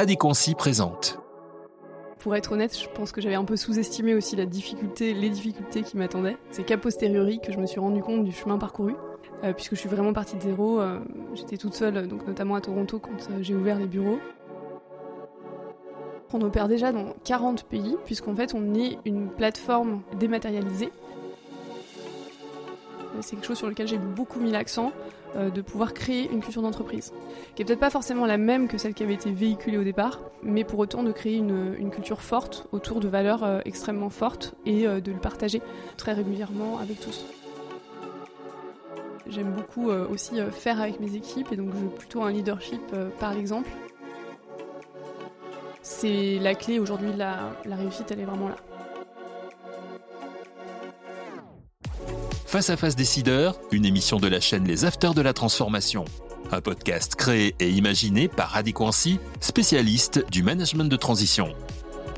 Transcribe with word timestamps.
Adéquancy 0.00 0.54
présente. 0.54 1.18
Pour 2.20 2.34
être 2.34 2.52
honnête, 2.52 2.74
je 2.74 2.88
pense 2.88 3.12
que 3.12 3.20
j'avais 3.20 3.34
un 3.34 3.44
peu 3.44 3.58
sous-estimé 3.58 4.14
aussi 4.14 4.34
la 4.34 4.46
difficulté, 4.46 5.12
les 5.12 5.28
difficultés 5.28 5.82
qui 5.82 5.98
m'attendaient. 5.98 6.38
C'est 6.50 6.62
qu'à 6.64 6.78
posteriori 6.78 7.38
que 7.38 7.52
je 7.52 7.58
me 7.58 7.66
suis 7.66 7.80
rendu 7.80 8.00
compte 8.00 8.24
du 8.24 8.32
chemin 8.32 8.56
parcouru, 8.56 8.94
euh, 9.44 9.52
puisque 9.52 9.74
je 9.74 9.80
suis 9.80 9.90
vraiment 9.90 10.14
partie 10.14 10.36
de 10.36 10.40
zéro. 10.40 10.80
euh, 10.80 11.00
J'étais 11.34 11.58
toute 11.58 11.74
seule, 11.74 12.08
donc 12.08 12.26
notamment 12.26 12.54
à 12.54 12.62
Toronto 12.62 12.98
quand 12.98 13.10
euh, 13.30 13.42
j'ai 13.42 13.54
ouvert 13.54 13.78
les 13.78 13.84
bureaux. 13.86 14.20
On 16.32 16.40
opère 16.40 16.66
déjà 16.66 16.92
dans 16.92 17.12
40 17.24 17.64
pays, 17.64 17.98
puisqu'en 18.06 18.34
fait 18.34 18.54
on 18.54 18.72
est 18.74 18.96
une 19.04 19.28
plateforme 19.28 20.00
dématérialisée. 20.18 20.92
C'est 23.20 23.36
quelque 23.36 23.46
chose 23.46 23.58
sur 23.58 23.68
lequel 23.68 23.86
j'ai 23.86 23.98
beaucoup 23.98 24.40
mis 24.40 24.50
l'accent, 24.50 24.92
de 25.36 25.60
pouvoir 25.60 25.94
créer 25.94 26.30
une 26.30 26.40
culture 26.40 26.62
d'entreprise, 26.62 27.12
qui 27.54 27.62
est 27.62 27.64
peut-être 27.64 27.80
pas 27.80 27.90
forcément 27.90 28.26
la 28.26 28.38
même 28.38 28.68
que 28.68 28.78
celle 28.78 28.94
qui 28.94 29.02
avait 29.02 29.14
été 29.14 29.30
véhiculée 29.30 29.78
au 29.78 29.84
départ, 29.84 30.20
mais 30.42 30.64
pour 30.64 30.78
autant 30.78 31.02
de 31.02 31.12
créer 31.12 31.36
une, 31.36 31.90
culture 31.90 32.20
forte 32.20 32.66
autour 32.72 33.00
de 33.00 33.08
valeurs 33.08 33.44
euh, 33.44 33.60
extrêmement 33.64 34.10
fortes 34.10 34.54
et 34.66 34.86
euh, 34.86 35.00
de 35.00 35.12
le 35.12 35.18
partager 35.18 35.60
très 35.96 36.12
régulièrement 36.12 36.78
avec 36.78 37.00
tous. 37.00 37.24
J'aime 39.30 39.52
beaucoup 39.52 39.90
euh, 39.90 40.08
aussi 40.08 40.40
euh, 40.40 40.50
faire 40.50 40.80
avec 40.80 40.98
mes 40.98 41.14
équipes 41.14 41.52
et 41.52 41.56
donc 41.56 41.70
j'ai 41.72 41.86
plutôt 41.96 42.22
un 42.22 42.32
leadership 42.32 42.82
euh, 42.94 43.10
par 43.20 43.32
l'exemple. 43.32 43.70
C'est 45.82 46.38
la 46.40 46.54
clé 46.54 46.80
aujourd'hui 46.80 47.12
de 47.12 47.18
la, 47.18 47.52
la 47.64 47.76
réussite, 47.76 48.10
elle 48.10 48.20
est 48.20 48.24
vraiment 48.24 48.48
là. 48.48 48.56
Face 52.50 52.68
à 52.68 52.76
face 52.76 52.96
décideur, 52.96 53.60
une 53.70 53.84
émission 53.84 54.18
de 54.18 54.26
la 54.26 54.40
chaîne 54.40 54.66
Les 54.66 54.84
Afters 54.84 55.14
de 55.14 55.22
la 55.22 55.32
Transformation. 55.32 56.04
Un 56.50 56.60
podcast 56.60 57.14
créé 57.14 57.54
et 57.60 57.70
imaginé 57.70 58.26
par 58.26 58.56
Adéquancy, 58.56 59.20
spécialiste 59.38 60.28
du 60.32 60.42
management 60.42 60.86
de 60.86 60.96
transition. 60.96 61.54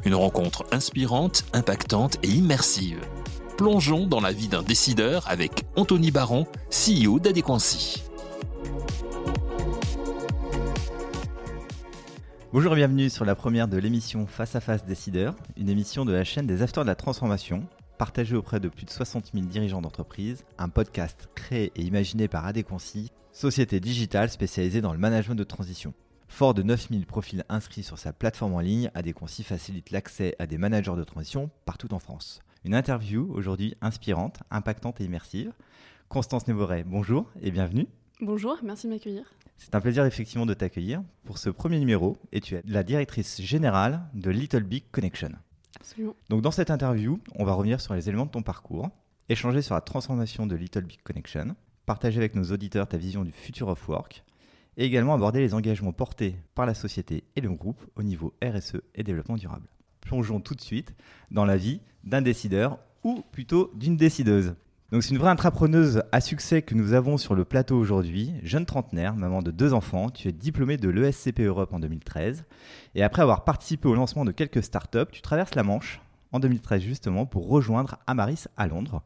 Une 0.06 0.14
rencontre 0.14 0.64
inspirante, 0.73 1.45
impactante 1.52 2.16
et 2.23 2.29
immersive. 2.29 2.98
Plongeons 3.59 4.07
dans 4.07 4.23
la 4.23 4.32
vie 4.32 4.48
d'un 4.48 4.62
décideur 4.62 5.29
avec 5.29 5.65
Anthony 5.76 6.10
Baron, 6.10 6.46
CEO 6.70 7.18
d'Adéquancy. 7.18 8.02
Bonjour 12.54 12.73
et 12.73 12.76
bienvenue 12.76 13.10
sur 13.10 13.26
la 13.26 13.35
première 13.35 13.68
de 13.68 13.76
l'émission 13.76 14.26
Face 14.26 14.57
à 14.57 14.60
Face 14.60 14.87
Décideur, 14.87 15.35
une 15.59 15.68
émission 15.68 16.07
de 16.07 16.12
la 16.14 16.24
chaîne 16.24 16.46
des 16.46 16.62
Afters 16.62 16.85
de 16.85 16.88
la 16.88 16.95
Transformation, 16.95 17.64
partagée 18.02 18.34
auprès 18.34 18.58
de 18.58 18.68
plus 18.68 18.84
de 18.84 18.90
60 18.90 19.30
000 19.32 19.46
dirigeants 19.46 19.80
d'entreprise, 19.80 20.45
un 20.58 20.68
podcast 20.68 21.28
créé 21.36 21.70
et 21.76 21.82
imaginé 21.82 22.26
par 22.26 22.45
Adéquancy, 22.45 23.12
société 23.30 23.78
digitale 23.78 24.28
spécialisée 24.28 24.80
dans 24.80 24.92
le 24.92 24.98
management 24.98 25.36
de 25.36 25.45
transition. 25.45 25.95
Fort 26.26 26.52
de 26.52 26.64
9000 26.64 27.06
profils 27.06 27.45
inscrits 27.48 27.84
sur 27.84 28.00
sa 28.00 28.12
plateforme 28.12 28.54
en 28.54 28.58
ligne, 28.58 28.90
Adéquancy 28.95 29.45
facilite 29.45 29.92
l'accès 29.92 30.34
à 30.40 30.48
des 30.48 30.58
managers 30.58 30.96
de 30.96 31.04
transition 31.04 31.48
partout 31.64 31.95
en 31.95 32.00
France. 32.00 32.40
Une 32.64 32.74
interview 32.74 33.30
aujourd'hui 33.32 33.76
inspirante, 33.80 34.40
impactante 34.50 35.00
et 35.00 35.04
immersive. 35.04 35.52
Constance 36.08 36.48
Névoret, 36.48 36.82
bonjour 36.82 37.30
et 37.40 37.52
bienvenue. 37.52 37.86
Bonjour, 38.20 38.58
merci 38.64 38.88
de 38.88 38.95
m'accueillir. 38.95 39.32
C'est 39.58 39.76
un 39.76 39.80
plaisir 39.80 40.04
effectivement 40.06 40.45
de 40.45 40.54
t'accueillir 40.54 41.04
pour 41.23 41.38
ce 41.38 41.50
premier 41.50 41.78
numéro 41.78 42.16
et 42.32 42.40
tu 42.40 42.56
es 42.56 42.62
la 42.66 42.82
directrice 42.82 43.40
générale 43.40 44.00
de 44.12 44.32
Little 44.32 44.64
Big 44.64 44.82
Connection. 44.90 45.30
Absolument. 45.76 46.15
Donc 46.28 46.42
dans 46.42 46.51
cette 46.51 46.70
interview, 46.70 47.20
on 47.37 47.45
va 47.45 47.52
revenir 47.54 47.80
sur 47.80 47.95
les 47.95 48.09
éléments 48.09 48.26
de 48.26 48.30
ton 48.30 48.42
parcours, 48.42 48.90
échanger 49.28 49.62
sur 49.62 49.74
la 49.74 49.80
transformation 49.80 50.46
de 50.46 50.54
Little 50.54 50.84
Big 50.84 51.02
Connection, 51.02 51.56
partager 51.87 52.18
avec 52.18 52.34
nos 52.34 52.45
auditeurs 52.45 52.88
ta 52.88 52.96
vision 52.96 53.24
du 53.24 53.32
future 53.32 53.68
of 53.68 53.88
work 53.88 54.24
et 54.76 54.84
également 54.84 55.14
aborder 55.14 55.40
les 55.40 55.54
engagements 55.54 55.92
portés 55.92 56.37
par 56.54 56.66
la 56.66 56.74
société 56.74 57.24
et 57.37 57.40
le 57.40 57.51
groupe 57.51 57.82
au 57.96 58.02
niveau 58.02 58.34
RSE 58.42 58.80
et 58.95 59.02
développement 59.02 59.37
durable. 59.37 59.66
Plongeons 60.01 60.40
tout 60.40 60.54
de 60.54 60.60
suite 60.60 60.95
dans 61.30 61.45
la 61.45 61.56
vie 61.56 61.80
d'un 62.04 62.23
décideur 62.23 62.79
ou 63.04 63.23
plutôt 63.32 63.70
d'une 63.74 63.96
décideuse. 63.96 64.54
Donc 64.92 65.03
c'est 65.03 65.12
une 65.12 65.19
vraie 65.19 65.30
intrapreneuse 65.30 66.03
à 66.12 66.20
succès 66.20 66.60
que 66.60 66.75
nous 66.75 66.92
avons 66.92 67.16
sur 67.16 67.34
le 67.34 67.47
plateau 67.47 67.78
aujourd'hui. 67.78 68.34
Jeune 68.42 68.66
trentenaire, 68.66 69.16
maman 69.16 69.41
de 69.41 69.50
deux 69.50 69.72
enfants, 69.72 70.10
tu 70.10 70.28
es 70.28 70.32
diplômée 70.32 70.76
de 70.76 70.91
l'ESCP 70.91 71.41
Europe 71.41 71.72
en 71.72 71.80
2013. 71.80 72.44
Et 72.94 73.03
après 73.03 73.22
avoir 73.22 73.44
participé 73.44 73.88
au 73.88 73.94
lancement 73.94 74.26
de 74.26 74.32
quelques 74.32 74.62
startups, 74.62 75.10
tu 75.10 75.22
traverses 75.22 75.54
la 75.54 75.62
Manche 75.62 76.03
en 76.30 76.41
2013 76.41 76.82
justement 76.82 77.25
pour 77.25 77.48
rejoindre 77.48 78.00
Amaris 78.06 78.48
à 78.58 78.66
Londres, 78.66 79.03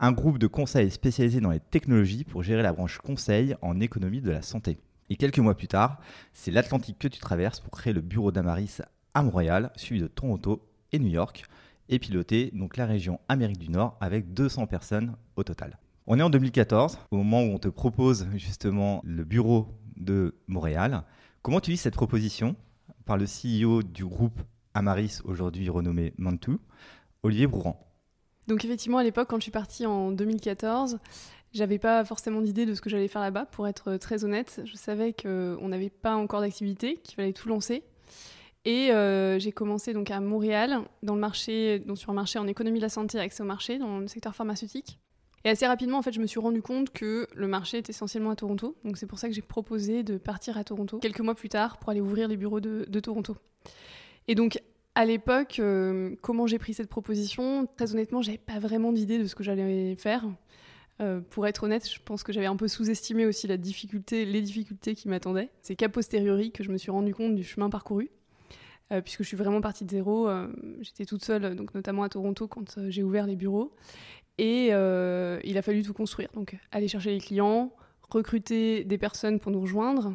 un 0.00 0.12
groupe 0.12 0.38
de 0.38 0.46
conseil 0.46 0.90
spécialisé 0.90 1.40
dans 1.40 1.50
les 1.50 1.60
technologies 1.60 2.24
pour 2.24 2.42
gérer 2.42 2.62
la 2.62 2.72
branche 2.72 2.96
conseil 2.96 3.54
en 3.60 3.80
économie 3.80 4.22
de 4.22 4.30
la 4.30 4.40
santé. 4.40 4.78
Et 5.10 5.16
quelques 5.16 5.40
mois 5.40 5.58
plus 5.58 5.68
tard, 5.68 6.00
c'est 6.32 6.50
l'Atlantique 6.50 6.98
que 6.98 7.08
tu 7.08 7.20
traverses 7.20 7.60
pour 7.60 7.72
créer 7.72 7.92
le 7.92 8.00
bureau 8.00 8.32
d'Amaris 8.32 8.80
à 9.12 9.22
Montréal, 9.22 9.72
suivi 9.76 10.00
de 10.00 10.06
Toronto 10.06 10.66
et 10.92 10.98
New 10.98 11.10
York 11.10 11.44
et 11.88 11.98
piloter 11.98 12.50
donc 12.54 12.76
la 12.76 12.86
région 12.86 13.20
Amérique 13.28 13.58
du 13.58 13.70
Nord 13.70 13.96
avec 14.00 14.32
200 14.34 14.66
personnes 14.66 15.16
au 15.36 15.44
total. 15.44 15.78
On 16.06 16.18
est 16.18 16.22
en 16.22 16.30
2014, 16.30 16.98
au 17.10 17.16
moment 17.16 17.42
où 17.42 17.52
on 17.52 17.58
te 17.58 17.68
propose 17.68 18.26
justement 18.34 19.00
le 19.04 19.24
bureau 19.24 19.68
de 19.96 20.34
Montréal. 20.46 21.04
Comment 21.42 21.60
tu 21.60 21.70
vis 21.70 21.76
cette 21.76 21.94
proposition 21.94 22.56
par 23.04 23.16
le 23.16 23.26
CEO 23.26 23.82
du 23.82 24.04
groupe 24.04 24.40
Amaris, 24.74 25.20
aujourd'hui 25.24 25.68
renommé 25.68 26.14
Mantou, 26.18 26.60
Olivier 27.22 27.46
Brouran? 27.46 27.84
Donc 28.46 28.64
effectivement, 28.64 28.98
à 28.98 29.02
l'époque, 29.02 29.28
quand 29.28 29.36
je 29.36 29.42
suis 29.42 29.50
partie 29.50 29.84
en 29.84 30.10
2014, 30.10 30.98
j'avais 31.52 31.78
pas 31.78 32.04
forcément 32.04 32.40
d'idée 32.40 32.64
de 32.64 32.74
ce 32.74 32.80
que 32.80 32.88
j'allais 32.88 33.08
faire 33.08 33.20
là-bas. 33.20 33.46
Pour 33.46 33.68
être 33.68 33.96
très 33.96 34.24
honnête, 34.24 34.62
je 34.64 34.76
savais 34.76 35.12
qu'on 35.12 35.68
n'avait 35.68 35.90
pas 35.90 36.14
encore 36.16 36.40
d'activité, 36.40 36.96
qu'il 37.02 37.16
fallait 37.16 37.32
tout 37.32 37.48
lancer. 37.48 37.82
Et 38.64 38.90
euh, 38.90 39.38
j'ai 39.38 39.52
commencé 39.52 39.92
donc 39.92 40.10
à 40.10 40.20
Montréal, 40.20 40.80
dans 41.02 41.14
le 41.14 41.20
marché, 41.20 41.78
donc 41.78 41.98
sur 41.98 42.10
un 42.10 42.14
marché 42.14 42.38
en 42.38 42.46
économie 42.46 42.78
de 42.78 42.84
la 42.84 42.88
santé, 42.88 43.18
accès 43.18 43.42
au 43.42 43.46
marché, 43.46 43.78
dans 43.78 43.98
le 43.98 44.08
secteur 44.08 44.34
pharmaceutique. 44.34 44.98
Et 45.44 45.50
assez 45.50 45.66
rapidement, 45.66 45.98
en 45.98 46.02
fait, 46.02 46.12
je 46.12 46.20
me 46.20 46.26
suis 46.26 46.40
rendu 46.40 46.62
compte 46.62 46.90
que 46.90 47.28
le 47.34 47.46
marché 47.46 47.78
est 47.78 47.88
essentiellement 47.88 48.30
à 48.30 48.36
Toronto. 48.36 48.76
Donc 48.84 48.96
c'est 48.96 49.06
pour 49.06 49.18
ça 49.18 49.28
que 49.28 49.34
j'ai 49.34 49.42
proposé 49.42 50.02
de 50.02 50.18
partir 50.18 50.58
à 50.58 50.64
Toronto 50.64 50.98
quelques 50.98 51.20
mois 51.20 51.34
plus 51.34 51.48
tard 51.48 51.78
pour 51.78 51.90
aller 51.90 52.00
ouvrir 52.00 52.28
les 52.28 52.36
bureaux 52.36 52.60
de, 52.60 53.00
Toronto. 53.00 53.36
Et 54.26 54.34
donc 54.34 54.60
à 54.94 55.04
l'époque, 55.04 55.60
euh, 55.60 56.16
comment 56.22 56.46
j'ai 56.46 56.58
pris 56.58 56.74
cette 56.74 56.88
proposition? 56.88 57.68
Très 57.76 57.92
honnêtement, 57.92 58.20
j'avais 58.20 58.38
pas 58.38 58.58
vraiment 58.58 58.92
d'idée 58.92 59.18
de 59.18 59.26
ce 59.26 59.36
que 59.36 59.44
j'allais 59.44 59.94
faire. 59.94 60.24
Euh, 61.00 61.20
pour 61.20 61.46
être 61.46 61.62
honnête, 61.62 61.88
je 61.88 62.00
pense 62.04 62.24
que 62.24 62.32
j'avais 62.32 62.46
un 62.46 62.56
peu 62.56 62.66
sous-estimé 62.66 63.24
aussi 63.24 63.46
les 63.46 63.56
difficultés 63.56 64.94
qui 64.96 65.08
m'attendaient. 65.08 65.50
C'est 65.62 65.76
qu'à 65.76 65.88
posteriori 65.88 66.50
que 66.50 66.64
je 66.64 66.72
me 66.72 66.76
suis 66.76 66.90
rendu 66.90 67.14
compte 67.14 67.36
du 67.36 67.44
chemin 67.44 67.70
parcouru. 67.70 68.10
Euh, 68.90 69.02
puisque 69.02 69.22
je 69.22 69.28
suis 69.28 69.36
vraiment 69.36 69.60
partie 69.60 69.84
de 69.84 69.90
zéro. 69.90 70.28
Euh, 70.28 70.48
J'étais 70.80 71.04
toute 71.04 71.24
seule, 71.24 71.54
donc 71.54 71.74
notamment 71.74 72.04
à 72.04 72.08
Toronto 72.08 72.48
quand 72.48 72.78
euh, 72.78 72.90
j'ai 72.90 73.02
ouvert 73.02 73.26
les 73.26 73.36
bureaux. 73.36 73.74
Et 74.38 74.68
il 74.68 75.58
a 75.58 75.62
fallu 75.62 75.82
tout 75.82 75.92
construire. 75.92 76.28
Donc 76.32 76.56
aller 76.70 76.86
chercher 76.86 77.10
les 77.10 77.18
clients, 77.18 77.72
recruter 78.08 78.84
des 78.84 78.96
personnes 78.96 79.40
pour 79.40 79.50
nous 79.50 79.60
rejoindre. 79.60 80.14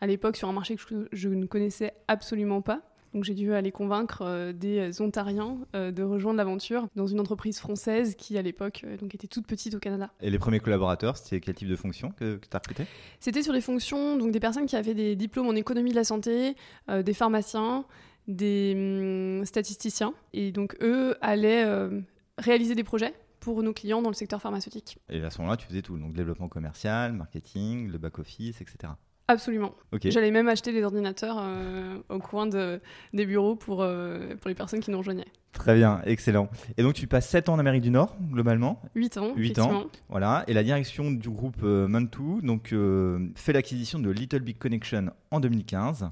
À 0.00 0.06
l'époque, 0.06 0.36
sur 0.36 0.48
un 0.48 0.52
marché 0.52 0.76
que 0.76 1.08
je 1.10 1.28
ne 1.28 1.46
connaissais 1.46 1.92
absolument 2.06 2.62
pas. 2.62 2.82
Donc 3.16 3.24
j'ai 3.24 3.32
dû 3.32 3.54
aller 3.54 3.72
convaincre 3.72 4.20
euh, 4.26 4.52
des 4.52 5.00
Ontariens 5.00 5.56
euh, 5.74 5.90
de 5.90 6.02
rejoindre 6.02 6.36
l'aventure 6.36 6.86
dans 6.96 7.06
une 7.06 7.18
entreprise 7.18 7.58
française 7.58 8.14
qui 8.14 8.36
à 8.36 8.42
l'époque 8.42 8.82
euh, 8.84 8.98
donc 8.98 9.14
était 9.14 9.26
toute 9.26 9.46
petite 9.46 9.74
au 9.74 9.78
Canada. 9.78 10.10
Et 10.20 10.28
les 10.28 10.38
premiers 10.38 10.60
collaborateurs, 10.60 11.16
c'était 11.16 11.40
quel 11.40 11.54
type 11.54 11.68
de 11.68 11.76
fonction 11.76 12.10
que, 12.10 12.36
que 12.36 12.46
tu 12.46 12.54
as 12.54 12.58
recruté 12.58 12.84
C'était 13.18 13.42
sur 13.42 13.54
des 13.54 13.62
fonctions, 13.62 14.18
donc 14.18 14.32
des 14.32 14.38
personnes 14.38 14.66
qui 14.66 14.76
avaient 14.76 14.92
des 14.92 15.16
diplômes 15.16 15.46
en 15.46 15.54
économie 15.54 15.92
de 15.92 15.96
la 15.96 16.04
santé, 16.04 16.56
euh, 16.90 17.02
des 17.02 17.14
pharmaciens, 17.14 17.86
des 18.28 18.74
hum, 18.76 19.46
statisticiens. 19.46 20.12
Et 20.34 20.52
donc 20.52 20.76
eux 20.82 21.16
allaient 21.22 21.64
euh, 21.64 22.02
réaliser 22.36 22.74
des 22.74 22.84
projets 22.84 23.14
pour 23.40 23.62
nos 23.62 23.72
clients 23.72 24.02
dans 24.02 24.10
le 24.10 24.14
secteur 24.14 24.42
pharmaceutique. 24.42 24.98
Et 25.08 25.22
à 25.22 25.30
ce 25.30 25.38
moment-là, 25.38 25.56
tu 25.56 25.66
faisais 25.66 25.80
tout, 25.80 25.96
donc 25.96 26.12
développement 26.12 26.48
commercial, 26.48 27.14
marketing, 27.14 27.90
le 27.90 27.96
back-office, 27.96 28.60
etc. 28.60 28.92
Absolument. 29.28 29.74
J'allais 30.04 30.30
même 30.30 30.48
acheter 30.48 30.72
des 30.72 30.84
ordinateurs 30.84 31.38
euh, 31.40 31.98
au 32.08 32.18
coin 32.18 32.46
de, 32.46 32.80
des 33.12 33.26
bureaux 33.26 33.56
pour, 33.56 33.82
euh, 33.82 34.36
pour 34.40 34.48
les 34.48 34.54
personnes 34.54 34.80
qui 34.80 34.90
nous 34.92 34.98
rejoignaient. 34.98 35.26
Très 35.52 35.74
bien, 35.74 36.00
excellent. 36.04 36.48
Et 36.76 36.82
donc 36.82 36.94
tu 36.94 37.06
passes 37.08 37.28
7 37.28 37.48
ans 37.48 37.54
en 37.54 37.58
Amérique 37.58 37.82
du 37.82 37.90
Nord, 37.90 38.16
globalement. 38.30 38.80
8 38.94 39.16
ans, 39.16 39.32
Huit 39.34 39.58
ans. 39.58 39.64
effectivement. 39.64 39.84
Voilà, 40.10 40.44
et 40.46 40.52
la 40.54 40.62
direction 40.62 41.10
du 41.10 41.28
groupe 41.28 41.56
euh, 41.64 41.88
Mantou 41.88 42.40
donc, 42.42 42.72
euh, 42.72 43.28
fait 43.34 43.52
l'acquisition 43.52 43.98
de 43.98 44.10
Little 44.10 44.40
Big 44.40 44.58
Connection 44.58 45.10
en 45.30 45.40
2015. 45.40 46.10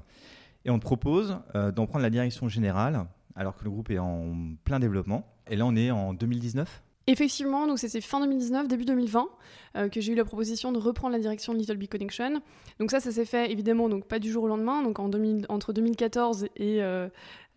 Et 0.65 0.71
on 0.71 0.79
te 0.79 0.83
propose 0.83 1.37
d'en 1.53 1.85
prendre 1.85 2.01
la 2.01 2.09
direction 2.09 2.49
générale, 2.49 3.05
alors 3.35 3.55
que 3.55 3.63
le 3.63 3.69
groupe 3.69 3.91
est 3.91 3.99
en 3.99 4.33
plein 4.63 4.79
développement. 4.79 5.31
Et 5.47 5.55
là, 5.55 5.63
on 5.67 5.75
est 5.75 5.91
en 5.91 6.15
2019. 6.15 6.81
Effectivement, 7.07 7.67
donc 7.67 7.77
c'était 7.77 8.01
fin 8.01 8.19
2019, 8.19 8.67
début 8.67 8.85
2020, 8.85 9.27
euh, 9.75 9.89
que 9.89 10.01
j'ai 10.01 10.13
eu 10.13 10.15
la 10.15 10.25
proposition 10.25 10.71
de 10.71 10.79
reprendre 10.79 11.13
la 11.13 11.19
direction 11.19 11.53
de 11.53 11.59
Little 11.59 11.77
Big 11.77 11.89
Connection. 11.89 12.41
Donc 12.79 12.89
ça, 12.89 12.99
ça 12.99 13.11
s'est 13.11 13.25
fait 13.25 13.51
évidemment 13.51 13.89
donc 13.89 14.05
pas 14.05 14.17
du 14.17 14.31
jour 14.31 14.45
au 14.45 14.47
lendemain. 14.47 14.81
Donc 14.81 14.97
en 14.99 15.07
2000 15.07 15.45
entre 15.49 15.71
2014 15.71 16.45
et 16.55 16.81
euh, 16.81 17.07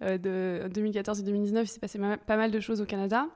euh, 0.02 0.18
de 0.18 0.68
2014 0.68 1.20
et 1.20 1.22
2019, 1.24 1.64
il 1.64 1.68
s'est 1.68 1.80
passé 1.80 1.98
pas 1.98 2.36
mal 2.36 2.50
de 2.50 2.60
choses 2.60 2.80
au 2.80 2.84
Canada. 2.84 3.26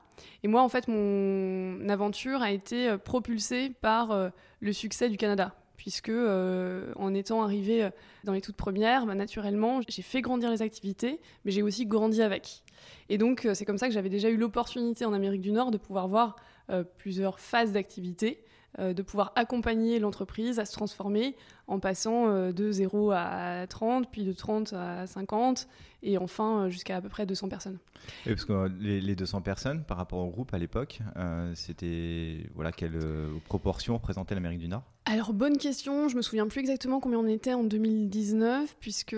Et 0.43 0.47
moi, 0.47 0.61
en 0.61 0.69
fait, 0.69 0.87
mon 0.87 1.89
aventure 1.89 2.41
a 2.41 2.51
été 2.51 2.89
euh, 2.89 2.97
propulsée 2.97 3.71
par 3.81 4.11
euh, 4.11 4.29
le 4.61 4.71
succès 4.71 5.09
du 5.09 5.17
Canada. 5.17 5.55
Puisque 5.83 6.09
en 6.09 7.13
étant 7.13 7.43
arrivée 7.43 7.89
dans 8.23 8.31
les 8.31 8.39
toutes 8.39 8.55
premières, 8.55 9.05
bah, 9.05 9.15
naturellement, 9.15 9.81
j'ai 9.85 10.01
fait 10.01 10.21
grandir 10.21 10.49
les 10.49 10.61
activités, 10.61 11.19
mais 11.43 11.51
j'ai 11.51 11.61
aussi 11.61 11.85
grandi 11.85 12.21
avec. 12.21 12.63
Et 13.09 13.17
donc, 13.17 13.45
c'est 13.53 13.65
comme 13.65 13.77
ça 13.77 13.89
que 13.89 13.93
j'avais 13.93 14.07
déjà 14.07 14.29
eu 14.29 14.37
l'opportunité 14.37 15.03
en 15.03 15.11
Amérique 15.11 15.41
du 15.41 15.51
Nord 15.51 15.71
de 15.71 15.77
pouvoir 15.77 16.07
voir 16.07 16.37
plusieurs 16.97 17.41
phases 17.41 17.73
d'activité 17.73 18.39
euh, 18.43 18.52
de 18.79 19.01
pouvoir 19.01 19.31
accompagner 19.35 19.99
l'entreprise 19.99 20.59
à 20.59 20.65
se 20.65 20.73
transformer 20.73 21.35
en 21.67 21.79
passant 21.79 22.27
euh, 22.27 22.51
de 22.51 22.71
0 22.71 23.11
à 23.11 23.65
30, 23.67 24.09
puis 24.11 24.23
de 24.23 24.33
30 24.33 24.73
à 24.73 25.07
50, 25.07 25.67
et 26.03 26.17
enfin 26.17 26.63
euh, 26.63 26.69
jusqu'à 26.69 26.97
à 26.97 27.01
peu 27.01 27.09
près 27.09 27.25
200 27.25 27.47
personnes. 27.47 27.77
Et 28.25 28.29
parce 28.29 28.45
que 28.45 28.69
les, 28.79 29.15
200 29.15 29.41
personnes, 29.41 29.83
par 29.83 29.97
rapport 29.97 30.19
au 30.19 30.29
groupe 30.29 30.53
à 30.53 30.57
l'époque, 30.57 30.99
c'était 31.53 32.49
voilà, 32.53 32.71
quelle 32.71 32.99
proportion 33.45 33.93
représentait 33.93 34.35
l'Amérique 34.35 34.59
du 34.59 34.67
Nord? 34.67 34.83
Alors, 35.05 35.31
bonne 35.33 35.57
question. 35.57 36.09
Je 36.09 36.17
me 36.17 36.21
souviens 36.21 36.47
plus 36.47 36.59
exactement 36.59 36.99
combien 36.99 37.19
on 37.19 37.27
était 37.27 37.53
en 37.53 37.63
2019, 37.63 38.75
puisque 38.79 39.15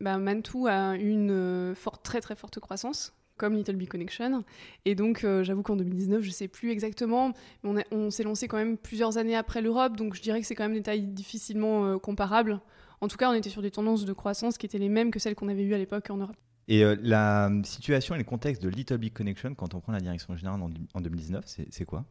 bah, 0.00 0.18
Mantou 0.18 0.66
a 0.66 0.96
une 0.96 1.74
forte, 1.74 2.02
très 2.02 2.20
très 2.20 2.36
forte 2.36 2.60
croissance 2.60 3.14
comme 3.36 3.54
Little 3.54 3.76
Big 3.76 3.88
Connection. 3.88 4.44
Et 4.84 4.94
donc, 4.94 5.24
euh, 5.24 5.42
j'avoue 5.42 5.62
qu'en 5.62 5.76
2019, 5.76 6.22
je 6.22 6.30
sais 6.30 6.48
plus 6.48 6.70
exactement, 6.70 7.32
mais 7.62 7.84
on, 7.90 8.10
s'est 8.10 8.22
lancé 8.22 8.48
quand 8.48 8.56
même 8.56 8.76
plusieurs 8.76 9.18
années 9.18 9.36
après 9.36 9.60
l'Europe, 9.60 9.96
donc 9.96 10.14
je 10.14 10.22
dirais 10.22 10.40
que 10.40 10.46
c'est 10.46 10.54
quand 10.54 10.64
même 10.64 10.74
des 10.74 10.82
tailles 10.82 11.06
difficilement 11.06 11.86
euh, 11.86 11.98
comparables. 11.98 12.60
En 13.00 13.08
tout 13.08 13.16
cas, 13.16 13.30
on 13.30 13.34
était 13.34 13.50
sur 13.50 13.62
des 13.62 13.70
tendances 13.70 14.04
de 14.04 14.12
croissance 14.12 14.56
qui 14.56 14.66
étaient 14.66 14.78
les 14.78 14.88
mêmes 14.88 15.10
que 15.10 15.18
celles 15.18 15.34
qu'on 15.34 15.48
avait 15.48 15.64
eues 15.64 15.74
à 15.74 15.78
l'époque 15.78 16.08
en 16.10 16.16
Europe. 16.16 16.36
Et 16.68 16.82
euh, 16.82 16.96
la 17.02 17.50
situation 17.64 18.14
et 18.14 18.18
le 18.18 18.24
contexte 18.24 18.62
de 18.62 18.68
Little 18.68 18.98
Big 18.98 19.12
Connection 19.12 19.54
quand 19.54 19.74
on 19.74 19.80
prend 19.80 19.92
la 19.92 20.00
direction 20.00 20.34
générale 20.36 20.60
en, 20.94 21.00
2019, 21.00 21.44
c'est 21.70 21.84
quoi? 21.84 22.04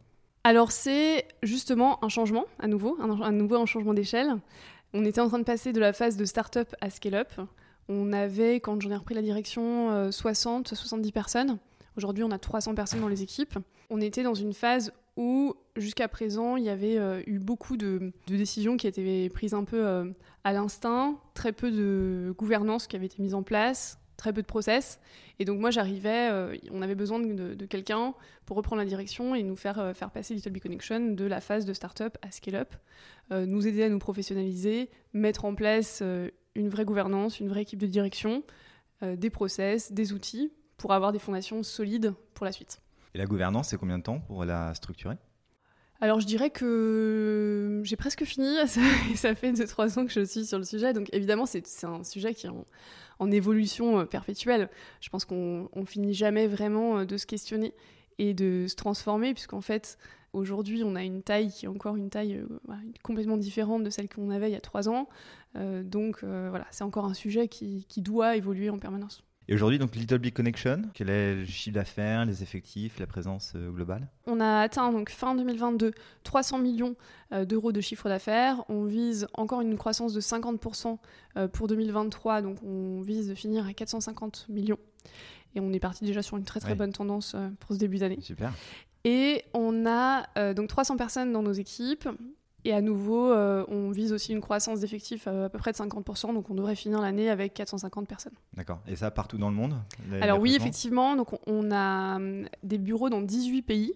Alors, 0.43 0.71
c'est 0.71 1.25
justement 1.41 2.03
un 2.03 2.09
changement, 2.09 2.45
à 2.59 2.67
nouveau, 2.67 2.97
un, 3.01 3.09
un 3.21 3.31
nouveau 3.31 3.55
un 3.55 3.65
changement 3.65 3.93
d'échelle. 3.93 4.35
On 4.93 5.05
était 5.05 5.21
en 5.21 5.29
train 5.29 5.39
de 5.39 5.45
passer 5.45 5.73
de 5.73 5.79
la 5.79 5.93
phase 5.93 6.17
de 6.17 6.25
start-up 6.25 6.75
à 6.81 6.89
scale-up. 6.89 7.31
On 7.89 8.13
avait, 8.13 8.59
quand 8.59 8.81
j'en 8.81 8.91
ai 8.91 8.95
repris 8.95 9.15
la 9.15 9.21
direction, 9.21 10.11
60, 10.11 10.71
euh, 10.71 10.75
70 10.75 11.11
personnes. 11.11 11.57
Aujourd'hui, 11.97 12.23
on 12.23 12.31
a 12.31 12.39
300 12.39 12.75
personnes 12.75 13.01
dans 13.01 13.07
les 13.07 13.21
équipes. 13.21 13.59
On 13.89 14.01
était 14.01 14.23
dans 14.23 14.33
une 14.33 14.53
phase 14.53 14.93
où, 15.15 15.53
jusqu'à 15.75 16.07
présent, 16.07 16.55
il 16.55 16.63
y 16.63 16.69
avait 16.69 16.97
euh, 16.97 17.21
eu 17.27 17.39
beaucoup 17.39 17.77
de, 17.77 18.13
décisions 18.27 18.77
qui 18.77 18.87
étaient 18.87 19.29
prises 19.29 19.53
un 19.53 19.63
peu 19.63 19.85
euh, 19.85 20.05
à 20.43 20.53
l'instinct, 20.53 21.19
très 21.33 21.51
peu 21.51 21.71
de 21.71 22.33
gouvernance 22.37 22.87
qui 22.87 22.95
avait 22.95 23.05
été 23.05 23.21
mise 23.21 23.35
en 23.35 23.43
place, 23.43 23.99
très 24.17 24.33
peu 24.33 24.41
de 24.41 24.47
process. 24.47 24.99
Et 25.39 25.45
donc 25.45 25.59
moi, 25.59 25.69
j'arrivais, 25.69 26.29
on 26.71 26.81
avait 26.81 26.95
besoin 26.95 27.19
de, 27.19 27.65
quelqu'un 27.65 28.13
pour 28.45 28.55
reprendre 28.55 28.81
la 28.81 28.87
direction 28.87 29.35
et 29.35 29.43
nous 29.43 29.55
faire, 29.55 29.91
faire 29.95 30.11
passer 30.11 30.35
Little 30.35 30.59
Connection 30.59 31.13
de 31.13 31.25
la 31.25 31.41
phase 31.41 31.65
de 31.65 31.73
start-up 31.73 32.17
à 32.21 32.29
scale-up, 32.31 32.73
nous 33.31 33.67
aider 33.67 33.83
à 33.83 33.89
nous 33.89 33.97
professionnaliser, 33.97 34.89
mettre 35.13 35.45
en 35.45 35.55
place 35.55 36.03
une 36.55 36.69
vraie 36.69 36.85
gouvernance, 36.85 37.39
une 37.39 37.49
vraie 37.49 37.61
équipe 37.61 37.79
de 37.79 37.87
direction, 37.87 38.43
euh, 39.01 39.15
des 39.15 39.29
process, 39.29 39.91
des 39.91 40.13
outils 40.13 40.51
pour 40.77 40.93
avoir 40.93 41.11
des 41.11 41.19
fondations 41.19 41.63
solides 41.63 42.13
pour 42.33 42.45
la 42.45 42.51
suite. 42.51 42.81
Et 43.13 43.17
la 43.17 43.25
gouvernance, 43.25 43.69
c'est 43.69 43.77
combien 43.77 43.97
de 43.97 44.03
temps 44.03 44.19
pour 44.19 44.45
la 44.45 44.73
structurer? 44.73 45.17
Alors 46.01 46.19
je 46.19 46.25
dirais 46.25 46.49
que 46.49 47.81
j'ai 47.85 47.95
presque 47.95 48.25
fini, 48.25 48.57
ça, 49.15 49.35
fait 49.35 49.53
2-3 49.53 49.99
ans 49.99 50.05
que 50.05 50.11
je 50.11 50.25
suis 50.25 50.45
sur 50.45 50.57
le 50.57 50.65
sujet, 50.65 50.91
donc 50.91 51.07
évidemment 51.13 51.45
c'est 51.45 51.63
un 51.85 52.03
sujet 52.03 52.33
qui 52.33 52.47
est 52.47 52.51
en, 53.19 53.31
évolution 53.31 53.99
euh, 53.99 54.03
perpétuelle. 54.05 54.69
Je 54.99 55.07
pense 55.07 55.23
qu'on 55.23 55.69
finit 55.85 56.13
jamais 56.13 56.47
vraiment 56.47 56.99
euh, 56.99 57.05
de 57.05 57.15
se 57.15 57.25
questionner 57.25 57.73
et 58.17 58.33
de 58.33 58.65
se 58.67 58.75
transformer, 58.75 59.33
puisqu'en 59.33 59.61
fait 59.61 59.97
Aujourd'hui, 60.33 60.83
on 60.83 60.95
a 60.95 61.03
une 61.03 61.21
taille 61.21 61.51
qui 61.51 61.65
est 61.65 61.69
encore 61.69 61.95
une 61.95 62.09
taille 62.09 62.37
euh, 62.37 62.73
complètement 63.03 63.37
différente 63.37 63.83
de 63.83 63.91
celle 63.91 64.09
qu'on 64.09 64.31
avait 64.31 64.49
il 64.49 64.53
y 64.53 64.57
a 64.57 64.61
trois 64.61 64.89
ans. 64.89 65.07
Euh, 65.55 65.83
donc 65.83 66.23
euh, 66.23 66.47
voilà, 66.49 66.65
c'est 66.71 66.83
encore 66.83 67.05
un 67.05 67.13
sujet 67.13 67.47
qui, 67.47 67.85
doit 67.97 68.35
évoluer 68.35 68.71
en 68.71 68.79
permanence. 68.79 69.23
Et 69.47 69.53
aujourd'hui, 69.53 69.77
donc 69.77 69.95
Little 69.95 70.17
Big 70.17 70.33
Connection, 70.33 70.83
quel 70.95 71.09
est 71.09 71.35
le 71.35 71.45
chiffre 71.45 71.75
d'affaires, 71.75 72.25
les 72.25 72.41
effectifs, 72.41 72.97
la 72.97 73.05
présence 73.05 73.53
globale? 73.55 74.07
On 74.25 74.39
a 74.39 74.61
atteint 74.61 74.91
donc 74.91 75.09
fin 75.09 75.35
2022 75.35 75.91
300 76.23 76.59
millions 76.59 76.95
d'euros 77.31 77.73
de 77.73 77.81
chiffre 77.81 78.07
d'affaires. 78.07 78.63
On 78.69 78.85
vise 78.85 79.27
encore 79.33 79.59
une 79.59 79.77
croissance 79.77 80.13
de 80.13 80.21
50% 80.21 80.97
pour 81.51 81.67
2023, 81.67 82.41
donc 82.41 82.63
on 82.63 83.01
vise 83.01 83.27
de 83.27 83.35
finir 83.35 83.67
à 83.67 83.73
450 83.73 84.47
millions. 84.47 84.79
Et 85.55 85.59
on 85.59 85.73
est 85.73 85.79
parti 85.79 86.05
déjà 86.05 86.21
sur 86.21 86.37
une 86.37 86.45
très 86.45 86.61
très 86.61 86.73
bonne 86.73 86.93
tendance 86.93 87.35
pour 87.59 87.73
ce 87.75 87.79
début 87.79 87.97
d'année. 87.97 88.21
Super. 88.21 88.53
Et 89.03 89.43
on 89.53 89.85
a 89.85 90.25
euh, 90.37 90.53
donc 90.53 90.67
300 90.69 90.97
personnes 90.97 91.31
dans 91.33 91.43
nos 91.43 91.51
équipes. 91.51 92.07
Et 92.65 92.71
à 92.71 92.81
nouveau, 92.81 93.29
euh, 93.29 93.65
on 93.67 93.91
vise 93.91 94.13
aussi 94.13 94.31
une 94.31 94.39
croissance 94.39 94.79
d'effectifs 94.79 95.27
à, 95.27 95.49
peu 95.49 95.57
près 95.57 95.73
de 95.73 95.77
50%, 95.77 96.33
donc 96.33 96.49
on 96.49 96.53
devrait 96.53 96.75
finir 96.75 97.01
l'année 97.01 97.29
avec 97.29 97.53
450 97.53 98.07
personnes. 98.07 98.33
D'accord. 98.53 98.79
Et 98.87 98.95
ça 98.95 99.11
partout 99.11 99.37
dans 99.37 99.49
le 99.49 99.55
monde 99.55 99.75
Alors 100.21 100.39
oui, 100.39 100.55
effectivement, 100.55 101.17
donc 101.17 101.35
on 101.45 101.71
a 101.71 102.15
hum, 102.15 102.47
des 102.63 102.77
bureaux 102.77 103.09
dans 103.09 103.21
18 103.21 103.63
pays. 103.63 103.93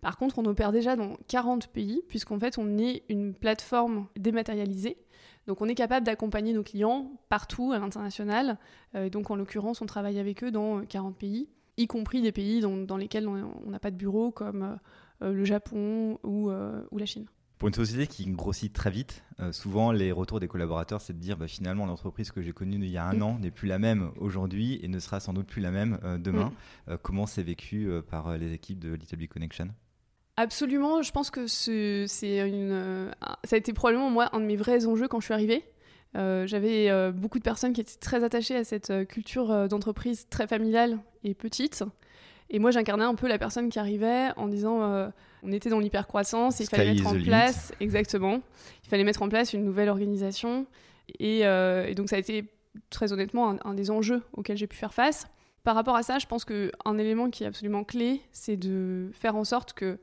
Par 0.00 0.16
contre, 0.16 0.38
on 0.38 0.46
opère 0.46 0.72
déjà 0.72 0.96
dans 0.96 1.18
40 1.28 1.66
pays, 1.66 2.00
puisqu'en 2.08 2.38
fait, 2.38 2.56
on 2.56 2.78
est 2.78 3.02
une 3.10 3.34
plateforme 3.34 4.06
dématérialisée. 4.16 4.96
Donc 5.46 5.60
on 5.60 5.68
est 5.68 5.74
capable 5.74 6.04
d'accompagner 6.06 6.52
nos 6.52 6.62
clients 6.62 7.12
partout 7.28 7.72
à 7.72 7.78
l'international. 7.78 8.58
Euh, 8.94 9.10
donc 9.10 9.30
en 9.30 9.36
l'occurrence, 9.36 9.80
on 9.80 9.86
travaille 9.86 10.18
avec 10.18 10.42
eux 10.42 10.50
dans 10.50 10.84
40 10.84 11.16
pays 11.16 11.48
y 11.76 11.86
compris 11.86 12.22
des 12.22 12.32
pays 12.32 12.60
dans, 12.60 12.96
lesquels 12.96 13.28
on 13.28 13.70
n'a 13.70 13.78
pas 13.78 13.90
de 13.90 13.96
bureau, 13.96 14.30
comme 14.30 14.78
euh, 15.22 15.32
le 15.32 15.44
Japon 15.44 16.18
ou, 16.24 16.50
euh, 16.50 16.82
ou, 16.90 16.98
la 16.98 17.06
Chine. 17.06 17.26
Pour 17.58 17.68
une 17.68 17.74
société 17.74 18.06
qui 18.06 18.26
grossit 18.30 18.70
très 18.70 18.90
vite, 18.90 19.22
euh, 19.40 19.50
souvent 19.50 19.90
les 19.90 20.12
retours 20.12 20.40
des 20.40 20.48
collaborateurs, 20.48 21.00
c'est 21.00 21.14
de 21.14 21.18
dire 21.18 21.38
bah, 21.38 21.48
finalement 21.48 21.86
l'entreprise 21.86 22.30
que 22.30 22.42
j'ai 22.42 22.52
connue 22.52 22.76
il 22.76 22.90
y 22.90 22.98
a 22.98 23.06
un 23.06 23.14
mm. 23.14 23.22
an 23.22 23.38
n'est 23.38 23.50
plus 23.50 23.66
la 23.66 23.78
même 23.78 24.10
aujourd'hui 24.18 24.78
et 24.82 24.88
ne 24.88 24.98
sera 24.98 25.20
sans 25.20 25.32
doute 25.32 25.46
plus 25.46 25.62
la 25.62 25.70
même 25.70 25.98
demain. 26.18 26.52
Mm. 26.86 26.96
comment 27.02 27.26
c'est 27.26 27.42
vécu 27.42 27.90
par 28.10 28.36
les 28.36 28.52
équipes 28.52 28.78
de 28.78 28.92
Little 28.92 29.16
Big 29.16 29.30
Connection? 29.30 29.68
Absolument, 30.36 31.00
je 31.00 31.12
pense 31.12 31.30
que 31.30 31.46
c'est 31.46 32.06
une, 32.46 33.10
ça 33.44 33.56
a 33.56 33.58
été 33.58 33.72
probablement 33.72 34.10
moi 34.10 34.28
un 34.36 34.40
de 34.40 34.44
mes 34.44 34.56
vrais 34.56 34.84
enjeux 34.86 35.08
quand 35.08 35.20
je 35.20 35.24
suis 35.24 35.34
arrivée. 35.34 35.64
Euh, 36.16 36.46
j'avais 36.46 36.88
euh, 36.88 37.12
beaucoup 37.12 37.38
de 37.38 37.44
personnes 37.44 37.72
qui 37.72 37.80
étaient 37.80 37.98
très 38.00 38.24
attachées 38.24 38.56
à 38.56 38.64
cette 38.64 38.90
euh, 38.90 39.04
culture 39.04 39.68
d'entreprise 39.68 40.26
très 40.30 40.46
familiale 40.46 40.98
et 41.24 41.34
petite. 41.34 41.84
Et 42.48 42.58
moi, 42.58 42.70
j'incarnais 42.70 43.04
un 43.04 43.14
peu 43.14 43.28
la 43.28 43.38
personne 43.38 43.68
qui 43.68 43.78
arrivait 43.78 44.28
en 44.36 44.46
disant 44.46 45.10
on 45.42 45.52
était 45.52 45.68
dans 45.68 45.80
l'hypercroissance 45.80 46.60
il 46.60 46.68
fallait 46.68 46.94
mettre 46.94 47.08
en 47.08 47.20
place, 47.20 47.72
exactement, 47.80 48.40
il 48.84 48.88
fallait 48.88 49.02
mettre 49.02 49.22
en 49.22 49.28
place 49.28 49.52
une 49.52 49.64
nouvelle 49.64 49.88
organisation. 49.88 50.66
Et, 51.18 51.40
donc, 51.96 52.08
ça 52.08 52.14
a 52.14 52.18
été 52.20 52.44
très 52.88 53.12
honnêtement 53.12 53.56
un, 53.64 53.74
des 53.74 53.90
enjeux 53.90 54.22
auxquels 54.32 54.56
j'ai 54.56 54.68
pu 54.68 54.76
faire 54.76 54.94
face. 54.94 55.26
Par 55.64 55.74
rapport 55.74 55.96
à 55.96 56.04
ça, 56.04 56.20
je 56.20 56.26
pense 56.26 56.44
qu'un 56.44 56.98
élément 56.98 57.30
qui 57.30 57.42
est 57.42 57.48
absolument 57.48 57.82
clé, 57.82 58.22
c'est 58.30 58.56
de 58.56 59.10
faire 59.12 59.34
en 59.34 59.42
sorte 59.42 59.72
que, 59.72 59.98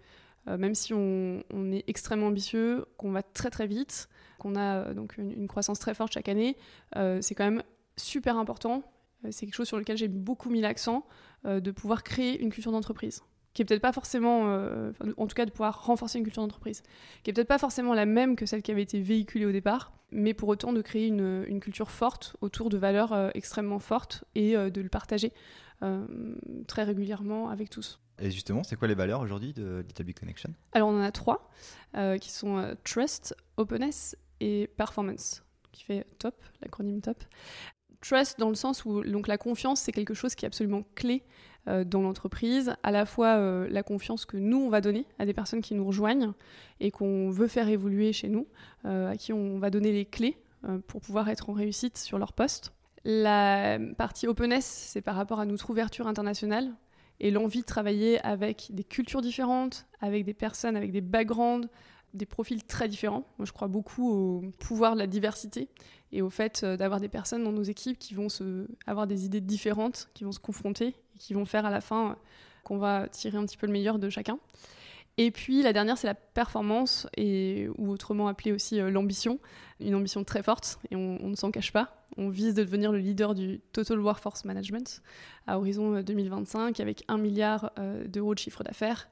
même 0.45 0.75
si 0.75 0.93
on, 0.93 1.45
on 1.49 1.71
est 1.71 1.85
extrêmement 1.87 2.27
ambitieux, 2.27 2.83
qu'on 2.97 3.11
va 3.11 3.23
très 3.23 3.51
très 3.51 3.67
vite, 3.67 4.09
qu'on 4.37 4.55
a 4.55 4.77
euh, 4.77 4.93
donc 4.93 5.17
une, 5.17 5.47
croissance 5.47 5.79
très 5.79 5.93
forte 5.93 6.13
chaque 6.13 6.29
année, 6.29 6.57
euh, 6.95 7.19
c'est 7.21 7.35
quand 7.35 7.45
même 7.45 7.63
super 7.97 8.37
important. 8.37 8.83
Euh, 9.25 9.29
c'est 9.31 9.45
quelque 9.45 9.55
chose 9.55 9.67
sur 9.67 9.77
lequel 9.77 9.97
j'ai 9.97 10.07
beaucoup 10.07 10.49
mis 10.49 10.61
l'accent, 10.61 11.05
de 11.45 11.71
pouvoir 11.71 12.03
créer 12.03 12.41
une 12.41 12.51
culture 12.51 12.71
d'entreprise 12.71 13.21
qui 13.53 13.61
est 13.61 13.65
peut-être 13.65 13.81
pas 13.81 13.91
forcément, 13.91 14.45
en 15.17 15.27
tout 15.27 15.35
cas 15.35 15.45
de 15.45 15.51
pouvoir 15.51 15.85
renforcer 15.85 16.17
une 16.17 16.23
culture 16.23 16.41
d'entreprise, 16.41 16.83
qui 17.21 17.29
est 17.29 17.33
peut-être 17.33 17.49
pas 17.49 17.57
forcément 17.57 17.93
la 17.93 18.05
même 18.05 18.37
que 18.37 18.45
celle 18.45 18.61
qui 18.61 18.71
avait 18.71 18.81
été 18.81 19.01
véhiculée 19.01 19.45
au 19.45 19.51
départ, 19.51 19.91
mais 20.09 20.33
pour 20.33 20.47
autant 20.47 20.71
de 20.71 20.81
créer 20.81 21.07
une, 21.07 21.59
culture 21.59 21.91
forte 21.91 22.37
autour 22.39 22.69
de 22.69 22.77
valeurs 22.77 23.31
extrêmement 23.35 23.77
fortes 23.77 24.23
et 24.35 24.55
de 24.55 24.81
le 24.81 24.87
partager 24.87 25.33
très 26.65 26.83
régulièrement 26.83 27.49
avec 27.49 27.69
tous. 27.69 27.99
Et 28.19 28.31
justement, 28.31 28.63
c'est 28.63 28.75
quoi 28.75 28.87
les 28.87 28.95
valeurs 28.95 29.21
aujourd'hui 29.21 29.53
de 29.53 29.83
Little 29.87 30.13
Connection? 30.13 30.53
Alors 30.73 30.89
on 30.89 30.99
en 30.99 31.03
a 31.03 31.11
trois, 31.11 31.49
qui 32.21 32.31
sont 32.31 32.75
Trust, 32.83 33.35
Openness 33.57 34.15
et 34.39 34.67
performance, 34.77 35.43
qui 35.71 35.83
fait 35.83 36.05
top, 36.19 36.35
l'acronyme 36.61 37.01
top. 37.01 37.23
Trust 38.01 38.37
dans 38.37 38.49
le 38.49 38.55
sens 38.55 38.83
où 38.85 39.01
donc 39.03 39.27
la 39.27 39.37
confiance 39.37 39.79
c'est 39.79 39.93
quelque 39.93 40.13
chose 40.13 40.35
qui 40.35 40.45
est 40.45 40.47
absolument 40.47 40.83
clé 40.95 41.23
euh, 41.69 41.85
dans 41.85 42.01
l'entreprise, 42.01 42.75
à 42.83 42.91
la 42.91 43.05
fois 43.05 43.37
euh, 43.37 43.67
la 43.69 43.83
confiance 43.83 44.25
que 44.25 44.35
nous 44.35 44.57
on 44.57 44.69
va 44.69 44.81
donner 44.81 45.05
à 45.17 45.25
des 45.25 45.33
personnes 45.33 45.61
qui 45.61 45.73
nous 45.73 45.85
rejoignent 45.85 46.33
et 46.81 46.91
qu'on 46.91 47.29
veut 47.29 47.47
faire 47.47 47.69
évoluer 47.69 48.11
chez 48.11 48.27
nous, 48.27 48.47
euh, 48.83 49.11
à 49.11 49.15
qui 49.15 49.31
on 49.31 49.57
va 49.59 49.69
donner 49.69 49.93
les 49.93 50.05
clés 50.05 50.37
pour 50.87 51.01
pouvoir 51.01 51.27
être 51.27 51.49
en 51.49 51.53
réussite 51.53 51.97
sur 51.97 52.17
leur 52.17 52.31
poste. 52.31 52.73
La 53.05 53.79
partie 53.97 54.27
openness 54.27 54.65
c'est 54.65 55.01
par 55.01 55.15
rapport 55.15 55.39
à 55.39 55.45
notre 55.45 55.69
ouverture 55.69 56.07
internationale 56.07 56.71
et 57.19 57.31
l'envie 57.31 57.61
de 57.61 57.65
travailler 57.65 58.19
avec 58.21 58.67
des 58.71 58.83
cultures 58.83 59.21
différentes, 59.21 59.85
avec 60.01 60.25
des 60.25 60.33
personnes 60.33 60.75
avec 60.75 60.91
des 60.91 61.01
backgrounds, 61.01 61.69
des 62.13 62.25
profils 62.25 62.63
très 62.63 62.87
différents. 62.87 63.25
Moi, 63.37 63.45
je 63.45 63.51
crois 63.51 63.67
beaucoup 63.67 64.11
au 64.11 64.41
pouvoir 64.59 64.93
de 64.93 64.99
la 64.99 65.07
diversité 65.07 65.67
et 66.11 66.21
au 66.21 66.29
fait 66.29 66.61
euh, 66.63 66.77
d'avoir 66.77 66.99
des 66.99 67.09
personnes 67.09 67.43
dans 67.43 67.51
nos 67.51 67.63
équipes 67.63 67.97
qui 67.97 68.13
vont 68.13 68.29
se, 68.29 68.67
avoir 68.85 69.07
des 69.07 69.25
idées 69.25 69.41
différentes, 69.41 70.09
qui 70.13 70.23
vont 70.23 70.31
se 70.31 70.39
confronter 70.39 70.87
et 71.15 71.19
qui 71.19 71.33
vont 71.33 71.45
faire 71.45 71.65
à 71.65 71.71
la 71.71 71.81
fin 71.81 72.11
euh, 72.11 72.13
qu'on 72.63 72.77
va 72.77 73.07
tirer 73.09 73.37
un 73.37 73.45
petit 73.45 73.57
peu 73.57 73.65
le 73.65 73.73
meilleur 73.73 73.99
de 73.99 74.09
chacun. 74.09 74.37
Et 75.17 75.29
puis 75.29 75.61
la 75.61 75.73
dernière, 75.73 75.97
c'est 75.97 76.07
la 76.07 76.15
performance, 76.15 77.07
et, 77.17 77.67
ou 77.77 77.91
autrement 77.91 78.27
appelée 78.27 78.51
aussi 78.51 78.79
euh, 78.79 78.89
l'ambition. 78.89 79.39
Une 79.79 79.95
ambition 79.95 80.23
très 80.23 80.41
forte, 80.41 80.79
et 80.91 80.95
on, 80.95 81.27
ne 81.27 81.35
s'en 81.35 81.51
cache 81.51 81.71
pas. 81.71 82.05
On 82.17 82.29
vise 82.29 82.53
de 82.55 82.63
devenir 82.63 82.91
le 82.91 82.99
leader 82.99 83.35
du 83.35 83.59
Total 83.73 83.99
Workforce 83.99 84.45
Management 84.45 85.01
à 85.45 85.57
horizon 85.57 86.01
2025 86.01 86.79
euh, 86.79 86.83
avec 86.83 87.03
un 87.07 87.17
milliard 87.17 87.71
euh, 87.79 88.07
d'euros 88.07 88.33
de 88.33 88.39
chiffre 88.39 88.63
d'affaires. 88.63 89.09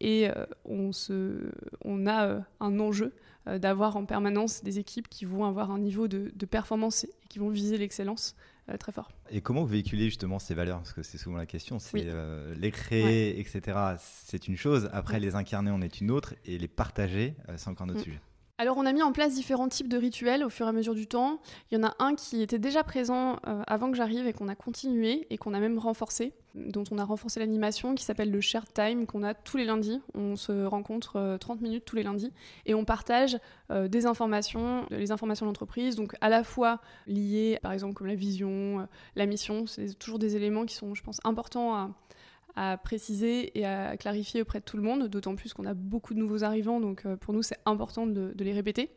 Et 0.00 0.28
on, 0.64 0.90
se, 0.90 1.52
on 1.84 2.08
a 2.08 2.40
un 2.58 2.80
enjeu 2.80 3.14
d'avoir 3.46 3.96
en 3.96 4.06
permanence 4.06 4.64
des 4.64 4.80
équipes 4.80 5.08
qui 5.08 5.24
vont 5.24 5.44
avoir 5.44 5.70
un 5.70 5.78
niveau 5.78 6.08
de, 6.08 6.32
de 6.34 6.46
performance 6.46 7.04
et 7.04 7.10
qui 7.28 7.38
vont 7.38 7.48
viser 7.48 7.78
l'excellence 7.78 8.34
euh, 8.34 8.53
très 8.78 8.92
fort. 8.92 9.10
Et 9.30 9.40
comment 9.40 9.60
vous 9.60 9.68
véhiculez 9.68 10.06
justement 10.06 10.38
ces 10.38 10.54
valeurs? 10.54 10.78
Parce 10.78 10.92
que 10.92 11.02
c'est 11.02 11.18
souvent 11.18 11.36
la 11.36 11.46
question. 11.46 11.78
C'est 11.78 12.06
euh, 12.06 12.54
les 12.54 12.70
créer, 12.70 13.38
etc. 13.38 13.78
C'est 13.98 14.48
une 14.48 14.56
chose. 14.56 14.88
Après, 14.92 15.20
les 15.20 15.34
incarner 15.34 15.70
en 15.70 15.82
est 15.82 16.00
une 16.00 16.10
autre. 16.10 16.34
Et 16.44 16.58
les 16.58 16.68
partager, 16.68 17.34
euh, 17.48 17.54
c'est 17.56 17.68
encore 17.68 17.86
un 17.86 17.90
autre 17.90 18.00
mm. 18.00 18.04
sujet. 18.04 18.20
Alors 18.56 18.76
on 18.78 18.86
a 18.86 18.92
mis 18.92 19.02
en 19.02 19.10
place 19.10 19.34
différents 19.34 19.68
types 19.68 19.88
de 19.88 19.96
rituels 19.96 20.44
au 20.44 20.48
fur 20.48 20.66
et 20.66 20.68
à 20.68 20.72
mesure 20.72 20.94
du 20.94 21.08
temps. 21.08 21.40
Il 21.70 21.74
y 21.74 21.80
en 21.80 21.84
a 21.84 21.96
un 21.98 22.14
qui 22.14 22.40
était 22.40 22.60
déjà 22.60 22.84
présent 22.84 23.40
euh, 23.48 23.62
avant 23.66 23.90
que 23.90 23.96
j'arrive 23.96 24.28
et 24.28 24.32
qu'on 24.32 24.46
a 24.46 24.54
continué 24.54 25.26
et 25.30 25.38
qu'on 25.38 25.54
a 25.54 25.58
même 25.58 25.76
renforcé, 25.76 26.34
dont 26.54 26.84
on 26.92 26.98
a 26.98 27.04
renforcé 27.04 27.40
l'animation, 27.40 27.96
qui 27.96 28.04
s'appelle 28.04 28.30
le 28.30 28.40
Shared 28.40 28.72
Time, 28.72 29.06
qu'on 29.06 29.24
a 29.24 29.34
tous 29.34 29.56
les 29.56 29.64
lundis. 29.64 30.00
On 30.14 30.36
se 30.36 30.66
rencontre 30.66 31.36
30 31.40 31.58
euh, 31.58 31.62
minutes 31.64 31.84
tous 31.84 31.96
les 31.96 32.04
lundis 32.04 32.30
et 32.64 32.74
on 32.74 32.84
partage 32.84 33.38
euh, 33.72 33.88
des 33.88 34.06
informations, 34.06 34.86
les 34.88 35.10
informations 35.10 35.46
de 35.46 35.50
l'entreprise, 35.50 35.96
donc 35.96 36.14
à 36.20 36.28
la 36.28 36.44
fois 36.44 36.78
liées 37.08 37.58
par 37.60 37.72
exemple 37.72 37.94
comme 37.94 38.06
la 38.06 38.14
vision, 38.14 38.86
la 39.16 39.26
mission, 39.26 39.66
c'est 39.66 39.98
toujours 39.98 40.20
des 40.20 40.36
éléments 40.36 40.64
qui 40.64 40.76
sont 40.76 40.94
je 40.94 41.02
pense 41.02 41.20
importants 41.24 41.74
à 41.74 41.90
à 42.56 42.76
préciser 42.76 43.58
et 43.58 43.66
à 43.66 43.96
clarifier 43.96 44.42
auprès 44.42 44.60
de 44.60 44.64
tout 44.64 44.76
le 44.76 44.82
monde, 44.82 45.08
d'autant 45.08 45.34
plus 45.34 45.52
qu'on 45.54 45.66
a 45.66 45.74
beaucoup 45.74 46.14
de 46.14 46.18
nouveaux 46.18 46.44
arrivants, 46.44 46.80
donc 46.80 47.04
euh, 47.04 47.16
pour 47.16 47.34
nous 47.34 47.42
c'est 47.42 47.58
important 47.66 48.06
de, 48.06 48.32
les 48.38 48.52
répéter. 48.52 48.90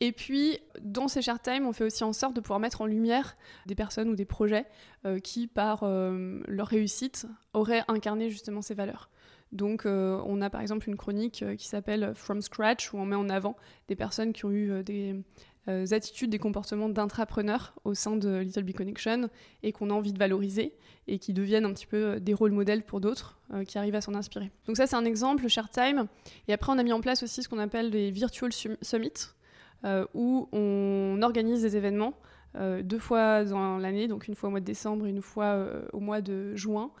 Et 0.00 0.12
puis, 0.12 0.58
dans 0.80 1.08
ces 1.08 1.20
share 1.20 1.40
time, 1.40 1.66
on 1.66 1.72
fait 1.72 1.84
aussi 1.84 2.04
en 2.04 2.14
sorte 2.14 2.34
de 2.34 2.40
pouvoir 2.40 2.58
mettre 2.58 2.80
en 2.80 2.86
lumière 2.86 3.36
des 3.66 3.74
personnes 3.74 4.08
ou 4.08 4.16
des 4.16 4.24
projets 4.24 4.64
euh, 5.04 5.18
qui, 5.18 5.46
par 5.46 5.82
euh, 5.82 6.40
leur 6.48 6.68
réussite, 6.68 7.26
auraient 7.52 7.84
incarné 7.86 8.30
justement 8.30 8.62
ces 8.62 8.74
valeurs. 8.74 9.10
Donc, 9.52 9.84
on 9.84 10.40
a 10.40 10.48
par 10.48 10.62
exemple 10.62 10.88
une 10.88 10.96
chronique 10.96 11.44
qui 11.58 11.68
s'appelle 11.68 12.12
From 12.14 12.40
Scratch, 12.40 12.94
où 12.94 12.96
on 12.96 13.04
met 13.04 13.16
en 13.16 13.28
avant 13.28 13.54
des 13.86 13.96
personnes 13.96 14.32
qui 14.32 14.46
ont 14.46 14.50
eu 14.50 14.82
des, 14.82 15.14
attitudes, 15.66 16.30
des 16.30 16.38
comportements 16.38 16.88
d'intrapreneurs 16.88 17.74
au 17.84 17.94
sein 17.94 18.16
de 18.16 18.38
Little 18.38 18.64
Big 18.64 18.76
Connection 18.76 19.28
et 19.62 19.72
qu'on 19.72 19.90
a 19.90 19.92
envie 19.92 20.12
de 20.12 20.18
valoriser 20.18 20.74
et 21.06 21.18
qui 21.18 21.32
deviennent 21.32 21.64
un 21.64 21.72
petit 21.72 21.86
peu 21.86 22.04
euh, 22.04 22.18
des 22.18 22.34
rôles 22.34 22.52
modèles 22.52 22.82
pour 22.82 23.00
d'autres 23.00 23.38
euh, 23.52 23.64
qui 23.64 23.78
arrivent 23.78 23.94
à 23.94 24.00
s'en 24.00 24.14
inspirer. 24.14 24.50
Donc 24.66 24.76
ça 24.76 24.86
c'est 24.86 24.96
un 24.96 25.04
exemple, 25.04 25.42
le 25.42 25.48
Share 25.48 25.70
Time. 25.70 26.06
Et 26.48 26.52
après 26.52 26.72
on 26.72 26.78
a 26.78 26.82
mis 26.82 26.92
en 26.92 27.00
place 27.00 27.22
aussi 27.22 27.42
ce 27.42 27.48
qu'on 27.48 27.58
appelle 27.58 27.90
les 27.90 28.10
Virtual 28.10 28.52
Summits 28.52 29.34
où 30.14 30.48
on 30.52 31.18
organise 31.22 31.62
des 31.62 31.76
événements 31.76 32.14
deux 32.54 33.00
fois 33.00 33.42
dans 33.44 33.78
l'année, 33.78 34.06
donc 34.06 34.28
une 34.28 34.36
fois 34.36 34.48
au 34.48 34.50
mois 34.52 34.60
de 34.60 34.64
décembre 34.64 35.06
et 35.06 35.10
une 35.10 35.22
fois 35.22 35.66
au 35.92 35.98
mois 35.98 36.20
de 36.20 36.54
juin, 36.54 36.92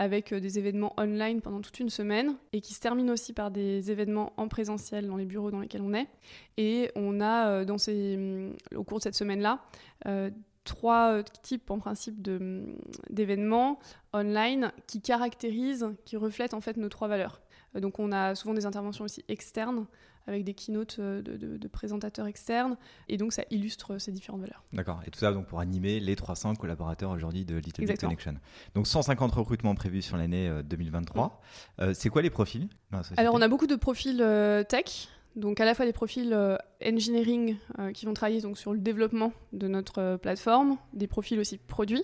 avec 0.00 0.32
euh, 0.32 0.40
des 0.40 0.58
événements 0.58 0.94
online 0.96 1.42
pendant 1.42 1.60
toute 1.60 1.78
une 1.78 1.90
semaine 1.90 2.34
et 2.54 2.62
qui 2.62 2.72
se 2.72 2.80
terminent 2.80 3.12
aussi 3.12 3.34
par 3.34 3.50
des 3.50 3.90
événements 3.90 4.32
en 4.38 4.48
présentiel 4.48 5.06
dans 5.06 5.16
les 5.16 5.26
bureaux 5.26 5.50
dans 5.50 5.60
lesquels 5.60 5.82
on 5.82 5.92
est. 5.92 6.08
Et 6.56 6.90
on 6.96 7.20
a 7.20 7.48
euh, 7.48 7.64
dans 7.66 7.76
ces, 7.76 8.16
mm, 8.16 8.76
au 8.76 8.82
cours 8.82 8.96
de 8.96 9.02
cette 9.02 9.14
semaine-là 9.14 9.60
euh, 10.06 10.30
trois 10.64 11.22
types 11.42 11.70
en 11.70 11.78
principe 11.78 12.26
mm, 12.26 12.76
d'événements 13.10 13.78
online 14.14 14.72
qui 14.86 15.02
caractérisent, 15.02 15.90
qui 16.06 16.16
reflètent 16.16 16.54
en 16.54 16.62
fait 16.62 16.78
nos 16.78 16.88
trois 16.88 17.06
valeurs. 17.06 17.42
Donc 17.74 17.98
on 17.98 18.10
a 18.10 18.34
souvent 18.34 18.54
des 18.54 18.64
interventions 18.64 19.04
aussi 19.04 19.22
externes 19.28 19.84
avec 20.26 20.44
des 20.44 20.54
keynotes 20.54 20.96
euh, 20.98 21.22
de, 21.22 21.68
présentateurs 21.68 22.26
externes. 22.26 22.76
Et 23.08 23.16
donc, 23.16 23.32
ça 23.32 23.42
illustre 23.50 23.98
ces 23.98 24.12
différentes 24.12 24.40
valeurs. 24.40 24.64
D'accord. 24.72 25.00
Et 25.06 25.10
tout 25.10 25.18
ça 25.18 25.32
donc 25.32 25.46
pour 25.46 25.60
animer 25.60 26.00
les 26.00 26.16
300 26.16 26.56
collaborateurs 26.56 27.10
aujourd'hui 27.10 27.44
de 27.44 27.56
Little 27.56 27.86
Big 27.86 27.98
Connection. 27.98 28.34
Donc, 28.74 28.86
150 28.86 29.32
recrutements 29.32 29.74
prévus 29.74 30.02
sur 30.02 30.16
l'année 30.16 30.50
2023. 30.64 31.40
Euh, 31.80 31.90
euh, 31.90 31.94
c'est 31.94 32.08
quoi 32.08 32.22
les 32.22 32.30
profils 32.30 32.68
Alors, 33.16 33.34
on 33.34 33.42
a 33.42 33.48
beaucoup 33.48 33.66
de 33.66 33.76
profils 33.76 34.24
tech. 34.68 35.08
Donc 35.36 35.60
à 35.60 35.64
la 35.64 35.76
fois 35.76 35.86
des 35.86 35.92
profils 35.92 36.36
engineering 36.84 37.56
qui 37.94 38.04
vont 38.04 38.14
travailler 38.14 38.40
donc 38.40 38.58
sur 38.58 38.72
le 38.72 38.80
développement 38.80 39.32
de 39.52 39.68
notre 39.68 40.16
plateforme, 40.16 40.76
des 40.92 41.06
profils 41.06 41.38
aussi 41.38 41.56
produits, 41.56 42.02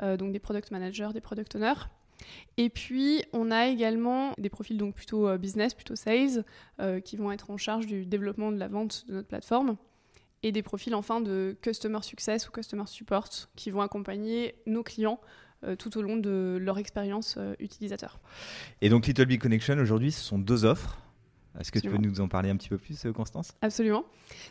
donc 0.00 0.32
des 0.32 0.38
product 0.38 0.70
managers, 0.70 1.10
des 1.12 1.20
product 1.20 1.54
owners, 1.54 1.74
et 2.56 2.68
puis, 2.68 3.24
on 3.32 3.50
a 3.50 3.66
également 3.66 4.34
des 4.38 4.50
profils 4.50 4.76
donc 4.76 4.94
plutôt 4.94 5.28
euh, 5.28 5.38
business, 5.38 5.74
plutôt 5.74 5.96
sales, 5.96 6.44
euh, 6.80 7.00
qui 7.00 7.16
vont 7.16 7.32
être 7.32 7.50
en 7.50 7.56
charge 7.56 7.86
du 7.86 8.04
développement 8.04 8.52
de 8.52 8.58
la 8.58 8.68
vente 8.68 9.04
de 9.08 9.14
notre 9.14 9.28
plateforme. 9.28 9.76
Et 10.42 10.52
des 10.52 10.62
profils 10.62 10.94
enfin 10.94 11.20
de 11.20 11.56
customer 11.62 12.02
success 12.02 12.48
ou 12.48 12.52
customer 12.52 12.86
support, 12.86 13.28
qui 13.56 13.70
vont 13.70 13.80
accompagner 13.80 14.56
nos 14.66 14.82
clients 14.82 15.20
euh, 15.64 15.76
tout 15.76 15.96
au 15.96 16.02
long 16.02 16.16
de 16.16 16.58
leur 16.60 16.78
expérience 16.78 17.38
utilisateur. 17.60 18.18
Et 18.80 18.88
donc, 18.88 19.06
Little 19.06 19.26
Big 19.26 19.40
Connection, 19.40 19.78
aujourd'hui, 19.78 20.10
ce 20.10 20.20
sont 20.20 20.38
deux 20.38 20.64
offres. 20.64 20.98
Est-ce 21.60 21.70
que 21.70 21.78
tu 21.78 21.90
peux 21.90 21.98
nous 21.98 22.20
en 22.20 22.28
parler 22.28 22.48
un 22.48 22.56
petit 22.56 22.70
peu 22.70 22.78
plus, 22.78 23.06
Constance? 23.14 23.52
Absolument. 23.60 24.06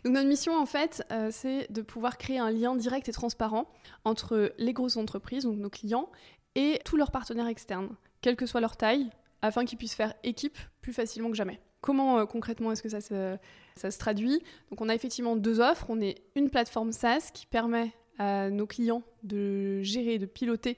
Donc 0.06 0.14
notre 0.14 0.28
mission, 0.28 0.56
en 0.56 0.68
fait, 0.68 1.04
c'est 1.32 1.66
de 1.72 1.82
pouvoir 1.82 2.20
créer 2.20 2.38
un 2.38 2.52
lien 2.52 2.76
direct 2.76 3.10
et 3.10 3.12
transparent 3.12 3.68
entre 4.06 4.54
les 4.60 4.72
grosses 4.72 4.98
entreprises, 4.98 5.46
donc 5.46 5.58
nos 5.58 5.72
clients, 5.72 6.12
et 6.56 6.80
tous 6.86 6.98
leurs 6.98 7.12
partenaires 7.12 7.48
externes, 7.48 7.96
quelle 8.22 8.36
que 8.36 8.46
soit 8.46 8.62
leur 8.62 8.78
taille, 8.78 9.10
afin 9.42 9.66
qu'ils 9.66 9.78
puissent 9.78 9.96
faire 9.96 10.14
équipe 10.24 10.58
plus 10.82 10.94
facilement 10.94 11.30
que 11.30 11.36
jamais. 11.36 11.60
Comment 11.82 12.20
euh, 12.20 12.26
concrètement 12.26 12.72
est-ce 12.72 12.84
que 12.84 12.90
ça 12.90 13.02
se, 13.02 13.98
traduit? 13.98 14.42
On 14.78 14.90
a 14.90 14.96
effectivement 14.96 15.36
deux 15.36 15.60
offres. 15.60 15.88
On 15.90 16.00
est 16.00 16.22
une 16.36 16.50
plateforme 16.50 16.92
SaaS 16.92 17.32
qui 17.34 17.48
permet 17.48 17.92
à 18.20 18.50
nos 18.50 18.68
clients 18.68 19.04
de 19.24 19.82
gérer, 19.82 20.20
de 20.20 20.28
piloter 20.28 20.78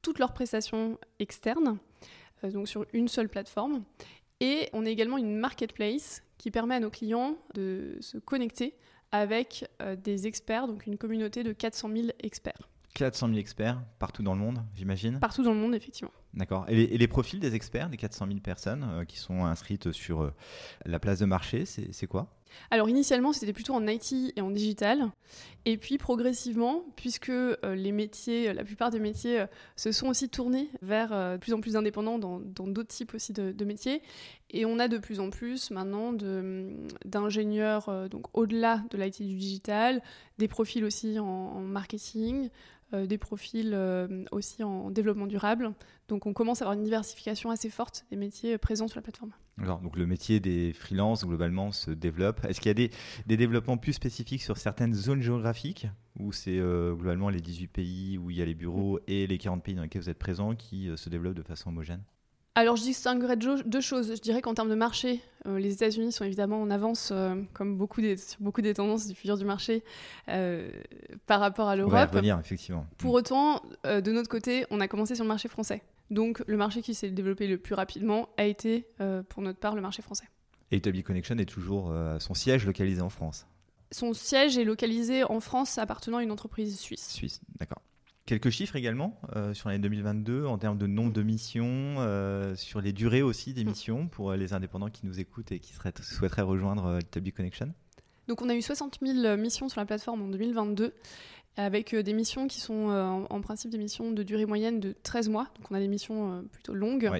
toutes 0.00 0.18
leurs 0.18 0.32
prestations 0.32 0.98
externes, 1.18 1.78
euh, 2.44 2.50
donc 2.50 2.68
sur 2.68 2.86
une 2.92 3.08
seule 3.08 3.28
plateforme. 3.28 3.82
Et 4.40 4.68
on 4.72 4.84
est 4.84 4.92
également 4.92 5.18
une 5.18 5.36
marketplace 5.36 6.22
qui 6.38 6.50
permet 6.50 6.76
à 6.76 6.80
nos 6.80 6.90
clients 6.90 7.36
de 7.54 7.96
se 8.00 8.18
connecter 8.18 8.74
avec 9.12 9.64
euh, 9.80 9.96
des 9.96 10.26
experts, 10.26 10.66
donc 10.66 10.86
une 10.86 10.98
communauté 10.98 11.42
de 11.42 11.52
400 11.52 11.90
000 11.94 12.08
experts. 12.20 12.68
400 12.94 13.28
000 13.28 13.38
experts 13.38 13.82
partout 13.98 14.22
dans 14.22 14.34
le 14.34 14.40
monde, 14.40 14.62
j'imagine 14.74 15.18
Partout 15.18 15.42
dans 15.42 15.52
le 15.52 15.58
monde, 15.58 15.74
effectivement. 15.74 16.12
D'accord. 16.32 16.64
Et, 16.68 16.96
les 16.96 17.08
profils 17.08 17.40
des 17.40 17.54
experts, 17.54 17.88
des 17.88 17.96
400 17.96 18.26
000 18.28 18.38
personnes 18.40 18.86
euh, 18.88 19.04
qui 19.04 19.18
sont 19.18 19.44
inscrites 19.44 19.92
sur 19.92 20.22
euh, 20.22 20.32
la 20.86 20.98
place 20.98 21.18
de 21.18 21.26
marché, 21.26 21.64
c'est 21.66 22.06
quoi? 22.06 22.28
Alors 22.70 22.88
initialement, 22.88 23.32
c'était 23.32 23.52
plutôt 23.52 23.74
en 23.74 23.86
IT 23.86 24.12
et 24.36 24.40
en 24.40 24.50
digital. 24.50 25.10
Et 25.64 25.76
puis 25.78 25.98
progressivement, 25.98 26.84
puisque 26.96 27.30
euh, 27.30 27.56
les 27.74 27.92
métiers, 27.92 28.52
la 28.52 28.64
plupart 28.64 28.90
des 28.90 29.00
métiers 29.00 29.44
se 29.76 29.92
sont 29.92 30.08
aussi 30.08 30.28
tournés 30.28 30.68
vers 30.82 31.10
de 31.10 31.36
plus 31.38 31.54
en 31.54 31.60
plus 31.60 31.76
indépendants 31.76 32.18
dans 32.18 32.40
d'autres 32.40 32.88
types 32.88 33.14
aussi 33.14 33.32
de, 33.32 33.64
métiers. 33.64 34.02
Et 34.50 34.66
on 34.66 34.78
a 34.78 34.88
de 34.88 34.98
plus 34.98 35.20
en 35.20 35.30
plus 35.30 35.70
maintenant 35.70 36.12
d'ingénieurs, 37.04 38.08
donc 38.08 38.26
au-delà 38.34 38.82
de 38.90 38.98
l'IT 38.98 39.22
du 39.22 39.36
digital, 39.36 40.02
des 40.38 40.48
profils 40.48 40.84
aussi 40.84 41.18
en 41.18 41.60
marketing, 41.60 42.50
euh, 42.94 43.06
des 43.06 43.18
profils 43.18 43.72
euh, 43.72 44.24
aussi 44.30 44.62
en 44.62 44.90
développement 44.90 45.26
durable. 45.26 45.72
Donc 46.08 46.26
on 46.26 46.32
commence 46.32 46.60
à 46.60 46.64
avoir 46.64 46.76
une 46.76 46.84
diversification 46.84 47.50
assez 47.50 47.70
forte 47.70 48.04
des 48.10 48.16
métiers 48.16 48.58
présents 48.58 48.88
sur 48.88 48.98
la 48.98 49.02
plateforme. 49.02 49.32
Alors, 49.60 49.80
donc 49.80 49.96
le 49.96 50.06
métier 50.06 50.40
des 50.40 50.72
freelances 50.72 51.24
globalement 51.24 51.72
se 51.72 51.90
développe. 51.90 52.44
Est-ce 52.44 52.60
qu'il 52.60 52.68
y 52.68 52.72
a 52.72 52.74
des, 52.74 52.90
des, 53.26 53.36
développements 53.36 53.76
plus 53.76 53.92
spécifiques 53.92 54.42
sur 54.42 54.58
certaines 54.58 54.94
zones 54.94 55.22
géographiques 55.22 55.86
ou 56.18 56.32
c'est 56.32 56.58
euh, 56.58 56.94
globalement 56.94 57.30
les 57.30 57.40
18 57.40 57.68
pays 57.68 58.18
où 58.18 58.30
il 58.30 58.36
y 58.36 58.42
a 58.42 58.44
les 58.44 58.54
bureaux 58.54 59.00
et 59.06 59.26
les 59.26 59.38
40 59.38 59.62
pays 59.62 59.74
dans 59.74 59.82
lesquels 59.82 60.02
vous 60.02 60.10
êtes 60.10 60.18
présents 60.18 60.54
qui 60.54 60.90
se 60.96 61.08
développent 61.08 61.34
de 61.34 61.42
façon 61.42 61.70
homogène? 61.70 62.02
Alors 62.56 62.76
je 62.76 62.82
distinguerais 62.82 63.36
deux 63.36 63.80
choses. 63.80 64.14
Je 64.14 64.20
dirais 64.20 64.40
qu'en 64.40 64.54
termes 64.54 64.68
de 64.68 64.76
marché, 64.76 65.20
euh, 65.46 65.58
les 65.58 65.72
États-Unis 65.72 66.12
sont 66.12 66.24
évidemment 66.24 66.62
en 66.62 66.70
avance, 66.70 67.10
euh, 67.12 67.34
comme 67.52 67.76
beaucoup 67.76 68.00
des, 68.00 68.16
sur 68.16 68.40
beaucoup 68.40 68.62
des 68.62 68.74
tendances 68.74 69.08
du 69.08 69.14
futur 69.14 69.36
du 69.36 69.44
marché, 69.44 69.82
euh, 70.28 70.70
par 71.26 71.40
rapport 71.40 71.68
à 71.68 71.74
l'Europe. 71.74 72.12
venir, 72.12 72.38
effectivement. 72.38 72.86
Pour 72.96 73.14
mm. 73.14 73.16
autant, 73.16 73.62
de 73.84 74.12
notre 74.12 74.28
côté, 74.28 74.66
on 74.70 74.80
a 74.80 74.86
commencé 74.86 75.16
sur 75.16 75.24
le 75.24 75.28
marché 75.28 75.48
français. 75.48 75.82
Donc 76.10 76.42
le 76.46 76.56
marché 76.56 76.82
qui 76.82 76.94
s'est 76.94 77.10
développé 77.10 77.46
le 77.46 77.58
plus 77.58 77.74
rapidement 77.74 78.28
a 78.36 78.44
été, 78.44 78.86
pour 79.28 79.42
notre 79.42 79.58
part, 79.58 79.74
le 79.74 79.82
marché 79.82 80.02
français. 80.02 80.26
Et 80.70 80.76
Italy 80.76 81.02
Connection 81.02 81.36
est 81.38 81.44
toujours 81.44 81.92
son 82.18 82.34
siège 82.34 82.66
localisé 82.66 83.00
en 83.00 83.08
France 83.08 83.46
Son 83.90 84.12
siège 84.12 84.58
est 84.58 84.64
localisé 84.64 85.24
en 85.24 85.40
France 85.40 85.78
appartenant 85.78 86.18
à 86.18 86.22
une 86.22 86.30
entreprise 86.30 86.78
suisse. 86.78 87.08
Suisse, 87.08 87.40
d'accord. 87.58 87.82
Quelques 88.26 88.48
chiffres 88.48 88.76
également 88.76 89.20
euh, 89.36 89.52
sur 89.52 89.68
l'année 89.68 89.82
2022 89.82 90.46
en 90.46 90.56
termes 90.56 90.78
de 90.78 90.86
nombre 90.86 91.12
de 91.12 91.22
missions, 91.22 91.96
euh, 91.98 92.56
sur 92.56 92.80
les 92.80 92.94
durées 92.94 93.20
aussi 93.20 93.52
des 93.52 93.64
mm. 93.64 93.68
missions 93.68 94.08
pour 94.08 94.30
euh, 94.30 94.36
les 94.36 94.54
indépendants 94.54 94.88
qui 94.88 95.04
nous 95.04 95.20
écoutent 95.20 95.52
et 95.52 95.58
qui 95.58 95.74
souhaiteraient 95.74 96.42
rejoindre 96.42 97.00
Little 97.14 97.32
Connection? 97.32 97.74
Donc 98.26 98.40
on 98.40 98.48
a 98.48 98.54
eu 98.54 98.62
60 98.62 99.00
000 99.02 99.36
missions 99.36 99.68
sur 99.68 99.78
la 99.78 99.84
plateforme 99.84 100.22
en 100.22 100.28
2022 100.28 100.94
avec 101.56 101.94
des 101.94 102.12
missions 102.12 102.48
qui 102.48 102.60
sont 102.60 102.88
en, 103.30 103.40
principe 103.40 103.70
des 103.70 103.78
missions 103.78 104.10
de 104.10 104.22
durée 104.22 104.46
moyenne 104.46 104.80
de 104.80 104.94
13 105.02 105.28
mois. 105.28 105.48
Donc 105.56 105.70
on 105.70 105.74
a 105.74 105.78
des 105.78 105.88
missions 105.88 106.44
plutôt 106.50 106.74
longues. 106.74 107.10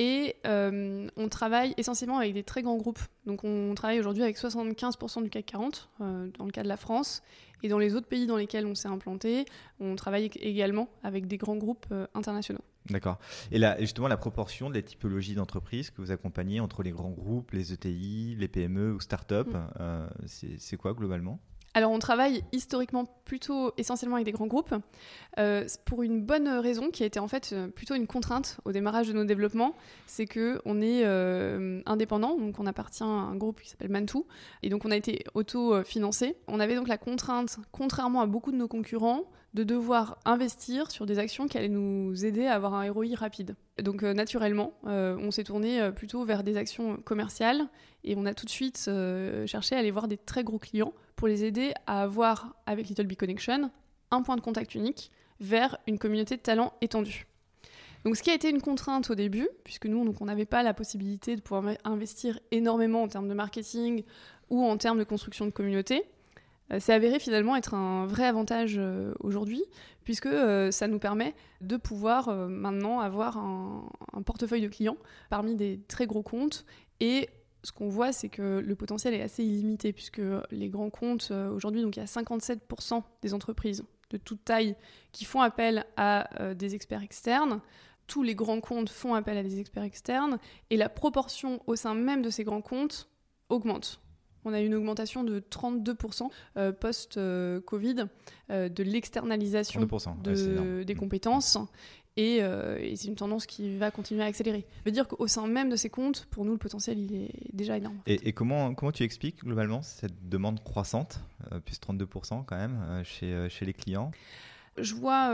Et 0.00 0.36
euh, 0.46 1.08
on 1.18 1.28
travaille 1.28 1.74
essentiellement 1.76 2.16
avec 2.16 2.32
des 2.32 2.42
très 2.42 2.62
grands 2.62 2.78
groupes. 2.78 3.00
Donc 3.26 3.44
on 3.44 3.74
travaille 3.74 4.00
aujourd'hui 4.00 4.22
avec 4.22 4.38
75% 4.38 5.22
du 5.22 5.28
CAC 5.28 5.44
40 5.44 5.90
euh, 6.00 6.28
dans 6.38 6.46
le 6.46 6.50
cas 6.50 6.62
de 6.62 6.68
la 6.68 6.78
France. 6.78 7.22
Et 7.62 7.68
dans 7.68 7.78
les 7.78 7.94
autres 7.94 8.06
pays 8.06 8.26
dans 8.26 8.38
lesquels 8.38 8.64
on 8.64 8.74
s'est 8.74 8.88
implanté, 8.88 9.44
on 9.78 9.94
travaille 9.96 10.30
également 10.40 10.88
avec 11.02 11.26
des 11.26 11.36
grands 11.36 11.56
groupes 11.56 11.84
euh, 11.92 12.06
internationaux. 12.14 12.64
D'accord. 12.88 13.18
Et 13.52 13.58
là, 13.58 13.76
justement, 13.78 14.08
la 14.08 14.16
proportion 14.16 14.70
des 14.70 14.82
typologies 14.82 15.34
d'entreprises 15.34 15.90
que 15.90 16.00
vous 16.00 16.12
accompagnez 16.12 16.60
entre 16.60 16.82
les 16.82 16.92
grands 16.92 17.10
groupes, 17.10 17.50
les 17.50 17.74
ETI, 17.74 18.36
les 18.38 18.48
PME 18.48 18.94
ou 18.94 19.00
start-up, 19.00 19.48
mm. 19.48 20.06
c'est 20.26 20.78
quoi 20.78 20.94
globalement? 20.94 21.40
Alors 21.72 21.92
on 21.92 22.00
travaille 22.00 22.42
historiquement 22.52 23.04
plutôt 23.24 23.72
essentiellement 23.76 24.16
avec 24.16 24.26
des 24.26 24.32
grands 24.32 24.48
groupes 24.48 24.74
euh, 25.38 25.64
pour 25.84 26.02
une 26.02 26.20
bonne 26.20 26.48
raison 26.48 26.90
qui 26.90 27.04
a 27.04 27.06
été 27.06 27.20
en 27.20 27.28
fait 27.28 27.50
euh, 27.52 27.68
plutôt 27.68 27.94
une 27.94 28.08
contrainte 28.08 28.58
au 28.64 28.72
démarrage 28.72 29.06
de 29.06 29.12
nos 29.12 29.24
développements, 29.24 29.76
c'est 30.06 30.26
que 30.26 30.60
on 30.64 30.80
est 30.80 31.04
euh, 31.04 31.80
indépendant, 31.86 32.36
donc 32.36 32.58
on 32.58 32.66
appartient 32.66 33.04
à 33.04 33.06
un 33.06 33.36
groupe 33.36 33.60
qui 33.60 33.68
s'appelle 33.68 33.90
Mantou 33.90 34.26
et 34.64 34.68
donc 34.68 34.84
on 34.84 34.90
a 34.90 34.96
été 34.96 35.24
auto-financé. 35.34 36.34
On 36.48 36.58
avait 36.58 36.74
donc 36.74 36.88
la 36.88 36.98
contrainte, 36.98 37.58
contrairement 37.70 38.20
à 38.20 38.26
beaucoup 38.26 38.50
de 38.50 38.56
nos 38.56 38.68
concurrents, 38.68 39.22
de 39.54 39.62
devoir 39.62 40.18
investir 40.24 40.90
sur 40.90 41.06
des 41.06 41.20
actions 41.20 41.46
qui 41.46 41.56
allaient 41.58 41.68
nous 41.68 42.24
aider 42.24 42.46
à 42.46 42.54
avoir 42.54 42.74
un 42.74 42.90
ROI 42.90 43.14
rapide. 43.14 43.54
Donc 43.82 44.02
naturellement, 44.02 44.74
on 44.84 45.32
s'est 45.32 45.42
tourné 45.42 45.90
plutôt 45.90 46.24
vers 46.24 46.44
des 46.44 46.56
actions 46.56 46.98
commerciales 46.98 47.68
et 48.04 48.14
on 48.16 48.26
a 48.26 48.34
tout 48.34 48.44
de 48.44 48.50
suite 48.50 48.88
cherché 49.46 49.74
à 49.74 49.78
aller 49.78 49.90
voir 49.90 50.06
des 50.06 50.18
très 50.18 50.44
gros 50.44 50.60
clients 50.60 50.92
pour 51.20 51.28
les 51.28 51.44
aider 51.44 51.74
à 51.86 52.00
avoir, 52.00 52.54
avec 52.64 52.88
Little 52.88 53.14
Connection, 53.14 53.70
un 54.10 54.22
point 54.22 54.36
de 54.36 54.40
contact 54.40 54.74
unique 54.74 55.12
vers 55.38 55.76
une 55.86 55.98
communauté 55.98 56.38
de 56.38 56.40
talents 56.40 56.72
étendue. 56.80 57.26
Donc 58.06 58.16
ce 58.16 58.22
qui 58.22 58.30
a 58.30 58.34
été 58.34 58.48
une 58.48 58.62
contrainte 58.62 59.10
au 59.10 59.14
début, 59.14 59.46
puisque 59.62 59.84
nous, 59.84 60.02
donc, 60.02 60.22
on 60.22 60.24
n'avait 60.24 60.46
pas 60.46 60.62
la 60.62 60.72
possibilité 60.72 61.36
de 61.36 61.42
pouvoir 61.42 61.74
investir 61.84 62.40
énormément 62.52 63.02
en 63.02 63.08
termes 63.08 63.28
de 63.28 63.34
marketing 63.34 64.02
ou 64.48 64.64
en 64.64 64.78
termes 64.78 64.98
de 64.98 65.04
construction 65.04 65.44
de 65.44 65.50
communauté, 65.50 66.04
euh, 66.72 66.78
c'est 66.80 66.94
avéré 66.94 67.18
finalement 67.18 67.54
être 67.54 67.74
un 67.74 68.06
vrai 68.06 68.24
avantage 68.24 68.76
euh, 68.78 69.12
aujourd'hui, 69.20 69.62
puisque 70.04 70.24
euh, 70.24 70.70
ça 70.70 70.88
nous 70.88 70.98
permet 70.98 71.34
de 71.60 71.76
pouvoir 71.76 72.34
maintenant 72.48 73.00
avoir 73.00 73.36
un, 73.36 73.90
un, 74.14 74.22
portefeuille 74.22 74.62
de 74.62 74.68
clients 74.68 74.96
parmi 75.28 75.54
des 75.54 75.80
très 75.86 76.06
gros 76.06 76.22
comptes 76.22 76.64
et 77.00 77.28
ce 77.62 77.72
qu'on 77.72 77.88
voit, 77.88 78.12
c'est 78.12 78.28
que 78.28 78.62
le 78.64 78.74
potentiel 78.74 79.14
est 79.14 79.22
assez 79.22 79.44
illimité, 79.44 79.92
puisque 79.92 80.22
les 80.50 80.68
grands 80.68 80.90
comptes, 80.90 81.28
euh, 81.30 81.50
aujourd'hui, 81.50 81.82
donc 81.82 81.96
il 81.96 82.00
y 82.00 82.02
a 82.02 82.06
57% 82.06 83.02
des 83.22 83.34
entreprises 83.34 83.84
de 84.10 84.16
toute 84.16 84.44
taille 84.44 84.74
qui 85.12 85.24
font 85.24 85.40
appel 85.40 85.84
à 85.96 86.28
euh, 86.40 86.54
des 86.54 86.74
experts 86.74 87.02
externes. 87.02 87.60
Tous 88.06 88.22
les 88.22 88.34
grands 88.34 88.60
comptes 88.60 88.88
font 88.88 89.14
appel 89.14 89.36
à 89.36 89.42
des 89.42 89.60
experts 89.60 89.84
externes, 89.84 90.38
et 90.70 90.76
la 90.76 90.88
proportion 90.88 91.62
au 91.66 91.76
sein 91.76 91.94
même 91.94 92.22
de 92.22 92.30
ces 92.30 92.44
grands 92.44 92.62
comptes 92.62 93.08
augmente. 93.48 94.00
On 94.46 94.54
a 94.54 94.60
une 94.60 94.74
augmentation 94.74 95.22
de 95.22 95.38
32% 95.38 96.30
euh, 96.56 96.72
post-Covid 96.72 98.06
de 98.48 98.82
l'externalisation 98.82 99.80
des 99.82 100.94
compétences. 100.94 101.58
Euh, 102.18 102.78
et, 102.80 102.96
c'est 102.96 103.08
une 103.08 103.14
tendance 103.14 103.46
qui 103.46 103.76
va 103.76 103.90
continuer 103.90 104.22
à 104.22 104.26
accélérer. 104.26 104.60
Ça 104.60 104.82
veut 104.86 104.92
dire 104.92 105.08
qu'au 105.08 105.26
sein 105.26 105.46
même 105.46 105.70
de 105.70 105.76
ces 105.76 105.90
comptes, 105.90 106.26
pour 106.30 106.44
nous, 106.44 106.52
le 106.52 106.58
potentiel, 106.58 106.98
il 106.98 107.14
est 107.14 107.32
déjà 107.52 107.76
énorme. 107.76 107.98
Et, 108.06 108.32
comment, 108.32 108.74
comment 108.74 108.92
tu 108.92 109.04
expliques 109.04 109.44
globalement 109.44 109.82
cette 109.82 110.28
demande 110.28 110.62
croissante, 110.62 111.20
euh, 111.52 111.60
plus 111.60 111.80
32% 111.80 112.44
quand 112.44 112.56
même, 112.56 112.82
euh, 112.88 113.04
chez, 113.04 113.48
chez 113.48 113.64
les 113.64 113.72
clients? 113.72 114.10
Je 114.76 114.94
vois 114.94 115.32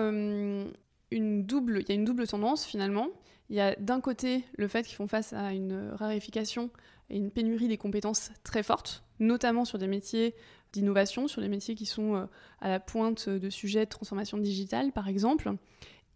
une 1.10 1.44
double, 1.44 1.82
il 1.82 1.88
y 1.88 1.92
a 1.92 1.94
une 1.94 2.04
double 2.04 2.26
tendance 2.26 2.64
finalement. 2.64 3.08
Il 3.48 3.54
y 3.54 3.60
a 3.60 3.76
d'un 3.76 4.00
côté 4.00 4.44
le 4.56 4.66
fait 4.66 4.84
qu'ils 4.84 4.96
font 4.96 5.06
face 5.06 5.32
à 5.32 5.52
une 5.52 5.90
raréfication 5.92 6.70
et 7.10 7.16
une 7.16 7.30
pénurie 7.30 7.68
des 7.68 7.76
compétences 7.76 8.32
très 8.42 8.64
fortes, 8.64 9.04
notamment 9.20 9.64
sur 9.64 9.78
des 9.78 9.86
métiers 9.86 10.34
d'innovation, 10.72 11.28
sur 11.28 11.40
des 11.40 11.48
métiers 11.48 11.76
qui 11.76 11.86
sont 11.86 12.28
à 12.60 12.68
la 12.68 12.80
pointe 12.80 13.28
de 13.28 13.50
sujets 13.50 13.84
de 13.84 13.90
transformation 13.90 14.36
digitale, 14.38 14.90
par 14.90 15.06
exemple. 15.06 15.52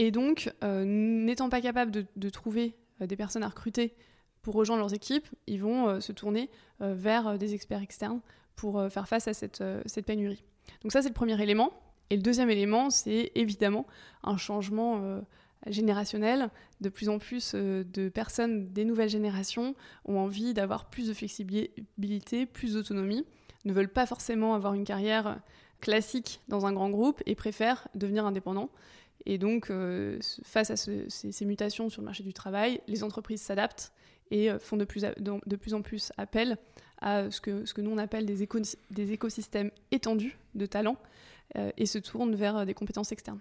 Et 0.00 0.11
donc, 0.11 0.50
euh, 0.64 0.83
n'étant 0.87 1.50
pas 1.50 1.61
capable 1.61 1.92
de, 1.92 2.28
trouver 2.30 2.75
euh, 3.03 3.07
des 3.07 3.16
personnes 3.16 3.42
à 3.42 3.48
recruter 3.48 3.94
pour 4.40 4.55
rejoindre 4.55 4.81
leurs 4.81 4.94
équipes, 4.94 5.29
ils 5.46 5.61
vont 5.61 5.88
euh, 5.88 6.01
se 6.01 6.11
tourner 6.12 6.48
vers 6.81 7.37
des 7.38 7.53
experts 7.53 7.83
externes 7.83 8.22
pour 8.57 8.83
faire 8.90 9.07
face 9.07 9.29
à 9.29 9.35
cette, 9.35 9.62
cette 9.85 10.07
pénurie. 10.07 10.42
Donc 10.83 10.92
ça, 10.92 11.03
c'est 11.03 11.09
le 11.09 11.14
premier 11.14 11.40
élément. 11.42 11.75
Et 12.09 12.16
le 12.16 12.22
deuxième 12.22 12.48
élément, 12.48 12.88
c'est 12.88 13.33
évidemment 13.35 13.87
un 14.22 14.38
changement 14.38 15.20
générationnel. 15.66 16.48
De 16.81 16.88
plus 16.88 17.11
en 17.11 17.18
plus 17.18 17.55
de 17.55 18.09
personnes 18.09 18.72
des 18.72 18.87
nouvelles 18.87 19.11
générations 19.11 19.75
ont 20.07 20.18
envie 20.18 20.55
d'avoir 20.55 20.88
plus 20.88 21.09
de 21.09 21.12
flexibilité, 21.12 22.46
plus 22.46 22.72
d'autonomie, 22.72 23.27
ne 23.66 23.75
veulent 23.75 23.92
pas 23.92 24.07
forcément 24.07 24.55
avoir 24.55 24.72
une 24.72 24.85
carrière 24.85 25.38
classique 25.83 26.40
dans 26.48 26.64
un 26.64 26.72
grand 26.72 26.88
groupe 26.88 27.22
et 27.27 27.35
préfèrent 27.35 27.88
devenir 27.94 28.25
indépendants. 28.25 28.70
Et 29.26 29.38
donc, 29.38 29.70
euh, 29.70 30.18
face 30.42 30.70
à 30.70 30.76
ces, 30.76 31.44
mutations 31.44 31.90
sur 31.90 32.02
le 32.02 32.06
marché 32.06 32.22
du 32.22 32.33
travail, 32.33 32.80
les 32.87 33.04
entreprises 33.04 33.42
s'adaptent 33.42 33.92
et 34.30 34.50
euh, 34.50 34.59
font 34.59 34.76
de 34.76 34.85
plus, 34.85 35.04
en 35.74 35.83
plus 35.83 36.12
appel 36.16 36.56
à 37.00 37.30
ce 37.30 37.40
que, 37.40 37.80
nous 37.80 37.90
on 37.90 37.98
appelle 37.98 38.26
des, 38.26 38.48
des 38.90 39.12
écosystèmes 39.12 39.70
étendus 39.90 40.38
de 40.54 40.66
talents 40.66 40.96
euh, 41.56 41.70
et 41.76 41.87
se 41.87 41.98
tournent 41.98 42.35
vers 42.35 42.66
des 42.66 42.74
compétences 42.74 43.12
externes. 43.12 43.40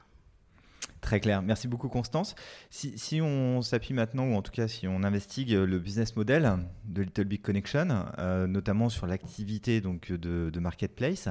Très 1.02 1.20
clair. 1.20 1.42
Merci 1.42 1.68
beaucoup, 1.68 1.88
Constance. 1.88 2.36
Si, 2.70 3.22
on 3.22 3.62
s'appuie 3.62 3.94
maintenant, 3.94 4.26
ou 4.26 4.36
en 4.36 4.42
tout 4.42 4.52
cas 4.52 4.68
si 4.68 4.88
on 4.88 5.04
investigue 5.04 5.52
le 5.52 5.80
business 5.80 6.16
model 6.16 6.60
de 6.86 7.02
Little 7.02 7.26
Big 7.26 7.42
Connection, 7.42 7.88
euh, 8.18 8.48
notamment 8.48 8.90
sur 8.90 9.08
l'activité 9.08 9.82
donc 9.82 10.12
de, 10.12 10.60
marketplace, 10.60 11.30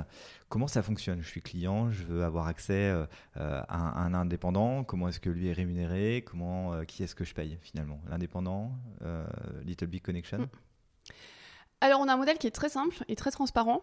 comment 0.48 0.68
ça 0.68 0.82
fonctionne? 0.82 1.20
Je 1.22 1.28
suis 1.28 1.42
client, 1.42 1.90
je 1.90 2.04
veux 2.04 2.24
avoir 2.24 2.46
accès 2.46 2.90
euh, 2.90 3.06
à, 3.36 4.02
un, 4.02 4.14
indépendant. 4.14 4.84
Comment 4.84 5.08
est-ce 5.08 5.20
que 5.20 5.30
lui 5.30 5.48
est 5.48 5.52
rémunéré? 5.52 6.24
Comment, 6.26 6.72
euh, 6.72 6.84
qui 6.84 7.02
est-ce 7.02 7.14
que 7.14 7.24
je 7.24 7.34
paye 7.34 7.58
finalement? 7.60 8.00
L'indépendant, 8.08 8.72
Little 9.64 9.86
Big 9.86 10.02
Connection? 10.02 10.38
Mm. 10.38 10.48
Alors, 11.80 12.00
on 12.00 12.08
a 12.08 12.14
un 12.14 12.16
modèle 12.16 12.38
qui 12.38 12.46
est 12.46 12.52
très 12.52 12.70
simple 12.70 13.04
et 13.06 13.14
très 13.14 13.30
transparent. 13.30 13.82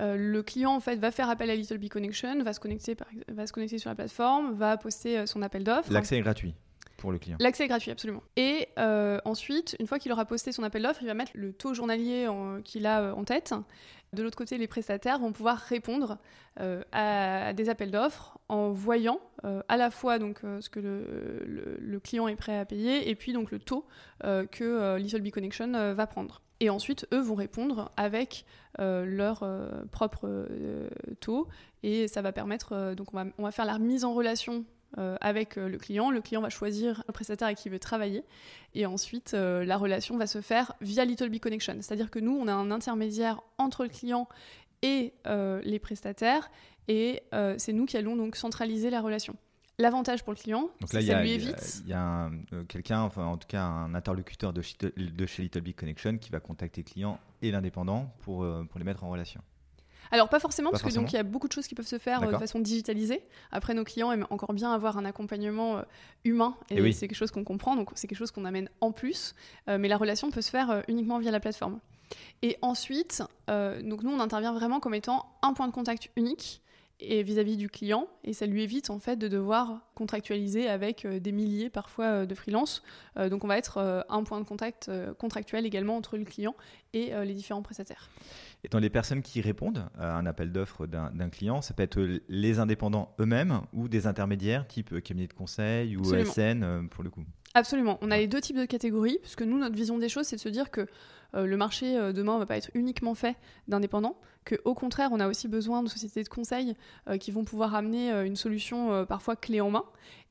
Euh, 0.00 0.16
le 0.16 0.42
client 0.42 0.72
en 0.72 0.80
fait 0.80 0.96
va 0.96 1.10
faire 1.10 1.28
appel 1.28 1.50
à 1.50 1.54
Little 1.54 1.86
Connection, 1.88 2.42
va 2.42 2.52
se 2.52 2.60
connecter, 2.60 2.96
va 3.28 3.46
se 3.46 3.52
connecter 3.52 3.78
sur 3.78 3.90
la 3.90 3.96
plateforme, 3.96 4.54
va 4.54 4.76
poster 4.76 5.18
euh, 5.18 5.26
son 5.26 5.42
appel 5.42 5.64
d'offres. 5.64 5.92
L'accès 5.92 6.16
est 6.16 6.20
gratuit 6.20 6.54
pour 6.96 7.12
le 7.12 7.18
client. 7.18 7.36
L'accès 7.40 7.64
est 7.64 7.68
gratuit, 7.68 7.90
absolument. 7.90 8.22
Et 8.36 8.68
euh, 8.78 9.18
ensuite, 9.24 9.76
une 9.80 9.86
fois 9.86 9.98
qu'il 9.98 10.12
aura 10.12 10.24
posté 10.24 10.52
son 10.52 10.62
appel 10.62 10.82
d'offres, 10.82 11.02
il 11.02 11.06
va 11.06 11.14
mettre 11.14 11.32
le 11.34 11.52
taux 11.52 11.74
journalier 11.74 12.28
qu'il 12.64 12.86
a 12.86 13.14
en 13.14 13.24
tête. 13.24 13.54
De 14.12 14.22
l'autre 14.22 14.38
côté, 14.38 14.56
les 14.56 14.66
prestataires 14.66 15.18
vont 15.18 15.32
pouvoir 15.32 15.58
répondre 15.58 16.18
à 16.92 17.52
des 17.52 17.68
appels 17.68 17.92
d'offres 17.92 18.38
en 18.48 18.70
voyant 18.70 19.20
à 19.44 19.76
la 19.76 19.92
fois 19.92 20.18
donc, 20.18 20.40
ce 20.60 20.68
que 20.68 20.80
le, 20.80 22.00
client 22.00 22.26
est 22.26 22.34
prêt 22.34 22.58
à 22.58 22.64
payer 22.64 23.08
et 23.08 23.14
puis 23.14 23.32
donc 23.32 23.52
le 23.52 23.60
taux 23.60 23.86
que 24.22 24.96
Little 24.96 25.30
Connection 25.30 25.94
va 25.94 26.06
prendre. 26.08 26.42
Et 26.60 26.70
ensuite, 26.70 27.06
eux 27.12 27.20
vont 27.20 27.36
répondre 27.36 27.92
avec 27.96 28.44
euh, 28.80 29.04
leur 29.04 29.42
euh, 29.42 29.68
propre 29.92 30.26
euh, 30.26 30.88
taux. 31.20 31.46
Et 31.82 32.08
ça 32.08 32.22
va 32.22 32.32
permettre, 32.32 32.94
donc 32.94 33.14
on 33.14 33.16
va, 33.16 33.26
on 33.38 33.44
va, 33.44 33.52
faire 33.52 33.64
la 33.64 33.78
mise 33.78 34.04
en 34.04 34.14
relation 34.14 34.64
avec 35.20 35.56
le 35.56 35.76
client. 35.76 36.10
Le 36.10 36.22
client 36.22 36.40
va 36.40 36.48
choisir 36.48 37.04
le 37.06 37.12
prestataire 37.12 37.46
avec 37.46 37.58
qui 37.58 37.68
il 37.68 37.72
veut 37.72 37.78
travailler. 37.78 38.24
Et 38.74 38.86
ensuite, 38.86 39.32
la 39.32 39.76
relation 39.76 40.16
va 40.16 40.26
se 40.26 40.40
faire 40.40 40.72
via 40.80 41.04
Little 41.04 41.38
Connection. 41.38 41.76
C'est-à-dire 41.82 42.10
que 42.10 42.18
nous, 42.18 42.32
on 42.32 42.48
a 42.48 42.54
un 42.54 42.70
intermédiaire 42.70 43.42
entre 43.58 43.82
le 43.82 43.90
client 43.90 44.26
et 44.80 45.12
les 45.26 45.78
prestataires. 45.78 46.50
Et 46.88 47.22
c'est 47.58 47.74
nous 47.74 47.84
qui 47.84 47.98
allons 47.98 48.16
donc 48.16 48.34
centraliser 48.34 48.88
la 48.88 49.02
relation. 49.02 49.36
L'avantage 49.80 50.24
pour 50.24 50.32
le 50.32 50.38
client, 50.38 50.70
c'est 50.80 50.98
que 50.98 51.06
ça 51.06 51.22
lui 51.22 51.30
évite. 51.30 51.82
Il 51.84 51.90
y 51.90 51.92
a, 51.92 52.30
euh, 52.52 52.64
quelqu'un, 52.64 53.00
enfin 53.02 53.24
en 53.24 53.36
tout 53.36 53.46
cas 53.46 53.62
un 53.62 53.94
interlocuteur 53.94 54.52
de, 54.52 54.60
de 54.96 55.26
chez 55.26 55.42
Little 55.44 55.60
Big 55.60 55.76
Connection 55.76 56.18
qui 56.18 56.30
va 56.30 56.40
contacter 56.40 56.82
le 56.84 56.90
client 56.90 57.20
et 57.42 57.52
l'indépendant 57.52 58.12
pour, 58.22 58.42
euh, 58.42 58.66
pour 58.68 58.80
les 58.80 58.84
mettre 58.84 59.04
en 59.04 59.10
relation. 59.10 59.40
Alors 60.10 60.28
pas 60.30 60.40
forcément, 60.40 60.72
parce 60.72 60.82
qu'il 60.82 61.12
y 61.12 61.16
a 61.16 61.22
beaucoup 61.22 61.46
de 61.46 61.52
choses 61.52 61.68
qui 61.68 61.76
peuvent 61.76 61.86
se 61.86 61.98
faire 61.98 62.24
euh, 62.24 62.32
de 62.32 62.38
façon 62.38 62.58
digitalisée. 62.58 63.22
Après, 63.52 63.72
nos 63.72 63.84
clients 63.84 64.10
aiment 64.10 64.26
encore 64.30 64.52
bien 64.52 64.72
avoir 64.72 64.98
un 64.98 65.04
accompagnement 65.04 65.82
humain, 66.24 66.56
et, 66.70 66.78
eh 66.78 66.92
c'est 66.92 67.06
quelque 67.06 67.16
chose 67.16 67.30
qu'on 67.30 67.44
comprend, 67.44 67.76
donc 67.76 67.90
c'est 67.94 68.08
quelque 68.08 68.18
chose 68.18 68.32
qu'on 68.32 68.46
amène 68.46 68.68
en 68.80 68.90
plus. 68.90 69.34
mais 69.68 69.86
la 69.86 69.96
relation 69.96 70.32
peut 70.32 70.42
se 70.42 70.50
faire 70.50 70.82
uniquement 70.88 71.20
via 71.20 71.30
la 71.30 71.40
plateforme. 71.40 71.78
Et 72.42 72.56
ensuite, 72.62 73.22
donc 73.46 74.02
nous, 74.02 74.10
on 74.10 74.18
intervient 74.18 74.54
vraiment 74.54 74.80
comme 74.80 74.94
étant 74.94 75.26
un 75.42 75.52
point 75.52 75.68
de 75.68 75.72
contact 75.72 76.10
unique 76.16 76.62
et 77.00 77.22
vis-à-vis 77.22 77.56
du 77.56 77.68
client 77.68 78.08
et 78.24 78.32
ça 78.32 78.46
lui 78.46 78.62
évite 78.62 78.90
en 78.90 78.98
fait 78.98 79.16
de 79.16 79.28
devoir 79.28 79.80
contractualiser 79.94 80.68
avec 80.68 81.04
euh, 81.04 81.20
des 81.20 81.32
milliers 81.32 81.70
parfois 81.70 82.04
euh, 82.06 82.26
de 82.26 82.34
freelance. 82.34 82.82
Euh, 83.16 83.28
donc 83.28 83.44
on 83.44 83.48
va 83.48 83.56
être 83.56 84.04
un 84.08 84.22
point 84.24 84.40
de 84.40 84.44
contact 84.44 84.90
contractuel 85.18 85.66
également 85.66 85.96
entre 85.96 86.16
le 86.16 86.24
client 86.24 86.54
et 86.92 87.12
les 87.24 87.34
différents 87.34 87.62
prestataires. 87.62 88.08
Et 88.64 88.68
dans 88.68 88.78
les 88.78 88.90
personnes 88.90 89.22
qui 89.22 89.40
répondent 89.40 89.88
à 89.98 90.16
un 90.16 90.26
appel 90.26 90.52
d'offres 90.52 90.86
d'un 90.86 91.28
client, 91.28 91.60
ça 91.60 91.74
peut 91.74 91.82
être 91.82 92.00
les 92.28 92.58
indépendants 92.58 93.14
eux-mêmes 93.20 93.60
ou 93.72 93.88
des 93.88 94.06
intermédiaires 94.06 94.66
type 94.66 95.02
cabinet 95.02 95.26
de 95.26 95.32
conseil 95.32 95.96
ou 95.96 96.14
ESN 96.14 96.88
pour 96.88 97.04
le 97.04 97.10
coup? 97.10 97.24
Absolument. 97.54 97.98
On 98.02 98.10
a 98.10 98.18
les 98.18 98.26
deux 98.26 98.40
types 98.40 98.56
de 98.56 98.66
catégories, 98.66 99.18
puisque 99.22 99.42
nous, 99.42 99.58
notre 99.58 99.74
vision 99.74 99.98
des 99.98 100.08
choses, 100.08 100.26
c'est 100.26 100.36
de 100.36 100.40
se 100.40 100.48
dire 100.48 100.70
que 100.70 100.86
euh, 101.34 101.46
le 101.46 101.56
marché 101.56 101.96
euh, 101.96 102.12
demain 102.12 102.34
ne 102.34 102.38
va 102.40 102.46
pas 102.46 102.56
être 102.56 102.70
uniquement 102.74 103.14
fait 103.14 103.36
d'indépendants, 103.68 104.16
qu'au 104.46 104.74
contraire, 104.74 105.10
on 105.12 105.20
a 105.20 105.28
aussi 105.28 105.48
besoin 105.48 105.82
de 105.82 105.88
sociétés 105.88 106.22
de 106.22 106.28
conseil 106.28 106.74
euh, 107.08 107.18
qui 107.18 107.30
vont 107.30 107.44
pouvoir 107.44 107.74
amener 107.74 108.10
une 108.26 108.36
solution 108.36 109.04
parfois 109.06 109.36
clé 109.36 109.60
en 109.60 109.70
main 109.70 109.84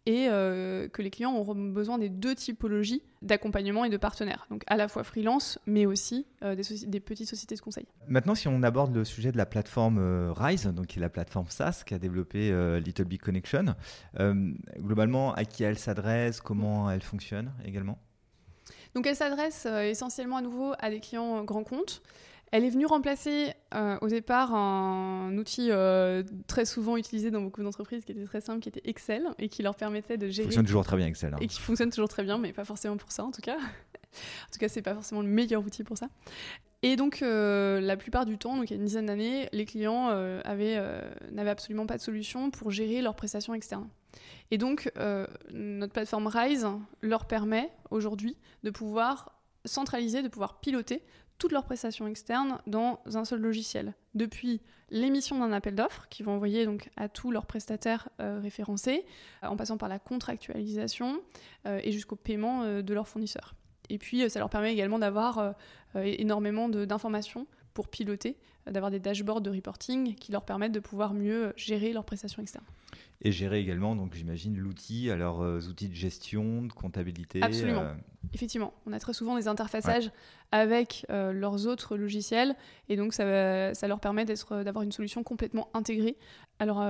et 0.07 0.27
que 0.27 1.01
les 1.01 1.09
clients 1.09 1.35
auront 1.35 1.53
besoin 1.53 1.97
des 1.97 2.09
deux 2.09 2.33
typologies 2.33 3.03
d'accompagnement 3.21 3.83
et 3.83 3.89
de 3.89 3.97
partenaires. 3.97 4.47
Donc 4.49 4.63
à 4.67 4.77
la 4.77 4.87
fois 4.87 5.03
freelance, 5.03 5.59
mais 5.65 5.85
aussi 5.85 6.25
des, 6.41 6.99
petites 6.99 7.27
sociétés 7.27 7.55
de 7.55 7.61
conseil. 7.61 7.85
Maintenant, 8.07 8.33
si 8.33 8.47
on 8.47 8.63
aborde 8.63 8.95
le 8.95 9.03
sujet 9.03 9.31
de 9.31 9.37
la 9.37 9.45
plateforme 9.45 10.31
Rise, 10.35 10.65
donc 10.67 10.87
qui 10.87 10.99
est 10.99 11.01
la 11.01 11.09
plateforme 11.09 11.47
SaaS 11.49 11.83
qui 11.85 11.93
a 11.93 11.99
développé 11.99 12.51
Little 12.79 13.05
Big 13.05 13.21
Connection, 13.21 13.75
globalement, 14.79 15.33
à 15.33 15.43
qui 15.43 15.63
elle 15.63 15.77
s'adresse, 15.77 16.39
comment 16.39 16.89
elle 16.89 17.01
fonctionne 17.01 17.51
également? 17.65 17.99
Donc 18.97 19.05
elle 19.05 19.15
s'adresse 19.15 19.67
euh, 19.67 19.83
essentiellement 19.83 20.37
à 20.37 20.41
nouveau 20.41 20.73
à 20.79 20.89
des 20.89 20.99
clients 20.99 21.43
grands 21.43 21.63
comptes. 21.63 22.01
Elle 22.51 22.63
est 22.63 22.69
venue 22.69 22.85
remplacer 22.85 23.53
euh, 23.73 23.97
au 24.01 24.07
départ 24.07 24.53
un 24.55 25.37
outil 25.37 25.69
euh, 25.71 26.23
très 26.47 26.65
souvent 26.65 26.97
utilisé 26.97 27.29
dans 27.31 27.41
beaucoup 27.41 27.61
d'entreprises 27.61 28.05
qui 28.05 28.13
était 28.13 28.23
très 28.23 28.41
simple, 28.41 28.61
qui 28.61 28.69
était 28.69 28.81
Excel 28.85 29.27
et 29.37 29.49
qui 29.49 29.63
leur 29.63 29.75
permettait 29.75 30.17
de 30.17 30.29
gérer. 30.29 30.45
Fonctionne 30.45 30.65
toujours 30.65 30.85
très 30.85 30.97
bien 30.97 31.07
Excel. 31.07 31.33
Hein. 31.33 31.37
Et 31.41 31.47
qui 31.47 31.59
fonctionne 31.59 31.89
toujours 31.89 32.09
très 32.09 32.23
bien, 32.23 32.37
mais 32.37 32.53
pas 32.53 32.65
forcément 32.65 32.97
pour 32.97 33.11
ça 33.11 33.23
en 33.23 33.31
tout 33.31 33.41
cas. 33.41 33.57
en 33.57 34.51
tout 34.51 34.59
cas, 34.59 34.69
c'est 34.69 34.81
pas 34.81 34.93
forcément 34.93 35.21
le 35.21 35.27
meilleur 35.27 35.63
outil 35.65 35.83
pour 35.83 35.97
ça. 35.97 36.07
Et 36.83 36.95
donc, 36.95 37.21
la 37.21 37.97
plupart 37.97 38.25
du 38.25 38.37
temps, 38.37 38.55
donc 38.55 38.69
il 38.69 38.73
y 38.73 38.77
a 38.77 38.79
une 38.79 38.85
dizaine 38.85 39.07
d'années, 39.07 39.49
les 39.51 39.65
clients 39.65 40.11
n'avaient 40.45 41.49
absolument 41.49 41.87
pas 41.87 41.97
de 41.97 42.01
solution 42.03 42.51
pour 42.51 42.69
gérer 42.69 43.01
leurs 43.01 43.15
prestations 43.15 43.55
externes. 43.55 43.89
Et 44.51 44.57
donc, 44.57 44.91
euh, 44.97 45.27
notre 45.51 45.93
plateforme 45.93 46.27
Rise 46.27 46.67
leur 47.01 47.25
permet 47.25 47.71
aujourd'hui 47.91 48.37
de 48.63 48.69
pouvoir 48.69 49.33
centraliser, 49.65 50.21
de 50.21 50.29
pouvoir 50.29 50.59
piloter 50.59 51.03
toutes 51.37 51.51
leurs 51.51 51.65
prestations 51.65 52.07
externes 52.07 52.59
dans 52.67 52.99
un 53.13 53.25
seul 53.25 53.39
logiciel. 53.39 53.93
Depuis 54.15 54.61
l'émission 54.89 55.39
d'un 55.39 55.51
appel 55.51 55.75
d'offres 55.75 56.07
qu'ils 56.09 56.25
vont 56.25 56.33
envoyer 56.33 56.65
donc 56.65 56.89
à 56.97 57.09
tous 57.09 57.31
leurs 57.31 57.45
prestataires 57.45 58.09
euh, 58.19 58.39
référencés, 58.41 59.05
en 59.43 59.55
passant 59.55 59.77
par 59.77 59.89
la 59.89 59.99
contractualisation 59.99 61.21
euh, 61.65 61.79
et 61.83 61.91
jusqu'au 61.91 62.15
paiement 62.15 62.81
de 62.81 62.93
leurs 62.93 63.07
fournisseurs. 63.07 63.55
Et 63.89 63.97
puis, 63.97 64.29
ça 64.29 64.39
leur 64.39 64.49
permet 64.49 64.73
également 64.73 64.99
d'avoir 64.99 65.55
énormément 65.95 66.67
d'informations 66.67 67.47
pour 67.73 67.87
piloter, 67.87 68.35
d'avoir 68.65 68.91
des 68.91 68.99
dashboards 68.99 69.39
de 69.39 69.49
reporting 69.49 70.15
qui 70.15 70.33
leur 70.33 70.43
permettent 70.43 70.73
de 70.73 70.81
pouvoir 70.81 71.13
mieux 71.13 71.53
gérer 71.55 71.93
leurs 71.93 72.03
prestations 72.03 72.41
externes 72.41 72.65
et 73.21 73.31
gérer 73.31 73.59
également, 73.59 73.95
donc 73.95 74.13
j'imagine, 74.13 74.57
l'outil 74.57 75.09
à 75.09 75.15
leurs 75.15 75.41
euh, 75.41 75.59
outils 75.69 75.89
de 75.89 75.95
gestion, 75.95 76.63
de 76.63 76.71
comptabilité. 76.71 77.41
Absolument. 77.41 77.81
Euh. 77.81 77.93
Effectivement, 78.33 78.73
on 78.85 78.93
a 78.93 78.99
très 78.99 79.13
souvent 79.13 79.37
des 79.37 79.47
interfaçages 79.47 80.11
avec 80.51 81.05
euh, 81.09 81.31
leurs 81.31 81.65
autres 81.65 81.95
logiciels 81.95 82.55
et 82.89 82.97
donc 82.97 83.13
ça, 83.13 83.73
ça 83.73 83.87
leur 83.87 83.99
permet 83.99 84.25
d'avoir 84.25 84.81
une 84.81 84.91
solution 84.91 85.23
complètement 85.23 85.69
intégrée 85.73 86.17
à 86.59 86.65
leur 86.65 86.83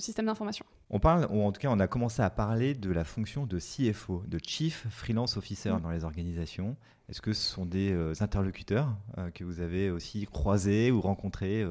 système 0.00 0.26
d'information. 0.26 0.64
On 0.90 1.00
parle, 1.00 1.26
ou 1.30 1.42
en 1.42 1.50
tout 1.50 1.60
cas, 1.60 1.70
on 1.70 1.80
a 1.80 1.88
commencé 1.88 2.22
à 2.22 2.30
parler 2.30 2.74
de 2.74 2.90
la 2.90 3.04
fonction 3.04 3.46
de 3.46 3.58
CFO, 3.58 4.22
de 4.28 4.38
Chief 4.46 4.86
Freelance 4.90 5.36
Officer 5.36 5.72
mm. 5.72 5.80
dans 5.80 5.90
les 5.90 6.04
organisations. 6.04 6.76
Est-ce 7.08 7.20
que 7.20 7.32
ce 7.32 7.42
sont 7.42 7.66
des 7.66 7.92
interlocuteurs 8.22 8.94
que 9.34 9.42
vous 9.42 9.60
avez 9.60 9.90
aussi 9.90 10.24
croisés 10.26 10.92
ou 10.92 11.00
rencontrés, 11.00 11.64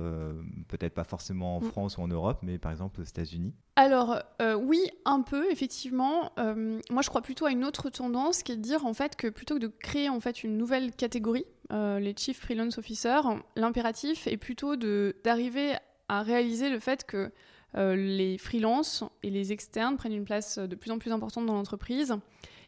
peut-être 0.68 0.94
pas 0.94 1.06
forcément 1.06 1.58
en 1.58 1.62
mm. 1.62 1.70
France 1.70 1.98
ou 1.98 2.02
en 2.02 2.10
Europe, 2.10 2.40
mais 2.44 2.58
par 2.58 2.74
exemple 2.74 3.00
aux 3.00 3.06
États-Unis? 3.06 3.49
Alors 3.80 4.22
euh, 4.42 4.56
oui, 4.56 4.82
un 5.06 5.22
peu 5.22 5.50
effectivement. 5.50 6.34
Euh, 6.38 6.82
moi, 6.90 7.02
je 7.02 7.08
crois 7.08 7.22
plutôt 7.22 7.46
à 7.46 7.52
une 7.52 7.64
autre 7.64 7.90
tendance 7.90 8.44
qui 8.44 8.52
est 8.52 8.58
de 8.58 8.62
dire 8.62 8.86
en 8.86 8.94
fait 8.94 9.16
que 9.16 9.28
plutôt 9.28 9.56
que 9.56 9.62
de 9.62 9.68
créer 9.68 10.10
en 10.10 10.20
fait 10.20 10.44
une 10.44 10.58
nouvelle 10.58 10.92
catégorie, 10.92 11.46
euh, 11.72 11.98
les 11.98 12.14
chief 12.14 12.42
freelance 12.42 12.78
officers, 12.78 13.22
l'impératif 13.56 14.28
est 14.28 14.36
plutôt 14.36 14.76
d'arriver 14.76 15.76
à 16.10 16.24
réaliser 16.24 16.70
le 16.70 16.80
fait 16.80 17.06
que 17.06 17.32
les 17.76 18.38
freelances 18.38 19.06
et 19.24 19.30
les 19.30 19.54
externes 19.54 19.96
prennent 19.96 20.12
une 20.12 20.26
place 20.26 20.60
de 20.60 20.76
plus 20.76 20.92
en 20.92 21.00
plus 21.00 21.14
importante 21.14 21.46
dans 21.46 21.54
l'entreprise 21.54 22.16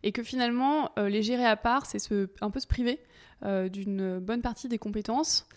et 0.03 0.13
que 0.13 0.23
finalement 0.23 0.91
les 0.95 1.23
gérer 1.23 1.45
à 1.45 1.57
part, 1.57 1.87
c'est 1.87 1.97
un 2.39 2.51
peu 2.51 2.59
se 2.59 2.67
priver 2.67 3.01
d'une 3.43 4.19
bonne 4.19 4.41
partie 4.41 4.69
des 4.69 4.77
compétences. 4.77 5.47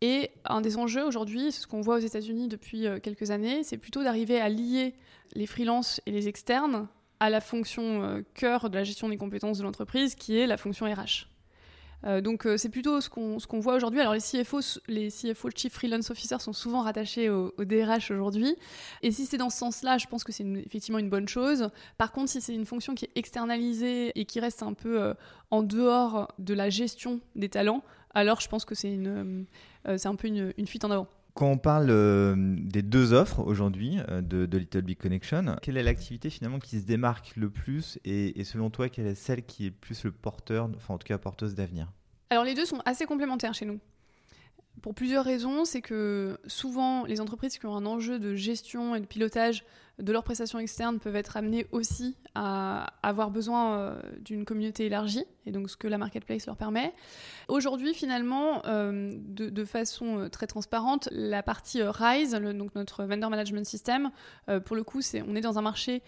Et 0.00 0.30
un 0.44 0.60
des 0.60 0.76
enjeux 0.76 1.04
aujourd'hui, 1.04 1.50
c'est 1.50 1.62
ce 1.62 1.66
qu'on 1.66 1.80
voit 1.80 1.96
aux 1.96 2.00
États-Unis 2.00 2.48
depuis 2.48 2.86
euh, 2.86 3.00
quelques 3.00 3.30
années, 3.30 3.64
c'est 3.64 3.78
plutôt 3.78 4.04
d'arriver 4.04 4.40
à 4.40 4.48
lier 4.48 4.94
les 5.34 5.46
freelances 5.46 6.00
et 6.06 6.12
les 6.12 6.28
externes 6.28 6.86
à 7.20 7.30
la 7.30 7.40
fonction 7.40 8.04
euh, 8.04 8.22
cœur 8.34 8.70
de 8.70 8.76
la 8.76 8.84
gestion 8.84 9.08
des 9.08 9.16
compétences 9.16 9.58
de 9.58 9.64
l'entreprise, 9.64 10.14
qui 10.14 10.38
est 10.38 10.46
la 10.46 10.56
fonction 10.56 10.86
RH. 10.86 11.26
Euh, 12.04 12.20
donc 12.20 12.46
c'est 12.58 12.68
plutôt 12.68 13.00
ce 13.00 13.10
qu'on 13.10 13.38
qu'on 13.38 13.58
voit 13.58 13.74
aujourd'hui. 13.74 13.98
Alors 13.98 14.12
les 14.12 14.20
CFO, 14.20 14.60
les 14.86 15.08
CFO, 15.08 15.48
Chief 15.52 15.72
Freelance 15.72 16.12
Officer, 16.12 16.38
sont 16.38 16.52
souvent 16.52 16.82
rattachés 16.82 17.28
au, 17.28 17.52
DRH 17.58 18.12
aujourd'hui. 18.12 18.54
Et 19.02 19.10
si 19.10 19.26
c'est 19.26 19.36
dans 19.36 19.50
ce 19.50 19.58
sens-là, 19.58 19.98
je 19.98 20.06
pense 20.06 20.22
que 20.22 20.30
c'est 20.30 20.46
effectivement 20.64 21.00
une 21.00 21.10
bonne 21.10 21.26
chose. 21.26 21.70
Par 21.96 22.12
contre, 22.12 22.30
si 22.30 22.40
c'est 22.40 22.54
une 22.54 22.66
fonction 22.66 22.94
qui 22.94 23.06
est 23.06 23.10
externalisée 23.16 24.12
et 24.14 24.26
qui 24.26 24.38
reste 24.38 24.62
un 24.62 24.74
peu 24.74 25.12
en 25.50 25.64
dehors 25.64 26.32
de 26.38 26.54
la 26.54 26.70
gestion 26.70 27.18
des 27.34 27.48
talents, 27.48 27.82
alors 28.14 28.40
je 28.40 28.48
pense 28.48 28.64
que 28.64 28.74
c'est 28.74 28.92
une, 28.92 29.46
c'est 29.96 30.08
un 30.08 30.14
peu 30.14 30.28
une, 30.28 30.66
fuite 30.66 30.84
en 30.84 30.90
avant. 30.90 31.08
Quand 31.34 31.50
on 31.50 31.58
parle 31.58 31.90
euh, 31.90 32.34
des 32.36 32.82
deux 32.82 33.12
offres 33.12 33.40
aujourd'hui 33.40 33.98
euh, 34.08 34.20
de, 34.20 34.56
Little 34.56 34.82
Big 34.82 34.98
Connection, 34.98 35.56
quelle 35.62 35.76
est 35.76 35.82
l'activité 35.82 36.30
finalement 36.30 36.58
qui 36.58 36.80
se 36.80 36.84
démarque 36.84 37.36
le 37.36 37.48
plus 37.48 37.98
et, 38.04 38.42
selon 38.44 38.70
toi, 38.70 38.88
quelle 38.88 39.06
est 39.06 39.14
celle 39.14 39.44
qui 39.44 39.66
est 39.66 39.70
plus 39.70 40.04
le 40.04 40.10
porteur, 40.10 40.68
enfin 40.76 40.94
en 40.94 40.98
tout 40.98 41.06
cas 41.06 41.16
porteuse 41.16 41.54
d'avenir? 41.54 41.92
Alors 42.30 42.44
les 42.44 42.54
deux 42.54 42.66
sont 42.66 42.82
assez 42.84 43.06
complémentaires 43.06 43.54
chez 43.54 43.66
nous. 43.66 43.78
Pour 44.82 44.94
plusieurs 44.94 45.24
raisons, 45.24 45.64
c'est 45.64 45.80
que 45.80 46.38
souvent 46.46 47.04
les 47.04 47.20
entreprises 47.20 47.56
qui 47.58 47.66
ont 47.66 47.76
un 47.76 47.86
enjeu 47.86 48.18
de 48.18 48.34
gestion 48.34 48.94
et 48.94 49.00
de 49.00 49.06
pilotage 49.06 49.64
de 49.98 50.12
leurs 50.12 50.24
prestations 50.24 50.58
externes 50.58 50.98
peuvent 50.98 51.16
être 51.16 51.36
amenées 51.36 51.66
aussi 51.72 52.16
à 52.34 52.92
avoir 53.02 53.30
besoin 53.30 53.78
euh, 53.78 54.00
d'une 54.20 54.44
communauté 54.44 54.86
élargie, 54.86 55.24
et 55.44 55.50
donc 55.50 55.68
ce 55.70 55.76
que 55.76 55.88
la 55.88 55.98
marketplace 55.98 56.46
leur 56.46 56.56
permet. 56.56 56.92
Aujourd'hui, 57.48 57.94
finalement, 57.94 58.62
euh, 58.66 59.16
de, 59.18 59.64
façon 59.64 60.18
euh, 60.18 60.28
très 60.28 60.46
transparente, 60.46 61.08
la 61.10 61.42
partie 61.42 61.82
Rise, 61.82 62.32
donc 62.32 62.74
notre 62.74 63.04
vendor 63.04 63.30
management 63.30 63.66
system, 63.66 64.10
pour 64.64 64.76
le 64.76 64.84
coup, 64.84 65.00
c'est 65.00 65.22
on 65.22 65.34
est 65.34 65.40
dans 65.40 65.58
un 65.58 65.62
marché 65.62 66.02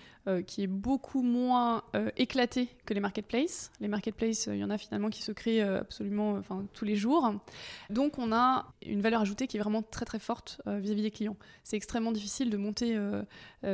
qui 0.47 0.63
est 0.63 0.67
beaucoup 0.67 1.23
moins 1.23 1.83
éclaté 2.17 2.69
que 2.87 2.95
les 2.95 3.01
marketplaces. 3.01 3.71
Les 3.81 3.89
marketplaces, 3.89 4.47
il 4.47 4.59
y 4.59 4.65
en 4.65 4.71
a 4.71 4.79
finalement 4.79 5.11
qui 5.11 5.23
se 5.23 5.33
créent 5.33 5.63
absolument 5.63 6.41
tous 6.73 6.85
les 6.85 6.97
jours. 6.97 7.35
Donc 7.91 8.19
on 8.19 8.33
a 8.33 8.73
une 8.85 9.01
valeur 9.01 9.23
ajoutée 9.23 9.47
qui 9.47 9.57
est 9.57 9.61
vraiment 9.61 9.83
très 9.83 10.05
très 10.05 10.19
forte 10.19 10.61
vis-à-vis 10.67 11.03
des 11.03 11.11
clients. 11.11 11.37
C'est 11.65 11.77
extrêmement 11.77 12.13
difficile 12.13 12.51
de 12.51 12.57
monter 12.57 12.99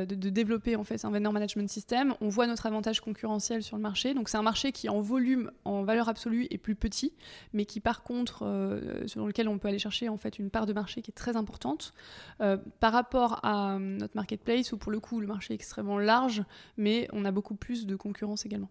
de, 0.07 0.29
développer 0.29 0.75
en 0.75 0.83
fait 0.83 1.03
un 1.05 1.11
vendor 1.11 1.33
management 1.33 1.69
system. 1.69 2.15
On 2.21 2.29
voit 2.29 2.47
notre 2.47 2.65
avantage 2.65 3.01
concurrentiel 3.01 3.63
sur 3.63 3.75
le 3.75 3.81
marché. 3.81 4.13
Donc 4.13 4.29
c'est 4.29 4.37
un 4.37 4.43
marché 4.43 4.71
qui 4.71 4.89
en 4.89 5.01
volume, 5.01 5.51
en 5.65 5.83
valeur 5.83 6.09
absolue, 6.09 6.47
est 6.49 6.57
plus 6.57 6.75
petit, 6.75 7.13
mais 7.53 7.65
qui 7.65 7.79
par 7.79 8.03
contre, 8.03 8.43
euh, 8.43 9.05
sur 9.07 9.25
lequel 9.25 9.47
on 9.47 9.57
peut 9.57 9.67
aller 9.67 9.79
chercher 9.79 10.09
en 10.09 10.17
fait 10.17 10.39
une 10.39 10.49
part 10.49 10.65
de 10.65 10.73
marché 10.73 11.01
qui 11.01 11.11
est 11.11 11.13
très 11.13 11.35
importante 11.35 11.93
euh, 12.41 12.57
par 12.79 12.93
rapport 12.93 13.39
à 13.43 13.75
euh, 13.75 13.79
notre 13.79 14.15
marketplace 14.15 14.71
où 14.71 14.77
pour 14.77 14.91
le 14.91 14.99
coup 14.99 15.19
le 15.19 15.27
marché 15.27 15.53
est 15.53 15.55
extrêmement 15.55 15.99
large, 15.99 16.43
mais 16.77 17.07
on 17.13 17.25
a 17.25 17.31
beaucoup 17.31 17.55
plus 17.55 17.85
de 17.85 17.95
concurrence 17.95 18.45
également. 18.45 18.69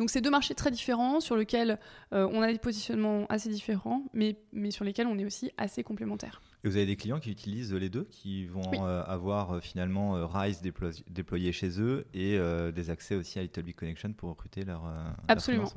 Donc 0.00 0.10
c'est 0.10 0.20
deux 0.20 0.30
marchés 0.30 0.54
très 0.54 0.72
différents 0.72 1.20
sur 1.20 1.36
lesquels 1.36 1.78
on 2.10 2.42
a 2.42 2.52
des 2.52 2.58
positionnements 2.58 3.26
assez 3.28 3.48
différents, 3.48 4.02
mais, 4.12 4.36
mais 4.52 4.72
sur 4.72 4.84
lesquels 4.84 5.06
on 5.06 5.16
est 5.18 5.24
aussi 5.24 5.52
assez 5.56 5.84
complémentaires. 5.84 6.40
Et 6.64 6.68
vous 6.68 6.76
avez 6.76 6.86
des 6.86 6.96
clients 6.96 7.20
qui 7.20 7.30
utilisent 7.30 7.72
les 7.72 7.88
deux, 7.88 8.04
qui 8.04 8.46
vont 8.46 8.84
euh, 8.84 9.04
avoir 9.04 9.52
euh, 9.52 9.60
finalement 9.60 10.16
euh, 10.16 10.26
Rise 10.26 10.60
déployé 11.08 11.52
chez 11.52 11.80
eux 11.80 12.06
et 12.14 12.38
des 12.72 12.90
accès 12.90 13.14
aussi 13.14 13.38
à 13.38 13.42
Little 13.42 13.62
Big 13.62 13.76
Connection 13.76 14.12
pour 14.12 14.30
recruter 14.30 14.64
leur. 14.64 14.82
Absolument. 15.28 15.70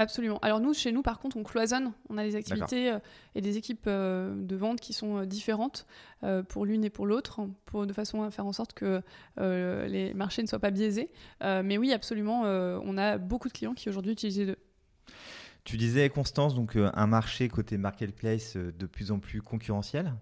Absolument. 0.00 0.38
Alors 0.42 0.60
nous, 0.60 0.74
chez 0.74 0.92
nous, 0.92 1.02
par 1.02 1.18
contre, 1.18 1.36
on 1.36 1.42
cloisonne. 1.42 1.92
On 2.08 2.18
a 2.18 2.22
des 2.22 2.36
activités 2.36 2.96
et 3.34 3.40
des 3.40 3.56
équipes 3.56 3.88
de 3.88 4.56
vente 4.56 4.78
qui 4.78 4.92
sont 4.92 5.24
différentes 5.24 5.86
pour 6.48 6.66
l'une 6.66 6.84
et 6.84 6.90
pour 6.90 7.04
l'autre, 7.04 7.40
de 7.74 7.92
façon 7.92 8.22
à 8.22 8.30
faire 8.30 8.46
en 8.46 8.52
sorte 8.52 8.74
que 8.74 9.02
les 9.36 10.14
marchés 10.14 10.42
ne 10.42 10.46
soient 10.46 10.60
pas 10.60 10.70
biaisés. 10.70 11.10
mais 11.40 11.78
oui, 11.78 11.92
absolument, 11.92 12.42
on 12.42 12.96
a 12.96 13.18
beaucoup 13.18 13.48
de 13.48 13.52
clients 13.52 13.74
qui 13.74 13.88
aujourd'hui 13.88 14.12
utilisent 14.12 14.38
les 14.38 14.46
deux. 14.46 14.58
Tu 15.64 15.76
disais, 15.76 16.08
Constance, 16.08 16.54
donc 16.54 16.76
un 16.76 17.06
marché 17.08 17.48
côté 17.48 17.76
marketplace 17.76 18.56
de 18.56 18.86
plus 18.86 19.10
en 19.10 19.18
plus 19.18 19.42
concurrentiel. 19.42 20.14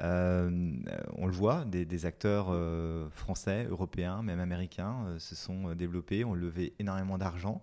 Euh, 0.00 0.70
on 1.16 1.26
le 1.26 1.32
voit, 1.32 1.64
des, 1.64 2.06
acteurs 2.06 2.48
euh, 2.50 3.08
français, 3.10 3.66
européens, 3.68 4.22
même 4.22 4.40
américains 4.40 5.04
euh, 5.06 5.18
se 5.18 5.34
sont 5.34 5.74
développés, 5.74 6.24
ont 6.24 6.34
levé 6.34 6.72
énormément 6.78 7.18
d'argent. 7.18 7.62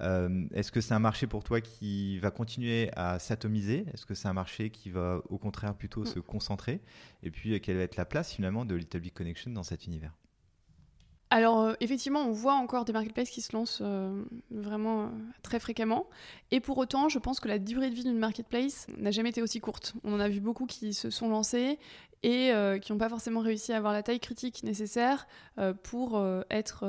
Est-ce 0.00 0.72
que 0.72 0.82
c'est 0.82 0.92
un 0.92 0.98
marché 0.98 1.26
pour 1.26 1.42
toi 1.42 1.62
qui 1.62 2.18
va 2.18 2.30
continuer 2.30 2.90
à 2.96 3.18
s'atomiser? 3.18 3.86
Est-ce 3.94 4.04
que 4.04 4.14
c'est 4.14 4.28
un 4.28 4.34
marché 4.34 4.68
qui 4.68 4.90
va 4.90 5.22
au 5.30 5.38
contraire 5.38 5.74
plutôt 5.74 6.02
mm. 6.02 6.06
se 6.06 6.18
concentrer? 6.18 6.80
Et 7.22 7.30
puis, 7.30 7.58
quelle 7.62 7.76
va 7.76 7.82
être 7.82 7.96
la 7.96 8.04
place 8.04 8.32
finalement 8.32 8.66
de 8.66 8.74
Little 8.74 9.00
Big 9.00 9.14
Connection 9.14 9.52
dans 9.52 9.62
cet 9.62 9.86
univers? 9.86 10.12
Alors 11.30 11.60
euh, 11.60 11.74
effectivement, 11.80 12.20
on 12.20 12.30
voit 12.30 12.54
encore 12.54 12.84
des 12.84 12.92
marketplaces 12.92 13.30
qui 13.30 13.40
se 13.40 13.52
lancent 13.52 13.80
euh, 13.82 14.22
vraiment 14.50 15.02
euh, 15.02 15.06
très 15.42 15.58
fréquemment. 15.58 16.06
Et 16.52 16.60
pour 16.60 16.78
autant, 16.78 17.08
je 17.08 17.18
pense 17.18 17.40
que 17.40 17.48
la 17.48 17.58
durée 17.58 17.90
de 17.90 17.94
vie 17.94 18.04
d'une 18.04 18.18
marketplace 18.18 18.86
n'a 18.96 19.10
jamais 19.10 19.30
été 19.30 19.42
aussi 19.42 19.60
courte. 19.60 19.94
On 20.04 20.14
en 20.14 20.20
a 20.20 20.28
vu 20.28 20.40
beaucoup 20.40 20.66
qui 20.66 20.94
se 20.94 21.10
sont 21.10 21.28
lancés 21.28 21.78
et 22.22 22.52
qui 22.82 22.92
n'ont 22.92 22.98
pas 22.98 23.08
forcément 23.08 23.40
réussi 23.40 23.72
à 23.72 23.76
avoir 23.76 23.92
la 23.92 24.02
taille 24.02 24.20
critique 24.20 24.62
nécessaire 24.62 25.26
pour 25.82 26.22
être 26.50 26.84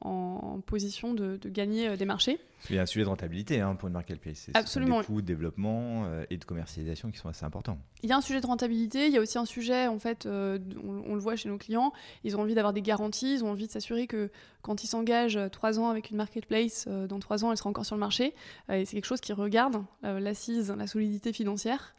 en, 0.00 0.60
position 0.66 1.14
de, 1.14 1.38
gagner 1.46 1.96
des 1.96 2.04
marchés. 2.04 2.38
Il 2.68 2.76
y 2.76 2.78
a 2.78 2.82
un 2.82 2.86
sujet 2.86 3.04
de 3.04 3.08
rentabilité 3.08 3.60
hein, 3.60 3.74
pour 3.76 3.88
une 3.88 3.94
marketplace. 3.94 4.50
Absolument. 4.54 5.00
Des 5.00 5.06
coûts 5.06 5.20
de 5.20 5.26
développement 5.26 6.06
et 6.30 6.36
de 6.36 6.44
commercialisation 6.44 7.10
qui 7.10 7.18
sont 7.18 7.28
assez 7.28 7.44
importants. 7.44 7.78
Il 8.02 8.10
y 8.10 8.12
a 8.12 8.16
un 8.16 8.20
sujet 8.20 8.40
de 8.40 8.46
rentabilité, 8.46 9.06
il 9.06 9.12
y 9.12 9.18
a 9.18 9.20
aussi 9.20 9.38
un 9.38 9.44
sujet, 9.44 9.86
en 9.86 9.98
fait, 9.98 10.26
on, 10.26 10.58
on, 11.06 11.14
le 11.14 11.20
voit 11.20 11.36
chez 11.36 11.48
nos 11.48 11.58
clients, 11.58 11.92
ils 12.24 12.36
ont 12.36 12.40
envie 12.40 12.54
d'avoir 12.54 12.72
des 12.72 12.82
garanties, 12.82 13.34
ils 13.34 13.44
ont 13.44 13.50
envie 13.50 13.66
de 13.66 13.72
s'assurer 13.72 14.06
que 14.06 14.30
quand 14.66 14.82
ils 14.82 14.88
s'engagent 14.88 15.38
trois 15.52 15.78
ans 15.78 15.90
avec 15.90 16.10
une 16.10 16.16
marketplace, 16.16 16.86
euh, 16.88 17.06
dans 17.06 17.20
trois 17.20 17.44
ans, 17.44 17.52
elle 17.52 17.56
sera 17.56 17.70
encore 17.70 17.86
sur 17.86 17.94
le 17.94 18.00
marché. 18.00 18.34
Euh, 18.68 18.74
et 18.74 18.84
c'est 18.84 18.96
quelque 18.96 19.06
chose 19.06 19.20
qu'ils 19.20 19.36
regardent, 19.36 19.84
euh, 20.04 20.18
l'assise, 20.18 20.74
la 20.76 20.88
solidité 20.88 21.32
financière. 21.32 21.94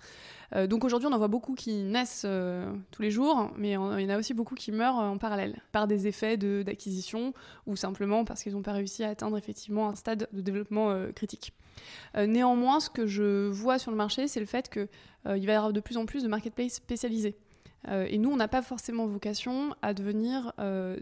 Donc 0.55 0.83
aujourd'hui, 0.85 1.07
on 1.07 1.13
en 1.13 1.17
voit 1.17 1.27
beaucoup 1.27 1.55
qui 1.55 1.83
naissent 1.83 2.25
tous 2.91 3.01
les 3.01 3.11
jours, 3.11 3.51
mais 3.57 3.71
il 3.71 3.73
y 3.73 3.77
en 3.77 4.09
a 4.09 4.17
aussi 4.17 4.33
beaucoup 4.33 4.55
qui 4.55 4.71
meurent 4.71 4.95
en 4.95 5.17
parallèle, 5.17 5.61
par 5.71 5.87
des 5.87 6.07
effets 6.07 6.37
d'acquisition 6.37 7.33
ou 7.65 7.75
simplement 7.75 8.23
parce 8.25 8.43
qu'ils 8.43 8.53
n'ont 8.53 8.61
pas 8.61 8.71
réussi 8.71 9.03
à 9.03 9.09
atteindre 9.09 9.37
effectivement 9.37 9.89
un 9.89 9.95
stade 9.95 10.27
de 10.31 10.41
développement 10.41 11.07
critique. 11.15 11.53
néanmoins, 12.15 12.79
ce 12.79 12.89
que 12.89 13.07
je 13.07 13.47
vois 13.49 13.77
sur 13.77 13.91
le 13.91 13.97
marché, 13.97 14.27
c'est 14.27 14.39
le 14.39 14.45
fait 14.45 14.69
qu'il 14.69 14.87
va 15.25 15.35
y 15.35 15.51
avoir 15.51 15.73
de 15.73 15.79
plus 15.79 15.97
en 15.97 16.05
plus 16.05 16.23
de 16.23 16.27
marketplaces 16.27 16.75
spécialisés. 16.75 17.35
Euh, 17.87 18.05
et 18.09 18.17
nous, 18.17 18.29
on 18.29 18.35
n'a 18.35 18.47
pas 18.47 18.61
forcément 18.61 19.05
vocation 19.07 19.75
à 19.81 19.93
devenir 19.93 20.53
euh, 20.59 20.97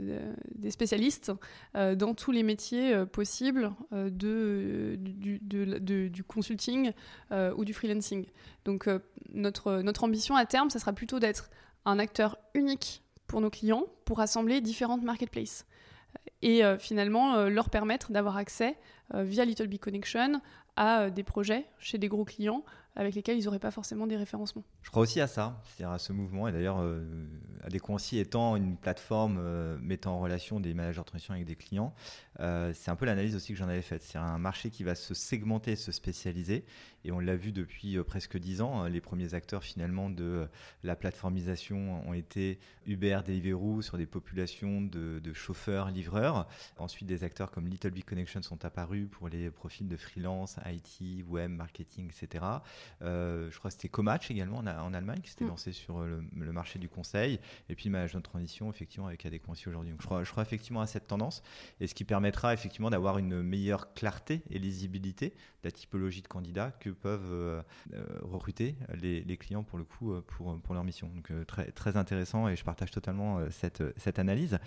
des 0.54 0.72
spécialistes 0.72 1.32
euh, 1.76 1.96
dans 1.96 2.14
tous 2.14 2.32
les 2.32 2.44
métiers 2.44 3.06
possibles 3.12 3.72
de, 3.92 4.98
du, 4.98 6.24
consulting 6.24 6.92
ou 7.32 7.66
du 7.66 7.74
freelancing. 7.74 8.26
Donc 8.66 8.90
notre, 9.34 9.82
notre 9.82 10.04
ambition 10.04 10.36
à 10.36 10.46
terme, 10.46 10.70
ça 10.70 10.80
sera 10.80 10.94
plutôt 10.94 11.20
d'être 11.20 11.50
un 11.86 12.00
acteur 12.00 12.38
unique 12.54 13.04
pour 13.28 13.42
nos 13.42 13.50
clients 13.50 13.86
pour 14.06 14.18
rassembler 14.18 14.62
différentes 14.62 15.04
marketplaces 15.04 15.66
et 16.42 16.62
finalement 16.80 17.46
leur 17.46 17.70
permettre 17.70 18.12
d'avoir 18.12 18.38
accès 18.38 18.78
via 19.14 19.46
Little 19.46 19.68
Big 19.68 19.80
Connection 19.80 20.42
à 20.76 21.10
des 21.10 21.24
projets 21.24 21.66
chez 21.80 21.98
des 21.98 22.08
gros 22.08 22.26
clients 22.26 22.64
avec 22.96 23.16
lesquels 23.16 23.38
ils 23.38 23.46
n'auraient 23.46 23.60
pas 23.60 23.72
forcément 23.72 24.08
des 24.08 24.18
référencements. 24.18 24.64
Je 24.82 24.90
crois 24.90 25.04
aussi 25.04 25.20
à 25.20 25.28
ça, 25.28 25.62
c'est-à-dire 25.66 25.94
à 25.94 26.00
ce 26.00 26.14
mouvement, 26.14 26.48
et 26.48 26.52
d'ailleurs, 26.52 26.80
euh, 26.80 27.04
Adéquancy 27.66 28.20
étant 28.20 28.56
une 28.56 28.78
plateforme 28.78 29.38
euh, 29.40 29.78
mettant 29.82 30.16
en 30.16 30.20
relation 30.20 30.60
des 30.60 30.74
managers 30.74 31.00
de 31.00 31.06
transition 31.06 31.34
avec 31.34 31.46
des 31.46 31.56
clients, 31.56 31.94
euh, 32.40 32.74
c'est 32.74 32.92
un 32.92 32.96
peu 32.96 33.06
l'analyse 33.06 33.36
aussi 33.36 33.54
que 33.54 33.60
j'en 33.60 33.70
avais 33.70 33.82
faite. 33.82 34.04
C'est 34.04 34.18
un 34.18 34.38
marché 34.38 34.70
qui 34.70 34.84
va 34.84 34.94
se 34.94 35.14
segmenter, 35.14 35.76
se 35.76 35.92
spécialiser, 35.92 36.66
et 37.04 37.12
on 37.12 37.20
l'a 37.20 37.36
vu 37.36 37.52
depuis 37.52 37.98
euh, 37.98 38.04
presque 38.04 38.38
dix 38.38 38.62
ans. 38.62 38.82
Hein, 38.82 38.90
les 38.90 39.02
premiers 39.02 39.34
acteurs 39.34 39.64
finalement 39.64 40.10
de 40.10 40.48
la 40.84 40.96
plateformisation 40.96 42.08
ont 42.08 42.14
été 42.14 42.60
Uber, 42.86 43.22
Deliveroo 43.26 43.82
sur 43.82 43.98
des 43.98 44.06
populations 44.06 44.82
de, 44.82 45.22
chauffeurs, 45.34 45.90
livreurs. 45.90 46.48
Ensuite, 46.78 47.08
des 47.08 47.24
acteurs 47.24 47.52
comme 47.52 47.68
Little 47.68 47.92
Big 47.92 48.06
Connection 48.06 48.42
sont 48.42 48.64
apparus 48.64 49.08
pour 49.10 49.28
les 49.30 49.50
profils 49.50 49.88
de 49.88 49.98
freelance, 49.98 50.58
IT, 50.66 51.26
web, 51.28 51.52
marketing, 51.52 52.10
etc. 52.10 52.46
Euh, 53.02 53.50
je 53.52 53.58
crois 53.58 53.70
que 53.70 53.76
c'était 53.76 53.90
Comatch 53.90 54.32
également 54.32 54.58
en, 54.58 54.94
Allemagne 54.94 55.20
qui 55.22 55.30
s'était 55.30 55.46
mm. 55.46 55.50
lancé 55.50 55.72
sur 55.72 56.00
le, 56.00 56.52
marché 56.52 56.80
du 56.80 56.90
conseil. 56.90 57.40
Et 57.70 57.76
puis 57.76 57.86
le 57.86 57.92
management 57.92 58.20
de 58.20 58.24
transition, 58.24 58.70
effectivement, 58.70 59.08
avec 59.08 59.26
Adéquancy 59.26 59.68
aujourd'hui. 59.68 59.94
je 60.00 60.06
crois, 60.06 60.24
je 60.24 60.32
crois 60.32 60.44
effectivement 60.44 60.82
à 60.82 60.88
cette 60.88 61.08
tendance. 61.08 61.44
Et 61.80 61.88
ce 61.88 61.96
qui 61.96 62.06
permettra 62.06 62.54
effectivement 62.54 62.90
d'avoir 62.90 63.18
une 63.18 63.42
meilleure 63.42 63.94
clarté 63.94 64.42
et 64.50 64.60
lisibilité 64.60 65.30
de 65.30 65.68
la 65.68 65.72
typologie 65.72 66.22
de 66.22 66.28
candidats 66.28 66.72
que 66.72 66.90
peuvent 66.90 67.32
euh, 67.32 67.62
euh, 67.94 68.06
recruter 68.22 68.76
les, 68.94 69.38
clients 69.38 69.64
pour 69.64 69.78
le 69.78 69.84
coup 69.84 70.14
pour, 70.28 70.58
pour 70.62 70.74
leur 70.74 70.84
mission. 70.84 71.10
Donc 71.14 71.32
très, 71.46 71.72
très 71.72 71.98
intéressant 71.98 72.48
et 72.48 72.56
je 72.56 72.64
partage 72.64 72.92
totalement 72.92 73.40
cette, 73.52 73.84
cette 73.98 74.18
analyse. 74.18 74.60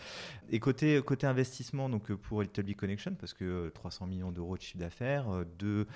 Et 0.50 0.60
côté, 0.60 1.00
côté 1.02 1.26
investissement, 1.26 1.88
donc 1.88 2.12
pour 2.12 2.42
Little 2.42 2.64
Big 2.64 2.76
Connection, 2.76 3.14
parce 3.14 3.32
que 3.32 3.70
300 3.74 4.06
millions 4.06 4.30
d'euros 4.30 4.56
de 4.56 4.62
chiffre 4.62 4.78
d'affaires, 4.78 5.26
deux 5.58 5.86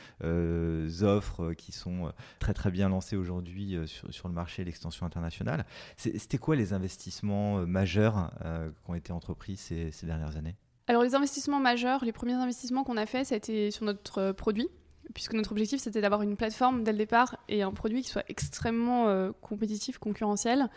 offres 1.02 1.52
qui 1.54 1.72
sont 1.72 2.11
très 2.38 2.54
très 2.54 2.70
bien 2.70 2.88
lancé 2.88 3.16
aujourd'hui 3.16 3.76
euh, 3.76 3.86
sur, 3.86 4.28
le 4.28 4.34
marché 4.34 4.64
l'extension 4.64 5.06
internationale. 5.06 5.64
C'était 5.96 6.38
quoi 6.38 6.56
les 6.56 6.72
investissements 6.72 7.58
euh, 7.58 7.66
majeurs 7.66 8.30
euh, 8.44 8.70
qui 8.84 8.90
ont 8.90 8.94
été 8.94 9.12
entrepris 9.12 9.56
ces, 9.56 9.90
dernières 10.02 10.36
années? 10.36 10.56
Alors 10.88 11.02
les 11.02 11.14
investissements 11.14 11.60
majeurs, 11.60 12.04
les 12.04 12.12
premiers 12.12 12.34
investissements 12.34 12.84
qu'on 12.84 12.96
a 12.96 13.06
faits, 13.06 13.26
c'était 13.26 13.70
sur 13.70 13.84
notre 13.84 14.32
produit, 14.32 14.68
puisque 15.14 15.34
notre 15.34 15.52
objectif 15.52 15.80
c'était 15.80 16.00
d'avoir 16.00 16.22
une 16.22 16.36
plateforme 16.36 16.82
dès 16.82 16.92
le 16.92 16.98
départ 16.98 17.36
et 17.48 17.62
un 17.62 17.70
produit 17.72 18.02
qui 18.02 18.08
soit 18.08 18.24
extrêmement 18.28 19.32
compétitif, 19.40 19.98
concurrentiel. 19.98 20.68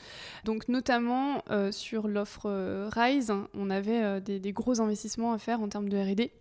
Donc 0.44 0.70
notamment 0.70 1.44
sur 1.72 2.08
l'offre 2.08 2.90
Rise, 2.94 3.34
on 3.56 3.70
avait 3.72 4.22
des, 4.22 4.40
des, 4.40 4.54
gros 4.54 4.80
investissements 4.80 5.34
à 5.34 5.40
faire 5.40 5.60
en 5.60 5.70
termes 5.70 5.90
de 5.90 5.98
R&D 5.98 6.32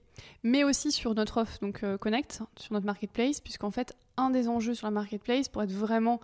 mais 0.42 0.64
aussi 0.64 0.92
sur 0.92 1.14
notre 1.14 1.40
offre, 1.40 1.58
donc 1.60 1.84
Connect, 1.98 2.42
sur 2.56 2.72
notre 2.72 2.86
marketplace, 2.86 3.40
puisqu'en 3.40 3.70
fait, 3.70 3.96
un 4.16 4.30
des 4.30 4.48
enjeux 4.48 4.74
sur 4.74 4.86
la 4.86 4.90
marketplace, 4.90 5.48
pour 5.48 5.62
être 5.62 5.72
vraiment 5.72 6.20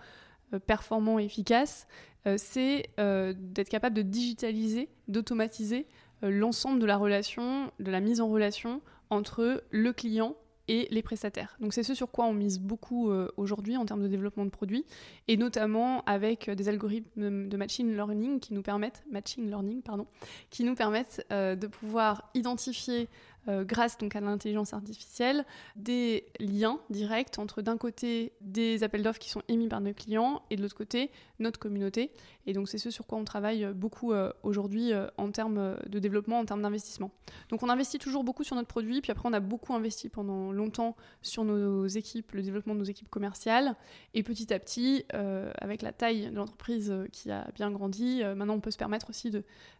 euh, 0.54 0.58
performant 0.58 1.18
et 1.18 1.24
efficace, 1.24 1.86
euh, 2.26 2.36
c'est 2.38 2.90
d'être 2.98 3.68
capable 3.68 3.96
de 3.96 4.02
digitaliser, 4.02 4.88
d'automatiser 5.08 5.86
l'ensemble 6.22 6.80
de 6.80 6.86
la 6.86 6.98
relation, 6.98 7.70
de 7.80 7.90
la 7.90 8.00
mise 8.00 8.20
en 8.20 8.28
relation 8.28 8.82
entre 9.08 9.64
le 9.70 9.92
client 9.94 10.36
et 10.68 10.86
les 10.90 11.02
prestataires. 11.02 11.56
Donc 11.60 11.72
c'est 11.72 11.82
ce 11.82 11.94
sur 11.94 12.10
quoi 12.10 12.26
on 12.26 12.34
mise 12.34 12.60
beaucoup 12.60 13.10
aujourd'hui 13.38 13.78
en 13.78 13.86
termes 13.86 14.02
de 14.02 14.06
développement 14.06 14.44
de 14.44 14.50
produits, 14.50 14.84
et 15.28 15.38
notamment 15.38 16.04
avec 16.04 16.50
des 16.50 16.68
algorithmes 16.68 17.48
de 17.48 17.56
machine 17.56 17.94
learning 17.94 18.38
qui 18.38 18.52
nous 18.52 18.60
permettent, 18.60 19.02
machine 19.10 19.48
learning 19.48 19.80
pardon, 19.80 20.06
qui 20.50 20.62
nous 20.62 20.74
permettent 20.74 21.26
de 21.30 21.66
pouvoir 21.66 22.30
identifier 22.34 23.08
euh, 23.48 23.64
grâce 23.64 23.96
donc 23.96 24.14
à 24.14 24.20
l'intelligence 24.20 24.74
artificielle, 24.74 25.46
des 25.74 26.26
liens 26.40 26.78
directs 26.90 27.38
entre 27.38 27.62
d'un 27.62 27.78
côté 27.78 28.32
des 28.42 28.82
appels 28.84 29.02
d'offres 29.02 29.18
qui 29.18 29.30
sont 29.30 29.42
émis 29.48 29.68
par 29.68 29.80
nos 29.80 29.94
clients 29.94 30.42
et 30.50 30.56
de 30.56 30.62
l'autre 30.62 30.76
côté 30.76 31.10
notre 31.38 31.58
communauté. 31.58 32.10
Et 32.46 32.52
donc 32.52 32.68
c'est 32.68 32.76
ce 32.76 32.90
sur 32.90 33.06
quoi 33.06 33.18
on 33.18 33.24
travaille 33.24 33.66
beaucoup 33.74 34.12
euh, 34.12 34.30
aujourd'hui 34.42 34.92
euh, 34.92 35.06
en 35.16 35.30
termes 35.30 35.78
de 35.86 35.98
développement, 35.98 36.38
en 36.38 36.44
termes 36.44 36.60
d'investissement. 36.60 37.10
Donc 37.48 37.62
on 37.62 37.70
investit 37.70 37.98
toujours 37.98 38.24
beaucoup 38.24 38.44
sur 38.44 38.56
notre 38.56 38.68
produit, 38.68 39.00
puis 39.00 39.10
après 39.10 39.26
on 39.26 39.32
a 39.32 39.40
beaucoup 39.40 39.72
investi 39.72 40.10
pendant 40.10 40.52
longtemps 40.52 40.94
sur 41.22 41.44
nos 41.44 41.86
équipes, 41.86 42.32
le 42.32 42.42
développement 42.42 42.74
de 42.74 42.80
nos 42.80 42.84
équipes 42.84 43.08
commerciales. 43.08 43.74
Et 44.12 44.22
petit 44.22 44.52
à 44.52 44.58
petit, 44.58 45.04
avec 45.10 45.82
la 45.82 45.92
taille 45.92 46.30
de 46.30 46.36
l'entreprise 46.36 46.92
qui 47.12 47.30
a 47.30 47.48
bien 47.54 47.70
grandi, 47.70 48.22
maintenant 48.36 48.54
on 48.54 48.60
peut 48.60 48.70
se 48.70 48.78
permettre 48.78 49.10
aussi 49.10 49.32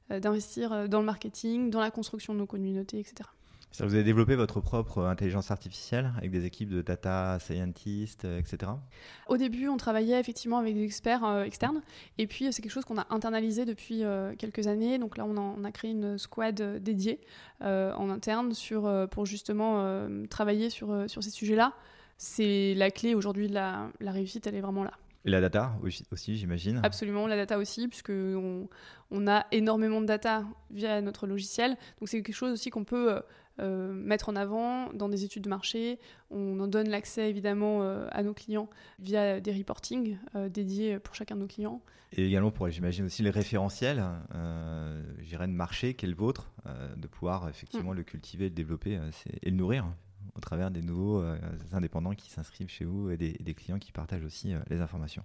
d'investir 0.08 0.88
dans 0.88 1.00
le 1.00 1.06
marketing, 1.06 1.70
dans 1.70 1.80
la 1.80 1.90
construction 1.90 2.32
de 2.32 2.38
nos 2.38 2.46
communautés, 2.46 2.98
etc. 2.98 3.28
Vous 3.78 3.94
avez 3.94 4.04
développé 4.04 4.34
votre 4.34 4.60
propre 4.60 5.04
intelligence 5.04 5.50
artificielle 5.50 6.12
avec 6.18 6.30
des 6.30 6.44
équipes 6.44 6.68
de 6.70 6.82
data 6.82 7.38
scientists, 7.38 8.24
euh, 8.24 8.38
etc. 8.38 8.72
Au 9.28 9.36
début, 9.36 9.68
on 9.68 9.76
travaillait 9.76 10.18
effectivement 10.18 10.58
avec 10.58 10.74
des 10.74 10.84
experts 10.84 11.24
euh, 11.24 11.44
externes. 11.44 11.80
Et 12.18 12.26
puis, 12.26 12.52
c'est 12.52 12.62
quelque 12.62 12.72
chose 12.72 12.84
qu'on 12.84 12.98
a 12.98 13.06
internalisé 13.10 13.64
depuis 13.64 14.04
euh, 14.04 14.34
quelques 14.36 14.66
années. 14.66 14.98
Donc 14.98 15.16
là, 15.16 15.24
on 15.24 15.64
a, 15.64 15.72
créé 15.72 15.92
une 15.92 16.18
squad 16.18 16.60
dédiée 16.82 17.20
en 17.60 18.10
interne 18.10 18.54
sur, 18.54 18.90
pour 19.10 19.24
justement 19.24 20.08
travailler 20.28 20.68
sur, 20.68 21.08
sur 21.08 21.22
ces 21.22 21.30
sujets-là. 21.30 21.74
C'est 22.18 22.74
la 22.74 22.90
clé 22.90 23.14
aujourd'hui 23.14 23.48
de 23.48 23.54
la, 23.54 23.90
la 24.00 24.10
réussite, 24.10 24.46
elle 24.46 24.56
est 24.56 24.60
vraiment 24.60 24.82
là. 24.82 24.92
Et 25.24 25.30
la 25.30 25.40
data 25.40 25.74
aussi, 26.10 26.36
j'imagine? 26.36 26.80
Absolument, 26.82 27.26
la 27.26 27.36
data 27.36 27.58
aussi, 27.58 27.86
puisque 27.88 28.10
on, 28.10 28.68
on, 29.10 29.28
a 29.28 29.46
énormément 29.52 30.00
de 30.00 30.06
data 30.06 30.44
via 30.70 31.00
notre 31.02 31.26
logiciel. 31.26 31.76
Donc 32.00 32.08
c'est 32.08 32.22
quelque 32.22 32.34
chose 32.34 32.52
aussi 32.52 32.70
qu'on 32.70 32.84
peut 32.84 33.20
euh, 33.60 33.92
mettre 33.92 34.28
en 34.28 34.36
avant 34.36 34.92
dans 34.92 35.08
des 35.08 35.24
études 35.24 35.44
de 35.44 35.48
marché. 35.48 35.98
On 36.30 36.58
en 36.60 36.66
donne 36.66 36.88
l'accès 36.88 37.28
évidemment 37.28 37.82
euh, 37.82 38.06
à 38.10 38.22
nos 38.22 38.32
clients 38.32 38.70
via 38.98 39.40
des 39.40 39.52
reportings 39.52 40.18
euh, 40.34 40.48
dédiés 40.48 40.98
pour 40.98 41.14
chacun 41.14 41.34
de 41.34 41.40
nos 41.40 41.46
clients. 41.46 41.82
Et 42.12 42.26
également 42.26 42.50
pour, 42.50 42.68
j'imagine 42.70 43.04
aussi, 43.04 43.22
les 43.22 43.30
référentiels, 43.30 44.02
j'irais 45.20 45.46
de 45.46 45.52
marché 45.52 45.94
qui 45.94 46.06
est 46.06 46.08
le 46.08 46.16
vôtre, 46.16 46.50
de 46.96 47.06
pouvoir 47.06 47.48
effectivement 47.48 47.92
mm. 47.92 47.98
le 47.98 48.02
cultiver, 48.02 48.44
le 48.46 48.50
développer 48.50 48.98
et 49.42 49.50
le 49.50 49.56
nourrir 49.56 49.86
au 50.34 50.40
travers 50.40 50.72
des 50.72 50.82
nouveaux 50.82 51.24
indépendants 51.70 52.14
qui 52.14 52.28
s'inscrivent 52.28 52.68
chez 52.68 52.84
vous 52.84 53.10
et 53.10 53.16
des, 53.16 53.34
des, 53.34 53.54
clients 53.54 53.78
qui 53.78 53.92
partagent 53.92 54.24
aussi 54.24 54.54
les 54.70 54.80
informations. 54.80 55.22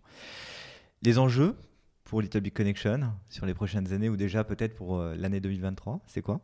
Les 1.02 1.18
enjeux 1.18 1.56
pour 2.04 2.22
Little 2.22 2.42
Big 2.42 2.54
Connection 2.54 3.12
sur 3.30 3.48
les 3.48 3.56
prochaines 3.56 3.92
années 3.92 4.10
ou 4.10 4.16
déjà 4.16 4.44
peut-être 4.44 4.76
pour 4.76 5.02
l'année 5.02 5.40
2023, 5.40 6.02
c'est 6.06 6.22
quoi? 6.22 6.40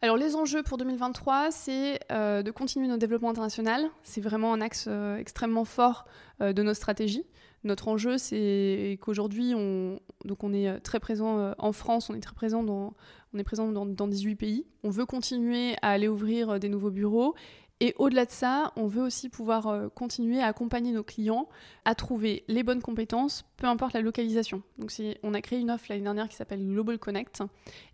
Alors 0.00 0.16
les 0.16 0.36
enjeux 0.36 0.62
pour 0.62 0.78
2023, 0.78 1.50
c'est 1.50 1.98
euh, 2.12 2.42
de 2.42 2.50
continuer 2.52 2.86
notre 2.86 3.00
développement 3.00 3.30
international. 3.30 3.84
C'est 4.04 4.20
vraiment 4.20 4.52
un 4.52 4.60
axe 4.60 4.84
euh, 4.86 5.16
extrêmement 5.16 5.64
fort 5.64 6.04
euh, 6.40 6.52
de 6.52 6.62
notre 6.62 6.76
stratégie. 6.76 7.24
Notre 7.64 7.88
enjeu, 7.88 8.16
c'est 8.16 8.98
qu'aujourd'hui, 9.02 9.54
on, 9.56 9.98
donc 10.24 10.44
on 10.44 10.52
est 10.52 10.78
très 10.80 11.00
présent 11.00 11.52
en 11.58 11.72
France, 11.72 12.08
on 12.08 12.14
est 12.14 12.20
très 12.20 12.34
présent 12.34 12.62
dans, 12.62 12.94
On 13.34 13.38
est 13.38 13.94
dans 13.94 14.06
18 14.06 14.36
pays. 14.36 14.66
On 14.84 14.90
veut 14.90 15.06
continuer 15.06 15.74
à 15.82 15.90
aller 15.90 16.06
ouvrir 16.06 16.60
des 16.60 16.68
nouveaux 16.68 16.92
bureaux 16.92 17.34
et 17.80 17.94
au-delà 17.98 18.24
de 18.24 18.30
ça, 18.30 18.72
on 18.76 18.88
veut 18.88 19.02
aussi 19.02 19.28
pouvoir 19.28 19.68
euh, 19.68 19.88
continuer 19.88 20.40
à 20.40 20.46
accompagner 20.46 20.92
nos 20.92 21.04
clients 21.04 21.48
à 21.84 21.94
trouver 21.94 22.44
les 22.48 22.64
bonnes 22.64 22.82
compétences, 22.82 23.44
peu 23.56 23.66
importe 23.66 23.92
la 23.92 24.00
localisation. 24.00 24.62
Donc 24.78 24.92
on 25.22 25.34
a 25.34 25.40
créé 25.40 25.60
une 25.60 25.70
offre 25.70 25.86
l'année 25.88 26.02
dernière 26.02 26.28
qui 26.28 26.36
s'appelle 26.36 26.64
Global 26.66 26.98
Connect 26.98 27.42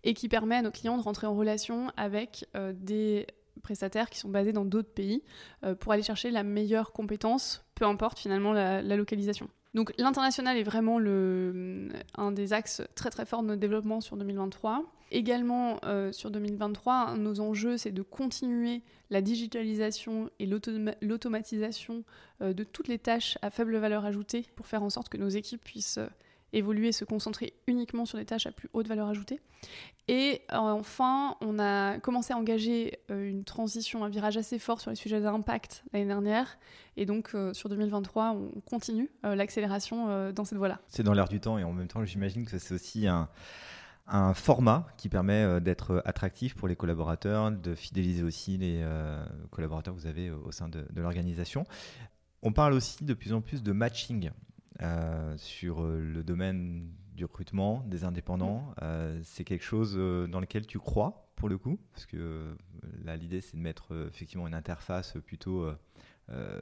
et 0.03 0.13
qui 0.13 0.27
permet 0.27 0.55
à 0.55 0.61
nos 0.63 0.71
clients 0.71 0.97
de 0.97 1.03
rentrer 1.03 1.27
en 1.27 1.35
relation 1.35 1.91
avec 1.97 2.47
euh, 2.55 2.73
des 2.75 3.27
prestataires 3.61 4.09
qui 4.09 4.17
sont 4.19 4.29
basés 4.29 4.53
dans 4.53 4.65
d'autres 4.65 4.91
pays 4.91 5.23
euh, 5.63 5.75
pour 5.75 5.91
aller 5.91 6.03
chercher 6.03 6.31
la 6.31 6.43
meilleure 6.43 6.91
compétence, 6.91 7.63
peu 7.75 7.85
importe 7.85 8.19
finalement 8.19 8.53
la 8.53 8.81
localisation. 8.81 9.49
Donc 9.75 9.93
l'international 9.97 10.57
est 10.57 10.63
vraiment 10.63 10.99
un 12.17 12.31
des 12.31 12.53
axes 12.53 12.81
très 12.95 13.09
très 13.09 13.25
forts 13.25 13.43
de 13.43 13.47
notre 13.49 13.59
développement 13.59 13.99
sur 13.99 14.15
2023. 14.15 14.83
Également 15.11 15.79
euh, 15.85 16.11
sur 16.11 16.31
2023, 16.31 17.15
nos 17.15 17.39
enjeux, 17.39 17.77
c'est 17.77 17.91
de 17.91 18.01
continuer 18.01 18.81
la 19.11 19.21
digitalisation 19.21 20.31
et 20.39 20.47
l'automatisation 20.47 22.03
euh, 22.41 22.53
de 22.53 22.63
toutes 22.63 22.87
les 22.87 22.97
tâches 22.97 23.37
à 23.41 23.51
faible 23.51 23.77
valeur 23.77 24.03
ajoutée 24.05 24.45
pour 24.55 24.65
faire 24.65 24.81
en 24.81 24.89
sorte 24.89 25.09
que 25.09 25.17
nos 25.17 25.29
équipes 25.29 25.63
puissent 25.63 25.99
euh, 25.99 26.07
évoluer, 26.53 26.91
se 26.91 27.05
concentrer 27.05 27.53
uniquement 27.67 28.05
sur 28.05 28.17
les 28.17 28.25
tâches 28.25 28.47
à 28.47 28.51
plus 28.51 28.67
haute 28.73 28.87
valeur 28.87 29.07
ajoutée. 29.07 29.39
Et 30.07 30.41
enfin, 30.51 31.35
on 31.41 31.59
a 31.59 31.99
commencé 31.99 32.33
à 32.33 32.37
engager 32.37 32.99
une 33.09 33.43
transition, 33.43 34.05
un 34.05 34.09
virage 34.09 34.37
assez 34.37 34.57
fort 34.59 34.79
sur 34.79 34.89
les 34.89 34.95
sujets 34.95 35.19
d'impact 35.19 35.83
l'année 35.91 36.05
dernière. 36.05 36.57
Et 36.97 37.05
donc, 37.05 37.35
sur 37.53 37.67
2023, 37.67 38.37
on 38.37 38.61
continue 38.61 39.09
l'accélération 39.23 40.31
dans 40.31 40.45
cette 40.45 40.59
voie-là. 40.59 40.79
C'est 40.87 41.01
dans 41.01 41.13
l'air 41.13 41.27
du 41.27 41.39
temps 41.39 41.57
et 41.57 41.63
en 41.63 41.73
même 41.73 41.87
temps, 41.87 42.05
j'imagine 42.05 42.45
que 42.45 42.59
c'est 42.59 42.75
aussi 42.75 43.07
un, 43.07 43.27
un, 44.07 44.33
format 44.33 44.87
qui 44.97 45.09
permet 45.09 45.59
d'être 45.61 46.01
attractif 46.05 46.55
pour 46.55 46.67
les 46.67 46.75
collaborateurs, 46.75 47.51
de 47.51 47.75
fidéliser 47.75 48.23
aussi 48.23 48.57
les 48.57 48.85
collaborateurs 49.51 49.93
que 49.95 49.99
vous 49.99 50.07
avez 50.07 50.31
au 50.31 50.51
sein 50.51 50.67
de, 50.67 50.85
de 50.91 51.01
l'organisation. 51.01 51.65
On 52.41 52.51
parle 52.51 52.73
aussi 52.73 53.03
de 53.03 53.13
plus 53.15 53.33
en 53.33 53.41
plus 53.41 53.63
de 53.63 53.71
matching 53.71 54.29
euh, 54.81 55.35
sur 55.37 55.83
euh, 55.83 55.99
le 55.99 56.23
domaine 56.23 56.91
du 57.15 57.23
recrutement 57.23 57.81
des 57.87 58.03
indépendants. 58.03 58.75
Euh, 58.81 59.19
c'est 59.23 59.45
quelque 59.45 59.63
chose 59.63 59.95
dans 60.29 60.39
lequel 60.39 60.67
tu 60.67 60.79
crois 60.79 61.31
pour 61.37 61.49
le 61.49 61.57
coup, 61.57 61.79
parce 61.93 62.05
que 62.05 62.55
là 63.03 63.15
l'idée 63.15 63.41
c'est 63.41 63.57
de 63.57 63.61
mettre 63.61 63.93
effectivement 64.07 64.47
une 64.47 64.53
interface 64.53 65.13
plutôt 65.25 65.65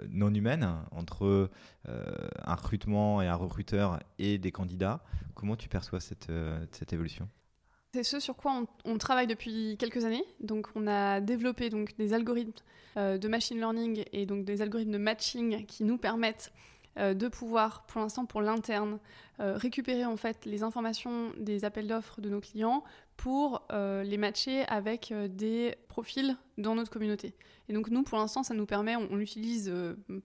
non 0.09 0.33
humaine 0.33 0.67
entre 0.91 1.49
un 1.85 2.55
recrutement 2.55 3.21
et 3.21 3.27
un 3.27 3.35
recruteur 3.35 3.99
et 4.19 4.37
des 4.37 4.51
candidats. 4.51 5.03
Comment 5.35 5.55
tu 5.55 5.69
perçois 5.69 5.99
cette, 5.99 6.31
cette 6.71 6.93
évolution? 6.93 7.29
C'est 7.93 8.03
ce 8.03 8.19
sur 8.19 8.35
quoi 8.35 8.65
on, 8.85 8.97
travaille 8.97 9.27
depuis 9.27 9.77
quelques 9.77 10.03
années. 10.03 10.23
Donc, 10.39 10.67
on 10.75 10.87
a 10.87 11.21
développé 11.21 11.69
donc 11.69 11.95
des 11.97 12.13
algorithmes 12.13 12.51
de 12.95 13.27
machine 13.27 13.57
learning 13.57 14.03
et 14.11 14.25
donc 14.25 14.45
des 14.45 14.61
algorithmes 14.61 14.91
de 14.91 14.97
matching 14.97 15.65
qui 15.65 15.83
nous 15.83 15.97
permettent 15.97 16.51
euh, 16.97 17.13
de 17.13 17.27
pouvoir, 17.27 17.85
pour 17.87 18.01
l'instant, 18.01 18.25
pour 18.25 18.41
l'interne, 18.41 18.99
euh, 19.39 19.57
récupérer 19.57 20.05
en 20.05 20.15
fait 20.15 20.45
les 20.45 20.61
informations 20.61 21.31
des 21.37 21.65
appels 21.65 21.87
d'offres 21.87 22.21
de 22.21 22.29
nos 22.29 22.39
clients 22.39 22.83
pour 23.17 23.65
euh, 23.71 24.03
les 24.03 24.17
matcher 24.17 24.63
avec 24.65 25.11
des 25.29 25.75
profils 25.87 26.37
dans 26.57 26.75
notre 26.75 26.91
communauté. 26.91 27.33
Et 27.67 27.73
donc 27.73 27.89
nous, 27.89 28.03
pour 28.03 28.17
l'instant, 28.17 28.43
ça 28.43 28.53
nous 28.53 28.65
permet, 28.65 28.95
on, 28.95 29.15
l'utilise 29.15 29.73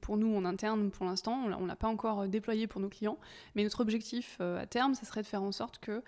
pour 0.01 0.17
nous 0.17 0.35
en 0.35 0.45
interne 0.45 0.91
pour 0.91 1.07
l'instant, 1.07 1.41
on 1.45 1.61
ne 1.61 1.67
l'a 1.69 1.77
pas 1.77 1.89
encore 1.89 2.27
déployé 2.29 2.67
pour 2.67 2.81
nos 2.81 2.89
clients, 2.89 3.19
mais 3.55 3.63
notre 3.63 3.81
objectif 3.81 4.41
à 4.41 4.67
terme, 4.67 4.95
ça 4.95 5.07
serait 5.07 5.23
de 5.23 5.27
faire 5.27 5.43
en 5.43 5.53
sorte 5.53 5.79
que 5.79 6.03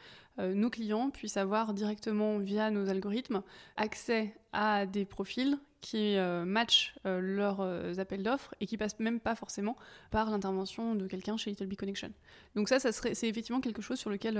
nos 0.55 0.71
clients 0.71 1.11
puissent 1.11 1.37
avoir 1.37 1.75
directement 1.75 2.39
via 2.39 2.71
nos 2.71 2.89
algorithmes 2.89 3.43
accès 3.77 4.35
à 4.53 4.87
des 4.87 5.05
profils 5.05 5.59
qui 5.81 6.17
euh, 6.17 6.45
matchent 6.45 6.95
euh, 7.07 7.21
leurs 7.21 7.61
euh, 7.61 7.95
appels 7.99 8.23
d'offres 8.23 8.55
et 8.61 8.67
qui 8.67 8.77
passent 8.77 8.99
même 8.99 9.21
pas 9.21 9.35
forcément 9.35 9.77
par 10.11 10.31
l'intervention 10.31 10.95
de 10.95 11.07
quelqu'un 11.07 11.37
chez 11.37 11.51
Little 11.51 11.75
Connection. 11.77 12.13
Donc 12.55 12.69
ça, 12.69 12.79
ça 12.79 12.93
c'est 12.93 13.29
effectivement 13.29 13.61
quelque 13.61 13.83
chose 13.83 13.99
sur 13.99 14.11
lequel 14.11 14.39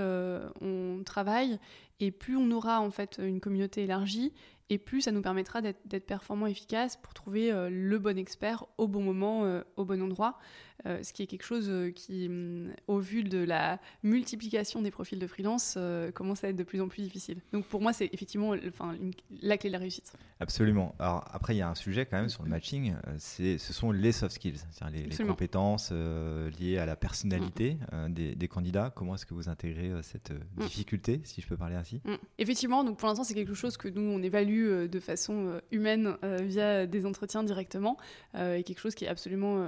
on 0.61 1.01
travaille 1.03 1.59
et 1.99 2.11
plus 2.11 2.35
on 2.35 2.51
aura 2.51 2.81
en 2.81 2.91
fait 2.91 3.19
une 3.21 3.39
communauté 3.39 3.83
élargie 3.83 4.33
et 4.69 4.77
plus 4.77 5.01
ça 5.01 5.11
nous 5.11 5.21
permettra 5.21 5.61
d'être 5.61 6.05
performant 6.05 6.45
efficace 6.45 6.97
pour 6.97 7.13
trouver 7.13 7.51
le 7.69 7.97
bon 7.99 8.17
expert 8.17 8.65
au 8.77 8.87
bon 8.87 9.01
moment, 9.01 9.61
au 9.75 9.85
bon 9.85 10.01
endroit. 10.01 10.37
Euh, 10.85 11.03
ce 11.03 11.13
qui 11.13 11.23
est 11.23 11.27
quelque 11.27 11.43
chose 11.43 11.67
euh, 11.69 11.91
qui, 11.91 12.27
mm, 12.27 12.73
au 12.87 12.99
vu 12.99 13.23
de 13.23 13.37
la 13.37 13.79
multiplication 14.03 14.81
des 14.81 14.89
profils 14.89 15.19
de 15.19 15.27
freelance, 15.27 15.75
euh, 15.77 16.11
commence 16.11 16.43
à 16.43 16.49
être 16.49 16.55
de 16.55 16.63
plus 16.63 16.81
en 16.81 16.87
plus 16.87 17.03
difficile. 17.03 17.39
Donc 17.53 17.65
pour 17.65 17.81
moi, 17.81 17.93
c'est 17.93 18.09
effectivement 18.11 18.55
enfin, 18.67 18.95
la 19.41 19.57
clé 19.57 19.69
de 19.69 19.73
la 19.73 19.79
réussite. 19.79 20.13
Absolument. 20.39 20.95
Alors 20.97 21.25
après, 21.31 21.55
il 21.55 21.59
y 21.59 21.61
a 21.61 21.69
un 21.69 21.75
sujet 21.75 22.05
quand 22.05 22.17
même 22.17 22.29
sur 22.29 22.43
le 22.43 22.49
matching, 22.49 22.95
c'est, 23.17 23.57
ce 23.57 23.73
sont 23.73 23.91
les 23.91 24.11
soft 24.11 24.35
skills, 24.35 24.57
c'est-à-dire 24.71 25.05
les, 25.07 25.25
compétences 25.25 25.91
liées 25.91 26.77
à 26.77 26.85
la 26.85 26.95
personnalité 26.95 27.77
mm. 27.91 28.11
des, 28.11 28.47
candidats. 28.47 28.91
Comment 28.95 29.15
est-ce 29.15 29.25
que 29.25 29.35
vous 29.35 29.49
intégrez 29.49 29.91
cette 30.01 30.31
mm. 30.31 30.63
difficulté, 30.63 31.21
si 31.25 31.41
je 31.41 31.47
peux 31.47 31.57
parler 31.57 31.75
ainsi? 31.75 32.01
Effectivement, 32.39 32.83
donc 32.83 32.97
pour 32.97 33.07
l'instant, 33.07 33.23
c'est 33.23 33.35
quelque 33.35 33.53
chose 33.53 33.77
que 33.77 33.87
nous, 33.87 34.01
on 34.01 34.23
évalue 34.23 34.87
de 34.87 34.99
façon 34.99 35.61
humaine 35.71 36.17
via 36.23 36.87
des 36.87 37.05
entretiens 37.05 37.43
directement, 37.43 37.97
et 38.35 38.63
quelque 38.63 38.79
chose 38.79 38.95
qui 38.95 39.05
est 39.05 39.09
absolument 39.09 39.63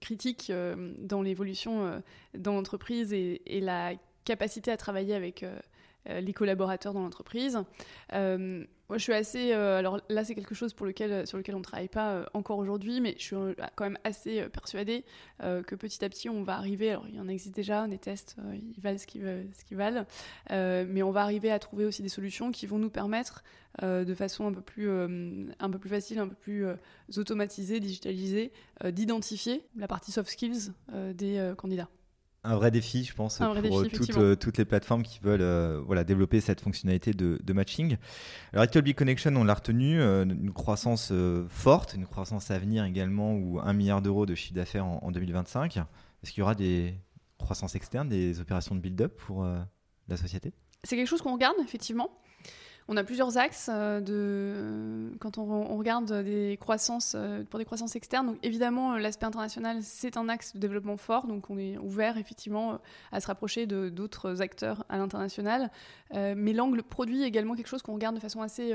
critique 0.00 0.50
euh, 0.50 0.94
dans 0.98 1.22
l'évolution 1.22 1.86
euh, 1.86 1.98
dans 2.36 2.54
l'entreprise 2.54 3.12
et, 3.12 3.40
la 3.60 3.92
capacité 4.24 4.70
à 4.70 4.76
travailler 4.76 5.14
avec 5.14 5.42
euh, 5.42 5.58
les 6.06 6.32
collaborateurs 6.32 6.94
dans 6.94 7.02
l'entreprise. 7.02 7.58
moi, 8.12 8.96
je 8.96 9.02
suis 9.02 9.12
assez. 9.12 9.52
alors 9.52 10.00
là, 10.08 10.24
c'est 10.24 10.34
quelque 10.34 10.54
chose 10.54 10.72
pour 10.72 10.86
lequel, 10.86 11.26
sur 11.26 11.38
lequel 11.38 11.54
on 11.54 11.58
ne 11.58 11.64
travaille 11.64 11.88
pas 11.88 12.26
encore 12.34 12.58
aujourd'hui, 12.58 13.00
mais 13.00 13.14
je 13.18 13.24
suis 13.24 13.36
quand 13.76 13.84
même 13.84 13.98
assez 14.04 14.48
persuadée 14.48 15.04
que 15.40 15.74
petit 15.74 16.04
à 16.04 16.08
petit, 16.08 16.28
on 16.28 16.42
va 16.42 16.56
arriver. 16.56 16.96
Il 17.08 17.16
y 17.16 17.20
en 17.20 17.28
existe 17.28 17.54
déjà, 17.54 17.86
des 17.86 17.98
tests, 17.98 18.36
ils 18.54 18.80
valent 18.80 18.98
ce 18.98 19.06
qu'ils 19.06 19.76
valent, 19.76 20.04
mais 20.50 21.02
on 21.02 21.10
va 21.10 21.22
arriver 21.22 21.50
à 21.50 21.58
trouver 21.58 21.84
aussi 21.84 22.02
des 22.02 22.08
solutions 22.08 22.50
qui 22.50 22.66
vont 22.66 22.78
nous 22.78 22.90
permettre 22.90 23.44
euh, 23.82 24.04
de 24.04 24.14
façon 24.14 24.46
un 24.46 24.52
peu 24.52 24.60
plus, 24.60 24.88
euh, 24.88 25.46
un 25.58 25.70
peu 25.70 25.78
plus 25.78 25.88
facile, 25.88 26.18
un 26.18 26.28
peu 26.28 26.34
plus 26.34 26.66
euh, 26.66 26.74
automatisée, 27.16 27.80
digitalisée, 27.80 28.52
d'identifier 28.84 29.64
la 29.76 29.86
partie 29.86 30.12
soft 30.12 30.30
skills 30.30 30.72
des 31.14 31.52
candidats. 31.56 31.88
Un 32.42 32.56
vrai 32.56 32.70
défi, 32.70 33.04
je 33.04 33.14
pense, 33.14 33.38
pour 33.38 33.86
toutes, 33.88 34.38
toutes, 34.38 34.58
les 34.58 34.64
plateformes 34.64 35.02
qui 35.02 35.18
veulent 35.20 35.82
voilà, 35.84 36.04
développer 36.04 36.40
cette 36.40 36.60
fonctionnalité 36.60 37.12
de, 37.12 37.52
matching. 37.52 37.98
Alors, 38.52 38.64
Little 38.64 38.94
Connection, 38.94 39.36
on 39.36 39.44
l'a 39.44 39.54
retenu, 39.54 40.00
une 40.00 40.52
croissance 40.52 41.12
forte, 41.48 41.94
une 41.94 42.06
croissance 42.06 42.50
à 42.50 42.58
venir 42.58 42.84
également, 42.84 43.34
ou 43.34 43.60
1 43.60 43.72
milliard 43.74 44.00
d'euros 44.00 44.24
de 44.24 44.34
chiffre 44.34 44.54
d'affaires 44.54 44.86
en, 44.86 45.00
en, 45.02 45.10
2025. 45.10 45.76
Est-ce 45.76 46.32
qu'il 46.32 46.40
y 46.40 46.42
aura 46.42 46.54
des 46.54 46.94
croissances 47.36 47.74
externes, 47.74 48.08
des 48.08 48.40
opérations 48.40 48.74
de 48.74 48.80
build-up 48.80 49.14
pour 49.18 49.46
la 50.08 50.16
société? 50.16 50.54
C'est 50.82 50.96
quelque 50.96 51.08
chose 51.08 51.20
qu'on 51.20 51.34
regarde, 51.34 51.56
effectivement. 51.62 52.10
On 52.92 52.96
a 52.96 53.04
plusieurs 53.04 53.38
axes 53.38 53.70
euh, 53.72 54.00
de, 54.00 55.16
quand 55.20 55.38
on, 55.38 55.76
regarde 55.76 56.24
des 56.24 56.58
croissances, 56.60 57.12
euh, 57.16 57.44
pour 57.44 57.60
des 57.60 57.64
croissances 57.64 57.94
externes. 57.94 58.26
Donc 58.26 58.38
évidemment, 58.42 58.94
euh, 58.94 58.98
l'aspect 58.98 59.26
international, 59.26 59.78
c'est 59.80 60.16
un 60.16 60.28
axe 60.28 60.54
de 60.54 60.58
développement 60.58 60.96
fort. 60.96 61.28
Donc 61.28 61.50
on 61.50 61.56
est 61.56 61.78
ouvert 61.78 62.18
effectivement 62.18 62.80
à 63.12 63.20
se 63.20 63.28
rapprocher 63.28 63.66
de 63.66 63.90
d'autres 63.90 64.42
acteurs 64.42 64.84
à 64.88 64.98
l'international. 64.98 65.70
mais 66.12 66.52
l'angle 66.52 66.82
produit 66.82 67.22
est 67.22 67.28
également 67.28 67.54
quelque 67.54 67.68
chose 67.68 67.82
qu'on 67.82 67.94
regarde 67.94 68.16
de 68.16 68.20
façon 68.20 68.42
assez 68.42 68.74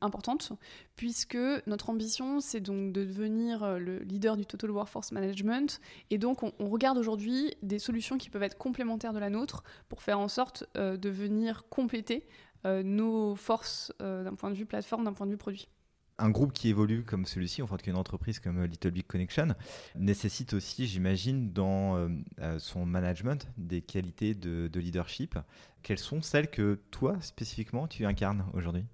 importante, 0.00 0.52
puisque 0.96 1.38
notre 1.66 1.90
ambition, 1.90 2.40
c'est 2.40 2.60
donc 2.60 2.92
de 2.92 3.04
devenir 3.04 3.78
le 3.78 3.98
leader 4.00 4.36
du 4.36 4.44
Total 4.44 4.70
Workforce 4.70 5.12
Management. 5.12 5.80
Et 6.10 6.18
donc 6.18 6.42
on, 6.42 6.52
regarde 6.68 6.98
aujourd'hui 6.98 7.54
des 7.62 7.78
solutions 7.78 8.18
qui 8.18 8.30
peuvent 8.30 8.42
être 8.42 8.58
complémentaires 8.58 9.12
de 9.12 9.20
la 9.20 9.30
nôtre 9.30 9.62
pour 9.88 10.02
faire 10.02 10.18
en 10.18 10.28
sorte 10.28 10.64
de 10.74 11.08
venir 11.08 11.64
compléter 11.68 12.26
euh, 12.26 12.51
nos 12.64 13.34
forces 13.36 13.92
euh, 14.00 14.24
d'un 14.24 14.34
point 14.34 14.50
de 14.50 14.54
vue 14.54 14.66
plateforme, 14.66 15.04
d'un 15.04 15.12
point 15.12 15.26
de 15.26 15.32
vue 15.32 15.38
produit 15.38 15.68
un 16.18 16.30
groupe 16.30 16.52
qui 16.52 16.68
évolue 16.68 17.02
comme 17.02 17.26
celui-ci, 17.26 17.62
enfin 17.62 17.76
qu'une 17.78 17.96
entreprise 17.96 18.38
comme 18.38 18.62
Little 18.62 18.92
Big 18.92 19.06
Connection, 19.06 19.48
nécessite 19.96 20.52
aussi, 20.52 20.86
j'imagine, 20.86 21.52
dans 21.52 21.96
euh, 21.96 22.58
son 22.58 22.86
management 22.86 23.48
des 23.56 23.82
qualités 23.82 24.34
de, 24.34 24.70
leadership. 24.78 25.36
Quelles 25.82 25.98
sont 25.98 26.22
celles 26.22 26.48
que 26.48 26.78
toi, 26.92 27.16
spécifiquement, 27.22 27.88
tu 27.88 28.06
incarnes 28.06 28.44
aujourd'hui? 28.52 28.84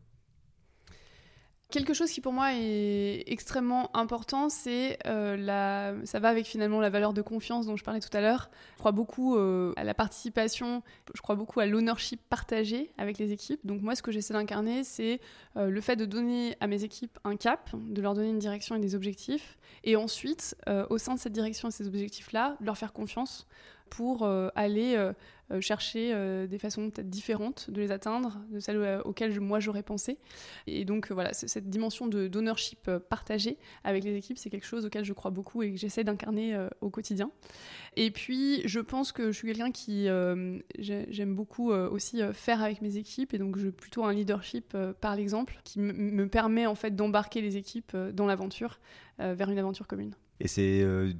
Quelque 1.71 1.93
chose 1.93 2.11
qui 2.11 2.23
pour 2.23 2.33
moi 2.33 2.55
est 2.55 3.25
extrêmement 3.27 3.95
important, 3.95 4.49
c'est 4.49 4.99
euh, 5.07 5.37
la, 5.37 5.93
ça 6.07 6.19
va 6.19 6.31
avec 6.31 6.47
finalement 6.47 6.81
la 6.81 6.89
valeur 6.89 7.13
de 7.13 7.21
confiance 7.21 7.67
dont 7.67 7.77
je 7.77 7.85
parlais 7.85 8.01
tout 8.01 8.17
à 8.17 8.23
l'heure. 8.23 8.49
Je 8.77 8.79
crois 8.79 8.93
beaucoup 8.93 9.37
euh, 9.37 9.75
à 9.77 9.85
la 9.85 9.93
participation, 9.93 10.83
je 11.15 11.21
crois 11.21 11.35
beaucoup 11.35 11.61
à 11.61 11.67
l'ownership 11.67 12.23
partagé 12.31 12.91
avec 12.97 13.19
les 13.19 13.33
équipes. 13.33 13.61
Donc 13.67 13.83
moi, 13.83 13.95
ce 13.95 14.03
que 14.03 14.11
j'essaie 14.11 14.33
d'incarner, 14.33 14.83
c'est 14.83 15.21
euh, 15.59 15.69
le 15.69 15.81
fait 15.83 15.97
de 15.97 16.07
donner 16.07 16.57
à 16.61 16.69
mes 16.69 16.85
équipes 16.85 17.19
un 17.25 17.37
cap, 17.37 17.69
de 17.75 18.01
leur 18.01 18.15
donner 18.15 18.31
une 18.31 18.39
direction 18.39 18.75
et 18.75 18.81
des 18.81 18.95
objectifs, 18.95 19.59
et 19.85 19.95
ensuite, 19.95 20.57
au 20.89 20.97
sein 20.97 21.15
de 21.15 21.21
cette 21.21 21.35
direction 21.35 21.69
et 21.69 21.71
ces 21.71 21.87
objectifs-là, 21.87 22.57
leur 22.61 22.79
faire 22.79 22.95
confiance 22.95 23.47
pour 23.89 24.29
aller 24.55 24.97
euh, 25.51 25.63
chercher 25.63 26.13
euh, 26.13 26.47
des 26.47 26.59
façons 26.59 26.91
peut-être 26.91 27.09
différentes 27.09 27.71
de 27.71 27.81
les 27.81 27.91
atteindre, 27.91 28.39
de 28.51 28.61
celles 28.61 28.77
euh, 28.77 29.01
auxquelles 29.05 29.41
moi 29.41 29.61
j'aurais 29.61 29.83
pensé. 29.83 30.19
Et 30.67 30.85
donc 30.85 31.11
voilà, 31.11 31.33
cette 31.33 31.71
dimension 31.71 32.07
d'ownership 32.07 32.91
partagé 33.09 33.57
avec 33.83 34.05
les 34.05 34.15
équipes, 34.15 34.37
c'est 34.37 34.51
quelque 34.51 34.67
chose 34.67 34.85
auquel 34.85 35.05
je 35.05 35.13
crois 35.15 35.31
beaucoup 35.31 35.63
et 35.63 35.73
que 35.73 35.79
j'essaie 35.79 36.05
d'incarner 36.05 36.69
au 36.81 36.91
quotidien. 36.91 37.31
Et 37.97 38.11
puis 38.11 38.67
je 38.67 38.81
pense 38.81 39.13
que 39.13 39.33
je 39.33 39.37
suis 39.37 39.49
quelqu'un 39.49 39.71
qui 39.71 40.09
j'aime 40.79 41.35
beaucoup 41.35 41.71
aussi 41.73 42.21
faire 42.33 42.63
avec 42.63 42.83
mes 42.83 42.97
équipes 42.97 43.35
et 43.35 43.39
donc 43.39 43.57
je 43.59 43.69
plutôt 43.69 44.05
un 44.05 44.13
leadership 44.13 44.77
par 45.01 45.17
l'exemple 45.17 45.59
qui 45.65 45.79
me 45.81 46.29
permet 46.29 46.67
en 46.67 46.75
fait 46.75 46.95
d'embarquer 46.95 47.41
les 47.41 47.57
équipes 47.57 47.97
dans 48.13 48.27
l'aventure 48.27 48.79
vers 49.19 49.51
une 49.51 49.59
aventure 49.59 49.87
commune. 49.87 50.15
Et 50.41 50.49
c'est 50.49 50.83
euh, 50.83 51.13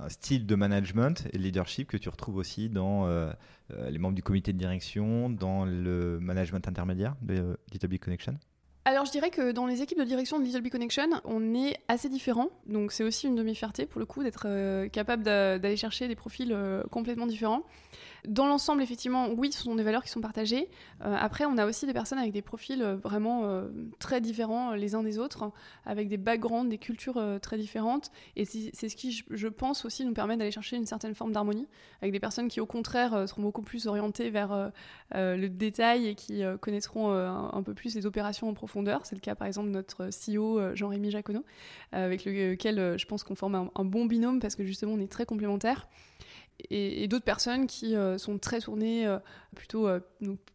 un 0.00 0.08
style 0.08 0.46
de 0.46 0.54
management 0.54 1.26
et 1.32 1.38
de 1.38 1.42
leadership 1.42 1.88
que 1.88 1.96
tu 1.96 2.08
retrouves 2.08 2.36
aussi 2.36 2.68
dans 2.68 3.06
euh, 3.06 3.32
euh, 3.72 3.90
les 3.90 3.98
membres 3.98 4.14
du 4.14 4.22
comité 4.22 4.52
de 4.52 4.58
direction, 4.58 5.28
dans 5.28 5.64
le 5.64 6.20
management 6.20 6.66
intermédiaire 6.68 7.16
de 7.22 7.58
Big 7.88 8.00
Connection? 8.00 8.38
Alors 8.84 9.06
je 9.06 9.10
dirais 9.10 9.30
que 9.30 9.52
dans 9.52 9.66
les 9.66 9.82
équipes 9.82 9.98
de 9.98 10.04
direction 10.04 10.38
de 10.38 10.44
Little 10.44 10.60
Big 10.60 10.72
Connection, 10.72 11.08
on 11.24 11.54
est 11.54 11.78
assez 11.88 12.08
différents. 12.08 12.50
Donc 12.66 12.92
c'est 12.92 13.04
aussi 13.04 13.26
une 13.26 13.34
de 13.34 13.42
mes 13.42 13.54
fiertés 13.54 13.86
pour 13.86 13.98
le 13.98 14.06
coup 14.06 14.22
d'être 14.22 14.88
capable 14.88 15.22
d'aller 15.22 15.76
chercher 15.76 16.06
des 16.06 16.16
profils 16.16 16.56
complètement 16.90 17.26
différents. 17.26 17.62
Dans 18.26 18.46
l'ensemble, 18.46 18.82
effectivement, 18.82 19.28
oui, 19.36 19.52
ce 19.52 19.62
sont 19.62 19.74
des 19.74 19.82
valeurs 19.82 20.02
qui 20.02 20.08
sont 20.08 20.22
partagées. 20.22 20.70
Euh, 21.04 21.14
après, 21.18 21.44
on 21.44 21.58
a 21.58 21.66
aussi 21.66 21.84
des 21.84 21.92
personnes 21.92 22.18
avec 22.18 22.32
des 22.32 22.40
profils 22.40 22.80
euh, 22.80 22.96
vraiment 22.96 23.44
euh, 23.44 23.68
très 23.98 24.22
différents 24.22 24.72
les 24.72 24.94
uns 24.94 25.02
des 25.02 25.18
autres, 25.18 25.50
avec 25.84 26.08
des 26.08 26.16
backgrounds, 26.16 26.70
des 26.70 26.78
cultures 26.78 27.22
très 27.42 27.58
différentes. 27.58 28.10
Et 28.36 28.46
c'est 28.46 28.88
ce 28.88 28.96
qui, 28.96 29.24
je 29.28 29.48
pense, 29.48 29.84
aussi 29.84 30.04
nous 30.06 30.14
permet 30.14 30.36
d'aller 30.38 30.50
chercher 30.50 30.76
une 30.76 30.86
certaine 30.86 31.14
forme 31.14 31.32
d'harmonie, 31.32 31.66
avec 32.00 32.12
des 32.12 32.20
personnes 32.20 32.48
qui, 32.48 32.60
au 32.60 32.66
contraire, 32.66 33.28
seront 33.28 33.42
beaucoup 33.42 33.62
plus 33.62 33.86
orientées 33.86 34.30
vers 34.30 34.70
le 35.12 35.48
détail 35.48 36.06
et 36.06 36.14
qui 36.14 36.42
connaîtront 36.60 37.12
un, 37.12 37.62
peu 37.62 37.74
plus 37.74 37.94
les 37.94 38.06
opérations 38.06 38.48
en 38.48 38.54
profondeur. 38.54 38.73
C'est 39.04 39.14
le 39.14 39.20
cas, 39.20 39.34
par 39.34 39.46
exemple, 39.46 39.68
de 39.68 39.72
notre 39.72 40.08
CEO, 40.10 40.74
Jean-Rémy 40.74 41.10
Jaconneau, 41.10 41.44
avec 41.92 42.24
lequel 42.24 42.98
je 42.98 43.04
pense 43.06 43.24
qu'on 43.24 43.34
forme 43.34 43.70
un, 43.74 43.84
bon 43.84 44.06
binôme 44.06 44.40
parce 44.40 44.54
que 44.54 44.64
justement, 44.64 44.92
on 44.92 45.00
est 45.00 45.10
très 45.10 45.26
complémentaires 45.26 45.88
et, 46.70 47.08
d'autres 47.08 47.24
personnes 47.24 47.66
qui 47.66 47.96
euh, 47.96 48.18
sont 48.18 48.38
très 48.38 48.60
tournées 48.60 49.06
euh, 49.06 49.18
plutôt 49.54 49.88
euh, 49.88 50.00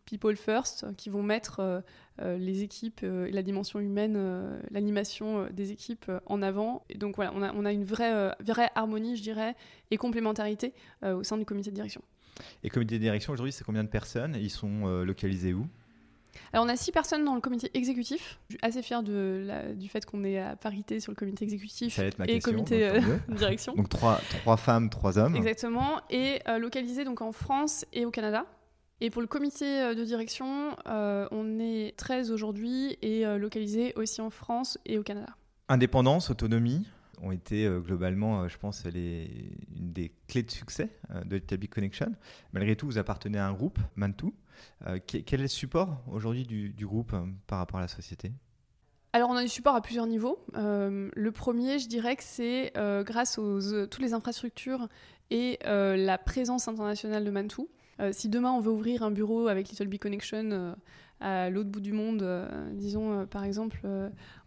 people 0.05 0.35
first, 0.35 0.85
qui 0.95 1.09
vont 1.09 1.23
mettre 1.23 1.83
les 2.21 2.63
équipes 2.63 3.01
la 3.03 3.41
dimension 3.43 3.79
humaine, 3.79 4.59
l'animation 4.71 5.47
des 5.51 5.71
équipes 5.71 6.11
en 6.25 6.41
avant. 6.41 6.83
Et 6.89 6.97
donc 6.97 7.15
voilà, 7.15 7.31
on 7.33 7.41
a, 7.41 7.53
on 7.53 7.63
a 7.63 7.71
une 7.71 7.85
vraie, 7.85 8.35
vraie 8.41 8.69
harmonie, 8.75 9.15
je 9.15 9.21
dirais, 9.21 9.55
et 9.91 9.97
complémentarité 9.97 10.73
au 11.03 11.23
sein 11.23 11.37
du 11.37 11.45
comité 11.45 11.69
de 11.69 11.75
direction. 11.75 12.01
Et 12.63 12.69
comité 12.69 12.95
de 12.95 13.03
direction 13.03 13.31
aujourd'hui, 13.31 13.53
c'est 13.53 13.63
combien 13.63 13.83
de 13.85 13.89
personnes? 13.89 14.35
Ils 14.35 14.49
sont 14.49 14.87
localisés 15.03 15.53
où? 15.53 15.67
Alors, 16.51 16.65
on 16.65 16.69
a 16.69 16.75
six 16.75 16.91
personnes 16.91 17.25
dans 17.25 17.35
le 17.35 17.41
comité 17.41 17.69
exécutif. 17.73 18.39
Je 18.49 18.55
suis 18.55 18.59
assez 18.63 18.81
fière 18.81 19.03
de 19.03 19.73
du 19.75 19.87
fait 19.87 20.05
qu'on 20.05 20.23
est 20.23 20.39
à 20.39 20.55
parité 20.55 20.99
sur 20.99 21.11
le 21.11 21.15
comité 21.15 21.43
exécutif 21.43 21.99
et 22.27 22.39
comité 22.39 22.87
euh, 22.87 22.99
de 23.27 23.33
direction. 23.35 23.73
Donc 23.75 23.89
trois, 23.89 24.19
trois 24.41 24.57
femmes, 24.57 24.89
trois 24.89 25.17
hommes. 25.17 25.35
Exactement. 25.35 26.01
Et 26.09 26.39
euh, 26.47 26.57
localisé 26.57 27.05
donc 27.05 27.21
en 27.21 27.31
France 27.31 27.85
et 27.93 28.05
au 28.05 28.11
Canada. 28.11 28.45
Et 29.01 29.09
pour 29.09 29.21
le 29.21 29.27
comité 29.27 29.81
euh, 29.81 29.95
de 29.95 30.03
direction, 30.03 30.75
on 30.85 31.59
est 31.59 31.95
13 31.97 32.31
aujourd'hui 32.31 32.97
et 33.01 33.25
localisé 33.37 33.93
aussi 33.95 34.21
en 34.21 34.29
France 34.29 34.77
et 34.85 34.97
au 34.97 35.03
Canada. 35.03 35.35
Indépendance, 35.67 36.31
autonomie 36.31 36.87
ont 37.21 37.31
été 37.31 37.69
globalement, 37.85 38.47
je 38.47 38.57
pense, 38.57 38.85
les, 38.85 39.29
une 39.77 39.91
des 39.91 40.13
clés 40.27 40.41
de 40.41 40.49
succès 40.49 40.89
de 41.25 41.37
Italy 41.37 41.67
Connection. 41.67 42.13
Malgré 42.53 42.77
tout, 42.77 42.85
vous 42.85 42.97
appartenez 42.97 43.37
à 43.37 43.45
un 43.45 43.53
groupe, 43.53 43.77
Mantou. 43.97 44.33
Euh, 44.87 44.99
quel 45.05 45.39
est 45.39 45.43
le 45.43 45.47
support 45.47 46.01
aujourd'hui 46.11 46.43
du, 46.43 46.85
groupe 46.85 47.13
euh, 47.13 47.25
par 47.47 47.59
rapport 47.59 47.79
à 47.79 47.81
la 47.81 47.87
société? 47.87 48.31
Alors 49.13 49.29
on 49.29 49.35
a 49.35 49.41
du 49.41 49.49
support 49.49 49.75
à 49.75 49.81
plusieurs 49.81 50.05
niveaux. 50.05 50.43
Euh, 50.55 51.09
le 51.13 51.31
premier, 51.31 51.79
je 51.79 51.87
dirais 51.87 52.15
que 52.15 52.23
c'est 52.23 52.73
grâce 53.05 53.39
aux 53.39 53.87
toutes 53.87 54.01
les 54.01 54.13
infrastructures 54.13 54.87
et 55.31 55.57
la 55.63 56.17
présence 56.17 56.67
internationale 56.67 57.23
de 57.23 57.31
Mantou. 57.31 57.69
si 58.11 58.29
demain 58.29 58.51
on 58.51 58.59
veut 58.59 58.71
ouvrir 58.71 59.01
un 59.01 59.09
bureau 59.09 59.47
avec 59.47 59.69
Little 59.69 59.87
Big 59.87 59.99
Connection 59.99 60.75
à 61.21 61.49
l'autre 61.49 61.69
bout 61.69 61.81
du 61.81 61.91
monde, 61.91 62.23
disons 62.73 63.25
par 63.25 63.45
exemple 63.45 63.81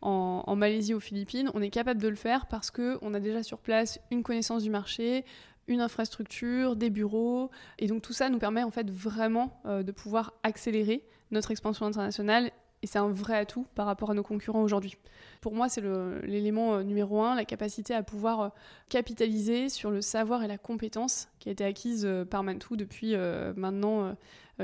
en, 0.01 0.45
en, 0.47 0.55
Malaisie 0.57 0.95
aux 0.95 1.01
Philippines, 1.01 1.51
on 1.55 1.61
est 1.61 1.71
capable 1.71 2.01
de 2.01 2.09
le 2.09 2.15
faire 2.15 2.47
parce 2.47 2.71
qu'on 2.71 3.15
a 3.15 3.19
déjà 3.19 3.43
sur 3.43 3.59
place 3.59 3.99
une 4.13 4.23
connaissance 4.23 4.63
du 4.63 4.71
marché, 4.71 5.25
une 5.73 5.81
infrastructure, 5.81 6.77
des 6.77 6.91
bureaux. 6.91 7.51
Et 7.79 7.87
donc 7.87 8.03
tout 8.03 8.13
ça 8.13 8.29
nous 8.29 8.39
permet 8.39 8.63
en 8.63 8.71
fait 8.71 8.91
vraiment 8.91 9.61
euh, 9.67 9.83
de 9.83 9.93
pouvoir 9.93 10.35
accélérer 10.43 11.05
notre 11.31 11.51
expansion 11.51 11.87
internationale. 11.87 12.51
Et 12.83 12.87
c'est 12.87 12.99
un 12.99 13.09
vrai 13.09 13.37
atout 13.37 13.67
par 13.75 13.87
rapport 13.87 14.11
à 14.11 14.15
nos 14.15 14.25
concurrents 14.25 14.63
aujourd'hui. 14.63 14.97
Pour 15.41 15.55
moi, 15.55 15.69
c'est 15.69 15.83
l'élément 16.25 16.75
euh, 16.75 16.83
numéro 16.83 17.23
un, 17.23 17.37
la 17.37 17.45
capacité 17.45 17.95
à 17.95 18.03
pouvoir 18.03 18.41
euh, 18.41 18.49
capitaliser 18.89 19.69
sur 19.69 19.91
le 19.91 20.01
savoir 20.01 20.43
et 20.43 20.49
la 20.49 20.59
compétence 20.59 21.29
qui 21.39 21.49
a 21.49 21.53
été 21.53 21.65
acquise 21.65 22.09
par 22.31 22.43
Mantou 22.43 22.77
depuis 22.77 23.15
maintenant 23.57 24.15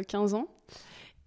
15 0.07 0.35
ans. 0.35 0.49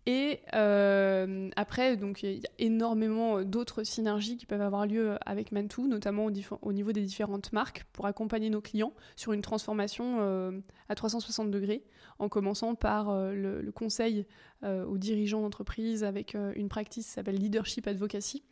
Et 0.07 0.39
euh, 0.55 1.49
après, 1.55 1.95
donc 1.95 2.23
il 2.23 2.39
y 2.39 2.45
a 2.45 2.49
énormément 2.57 3.43
d'autres 3.43 3.83
synergies 3.83 4.35
qui 4.35 4.47
peuvent 4.47 4.61
avoir 4.61 4.87
lieu 4.87 5.17
avec 5.25 5.51
Mantou, 5.51 5.87
notamment 5.87 6.25
au, 6.61 6.73
niveau 6.73 6.91
des 6.91 7.01
différentes 7.01 7.53
marques, 7.53 7.85
pour 7.93 8.07
accompagner 8.07 8.49
nos 8.49 8.61
clients 8.61 8.93
sur 9.15 9.31
une 9.31 9.43
transformation 9.43 10.17
euh, 10.21 10.59
à 10.89 10.95
360 10.95 11.51
degrés, 11.51 11.83
en 12.17 12.29
commençant 12.29 12.73
par 12.73 13.09
euh, 13.09 13.33
le, 13.33 13.71
conseil 13.71 14.25
aux 14.63 14.99
dirigeants 14.99 15.41
d'entreprise 15.41 16.03
avec 16.03 16.35
une 16.55 16.69
practice 16.69 17.07
qui 17.07 17.11
s'appelle 17.11 17.37
Leadership 17.37 17.87
Advocacy, 17.87 18.43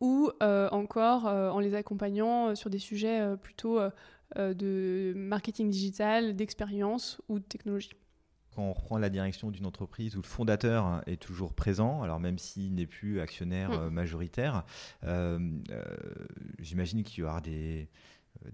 ou 0.00 0.30
encore 0.40 1.26
en 1.26 1.58
les 1.58 1.74
accompagnant 1.74 2.54
sur 2.54 2.70
des 2.70 2.78
sujets 2.78 3.36
plutôt 3.42 3.78
de 4.34 5.12
marketing 5.14 5.68
digital, 5.68 6.36
d'expérience 6.36 7.20
ou 7.28 7.38
de 7.38 7.44
technologie 7.44 7.90
quand 8.56 8.62
on 8.62 8.72
reprend 8.72 8.98
la 8.98 9.10
direction 9.10 9.50
d'une 9.50 9.66
entreprise 9.66 10.16
où 10.16 10.22
le 10.22 10.26
fondateur 10.26 11.02
est 11.06 11.20
toujours 11.20 11.52
présent, 11.52 12.02
alors 12.02 12.18
même 12.18 12.38
s'il 12.38 12.74
n'est 12.74 12.86
plus 12.86 13.20
actionnaire 13.20 13.70
mm. 13.70 13.74
euh, 13.74 13.90
majoritaire, 13.90 14.64
euh, 15.04 15.38
euh, 15.70 15.84
j'imagine 16.58 17.02
qu'il 17.04 17.20
y 17.20 17.26
aura 17.26 17.42
des, 17.42 17.88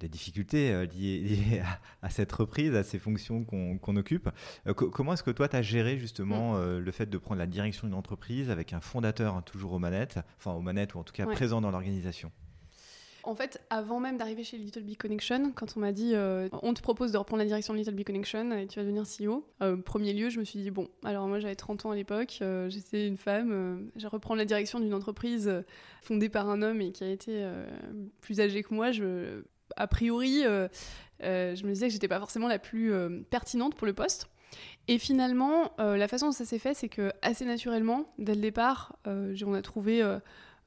des 0.00 0.08
difficultés 0.08 0.86
liées, 0.88 1.62
à, 2.02 2.10
cette 2.10 2.32
reprise, 2.32 2.74
à 2.74 2.82
ces 2.82 2.98
fonctions 2.98 3.44
qu'on 3.44 3.96
occupe. 3.96 4.28
comment 4.74 5.12
est-ce 5.12 5.22
que 5.22 5.30
toi, 5.30 5.48
tu 5.48 5.56
as 5.56 5.62
géré 5.62 5.98
justement 5.98 6.54
mm. 6.58 6.78
le 6.78 6.90
fait 6.90 7.06
de 7.06 7.18
prendre 7.18 7.38
la 7.38 7.46
direction 7.46 7.86
d'une 7.86 7.96
entreprise 7.96 8.50
avec 8.50 8.72
un 8.72 8.80
fondateur 8.80 9.36
hein, 9.36 9.42
toujours 9.42 9.72
aux 9.72 9.78
manettes, 9.78 10.18
enfin 10.38 10.52
aux 10.52 10.62
manettes 10.62 10.94
ou 10.96 10.98
en 10.98 11.04
tout 11.04 11.14
cas 11.14 11.26
présent 11.26 11.60
dans 11.60 11.70
l'organisation? 11.70 12.32
En 13.24 13.34
fait, 13.34 13.60
avant 13.70 14.00
même 14.00 14.16
d'arriver 14.16 14.42
chez 14.42 14.56
Little 14.56 14.82
Big 14.82 14.96
Connection, 14.96 15.52
quand 15.52 15.76
on 15.76 15.80
m'a 15.80 15.92
dit 15.92 16.12
euh, 16.14 16.48
on 16.62 16.74
te 16.74 16.82
propose 16.82 17.12
de 17.12 17.18
reprendre 17.18 17.40
la 17.40 17.46
direction 17.46 17.72
de 17.72 17.78
Little 17.78 17.94
Big 17.94 18.06
Connection 18.06 18.50
et 18.52 18.66
tu 18.66 18.80
vas 18.80 18.84
devenir 18.84 19.04
CEO, 19.04 19.46
euh, 19.62 19.76
premier 19.76 20.12
lieu, 20.12 20.28
je 20.28 20.40
me 20.40 20.44
suis 20.44 20.58
dit 20.58 20.70
bon, 20.70 20.88
alors 21.04 21.28
moi 21.28 21.38
j'avais 21.38 21.54
30 21.54 21.86
ans 21.86 21.90
à 21.92 21.94
l'époque, 21.94 22.38
euh, 22.42 22.68
j'étais 22.68 23.06
une 23.06 23.16
femme, 23.16 23.90
je 23.96 24.06
reprends 24.08 24.34
la 24.34 24.44
direction 24.44 24.80
d'une 24.80 24.94
entreprise 24.94 25.62
fondée 26.00 26.28
par 26.28 26.50
un 26.50 26.62
homme 26.62 26.80
et 26.80 26.90
qui 26.90 27.04
a 27.04 27.10
été 27.10 27.46
plus 28.20 28.40
âgé 28.40 28.62
que 28.62 28.74
moi. 28.74 28.90
A 29.76 29.86
priori, 29.86 30.42
je 30.42 31.64
me 31.64 31.72
disais 31.72 31.86
que 31.86 31.92
j'étais 31.92 32.08
pas 32.08 32.18
forcément 32.18 32.48
la 32.48 32.58
plus 32.58 32.92
pertinente 33.30 33.74
pour 33.74 33.86
le 33.86 33.92
poste. 33.92 34.28
Et 34.88 34.98
finalement, 34.98 35.72
la 35.78 36.08
façon 36.08 36.26
dont 36.26 36.32
ça 36.32 36.44
s'est 36.44 36.58
fait, 36.58 36.74
c'est 36.74 36.88
que 36.88 37.12
assez 37.22 37.44
naturellement, 37.44 38.12
dès 38.18 38.34
le 38.34 38.40
départ, 38.40 38.96
on 39.06 39.54
a 39.54 39.62
trouvé 39.62 40.02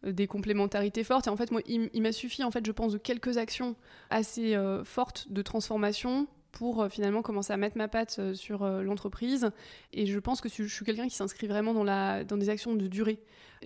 des 0.03 0.27
complémentarités 0.27 1.03
fortes. 1.03 1.27
Et 1.27 1.29
en 1.29 1.37
fait, 1.37 1.51
moi, 1.51 1.61
il, 1.67 2.01
m'a 2.01 2.11
suffi, 2.11 2.43
en 2.43 2.51
fait, 2.51 2.65
je 2.65 2.71
pense, 2.71 2.93
de 2.93 2.97
quelques 2.97 3.37
actions 3.37 3.75
assez 4.09 4.55
euh, 4.55 4.83
fortes 4.83 5.31
de 5.31 5.41
transformation 5.41 6.27
pour 6.51 6.83
euh, 6.83 6.89
finalement 6.89 7.21
commencer 7.21 7.51
à 7.51 7.57
mettre 7.57 7.77
ma 7.77 7.87
patte 7.87 8.33
sur 8.33 8.65
l'entreprise. 8.65 9.51
Et 9.93 10.05
je 10.05 10.19
pense 10.19 10.41
que 10.41 10.49
je 10.49 10.63
suis 10.63 10.85
quelqu'un 10.85 11.07
qui 11.07 11.15
s'inscrit 11.15 11.47
vraiment 11.47 11.73
dans 11.73 12.37
des 12.37 12.49
actions 12.49 12.75
de 12.75 12.87
durée. 12.87 13.19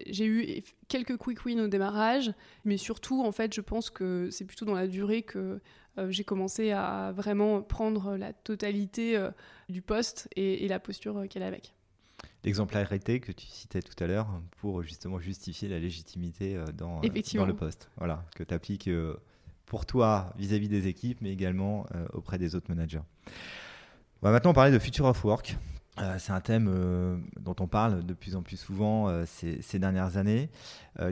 J'ai 0.05 0.25
eu 0.25 0.63
quelques 0.87 1.17
quick 1.17 1.45
wins 1.45 1.59
au 1.59 1.67
démarrage, 1.67 2.31
mais 2.63 2.77
surtout, 2.77 3.21
en 3.23 3.31
fait, 3.31 3.53
je 3.53 3.61
pense 3.61 3.89
que 3.89 4.29
c'est 4.31 4.45
plutôt 4.45 4.65
dans 4.65 4.75
la 4.75 4.87
durée 4.87 5.23
que 5.23 5.59
j'ai 6.07 6.23
commencé 6.23 6.71
à 6.71 7.11
vraiment 7.13 7.61
prendre 7.61 8.15
la 8.15 8.31
totalité 8.31 9.21
du 9.67 9.81
poste 9.81 10.29
et, 10.37 10.63
et 10.63 10.67
la 10.69 10.79
posture 10.79 11.25
qu'elle 11.29 11.43
a 11.43 11.47
avec 11.47 11.73
l'exemplarité 12.43 13.19
que 13.19 13.31
tu 13.31 13.45
citais 13.45 13.81
tout 13.81 14.01
à 14.03 14.07
l'heure 14.07 14.27
pour 14.59 14.81
justement 14.81 15.19
justifier 15.19 15.67
la 15.67 15.79
légitimité 15.79 16.55
euh, 16.55 16.65
dans, 16.67 17.01
euh, 17.03 17.21
dans 17.35 17.45
le 17.45 17.55
poste. 17.55 17.89
Voilà, 17.97 18.25
que 18.35 18.43
tu 18.43 18.53
appliques 18.53 18.87
euh, 18.87 19.17
pour 19.65 19.85
toi 19.85 20.33
vis-à-vis 20.37 20.69
des 20.69 20.87
équipes, 20.87 21.19
mais 21.21 21.31
également 21.31 21.85
auprès 22.13 22.39
des 22.39 22.55
autres 22.55 22.69
managers. 22.69 23.01
On 24.21 24.27
va 24.27 24.31
maintenant 24.31 24.53
parler 24.53 24.71
de 24.71 24.79
Future 24.79 25.05
of 25.05 25.23
Work. 25.23 25.57
Euh, 26.01 26.15
c'est 26.17 26.31
un 26.31 26.39
thème 26.39 26.69
euh, 26.69 27.17
dont 27.39 27.55
on 27.59 27.67
parle 27.67 28.05
de 28.05 28.13
plus 28.13 28.35
en 28.35 28.41
plus 28.41 28.57
souvent 28.57 29.09
euh, 29.09 29.25
ces, 29.25 29.79
dernières 29.79 30.17
années. 30.17 30.49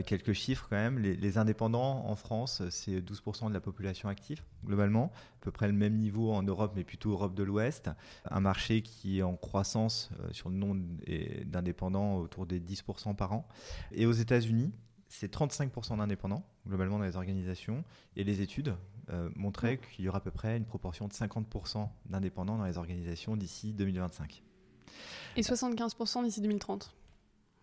quelques 0.06 0.32
chiffres 0.32 0.66
quand 0.68 0.76
même. 0.76 0.98
Les, 0.98 1.38
indépendants 1.38 2.04
en 2.06 2.16
France, 2.16 2.62
c'est 2.70 3.00
12% 3.00 3.48
de 3.48 3.54
la 3.54 3.60
population 3.60 4.08
active 4.08 4.42
globalement, 4.64 5.12
à 5.40 5.44
peu 5.44 5.50
près 5.50 5.66
le 5.66 5.72
même 5.72 5.96
niveau 5.96 6.32
en 6.32 6.42
Europe, 6.42 6.72
mais 6.76 6.84
plutôt 6.84 7.10
Europe 7.10 7.34
de 7.34 7.42
l'Ouest. 7.42 7.90
Un 8.30 8.40
marché 8.40 8.82
qui 8.82 9.18
est 9.18 9.22
en 9.22 9.36
croissance 9.36 10.10
sur 10.32 10.48
le 10.50 10.56
nombre 10.56 10.82
d'indépendants 11.46 12.16
autour 12.16 12.46
des 12.46 12.60
10% 12.60 13.14
par 13.14 13.32
an. 13.32 13.48
Et 13.92 14.04
aux 14.04 14.12
États-Unis, 14.12 14.72
c'est 15.08 15.32
35% 15.32 15.98
d'indépendants 15.98 16.44
globalement 16.66 16.98
dans 16.98 17.04
les 17.04 17.16
organisations. 17.16 17.84
Et 18.16 18.24
les 18.24 18.42
études 18.42 18.74
montraient 19.36 19.78
qu'il 19.78 20.04
y 20.04 20.08
aura 20.08 20.18
à 20.18 20.20
peu 20.20 20.30
près 20.30 20.56
une 20.56 20.66
proportion 20.66 21.08
de 21.08 21.12
50% 21.12 21.88
d'indépendants 22.10 22.58
dans 22.58 22.66
les 22.66 22.76
organisations 22.76 23.36
d'ici 23.36 23.72
2025. 23.72 24.42
Et 25.38 25.42
75% 25.42 26.24
d'ici 26.24 26.40
2030. 26.40 26.92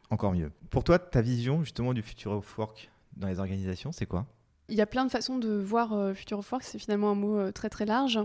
Encore 0.09 0.31
mieux. 0.31 0.49
Pour 0.69 0.85
toi, 0.85 0.97
ta 0.97 1.21
vision 1.21 1.61
justement 1.61 1.93
du 1.93 2.01
future 2.01 2.31
of 2.31 2.57
work 2.57 2.89
dans 3.17 3.27
les 3.27 3.39
organisations, 3.39 3.91
c'est 3.91 4.05
quoi? 4.05 4.25
Il 4.69 4.75
y 4.77 4.81
a 4.81 4.85
plein 4.85 5.03
de 5.03 5.11
façons 5.11 5.37
de 5.37 5.49
voir 5.49 5.91
euh, 5.91 6.13
future 6.13 6.39
of 6.39 6.49
work, 6.49 6.63
c'est 6.63 6.79
finalement 6.79 7.11
un 7.11 7.15
mot 7.15 7.37
euh, 7.37 7.51
très 7.51 7.69
très 7.69 7.85
large. 7.85 8.19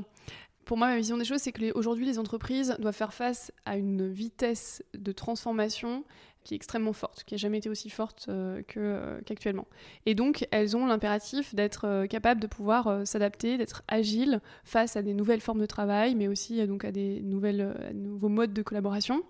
Pour 0.64 0.76
moi, 0.76 0.86
ma 0.86 0.96
vision 0.96 1.18
des 1.18 1.24
choses, 1.24 1.40
c'est 1.40 1.50
que 1.50 1.76
aujourd'hui, 1.76 2.06
les 2.06 2.20
entreprises 2.20 2.76
doivent 2.78 2.94
faire 2.94 3.12
face 3.12 3.50
à 3.64 3.76
une 3.76 4.08
vitesse 4.08 4.84
de 4.94 5.10
transformation 5.10 6.04
qui 6.44 6.54
est 6.54 6.56
extrêmement 6.56 6.92
forte, 6.92 7.24
qui 7.24 7.34
n'a 7.34 7.38
jamais 7.38 7.58
été 7.58 7.68
aussi 7.68 7.90
forte 7.90 8.26
euh, 8.28 8.62
euh, 8.76 9.20
qu'actuellement. 9.26 9.66
et 10.06 10.14
donc, 10.14 10.46
elles 10.50 10.76
ont 10.76 10.86
l'impératif 10.86 11.54
d'être 11.54 11.86
euh, 11.86 12.06
capables 12.06 12.40
de 12.40 12.46
pouvoir 12.46 13.06
s'adapter, 13.06 13.58
d'être 13.58 13.82
agiles 13.88 14.40
face 14.64 14.96
à 14.96 15.02
des 15.02 15.14
nouvelles 15.14 15.40
formes 15.40 15.60
de 15.60 15.66
travail, 15.66 16.14
mais 16.14 16.28
aussi 16.28 16.66
donc, 16.66 16.84
à 16.84 16.92
des 16.92 17.20
nouvelles, 17.22 17.92
nouveaux 17.94 18.28
modes 18.28 18.52
de 18.52 18.62
collaboration. 18.62 19.22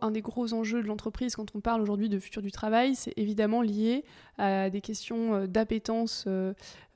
Un 0.00 0.10
des 0.10 0.20
gros 0.20 0.52
enjeux 0.52 0.82
de 0.82 0.88
l'entreprise 0.88 1.36
quand 1.36 1.54
on 1.54 1.60
parle 1.60 1.80
aujourd'hui 1.80 2.08
de 2.08 2.18
futur 2.18 2.42
du 2.42 2.50
travail, 2.50 2.94
c'est 2.94 3.14
évidemment 3.16 3.62
lié 3.62 4.04
à 4.36 4.68
des 4.68 4.80
questions 4.80 5.46
d'appétence 5.46 6.26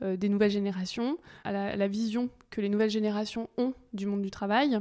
des 0.01 0.29
nouvelles 0.29 0.51
générations, 0.51 1.17
à 1.45 1.77
la 1.77 1.89
vision 1.89 2.29
que 2.51 2.61
les 2.61 2.69
nouvelles 2.69 2.91
générations 2.91 3.49
ont 3.57 3.75
du 3.93 4.07
monde 4.07 4.23
du 4.23 4.31
travail 4.31 4.81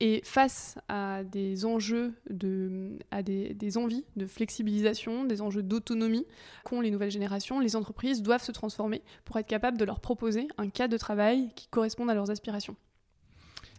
et 0.00 0.20
face 0.24 0.78
à 0.88 1.24
des 1.24 1.64
enjeux, 1.64 2.14
de, 2.30 2.98
à 3.10 3.22
des, 3.22 3.78
envies 3.78 4.04
de 4.16 4.26
flexibilisation, 4.26 5.24
des 5.24 5.42
enjeux 5.42 5.62
d'autonomie 5.62 6.26
qu'ont 6.64 6.80
les 6.80 6.90
nouvelles 6.90 7.10
générations, 7.10 7.58
les 7.58 7.74
entreprises 7.74 8.22
doivent 8.22 8.42
se 8.42 8.52
transformer 8.52 9.02
pour 9.24 9.38
être 9.38 9.48
capables 9.48 9.76
de 9.76 9.84
leur 9.84 10.00
proposer 10.00 10.46
un 10.56 10.68
cadre 10.68 10.92
de 10.92 10.98
travail 10.98 11.50
qui 11.56 11.66
corresponde 11.68 12.10
à 12.10 12.14
leurs 12.14 12.30
aspirations. 12.30 12.76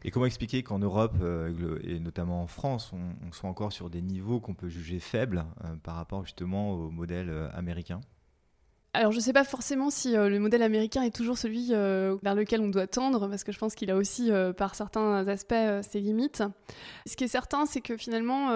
Et 0.04 0.12
comment 0.12 0.26
expliquer 0.26 0.64
qu'en 0.64 0.80
Europe, 0.80 1.16
euh, 1.22 1.80
et 1.84 2.00
notamment 2.00 2.42
en 2.42 2.48
France, 2.48 2.94
on, 2.94 3.32
soit 3.34 3.50
encore 3.50 3.74
sur 3.74 3.90
des 3.90 4.02
niveaux 4.02 4.40
qu'on 4.40 4.54
peut 4.54 4.70
juger 4.70 5.00
faibles 5.00 5.46
euh, 5.66 5.76
par 5.84 5.96
rapport 5.96 6.24
justement 6.24 6.72
au 6.72 6.90
modèle 6.90 7.30
euh, 7.30 7.50
américain? 7.54 8.00
Alors 8.94 9.12
je 9.12 9.18
ne 9.18 9.22
sais 9.22 9.34
pas 9.34 9.44
forcément 9.44 9.92
si 9.92 10.16
euh, 10.16 10.30
le 10.30 10.40
modèle 10.40 10.64
américain 10.64 11.04
est 11.04 11.16
toujours 11.16 11.38
celui 11.38 11.68
euh, 11.72 12.18
vers 12.24 12.34
lequel 12.34 12.60
on 12.62 12.70
doit 12.70 12.88
tendre, 12.88 13.28
parce 13.28 13.44
que 13.44 13.52
je 13.52 13.60
pense 13.60 13.76
qu'il 13.76 13.92
a 13.92 13.96
aussi, 13.96 14.32
euh, 14.32 14.52
par 14.52 14.74
certains 14.74 15.28
aspects, 15.28 15.54
ses 15.84 16.00
limites. 16.00 16.44
Ce 17.06 17.16
qui 17.16 17.24
est 17.24 17.28
certain, 17.28 17.68
c'est 17.68 17.82
que 17.82 17.98
finalement, 17.98 18.50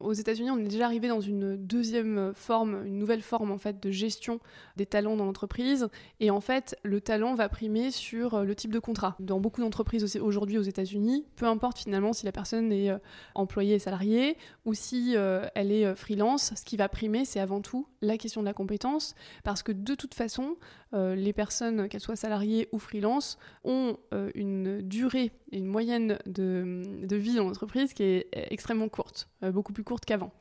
aux 0.00 0.12
États-Unis, 0.12 0.50
on 0.50 0.58
est 0.58 0.68
déjà 0.68 0.84
arrivé 0.86 1.08
dans 1.08 1.20
une 1.20 1.56
deuxième 1.56 2.32
forme, 2.34 2.84
une 2.86 2.98
nouvelle 2.98 3.22
forme 3.22 3.50
en 3.50 3.58
fait 3.58 3.82
de 3.82 3.90
gestion 3.90 4.40
des 4.76 4.86
talents 4.86 5.16
dans 5.16 5.24
l'entreprise, 5.24 5.88
et 6.20 6.30
en 6.30 6.40
fait, 6.40 6.76
le 6.82 7.00
talent 7.00 7.34
va 7.34 7.48
primer 7.48 7.90
sur 7.90 8.44
le 8.44 8.54
type 8.54 8.72
de 8.72 8.78
contrat. 8.78 9.16
Dans 9.20 9.40
beaucoup 9.40 9.60
d'entreprises 9.60 10.16
aujourd'hui 10.16 10.58
aux 10.58 10.62
États-Unis, 10.62 11.26
peu 11.36 11.46
importe 11.46 11.78
finalement 11.78 12.12
si 12.12 12.24
la 12.24 12.32
personne 12.32 12.72
est 12.72 12.90
employée 13.34 13.78
salariée 13.78 14.36
ou 14.64 14.74
si 14.74 15.14
elle 15.54 15.72
est 15.72 15.94
freelance, 15.94 16.52
ce 16.54 16.64
qui 16.64 16.76
va 16.76 16.88
primer, 16.88 17.24
c'est 17.24 17.40
avant 17.40 17.60
tout 17.60 17.86
la 18.02 18.16
question 18.16 18.40
de 18.40 18.46
la 18.46 18.54
compétence 18.54 19.14
que 19.62 19.72
de 19.72 19.94
toute 19.94 20.14
façon, 20.14 20.56
euh, 20.94 21.14
les 21.14 21.32
personnes, 21.32 21.88
qu'elles 21.88 22.00
soient 22.00 22.16
salariées 22.16 22.68
ou 22.72 22.78
freelance, 22.78 23.38
ont 23.64 23.96
euh, 24.12 24.30
une 24.34 24.82
durée 24.82 25.32
et 25.52 25.58
une 25.58 25.66
moyenne 25.66 26.18
de, 26.26 27.16
vie 27.16 27.36
dans 27.36 27.44
l'entreprise 27.44 27.94
qui 27.94 28.02
est 28.02 28.28
extrêmement 28.32 28.88
courte, 28.88 29.28
euh, 29.42 29.52
beaucoup 29.52 29.72
plus 29.72 29.84
courte 29.84 30.04
qu'avant. 30.04 30.32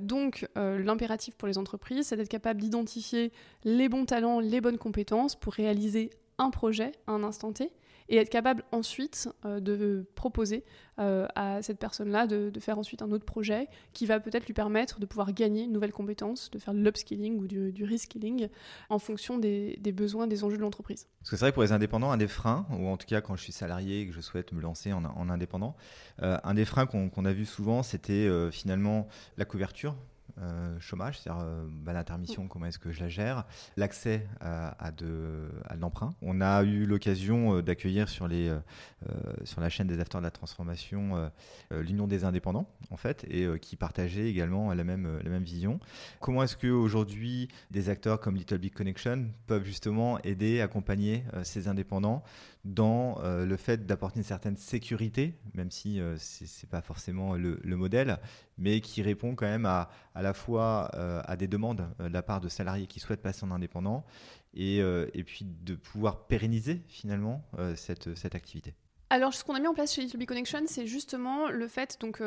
donc 0.00 0.46
l'impératif 0.56 1.36
pour 1.36 1.48
les 1.48 1.56
entreprises, 1.56 2.08
c'est 2.08 2.16
d'être 2.16 2.28
capable 2.28 2.60
d'identifier 2.60 3.32
les 3.64 3.88
bons 3.88 4.04
talents, 4.04 4.40
les 4.40 4.60
bonnes 4.60 4.78
compétences 4.78 5.36
pour 5.36 5.54
réaliser 5.54 6.10
un 6.38 6.50
projet 6.50 6.92
à 7.06 7.12
un 7.12 7.22
instant 7.22 7.52
T 7.52 7.70
et 8.10 8.16
être 8.16 8.28
capable 8.28 8.64
ensuite 8.72 9.30
euh, 9.44 9.60
de 9.60 10.04
proposer 10.16 10.64
euh, 10.98 11.26
à 11.36 11.62
cette 11.62 11.78
personne-là 11.78 12.26
de, 12.26 12.52
faire 12.60 12.78
ensuite 12.78 13.00
un 13.00 13.10
autre 13.10 13.24
projet 13.24 13.68
qui 13.94 14.04
va 14.04 14.20
peut-être 14.20 14.46
lui 14.46 14.52
permettre 14.52 15.00
de 15.00 15.06
pouvoir 15.06 15.32
gagner 15.32 15.62
une 15.62 15.72
nouvelle 15.72 15.92
compétence, 15.92 16.50
de 16.50 16.58
faire 16.58 16.74
de 16.74 16.80
l'upskilling 16.80 17.38
ou 17.38 17.46
du, 17.46 17.84
reskilling 17.84 18.48
en 18.90 18.98
fonction 18.98 19.38
des, 19.38 19.78
besoins, 19.94 20.26
des 20.26 20.44
enjeux 20.44 20.58
de 20.58 20.62
l'entreprise. 20.62 21.06
Parce 21.20 21.30
que 21.30 21.36
c'est 21.36 21.44
vrai 21.44 21.52
pour 21.52 21.62
les 21.62 21.72
indépendants, 21.72 22.10
un 22.10 22.18
des 22.18 22.28
freins, 22.28 22.66
ou 22.70 22.88
en 22.88 22.96
tout 22.96 23.06
cas 23.06 23.20
quand 23.20 23.36
je 23.36 23.42
suis 23.42 23.52
salarié 23.52 24.02
et 24.02 24.06
que 24.06 24.12
je 24.12 24.20
souhaite 24.20 24.52
me 24.52 24.60
lancer 24.60 24.92
en, 24.92 25.30
indépendant, 25.30 25.76
euh, 26.22 26.36
un 26.42 26.54
des 26.54 26.64
freins 26.64 26.86
qu'on 26.86 27.24
a 27.24 27.32
vu 27.32 27.46
souvent, 27.46 27.82
c'était 27.82 28.28
finalement 28.50 29.06
la 29.38 29.44
couverture 29.44 29.94
euh, 30.40 30.80
chômage, 30.80 31.20
c'est-à-dire 31.20 31.42
euh, 31.44 31.66
bah, 31.68 31.92
l'intermission, 31.92 32.48
comment 32.48 32.64
est-ce 32.64 32.78
que 32.78 32.90
je 32.90 33.00
la 33.00 33.08
gère, 33.10 33.44
l'accès 33.76 34.26
à, 34.40 34.90
de, 34.90 35.50
l'emprunt. 35.78 36.14
On 36.22 36.40
a 36.40 36.62
eu 36.62 36.86
l'occasion 36.86 37.56
euh, 37.56 37.62
d'accueillir 37.62 38.08
sur, 38.08 38.26
les, 38.26 38.50
sur 39.44 39.60
la 39.60 39.68
chaîne 39.68 39.86
des 39.86 40.00
acteurs 40.00 40.20
de 40.20 40.26
la 40.26 40.30
transformation 40.30 41.30
l'Union 41.70 42.06
des 42.06 42.24
indépendants, 42.24 42.68
en 42.90 42.96
fait, 42.96 43.24
et 43.28 43.46
qui 43.60 43.76
partageait 43.76 44.28
également 44.28 44.72
la 44.72 44.84
même, 44.84 45.20
la 45.22 45.30
même 45.30 45.42
vision. 45.42 45.80
Comment 46.20 46.42
est-ce 46.42 46.56
qu'aujourd'hui, 46.56 47.48
des 47.70 47.88
acteurs 47.88 48.20
comme 48.20 48.36
Little 48.36 48.58
Big 48.58 48.72
Connection 48.72 49.28
peuvent 49.46 49.64
justement 49.64 50.18
aider, 50.22 50.60
accompagner 50.60 51.24
ces 51.42 51.68
indépendants 51.68 52.22
dans 52.64 53.20
le 53.22 53.56
fait 53.56 53.86
d'apporter 53.86 54.18
une 54.18 54.24
certaine 54.24 54.56
sécurité, 54.56 55.34
même 55.54 55.70
si 55.70 56.00
ce 56.18 56.44
n'est 56.44 56.70
pas 56.70 56.82
forcément 56.82 57.36
le, 57.36 57.60
le, 57.62 57.76
modèle, 57.76 58.18
mais 58.58 58.80
qui 58.80 59.02
répond 59.02 59.34
quand 59.34 59.46
même 59.46 59.66
à, 59.66 59.90
à 60.14 60.22
la 60.22 60.29
euh, 60.94 61.22
à 61.24 61.36
des 61.36 61.48
demandes 61.48 61.88
euh, 62.00 62.08
de 62.08 62.12
la 62.12 62.22
part 62.22 62.40
de 62.40 62.48
salariés 62.48 62.86
qui 62.86 63.00
souhaitent 63.00 63.22
passer 63.22 63.44
en 63.44 63.50
indépendant 63.50 64.04
et, 64.54 64.80
euh, 64.80 65.06
puis 65.26 65.44
de 65.44 65.74
pouvoir 65.74 66.26
pérenniser 66.26 66.82
finalement 66.88 67.44
cette, 67.76 68.16
cette 68.16 68.34
activité. 68.34 68.74
Alors, 69.10 69.34
ce 69.34 69.44
qu'on 69.44 69.54
a 69.54 69.60
mis 69.60 69.66
en 69.66 69.74
place 69.74 69.94
chez 69.94 70.02
Little 70.02 70.24
Connection, 70.26 70.62
c'est 70.66 70.86
justement 70.86 71.48
le 71.50 71.66
fait 71.68 71.98
donc 72.00 72.22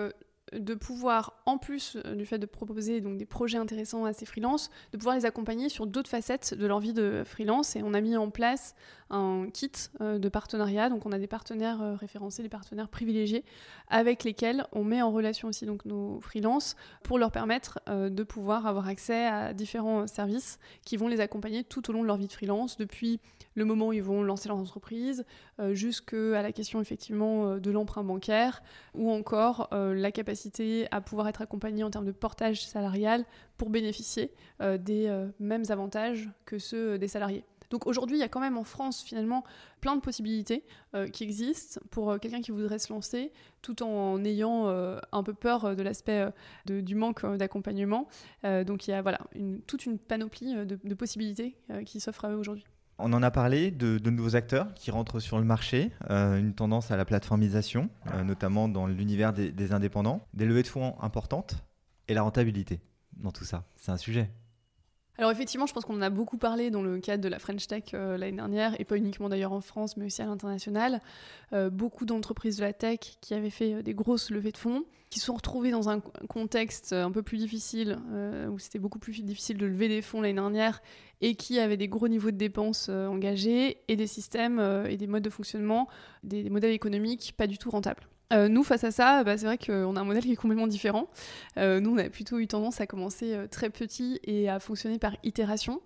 de 0.60 0.74
pouvoir, 0.76 1.34
en 1.46 1.58
plus 1.58 1.98
euh, 2.06 2.16
du 2.16 2.26
fait 2.26 2.38
de 2.38 2.46
proposer 2.46 3.02
donc, 3.02 3.18
des 3.18 3.26
projets 3.26 3.58
intéressants 3.58 4.06
à 4.06 4.14
ces 4.14 4.26
freelances, 4.26 4.70
de 4.92 4.98
pouvoir 4.98 5.16
les 5.16 5.26
accompagner 5.26 5.70
sur 5.70 5.88
d'autres 5.88 6.10
facettes 6.10 6.54
de 6.54 6.66
leur 6.66 6.80
vie 6.80 6.94
de 6.94 7.24
freelance. 7.26 7.76
Et 7.76 7.84
on 7.84 7.94
a 7.94 8.02
mis 8.02 8.16
en 8.18 8.30
place 8.30 8.76
un 9.10 9.48
kit 9.54 9.72
euh, 10.02 10.20
de 10.20 10.30
partenariat. 10.30 10.90
Donc 10.90 11.06
on 11.06 11.12
a 11.12 11.20
des 11.20 11.28
partenaires 11.28 11.82
euh, 11.82 11.96
référencés, 11.96 12.44
des 12.44 12.50
partenaires 12.50 12.90
privilégiés, 12.90 13.44
avec 13.88 14.24
lesquels 14.24 14.66
on 14.72 14.84
met 14.84 15.02
en 15.02 15.12
relation 15.12 15.48
aussi 15.48 15.66
donc, 15.66 15.86
nos 15.86 16.20
freelances 16.20 16.76
pour 17.04 17.18
leur 17.18 17.32
permettre 17.32 17.80
de 17.88 18.24
pouvoir 18.24 18.66
avoir 18.66 18.88
accès 18.88 19.26
à 19.26 19.54
différents 19.54 20.08
services 20.08 20.58
qui 20.86 20.98
vont 20.98 21.08
les 21.08 21.20
accompagner 21.20 21.64
tout 21.64 21.90
au 21.90 21.94
long 21.94 22.02
de 22.02 22.08
leur 22.08 22.18
vie 22.18 22.28
de 22.28 22.34
freelance, 22.34 22.78
depuis 22.78 23.20
le 23.56 23.66
moment 23.66 23.88
où 23.88 23.94
ils 23.94 24.04
vont 24.04 24.24
lancer 24.24 24.50
leur 24.50 24.58
entreprise, 24.58 25.26
jusqu'à 25.72 26.42
la 26.42 26.52
question 26.52 26.82
effectivement 26.82 27.58
de 27.58 27.72
l'emprunt 27.72 28.04
bancaire, 28.04 28.64
ou 28.94 29.12
encore 29.12 29.70
la 29.72 30.12
capacité 30.12 30.43
à 30.92 31.02
pouvoir 31.02 31.28
être 31.28 31.42
accompagné 31.42 31.84
en 31.84 31.90
termes 31.90 32.06
de 32.06 32.12
portage 32.12 32.66
salarial 32.66 33.26
pour 33.58 33.70
bénéficier 33.70 34.32
euh, 34.62 34.78
des 34.78 35.08
euh, 35.08 35.28
mêmes 35.40 35.64
avantages 35.70 36.30
que 36.46 36.60
ceux 36.60 36.98
des 36.98 37.08
salariés. 37.08 37.44
Donc 37.70 37.88
aujourd'hui, 37.88 38.18
il 38.18 38.20
y 38.20 38.24
a 38.24 38.28
quand 38.28 38.40
même 38.40 38.58
en 38.58 38.64
France 38.64 39.02
finalement 39.02 39.44
plein 39.82 39.96
de 39.96 40.02
possibilités 40.02 40.64
euh, 40.94 41.08
qui 41.08 41.24
existent 41.24 41.82
pour 41.90 42.20
quelqu'un 42.20 42.42
qui 42.42 42.52
voudrait 42.52 42.78
se 42.78 42.94
lancer 42.94 43.32
tout 43.64 43.82
en 43.82 44.24
ayant 44.26 44.68
un 44.68 45.24
peu 45.24 45.34
peur 45.34 45.76
de 45.76 45.82
l'aspect 45.82 46.28
du 46.66 46.94
manque 46.94 47.26
d'accompagnement. 47.38 48.08
donc 48.44 48.88
il 48.88 48.92
y 48.92 48.94
a 48.94 49.02
voilà, 49.02 49.20
toute 49.66 49.86
une 49.86 49.98
panoplie 49.98 50.54
de, 50.54 50.78
de 50.84 50.94
possibilités 50.94 51.56
qui 51.86 52.00
s'offrent 52.00 52.26
à 52.26 52.32
eux 52.32 52.38
aujourd'hui. 52.38 52.66
On 53.06 53.12
en 53.12 53.22
a 53.22 53.32
parlé 53.32 53.70
de, 53.70 54.10
nouveaux 54.10 54.38
acteurs 54.38 54.74
qui 54.76 54.90
rentrent 54.90 55.20
sur 55.20 55.38
le 55.38 55.44
marché, 55.44 55.92
euh, 56.10 56.40
une 56.40 56.54
tendance 56.54 56.90
à 56.90 56.96
la 56.96 57.04
plateformisation, 57.04 57.90
euh, 58.14 58.24
notamment 58.24 58.70
dans 58.70 58.88
l'univers 58.88 59.34
des, 59.34 59.74
indépendants, 59.74 60.26
des 60.34 60.46
levées 60.46 60.64
de 60.64 60.68
fonds 60.68 60.96
importantes 61.02 61.66
et 62.08 62.14
la 62.14 62.22
rentabilité 62.22 62.80
dans 63.18 63.32
tout 63.32 63.44
ça. 63.44 63.66
C'est 63.76 63.92
un 63.92 63.98
sujet. 63.98 64.32
Alors 65.18 65.32
effectivement, 65.32 65.68
je 65.68 65.74
pense 65.74 65.86
qu'on 65.86 65.96
en 65.96 66.02
a 66.02 66.10
beaucoup 66.10 66.38
parlé 66.38 66.72
dans 66.72 66.82
le 66.82 67.00
cadre 67.00 67.24
de 67.24 67.30
la 67.30 67.38
French 67.38 67.68
Tech 67.68 67.84
euh, 67.94 68.18
l'année 68.18 68.38
dernière, 68.38 68.80
et 68.80 68.84
pas 68.84 68.98
uniquement 68.98 69.30
d'ailleurs 69.30 69.54
en 69.54 69.62
France, 69.62 69.96
mais 69.96 70.06
aussi 70.06 70.22
à 70.22 70.26
l'international. 70.26 71.02
beaucoup 71.72 72.06
d'entreprises 72.06 72.58
de 72.58 72.64
la 72.64 72.74
tech 72.74 73.00
qui 73.22 73.34
avaient 73.34 73.52
fait 73.52 73.84
des 73.84 73.94
grosses 73.94 74.32
levées 74.32 74.52
de 74.52 74.58
fonds, 74.58 74.86
qui 75.12 75.20
se 75.20 75.28
sont 75.28 75.36
retrouvées 75.36 75.70
dans 75.70 75.88
un 75.88 76.00
contexte 76.00 76.94
un 76.94 77.12
peu 77.12 77.22
plus 77.22 77.38
difficile, 77.38 78.00
où 78.50 78.58
c'était 78.58 78.80
beaucoup 78.80 78.98
plus 78.98 79.22
difficile 79.22 79.58
de 79.58 79.68
lever 79.68 79.88
des 79.88 80.02
fonds 80.02 80.22
l'année 80.22 80.34
dernière, 80.34 80.82
et 81.22 81.36
qui 81.36 81.60
avaient 81.60 81.78
des 81.78 81.88
gros 81.88 82.08
niveaux 82.08 82.32
de 82.32 82.38
dépenses 82.38 82.90
engagés, 82.90 83.78
et 83.88 83.96
des 83.96 84.08
systèmes 84.08 84.60
et 84.90 84.98
des 84.98 85.06
modes 85.06 85.24
de 85.24 85.30
fonctionnement, 85.30 85.88
des 86.24 86.50
modèles 86.50 86.72
économiques 86.72 87.36
pas 87.38 87.46
du 87.46 87.60
tout 87.60 87.70
rentables. 87.70 88.08
Euh, 88.32 88.48
nous, 88.48 88.64
face 88.64 88.84
à 88.84 88.92
ça, 88.92 89.24
bah, 89.24 89.38
c'est 89.38 89.46
vrai 89.46 89.58
qu'on 89.58 89.96
a 89.96 90.02
un 90.02 90.04
modèle 90.04 90.24
qui 90.24 90.32
est 90.32 90.38
complètement 90.38 90.68
différent. 90.68 91.08
Euh, 91.58 91.80
nous, 91.80 91.94
on 91.94 91.98
a 91.98 92.10
plutôt 92.10 92.40
eu 92.40 92.48
tendance 92.48 92.82
à 92.82 92.88
commencer 92.88 93.34
euh, 93.34 93.48
très 93.48 93.70
petit 93.70 94.20
et 94.24 94.50
à 94.50 94.60
fonctionner 94.60 94.98
par 94.98 95.16
itération 95.24 95.82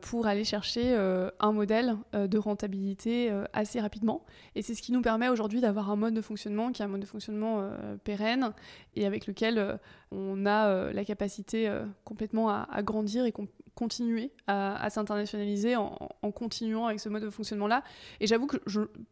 pour 0.00 0.26
aller 0.26 0.44
chercher 0.44 0.96
un 1.40 1.52
modèle 1.52 1.94
de 2.14 2.38
rentabilité 2.38 3.30
assez 3.52 3.80
rapidement. 3.80 4.24
Et 4.54 4.62
c'est 4.62 4.74
ce 4.74 4.80
qui 4.80 4.92
nous 4.92 5.02
permet 5.02 5.28
aujourd'hui 5.28 5.60
d'avoir 5.60 5.90
un 5.90 5.96
mode 5.96 6.14
de 6.14 6.22
fonctionnement 6.22 6.72
qui 6.72 6.80
est 6.80 6.86
un 6.86 6.88
mode 6.88 7.02
de 7.02 7.06
fonctionnement 7.06 7.70
pérenne 8.02 8.54
et 8.96 9.04
avec 9.04 9.26
lequel 9.26 9.78
on 10.10 10.46
a 10.46 10.90
la 10.90 11.04
capacité 11.04 11.70
complètement 12.06 12.48
à, 12.48 12.66
à 12.72 12.82
grandir 12.82 13.26
et 13.26 13.32
continuer 13.74 14.32
à, 14.46 14.88
s'internationaliser 14.90 15.76
en, 15.76 16.32
continuant 16.32 16.86
avec 16.86 17.00
ce 17.00 17.08
mode 17.08 17.22
de 17.22 17.30
fonctionnement-là. 17.30 17.82
Et 18.20 18.26
j'avoue 18.26 18.46
que 18.46 18.58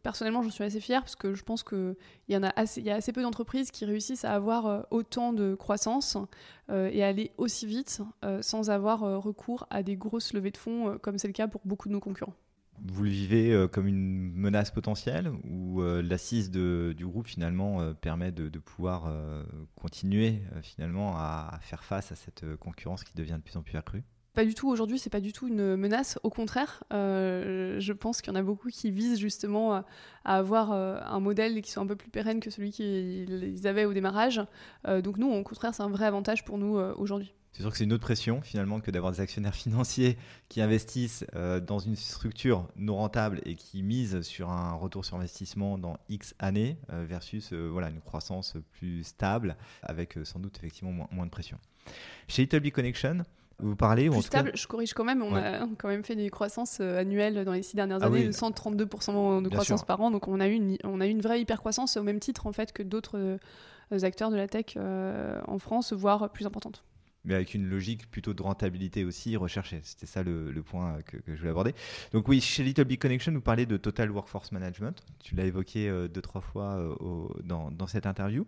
personnellement, 0.03 0.43
j'en 0.43 0.49
suis 0.49 0.63
assez 0.63 0.79
fière 0.79 1.01
parce 1.01 1.15
que 1.15 1.33
je 1.33 1.43
pense 1.43 1.63
qu'il 1.63 1.95
y, 2.27 2.35
a 2.35 2.53
assez, 2.55 3.13
peu 3.13 3.21
d'entreprises 3.21 3.71
qui 3.71 3.85
réussissent 3.85 4.25
à 4.25 4.33
avoir 4.33 4.65
euh, 4.67 4.81
autant 4.91 5.33
de 5.33 5.55
croissance 5.55 6.17
euh, 6.69 6.89
et 6.91 7.03
aller 7.03 7.31
aussi 7.37 7.65
vite 7.65 8.01
euh, 8.23 8.41
sans 8.41 8.69
avoir 8.69 8.99
recours 8.99 9.67
à 9.69 9.83
des 9.83 9.95
grosses 9.95 10.33
levées 10.33 10.51
de 10.51 10.57
fonds 10.57 10.97
comme 11.01 11.17
c'est 11.17 11.27
le 11.27 11.33
cas 11.33 11.47
pour 11.47 11.61
beaucoup 11.65 11.87
de 11.87 11.93
nos 11.93 11.99
concurrents. 11.99 12.35
Vous 12.81 13.03
le 13.03 13.09
vivez 13.09 13.67
comme 13.73 13.87
une 13.87 14.31
menace 14.33 14.71
potentielle 14.71 15.29
ou 15.43 15.81
l'assise 15.81 16.49
du 16.49 17.05
groupe 17.05 17.27
finalement 17.27 17.93
permet 17.95 18.31
de, 18.31 18.57
pouvoir 18.59 19.11
continuer 19.75 20.41
finalement 20.61 21.17
à 21.17 21.59
faire 21.61 21.83
face 21.83 22.13
à 22.13 22.15
cette 22.15 22.55
concurrence 22.55 23.03
qui 23.03 23.13
devient 23.15 23.35
de 23.37 23.41
plus 23.41 23.57
en 23.57 23.63
plus 23.63 23.77
accrue? 23.77 24.03
Pas 24.39 24.45
du 24.45 24.55
tout 24.55 24.69
aujourd'hui, 24.69 24.97
c'est 24.97 25.09
pas 25.09 25.19
du 25.19 25.33
tout 25.33 25.49
une 25.49 25.75
menace. 25.75 26.17
Au 26.23 26.29
contraire, 26.29 26.81
euh, 26.93 27.77
je 27.81 27.91
pense 27.91 28.21
qu'il 28.21 28.31
y 28.31 28.37
en 28.37 28.39
a 28.39 28.41
beaucoup 28.41 28.69
qui 28.69 28.89
visent 28.89 29.19
justement 29.19 29.73
à, 29.73 29.83
avoir 30.23 30.71
euh, 30.71 30.97
un 31.03 31.19
modèle 31.19 31.61
qui 31.61 31.69
soit 31.69 31.83
un 31.83 31.87
peu 31.87 31.97
plus 31.97 32.09
pérenne 32.09 32.39
que 32.39 32.49
celui 32.49 32.71
qu'ils 32.71 33.67
avaient 33.67 33.83
au 33.83 33.91
démarrage. 33.91 34.41
Euh, 34.87 35.01
donc 35.01 35.17
nous, 35.17 35.29
au 35.29 35.43
contraire, 35.43 35.75
c'est 35.75 35.83
un 35.83 35.89
vrai 35.89 36.05
avantage 36.05 36.45
pour 36.45 36.57
nous 36.57 36.77
aujourd'hui. 36.77 37.33
C'est 37.51 37.63
sûr 37.63 37.71
que 37.71 37.77
c'est 37.77 37.83
une 37.83 37.91
autre 37.91 38.03
pression 38.03 38.41
finalement 38.41 38.79
que 38.79 38.91
d'avoir 38.91 39.11
des 39.11 39.19
actionnaires 39.19 39.55
financiers 39.55 40.17
qui 40.47 40.61
investissent 40.61 41.25
dans 41.67 41.79
une 41.79 41.97
structure 41.97 42.69
non 42.77 42.95
rentable 42.95 43.41
et 43.43 43.55
qui 43.55 43.83
misent 43.83 44.21
sur 44.21 44.51
un 44.51 44.71
retour 44.71 45.03
sur 45.03 45.17
investissement 45.17 45.77
dans 45.77 45.97
X 46.07 46.33
années 46.39 46.77
versus 46.87 47.51
voilà, 47.51 47.89
une 47.89 47.99
croissance 47.99 48.55
plus 48.71 49.03
stable 49.03 49.57
avec 49.81 50.17
sans 50.23 50.39
doute 50.39 50.55
effectivement 50.59 51.07
moins, 51.11 51.25
de 51.25 51.31
pression. 51.31 51.57
Chez 52.29 52.45
Big 52.45 52.71
Connection, 52.71 53.25
vous 53.59 53.75
parlez 53.75 54.09
ou 54.09 54.21
stable, 54.21 54.51
je 54.55 54.67
corrige 54.67 54.93
quand 54.93 55.03
même. 55.03 55.21
On 55.21 55.35
a 55.35 55.67
quand 55.77 55.87
même 55.87 56.03
fait 56.03 56.15
des 56.15 56.29
croissances 56.29 56.79
euh, 56.81 56.99
annuelles 56.99 57.43
dans 57.43 57.53
les 57.53 57.61
six 57.61 57.75
dernières 57.75 57.99
ah 58.01 58.07
années 58.07 58.25
de 58.25 58.31
132% 58.31 59.41
de 59.41 59.49
croissance 59.49 59.83
par 59.83 59.99
an. 60.01 60.11
Donc 60.11 60.27
on 60.27 60.39
a 60.39 60.47
eu 60.47 60.53
une, 60.53 60.77
on 60.83 61.01
a 61.01 61.05
une 61.05 61.21
vraie 61.21 61.41
hyper 61.41 61.59
croissance 61.59 61.97
au 61.97 62.03
même 62.03 62.19
titre 62.19 62.47
en 62.47 62.51
fait 62.53 62.71
que 62.71 62.83
d'autres 62.83 63.17
euh, 63.17 64.03
acteurs 64.03 64.31
de 64.31 64.37
la 64.37 64.47
tech 64.47 64.75
euh, 64.77 65.39
en 65.47 65.59
France, 65.59 65.93
voire 65.93 66.31
plus 66.31 66.45
importante 66.45 66.83
mais 67.25 67.35
avec 67.35 67.53
une 67.53 67.69
logique 67.69 68.09
plutôt 68.09 68.33
de 68.33 68.41
rentabilité 68.41 69.03
aussi 69.03 69.35
recherchée. 69.35 69.81
C'était 69.83 70.05
ça 70.05 70.23
le, 70.23 70.53
point 70.63 70.99
que, 71.05 71.17
je 71.27 71.35
voulais 71.35 71.49
aborder. 71.49 71.75
Donc 72.13 72.29
oui, 72.29 72.39
chez 72.39 72.63
Little 72.63 72.85
Big 72.85 72.99
Connection, 72.99 73.33
vous 73.33 73.41
parlez 73.41 73.65
de 73.65 73.75
Total 73.75 74.09
Workforce 74.09 74.53
Management. 74.53 75.03
Tu 75.21 75.35
l'as 75.35 75.43
évoqué 75.43 75.91
deux, 76.09 76.21
trois 76.21 76.39
fois 76.39 76.81
dans, 77.43 77.71
dans, 77.71 77.87
cette 77.87 78.05
interview. 78.05 78.47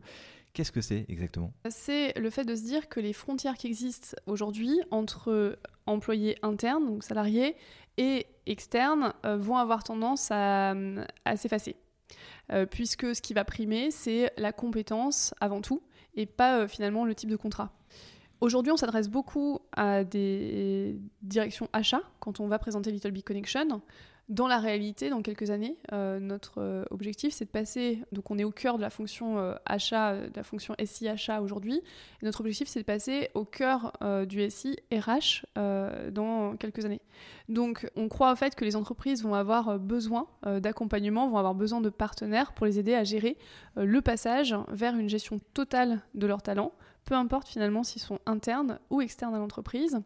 Qu'est-ce 0.53 0.71
que 0.71 0.81
c'est 0.81 1.05
exactement? 1.07 1.53
C'est 1.69 2.17
le 2.19 2.29
fait 2.29 2.43
de 2.43 2.55
se 2.55 2.63
dire 2.63 2.89
que 2.89 2.99
les 2.99 3.13
frontières 3.13 3.55
qui 3.55 3.67
existent 3.67 4.15
aujourd'hui 4.25 4.81
entre 4.91 5.57
employés 5.85 6.37
internes, 6.43 6.85
donc 6.85 7.03
salariés, 7.03 7.55
et 7.97 8.27
externes 8.45 9.13
euh, 9.25 9.37
vont 9.37 9.57
avoir 9.57 9.83
tendance 9.83 10.29
à, 10.31 10.73
s'effacer. 11.35 11.75
Euh, 12.51 12.65
puisque 12.65 13.15
ce 13.15 13.21
qui 13.21 13.33
va 13.33 13.45
primer, 13.45 13.91
c'est 13.91 14.33
la 14.37 14.51
compétence 14.51 15.33
avant 15.39 15.61
tout, 15.61 15.81
et 16.15 16.25
pas 16.25 16.59
euh, 16.59 16.67
finalement 16.67 17.05
le 17.05 17.15
type 17.15 17.29
de 17.29 17.37
contrat. 17.37 17.71
Aujourd'hui, 18.41 18.71
on 18.71 18.77
s'adresse 18.77 19.07
beaucoup 19.07 19.59
à 19.71 20.03
des 20.03 20.99
directions 21.21 21.69
achats 21.73 22.01
quand 22.19 22.39
on 22.39 22.47
va 22.47 22.57
présenter 22.57 22.91
Little 22.91 23.21
Connection. 23.23 23.81
Dans 24.31 24.47
la 24.47 24.59
réalité, 24.59 25.09
dans 25.09 25.21
quelques 25.21 25.49
années, 25.49 25.75
euh, 25.91 26.17
notre 26.21 26.61
euh, 26.61 26.85
objectif, 26.89 27.33
c'est 27.33 27.43
de 27.43 27.49
passer. 27.49 27.99
Donc, 28.13 28.31
on 28.31 28.37
est 28.37 28.45
au 28.45 28.51
cœur 28.51 28.77
de 28.77 28.81
la 28.81 28.89
fonction 28.89 29.37
euh, 29.37 29.55
achat, 29.65 30.15
de 30.15 30.31
la 30.37 30.43
fonction 30.43 30.73
SI 30.81 31.09
achat 31.09 31.41
aujourd'hui. 31.41 31.81
notre 32.21 32.39
objectif, 32.39 32.69
c'est 32.69 32.79
de 32.79 32.85
passer 32.85 33.29
au 33.33 33.43
cœur 33.43 33.91
du 34.25 34.49
SI 34.49 34.77
RH 34.89 35.45
dans 36.11 36.55
quelques 36.55 36.85
années. 36.85 37.01
Donc, 37.49 37.91
on 37.97 38.07
croit 38.07 38.31
en 38.31 38.37
fait 38.37 38.55
que 38.55 38.63
les 38.63 38.77
entreprises 38.77 39.21
vont 39.21 39.33
avoir 39.33 39.77
besoin 39.77 40.27
d'accompagnement, 40.45 41.27
vont 41.27 41.37
avoir 41.37 41.55
besoin 41.55 41.81
de 41.81 41.89
partenaires 41.89 42.53
pour 42.53 42.65
les 42.65 42.79
aider 42.79 42.93
à 42.93 43.03
gérer 43.03 43.37
le 43.75 44.01
passage 44.01 44.55
vers 44.69 44.95
une 44.95 45.09
gestion 45.09 45.39
totale 45.53 45.99
de 46.13 46.25
leurs 46.25 46.41
talents 46.41 46.71
peu 47.05 47.15
importe 47.15 47.47
finalement 47.47 47.83
s'ils 47.83 48.01
sont 48.01 48.19
internes 48.25 48.79
ou 48.89 49.01
externes 49.01 49.35
à 49.35 49.39
l'entreprise. 49.39 49.99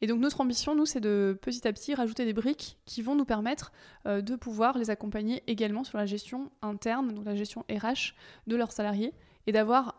Et 0.00 0.06
donc 0.06 0.20
notre 0.20 0.40
ambition, 0.40 0.74
nous, 0.74 0.86
c'est 0.86 1.00
de 1.00 1.38
petit 1.40 1.66
à 1.66 1.72
petit 1.72 1.94
rajouter 1.94 2.24
des 2.24 2.32
briques 2.32 2.78
qui 2.86 3.02
vont 3.02 3.14
nous 3.14 3.24
permettre 3.24 3.72
euh, 4.06 4.20
de 4.20 4.36
pouvoir 4.36 4.76
les 4.76 4.90
accompagner 4.90 5.42
également 5.46 5.84
sur 5.84 5.98
la 5.98 6.06
gestion 6.06 6.50
interne, 6.62 7.14
donc 7.14 7.24
la 7.24 7.36
gestion 7.36 7.64
RH 7.70 8.14
de 8.46 8.56
leurs 8.56 8.72
salariés, 8.72 9.14
et 9.46 9.52
d'avoir 9.52 9.96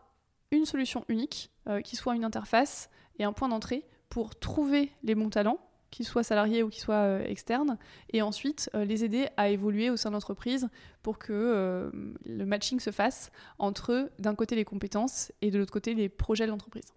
une 0.52 0.66
solution 0.66 1.06
unique 1.08 1.52
euh, 1.68 1.82
qui 1.82 1.96
soit 1.96 2.16
une 2.16 2.26
interface 2.26 2.90
et 3.18 3.24
un 3.24 3.34
point 3.34 3.48
d'entrée 3.48 3.86
pour 4.10 4.38
trouver 4.38 4.92
les 5.04 5.16
bons 5.16 5.30
talents 5.30 5.60
qu'ils 5.92 6.06
soient 6.06 6.24
salariés 6.24 6.64
ou 6.64 6.70
qu'ils 6.70 6.82
soient 6.82 6.96
euh, 6.96 7.24
externes, 7.26 7.78
et 8.12 8.22
ensuite 8.22 8.70
euh, 8.74 8.86
les 8.86 9.04
aider 9.04 9.28
à 9.38 9.50
évoluer 9.50 9.90
au 9.90 9.98
sein 9.98 10.10
de 10.10 10.16
l'entreprise 10.16 10.70
pour 11.04 11.20
que 11.20 11.34
euh, 11.34 11.92
le 12.26 12.46
matching 12.46 12.80
se 12.80 12.92
fasse 12.92 13.32
entre 13.60 14.10
d'un 14.18 14.34
côté 14.34 14.56
les 14.56 14.66
compétences 14.66 15.32
et 15.42 15.52
de 15.52 15.60
l'autre 15.60 15.74
côté 15.74 15.94
les 15.94 16.10
projets 16.10 16.46
de 16.46 16.52
l'entreprise. 16.52 16.94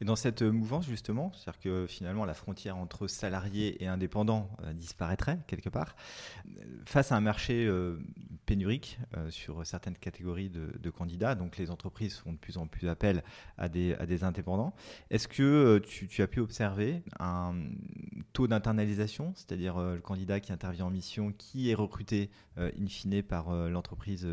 Et 0.00 0.04
dans 0.04 0.16
cette 0.16 0.42
mouvance, 0.42 0.86
justement, 0.86 1.32
c'est-à-dire 1.34 1.60
que 1.60 1.86
finalement 1.86 2.24
la 2.24 2.34
frontière 2.34 2.76
entre 2.76 3.06
salariés 3.06 3.82
et 3.82 3.86
indépendants 3.86 4.50
disparaîtrait 4.74 5.38
quelque 5.46 5.68
part, 5.68 5.96
face 6.84 7.12
à 7.12 7.16
un 7.16 7.20
marché 7.20 7.68
pénurique 8.46 8.98
euh, 9.16 9.28
sur 9.30 9.66
certaines 9.66 9.96
catégories 9.96 10.48
de, 10.48 10.90
candidats. 10.90 11.34
Donc 11.34 11.58
les 11.58 11.70
entreprises 11.70 12.16
font 12.16 12.32
de 12.32 12.38
plus 12.38 12.56
en 12.56 12.66
plus 12.66 12.88
appel 12.88 13.22
à 13.58 13.68
des, 13.68 14.24
indépendants. 14.24 14.72
Est-ce 15.10 15.28
que 15.28 15.42
euh, 15.42 15.80
tu, 15.80 16.22
as 16.22 16.26
pu 16.26 16.40
observer 16.40 17.02
un 17.18 17.54
taux 18.32 18.46
d'internalisation, 18.46 19.32
c'est-à-dire 19.34 19.76
euh, 19.76 19.96
le 19.96 20.00
candidat 20.00 20.40
qui 20.40 20.52
intervient 20.52 20.86
en 20.86 20.90
mission, 20.90 21.32
qui 21.32 21.70
est 21.70 21.74
recruté 21.74 22.30
in 22.56 22.86
fine 22.86 23.22
par 23.22 23.52
l'entreprise 23.68 24.26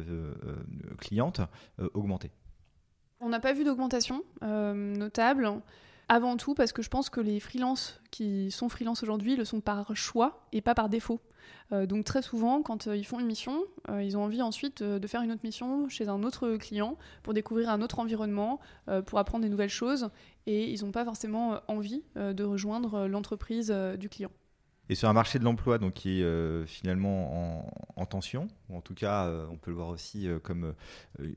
cliente, 1.00 1.42
augmenter? 1.94 2.32
On 3.24 3.30
n'a 3.30 3.40
pas 3.40 3.54
vu 3.54 3.64
d'augmentation 3.64 4.24
notable. 4.42 5.62
Avant 6.10 6.36
tout 6.36 6.54
parce 6.54 6.74
que 6.74 6.82
je 6.82 6.90
pense 6.90 7.10
que 7.10 7.22
les 7.22 7.40
freelances 7.40 8.02
qui 8.12 8.52
sont 8.52 8.68
freelance 8.68 9.04
aujourd'hui 9.04 9.36
le 9.36 9.46
sont 9.46 9.62
par 9.62 9.96
choix 9.96 10.46
et 10.52 10.62
pas 10.62 10.76
par 10.76 10.90
défaut. 10.90 11.22
Euh, 11.72 11.86
donc 11.86 12.06
très 12.06 12.22
souvent, 12.22 12.62
quand 12.62 12.88
euh, 12.88 12.96
ils 12.96 13.06
font 13.06 13.20
une 13.20 13.26
mission, 13.26 13.64
euh, 13.90 14.04
ils 14.04 14.18
ont 14.18 14.24
envie 14.24 14.42
ensuite 14.42 14.84
de 14.84 15.08
faire 15.08 15.22
une 15.22 15.32
autre 15.32 15.42
mission 15.44 15.88
chez 15.90 16.08
un 16.10 16.24
autre 16.24 16.58
client 16.58 16.98
pour 17.24 17.34
découvrir 17.34 17.70
un 17.70 17.82
autre 17.82 18.00
environnement, 18.00 18.60
pour 19.06 19.20
apprendre 19.20 19.44
des 19.44 19.50
nouvelles 19.50 19.70
choses, 19.70 20.10
et 20.46 20.72
ils 20.72 20.84
n'ont 20.84 20.92
pas 20.92 21.06
forcément 21.06 21.60
envie 21.68 22.04
de 22.16 22.44
rejoindre 22.44 23.08
l'entreprise 23.08 23.72
du 23.98 24.10
client. 24.10 24.32
Et 24.90 24.96
sur 24.96 25.08
un 25.08 25.14
marché 25.14 25.40
de 25.40 25.46
l'emploi 25.46 25.78
donc 25.78 25.94
qui 25.94 26.20
est 26.20 26.24
euh, 26.24 26.66
finalement 26.66 27.72
en, 27.96 28.06
tension, 28.06 28.50
ou 28.70 28.76
en 28.76 28.82
tout 28.82 28.94
cas 28.94 29.28
euh, 29.28 29.48
on 29.50 29.58
peut 29.58 29.72
le 29.72 29.78
voir 29.78 29.88
aussi 29.88 30.28
euh, 30.28 30.40
comme 30.40 30.74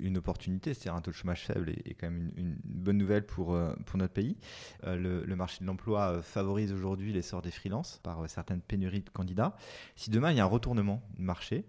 une 0.00 0.18
opportunité, 0.18 0.74
c'est-à-dire 0.74 0.96
un 0.96 1.00
taux 1.00 1.12
de 1.12 1.16
chômage 1.16 1.46
faible 1.46 1.70
est, 1.70 1.94
quand 1.94 2.10
même 2.10 2.32
une, 2.36 2.56
bonne 2.64 2.98
nouvelle 2.98 3.24
pour, 3.24 3.56
pour 3.86 3.98
notre 3.98 4.12
pays. 4.12 4.36
Le, 4.84 5.34
marché 5.36 5.58
de 5.60 5.66
l'emploi 5.66 6.22
favorise 6.22 6.72
aujourd'hui 6.72 7.12
l'essor 7.12 7.42
des 7.42 7.50
freelances 7.50 8.00
par 8.02 8.28
certaines 8.28 8.60
pénuries 8.60 9.02
de 9.02 9.10
candidats. 9.10 9.54
Si 9.94 10.10
demain 10.10 10.32
il 10.32 10.38
y 10.38 10.40
a 10.40 10.44
un 10.44 10.48
retournement 10.48 11.02
de 11.18 11.22
marché, 11.22 11.66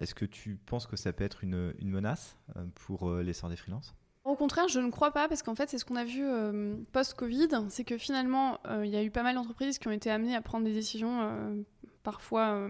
est-ce 0.00 0.14
que 0.14 0.24
tu 0.24 0.56
penses 0.56 0.86
que 0.86 0.96
ça 0.96 1.12
peut 1.12 1.24
être 1.24 1.44
une, 1.44 1.74
une 1.78 1.90
menace 1.90 2.36
pour 2.74 3.12
l'essor 3.16 3.50
des 3.50 3.56
freelances? 3.56 3.94
Au 4.36 4.38
contraire, 4.38 4.68
je 4.68 4.80
ne 4.80 4.90
crois 4.90 5.12
pas, 5.12 5.28
parce 5.28 5.42
qu'en 5.42 5.54
fait, 5.54 5.70
c'est 5.70 5.78
ce 5.78 5.86
qu'on 5.86 5.96
a 5.96 6.04
vu 6.04 6.22
euh, 6.22 6.74
post-Covid, 6.92 7.48
c'est 7.70 7.84
que 7.84 7.96
finalement, 7.96 8.58
euh, 8.68 8.84
il 8.84 8.90
y 8.90 8.96
a 8.96 9.02
eu 9.02 9.10
pas 9.10 9.22
mal 9.22 9.34
d'entreprises 9.34 9.78
qui 9.78 9.88
ont 9.88 9.92
été 9.92 10.10
amenées 10.10 10.36
à 10.36 10.42
prendre 10.42 10.66
des 10.66 10.74
décisions, 10.74 11.22
euh, 11.22 11.54
parfois 12.02 12.68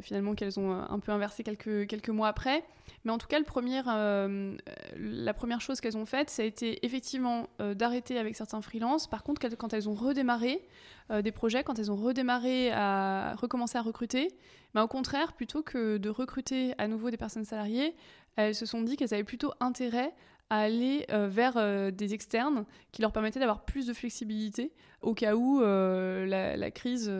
finalement 0.00 0.34
qu'elles 0.34 0.58
ont 0.58 0.70
un 0.70 0.98
peu 1.00 1.12
inversé 1.12 1.42
quelques, 1.42 1.86
quelques 1.86 2.08
mois 2.08 2.28
après. 2.28 2.64
Mais 3.04 3.12
en 3.12 3.18
tout 3.18 3.26
cas, 3.26 3.38
la 3.38 5.34
première 5.34 5.60
chose 5.60 5.80
qu'elles 5.82 5.96
ont 5.98 6.06
faite, 6.06 6.30
ça 6.30 6.42
a 6.42 6.46
été 6.46 6.84
effectivement 6.86 7.46
d'arrêter 7.58 8.18
avec 8.18 8.34
certains 8.34 8.62
freelances. 8.62 9.06
Par 9.06 9.22
contre, 9.22 9.46
quand 9.56 9.74
elles 9.74 9.90
ont 9.90 9.94
redémarré 9.94 10.66
des 11.10 11.32
projets, 11.32 11.62
quand 11.62 11.78
elles 11.78 11.90
ont 11.90 11.96
redémarré 11.96 12.70
à 12.72 13.34
recommencer 13.34 13.76
à 13.76 13.82
recruter, 13.82 14.28
bah, 14.72 14.82
au 14.82 14.88
contraire, 14.88 15.34
plutôt 15.34 15.62
que 15.62 15.98
de 15.98 16.08
recruter 16.08 16.74
à 16.78 16.88
nouveau 16.88 17.10
des 17.10 17.18
personnes 17.18 17.44
salariées, 17.44 17.94
elles 18.36 18.54
se 18.54 18.64
sont 18.64 18.80
dit 18.80 18.96
qu'elles 18.96 19.12
avaient 19.12 19.24
plutôt 19.24 19.52
intérêt 19.60 20.14
à 20.52 20.58
aller 20.58 21.06
euh, 21.10 21.28
vers 21.28 21.54
euh, 21.56 21.90
des 21.90 22.12
externes 22.12 22.66
qui 22.90 23.00
leur 23.00 23.10
permettaient 23.10 23.40
d'avoir 23.40 23.64
plus 23.64 23.86
de 23.86 23.94
flexibilité 23.94 24.70
au 25.00 25.14
cas 25.14 25.34
où 25.34 25.62
euh, 25.62 26.26
la, 26.26 26.70
crise, 26.70 27.10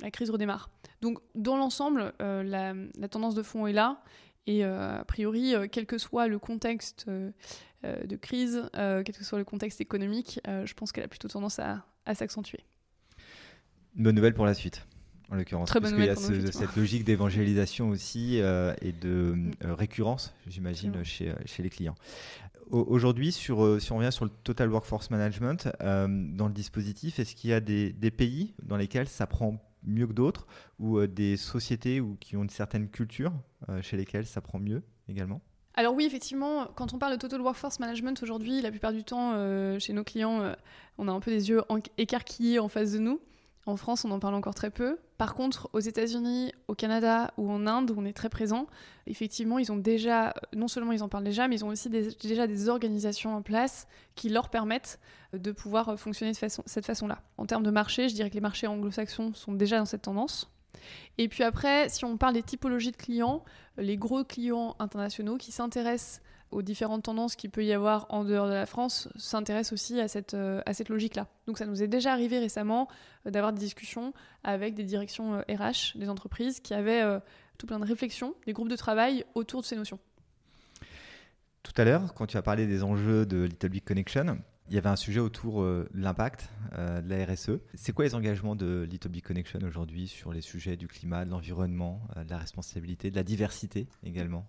la 0.00 0.10
crise 0.12 0.30
redémarre. 0.30 0.70
Donc 1.00 1.18
dans 1.34 1.56
l'ensemble, 1.56 2.12
la, 2.20 2.74
tendance 3.10 3.34
de 3.34 3.42
fond 3.42 3.66
est 3.66 3.72
là 3.72 4.00
Et 4.46 4.64
a 4.64 5.04
priori, 5.06 5.54
quel 5.72 5.86
que 5.86 5.98
soit 5.98 6.28
le 6.28 6.38
contexte 6.38 7.10
de 7.10 8.16
crise, 8.16 8.70
quel 8.72 9.04
que 9.04 9.24
soit 9.24 9.38
le 9.38 9.44
contexte 9.44 9.82
économique, 9.82 10.40
je 10.46 10.72
pense 10.72 10.90
qu'elle 10.90 11.04
a 11.04 11.08
plutôt 11.08 11.28
tendance 11.28 11.58
à, 11.58 11.84
à 12.06 12.14
s'accentuer. 12.14 12.60
Bonne 13.94 14.14
nouvelle 14.14 14.34
pour 14.34 14.46
la 14.46 14.54
suite 14.54 14.86
en 15.30 15.36
l'occurrence. 15.36 15.68
Très 15.68 15.80
parce 15.80 15.92
qu'il 15.92 16.04
y 16.04 16.08
a 16.08 16.16
cette 16.16 16.76
logique 16.76 17.04
d'évangélisation 17.04 17.88
aussi 17.88 18.40
euh, 18.40 18.74
et 18.82 18.92
de 18.92 19.32
mm. 19.34 19.50
euh, 19.64 19.74
récurrence, 19.74 20.34
j'imagine, 20.46 21.02
chez, 21.04 21.30
euh, 21.30 21.34
chez 21.44 21.62
les 21.62 21.70
clients. 21.70 21.94
Aujourd'hui, 22.70 23.32
sur, 23.32 23.82
si 23.82 23.92
on 23.92 23.98
revient 23.98 24.12
sur 24.12 24.24
le 24.24 24.30
Total 24.30 24.70
Workforce 24.70 25.10
Management, 25.10 25.68
dans 25.80 26.46
le 26.46 26.52
dispositif, 26.54 27.18
est-ce 27.18 27.34
qu'il 27.34 27.50
y 27.50 27.52
a 27.52 27.60
des, 27.60 27.92
des, 27.92 28.10
pays 28.10 28.54
dans 28.62 28.78
lesquels 28.78 29.08
ça 29.08 29.26
prend 29.26 29.58
mieux 29.82 30.06
que 30.06 30.14
d'autres 30.14 30.46
ou 30.78 31.04
des 31.06 31.36
sociétés 31.36 32.00
ou, 32.00 32.16
qui 32.18 32.34
ont 32.34 32.44
une 32.44 32.48
certaine 32.48 32.88
culture 32.88 33.30
chez 33.82 33.98
lesquelles 33.98 34.24
ça 34.24 34.40
prend 34.40 34.58
mieux 34.58 34.82
également? 35.06 35.42
Alors 35.74 35.92
oui, 35.94 36.06
effectivement, 36.06 36.66
quand 36.74 36.94
on 36.94 36.98
parle 36.98 37.12
de 37.12 37.18
Total 37.18 37.42
Workforce 37.42 37.78
Management 37.78 38.22
aujourd'hui, 38.22 38.62
la 38.62 38.70
plupart 38.70 38.94
du 38.94 39.04
temps, 39.04 39.34
chez 39.78 39.92
nos 39.92 40.04
clients, 40.04 40.54
on 40.96 41.08
a 41.08 41.12
un 41.12 41.20
peu 41.20 41.30
des 41.30 41.50
yeux 41.50 41.60
écarquillés 41.98 42.58
en 42.58 42.68
face 42.68 42.92
de 42.92 43.00
nous. 43.00 43.20
En 43.64 43.76
France, 43.76 44.04
on 44.04 44.10
en 44.10 44.18
parle 44.18 44.34
encore 44.34 44.56
très 44.56 44.70
peu. 44.70 44.98
Par 45.18 45.34
contre, 45.34 45.70
aux 45.72 45.78
États-Unis, 45.78 46.52
au 46.66 46.74
Canada 46.74 47.32
ou 47.36 47.48
en 47.48 47.66
Inde, 47.68 47.92
où 47.92 47.94
on 47.96 48.04
est 48.04 48.12
très 48.12 48.28
présent, 48.28 48.66
effectivement, 49.06 49.58
ils 49.58 49.70
ont 49.70 49.76
déjà, 49.76 50.34
non 50.52 50.66
seulement 50.66 50.90
ils 50.90 51.02
en 51.04 51.08
parlent 51.08 51.22
déjà, 51.22 51.46
mais 51.46 51.56
ils 51.56 51.64
ont 51.64 51.68
aussi 51.68 51.88
déjà 51.88 52.48
des 52.48 52.68
organisations 52.68 53.36
en 53.36 53.42
place 53.42 53.86
qui 54.16 54.30
leur 54.30 54.48
permettent 54.48 54.98
de 55.32 55.52
pouvoir 55.52 55.96
fonctionner 55.98 56.32
de 56.32 56.36
cette 56.36 56.86
façon-là. 56.86 57.22
En 57.38 57.46
termes 57.46 57.62
de 57.62 57.70
marché, 57.70 58.08
je 58.08 58.14
dirais 58.14 58.30
que 58.30 58.34
les 58.34 58.40
marchés 58.40 58.66
anglo-saxons 58.66 59.32
sont 59.34 59.52
déjà 59.52 59.78
dans 59.78 59.84
cette 59.84 60.02
tendance. 60.02 60.50
Et 61.18 61.28
puis 61.28 61.44
après, 61.44 61.88
si 61.88 62.04
on 62.04 62.16
parle 62.16 62.34
des 62.34 62.42
typologies 62.42 62.90
de 62.90 62.96
clients, 62.96 63.44
les 63.76 63.96
gros 63.96 64.24
clients 64.24 64.74
internationaux 64.80 65.36
qui 65.36 65.52
s'intéressent 65.52 66.20
aux 66.52 66.62
différentes 66.62 67.04
tendances 67.04 67.34
qu'il 67.34 67.50
peut 67.50 67.64
y 67.64 67.72
avoir 67.72 68.06
en 68.10 68.24
dehors 68.24 68.46
de 68.46 68.52
la 68.52 68.66
France 68.66 69.08
s'intéresse 69.16 69.72
aussi 69.72 70.00
à 70.00 70.08
cette, 70.08 70.34
euh, 70.34 70.60
à 70.66 70.74
cette 70.74 70.88
logique-là. 70.88 71.26
Donc 71.46 71.58
ça 71.58 71.66
nous 71.66 71.82
est 71.82 71.88
déjà 71.88 72.12
arrivé 72.12 72.38
récemment 72.38 72.88
euh, 73.26 73.30
d'avoir 73.30 73.52
des 73.52 73.58
discussions 73.58 74.12
avec 74.44 74.74
des 74.74 74.84
directions 74.84 75.38
RH 75.48 75.96
euh, 75.96 75.96
des 75.96 76.08
entreprises 76.08 76.60
qui 76.60 76.74
avaient 76.74 77.02
tout 77.58 77.66
plein 77.66 77.78
de 77.78 77.86
réflexions, 77.86 78.34
des 78.46 78.52
groupes 78.52 78.68
de 78.68 78.76
travail 78.76 79.24
autour 79.34 79.62
de 79.62 79.66
ces 79.66 79.76
notions. 79.76 79.98
Tout 81.62 81.72
à 81.76 81.84
l'heure, 81.84 82.12
quand 82.14 82.26
tu 82.26 82.36
as 82.36 82.42
parlé 82.42 82.66
des 82.66 82.82
enjeux 82.82 83.24
de 83.24 83.44
Little 83.44 83.68
Big 83.68 83.84
Connection, 83.84 84.38
il 84.68 84.74
y 84.74 84.78
avait 84.78 84.88
un 84.88 84.96
sujet 84.96 85.20
autour 85.20 85.62
de 85.62 85.88
l'impact 85.94 86.50
de 86.72 87.08
la 87.08 87.24
RSE. 87.24 87.60
C'est 87.74 87.92
quoi 87.92 88.04
les 88.04 88.14
engagements 88.14 88.56
de 88.56 88.86
Little 88.90 89.10
Big 89.10 89.24
Connection 89.24 89.60
aujourd'hui 89.62 90.08
sur 90.08 90.32
les 90.32 90.40
sujets 90.40 90.76
du 90.76 90.88
climat, 90.88 91.24
de 91.24 91.30
l'environnement, 91.30 92.00
de 92.16 92.30
la 92.30 92.38
responsabilité, 92.38 93.10
de 93.10 93.16
la 93.16 93.24
diversité 93.24 93.86
également 94.02 94.46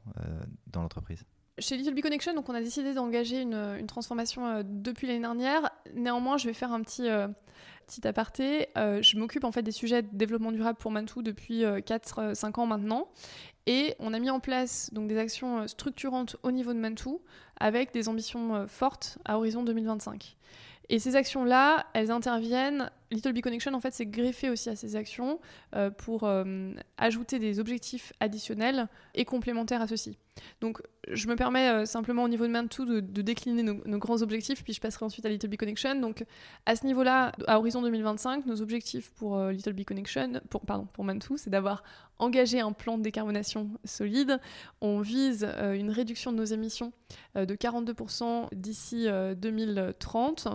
dans 0.67 0.81
l'entreprise? 0.81 1.23
Chez 1.59 1.77
Little 1.77 1.99
Connection, 2.01 2.33
on 2.35 2.53
a 2.53 2.61
décidé 2.61 2.93
d'engager 2.93 3.41
une, 3.41 3.85
transformation 3.87 4.45
euh, 4.47 4.63
depuis 4.65 5.07
l'année 5.07 5.19
dernière. 5.19 5.69
Néanmoins, 5.93 6.37
je 6.37 6.47
vais 6.47 6.53
faire 6.53 6.73
un 6.73 6.81
petit, 6.81 7.07
euh, 7.07 7.27
petit 7.85 8.07
aparté. 8.07 8.69
Euh, 8.77 9.01
je 9.01 9.17
m'occupe 9.17 9.43
en 9.43 9.51
fait 9.51 9.61
des 9.61 9.71
sujets 9.71 10.01
de 10.01 10.09
développement 10.11 10.51
durable 10.51 10.79
pour 10.79 10.91
Mantou 10.91 11.21
depuis 11.21 11.63
4-5 11.63 12.59
ans 12.59 12.65
maintenant. 12.65 13.07
Et 13.65 13.95
on 13.99 14.13
a 14.13 14.19
mis 14.19 14.29
en 14.29 14.39
place 14.39 14.89
des 14.93 15.17
actions 15.17 15.67
structurantes 15.67 16.35
au 16.43 16.51
niveau 16.51 16.73
de 16.73 16.79
Mantou 16.79 17.21
avec 17.59 17.93
des 17.93 18.09
ambitions 18.09 18.67
fortes 18.67 19.19
à 19.23 19.37
horizon 19.37 19.63
2025. 19.63 20.35
Et 20.89 20.99
ces 20.99 21.15
actions-là, 21.15 21.85
elles 21.93 22.11
interviennent. 22.11 22.89
Little 23.11 23.33
Big 23.33 23.43
Connection, 23.43 23.73
en 23.73 23.79
fait, 23.79 23.93
c'est 23.93 24.05
greffé 24.05 24.49
aussi 24.49 24.69
à 24.69 24.75
ces 24.75 24.95
actions 24.95 25.39
pour 25.97 26.27
ajouter 26.97 27.39
des 27.39 27.59
objectifs 27.59 28.11
additionnels 28.19 28.87
et 29.13 29.23
complémentaires 29.23 29.81
à 29.81 29.87
ceux-ci. 29.87 30.17
Donc, 30.61 30.81
je 31.09 31.27
me 31.27 31.35
permets 31.35 31.69
euh, 31.69 31.85
simplement 31.85 32.23
au 32.23 32.27
niveau 32.27 32.45
de 32.47 32.51
Mantou 32.51 32.85
de, 32.85 32.99
de 32.99 33.21
décliner 33.21 33.63
nos, 33.63 33.97
grands 33.97 34.21
objectifs, 34.21 34.63
puis 34.63 34.73
je 34.73 34.81
passerai 34.81 35.05
ensuite 35.05 35.25
à 35.25 35.29
Little 35.29 35.49
Big 35.49 35.59
Connection. 35.59 35.95
Donc, 35.95 36.25
à 36.65 36.75
ce 36.75 36.85
niveau-là, 36.85 37.33
à 37.47 37.59
horizon 37.59 37.81
2025, 37.81 38.45
nos 38.45 38.61
objectifs 38.61 39.11
pour 39.11 39.37
euh, 39.37 39.51
Little 39.51 39.73
Big 39.73 39.87
Connection, 39.87 40.41
pour, 40.49 40.61
pardon, 40.61 40.87
pour 40.91 41.05
c'est 41.37 41.49
d'avoir 41.49 41.83
engagé 42.23 42.59
un 42.59 42.71
plan 42.71 42.97
de 42.97 43.03
décarbonation 43.03 43.69
solide. 43.83 44.39
On 44.81 45.01
vise 45.01 45.47
euh, 45.57 45.73
une 45.73 45.89
réduction 45.89 46.31
de 46.31 46.37
nos 46.37 46.45
émissions 46.45 46.93
de 47.35 47.55
42% 47.55 48.47
d'ici 48.53 49.07
2030 49.37 50.47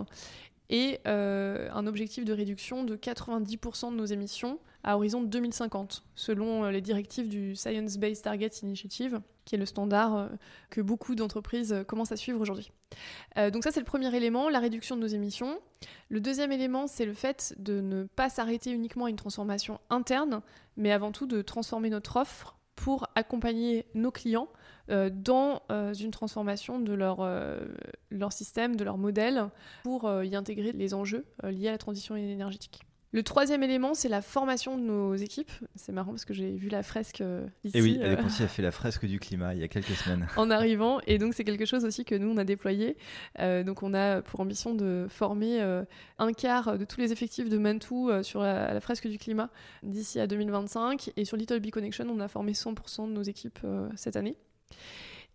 et 0.69 0.99
un 1.05 1.87
objectif 1.87 2.25
de 2.25 2.33
réduction 2.33 2.83
de 2.83 2.95
90% 2.95 3.91
de 3.91 3.95
nos 3.95 4.05
émissions 4.05 4.59
à 4.83 4.95
horizon 4.95 5.21
2050, 5.21 6.03
selon 6.15 6.69
les 6.69 6.81
directives 6.81 7.27
du 7.27 7.55
Science 7.55 7.97
Based 7.97 8.23
Targets 8.23 8.59
Initiative 8.63 9.21
qui 9.49 9.55
est 9.55 9.57
le 9.57 9.65
standard 9.65 10.15
euh, 10.15 10.27
que 10.69 10.79
beaucoup 10.79 11.15
d'entreprises 11.15 11.73
euh, 11.73 11.83
commencent 11.83 12.11
à 12.11 12.17
suivre 12.17 12.39
aujourd'hui. 12.39 12.71
Euh, 13.37 13.49
donc 13.49 13.63
ça, 13.63 13.71
c'est 13.71 13.79
le 13.79 13.85
premier 13.85 14.15
élément, 14.15 14.47
la 14.47 14.59
réduction 14.59 14.95
de 14.95 15.01
nos 15.01 15.07
émissions. 15.07 15.59
Le 16.09 16.19
deuxième 16.19 16.51
élément, 16.51 16.85
c'est 16.85 17.05
le 17.05 17.15
fait 17.15 17.55
de 17.57 17.81
ne 17.81 18.03
pas 18.03 18.29
s'arrêter 18.29 18.71
uniquement 18.71 19.05
à 19.05 19.09
une 19.09 19.15
transformation 19.15 19.79
interne, 19.89 20.41
mais 20.77 20.91
avant 20.91 21.11
tout 21.11 21.25
de 21.25 21.41
transformer 21.41 21.89
notre 21.89 22.17
offre 22.17 22.57
pour 22.75 23.07
accompagner 23.15 23.85
nos 23.95 24.11
clients 24.11 24.47
dans 24.87 25.61
une 25.69 26.11
transformation 26.11 26.79
de 26.79 26.93
leur 26.93 28.33
système, 28.33 28.77
de 28.77 28.83
leur 28.85 28.97
modèle, 28.97 29.49
pour 29.83 30.09
y 30.23 30.35
intégrer 30.35 30.71
les 30.71 30.93
enjeux 30.93 31.25
liés 31.43 31.67
à 31.67 31.71
la 31.71 31.77
transition 31.77 32.15
énergétique. 32.15 32.88
Le 33.11 33.23
troisième 33.23 33.63
élément, 33.63 33.95
c'est 33.95 34.07
la 34.07 34.21
formation 34.21 34.77
de 34.77 34.83
nos 34.83 35.15
équipes. 35.15 35.51
C'est 35.75 35.91
marrant 35.91 36.11
parce 36.11 36.25
que 36.25 36.33
j'ai 36.35 36.51
vu 36.51 36.69
la 36.69 36.83
fresque 36.83 37.21
euh, 37.21 37.47
ici. 37.63 37.75
Et 37.75 37.81
oui, 37.81 37.97
elle 37.99 38.19
euh, 38.19 38.23
a 38.23 38.29
fait 38.47 38.61
la 38.61 38.71
fresque 38.71 39.07
du 39.07 39.19
climat 39.19 39.55
il 39.55 39.61
y 39.61 39.63
a 39.63 39.67
quelques 39.67 39.95
semaines. 39.95 40.27
en 40.37 40.51
arrivant, 40.51 40.99
et 41.07 41.17
donc 41.17 41.33
c'est 41.33 41.43
quelque 41.43 41.65
chose 41.65 41.85
aussi 41.85 42.05
que 42.05 42.13
nous 42.13 42.29
on 42.29 42.37
a 42.37 42.43
déployé. 42.43 42.97
Euh, 43.39 43.63
donc 43.63 43.81
on 43.81 43.95
a 43.95 44.21
pour 44.21 44.41
ambition 44.41 44.75
de 44.75 45.07
former 45.09 45.59
un 46.19 46.33
quart 46.33 46.77
de 46.77 46.85
tous 46.85 46.99
les 46.99 47.11
effectifs 47.11 47.49
de 47.49 47.57
Mantou 47.57 48.11
sur 48.21 48.41
la, 48.41 48.79
fresque 48.79 49.07
du 49.07 49.17
climat 49.17 49.49
d'ici 49.81 50.19
à 50.19 50.27
2025. 50.27 51.11
Et 51.17 51.25
sur 51.25 51.35
Little 51.35 51.59
Bee 51.59 51.71
Connection, 51.71 52.05
on 52.09 52.19
a 52.19 52.27
formé 52.27 52.51
100% 52.51 53.07
de 53.07 53.13
nos 53.13 53.23
équipes 53.23 53.59
cette 53.95 54.17
année. 54.17 54.35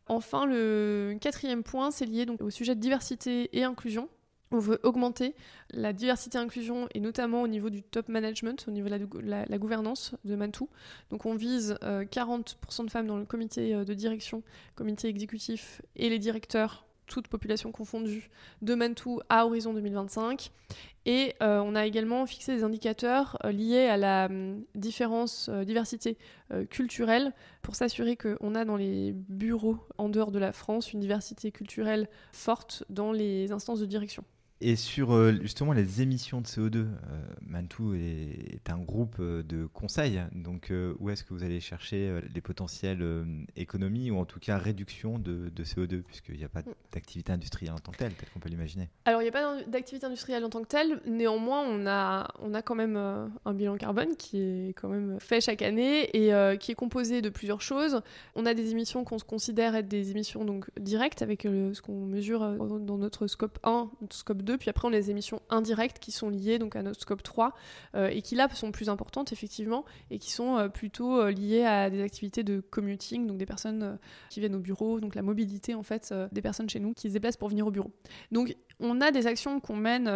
Enfin, 0.07 0.47
le 0.47 1.16
quatrième 1.20 1.62
point, 1.62 1.91
c'est 1.91 2.07
lié 2.07 2.27
donc 2.27 2.41
au 2.41 2.51
sujet 2.51 2.75
de 2.75 2.81
diversité 2.81 3.49
et 3.57 3.64
inclusion. 3.64 4.09
On 4.51 4.59
veut 4.59 4.79
augmenter 4.83 5.35
la 5.71 5.93
diversité 5.93 6.39
et 6.39 6.41
inclusion, 6.41 6.87
et 6.95 7.01
notamment 7.01 7.43
au 7.43 7.49
niveau 7.49 7.71
du 7.71 7.83
top 7.83 8.09
management, 8.09 8.65
au 8.69 8.71
niveau 8.71 8.89
de 8.89 9.21
la, 9.21 9.59
gouvernance 9.59 10.15
de 10.25 10.37
Mantou. 10.37 10.69
Donc 11.11 11.27
on 11.27 11.35
vise 11.35 11.77
40% 11.83 11.83
euh, 11.83 12.85
de 12.85 12.91
femmes 12.91 13.07
dans 13.07 13.17
le 13.17 13.25
comité 13.25 13.75
euh, 13.75 13.85
de 13.85 13.95
direction, 13.95 14.43
comité 14.75 15.09
exécutif 15.09 15.83
et 15.97 16.09
les 16.09 16.19
directeurs, 16.19 16.87
toute 17.07 17.29
population 17.29 17.73
confondue, 17.73 18.31
de 18.63 18.75
Mantou 18.75 19.21
à 19.29 19.47
horizon 19.47 19.75
2025. 19.75 20.51
Et 21.07 21.35
euh, 21.43 21.61
on 21.61 21.75
a 21.75 21.85
également 21.85 22.25
fixé 22.25 22.55
des 22.55 22.65
indicateurs 22.65 23.39
liés 23.45 23.87
à 23.87 23.97
la 23.97 24.27
hum, 24.27 24.63
différence, 24.75 25.51
diversité 25.51 26.17
culturelle 26.71 27.33
pour 27.63 27.75
s'assurer 27.75 28.17
qu'on 28.17 28.55
a 28.55 28.65
dans 28.65 28.77
les 28.77 29.13
bureaux 29.13 29.79
en 29.99 30.09
dehors 30.09 30.31
de 30.31 30.39
la 30.39 30.53
France 30.53 30.93
une 30.93 31.01
diversité 31.01 31.51
culturelle 31.51 32.09
forte 32.33 32.85
dans 32.89 33.11
les 33.11 33.51
instances 33.51 33.81
de 33.81 33.87
direction. 33.87 34.25
Et 34.67 34.77
sur 34.77 35.12
euh, 35.12 35.35
justement 35.43 35.75
les 35.75 36.01
émissions 36.01 36.41
de 36.41 36.47
CO2, 36.47 36.77
euh, 36.77 36.87
Mantou 37.47 37.93
est, 37.93 38.71
un 38.71 38.79
groupe 38.79 39.17
euh, 39.21 39.43
de 39.43 39.67
conseil. 39.67 40.23
Donc, 40.33 40.73
où 41.01 41.11
est-ce 41.11 41.23
que 41.23 41.35
vous 41.35 41.45
allez 41.45 41.61
chercher 41.61 42.19
les 42.35 42.41
potentielles 42.41 43.05
économies 43.57 44.11
ou 44.11 44.19
en 44.19 44.25
tout 44.25 44.41
cas 44.41 44.57
réduction 44.57 45.19
de, 45.19 45.51
CO2, 45.62 46.01
puisqu'il 46.01 46.39
n'y 46.39 46.45
a 46.45 46.49
pas 46.49 46.62
mm. 46.62 46.73
d'activité 46.93 47.33
industrielle 47.33 47.75
en 47.75 47.79
tant 47.79 47.93
que 47.93 47.99
telle, 47.99 48.15
tel 48.15 48.27
qu'on 48.31 48.41
peut 48.41 48.49
l'imaginer 48.49 48.89
Alors, 49.05 49.21
il 49.21 49.25
n'y 49.25 49.29
a 49.29 49.33
pas 49.33 49.62
d'activité 49.65 50.07
industrielle 50.07 50.43
en 50.47 50.49
tant 50.49 50.62
que 50.62 50.69
telle. 50.69 51.03
Néanmoins, 51.05 51.61
on 51.61 51.87
a, 51.87 52.29
on 52.41 52.55
a 52.55 52.62
quand 52.62 52.75
même 52.75 52.97
un 52.97 53.53
bilan 53.53 53.77
carbone 53.77 54.17
qui 54.17 54.39
est 54.39 54.73
quand 54.73 54.89
même 54.89 55.21
fait 55.21 55.43
chaque 55.43 55.61
année 55.61 56.09
et 56.17 56.57
qui 56.57 56.73
est 56.73 56.75
composé 56.75 57.21
de 57.21 57.29
plusieurs 57.29 57.61
choses. 57.61 58.01
On 58.35 58.47
a 58.47 58.55
des 58.55 58.71
émissions 58.71 59.05
qu'on 59.05 59.19
considère 59.19 59.77
être 59.77 59.89
des 59.89 60.11
émissions 60.11 60.47
donc 60.47 60.71
directes 60.81 61.21
avec 61.21 61.43
ce 61.43 61.83
qu'on 61.83 62.07
mesure 62.07 62.41
dans 62.81 62.97
notre 62.97 63.27
scope 63.27 63.59
1, 63.62 63.91
notre 64.01 64.17
scope 64.17 64.41
2 64.41 64.54
puis 64.57 64.71
après, 64.71 64.89
on 64.89 64.93
a 64.93 64.97
les 64.97 65.11
émissions 65.11 65.41
indirectes 65.51 65.99
qui 65.99 66.13
sont 66.13 66.29
liées 66.29 66.59
donc 66.59 66.77
à 66.77 66.83
notre 66.83 67.01
scope 67.01 67.23
3 67.23 67.55
euh, 67.95 68.09
et 68.09 68.23
qui 68.23 68.35
là 68.35 68.49
sont 68.55 68.73
plus 68.73 68.89
importantes 68.89 69.33
effectivement 69.33 69.85
et 70.11 70.19
qui 70.19 70.31
sont 70.31 70.57
euh, 70.57 70.69
plutôt 70.69 71.21
euh, 71.21 71.31
liées 71.31 71.65
à 71.65 71.91
des 71.91 72.03
activités 72.03 72.43
de 72.43 72.61
commuting, 72.61 73.27
donc 73.27 73.39
des 73.39 73.47
personnes 73.47 73.99
qui 74.31 74.41
viennent 74.41 74.55
au 74.55 74.61
bureau, 74.61 75.01
donc 75.01 75.15
la 75.15 75.23
mobilité 75.23 75.75
en 75.75 75.83
fait 75.83 76.13
des 76.33 76.43
personnes 76.43 76.69
chez 76.69 76.81
nous 76.81 76.93
qui 76.95 77.09
se 77.09 77.15
déplacent 77.15 77.37
pour 77.37 77.49
venir 77.49 77.67
au 77.67 77.71
bureau. 77.71 77.91
On 78.87 79.01
a 79.01 79.11
des 79.11 79.26
actions 79.26 79.61
qu'on 79.61 79.76
mène 79.76 80.12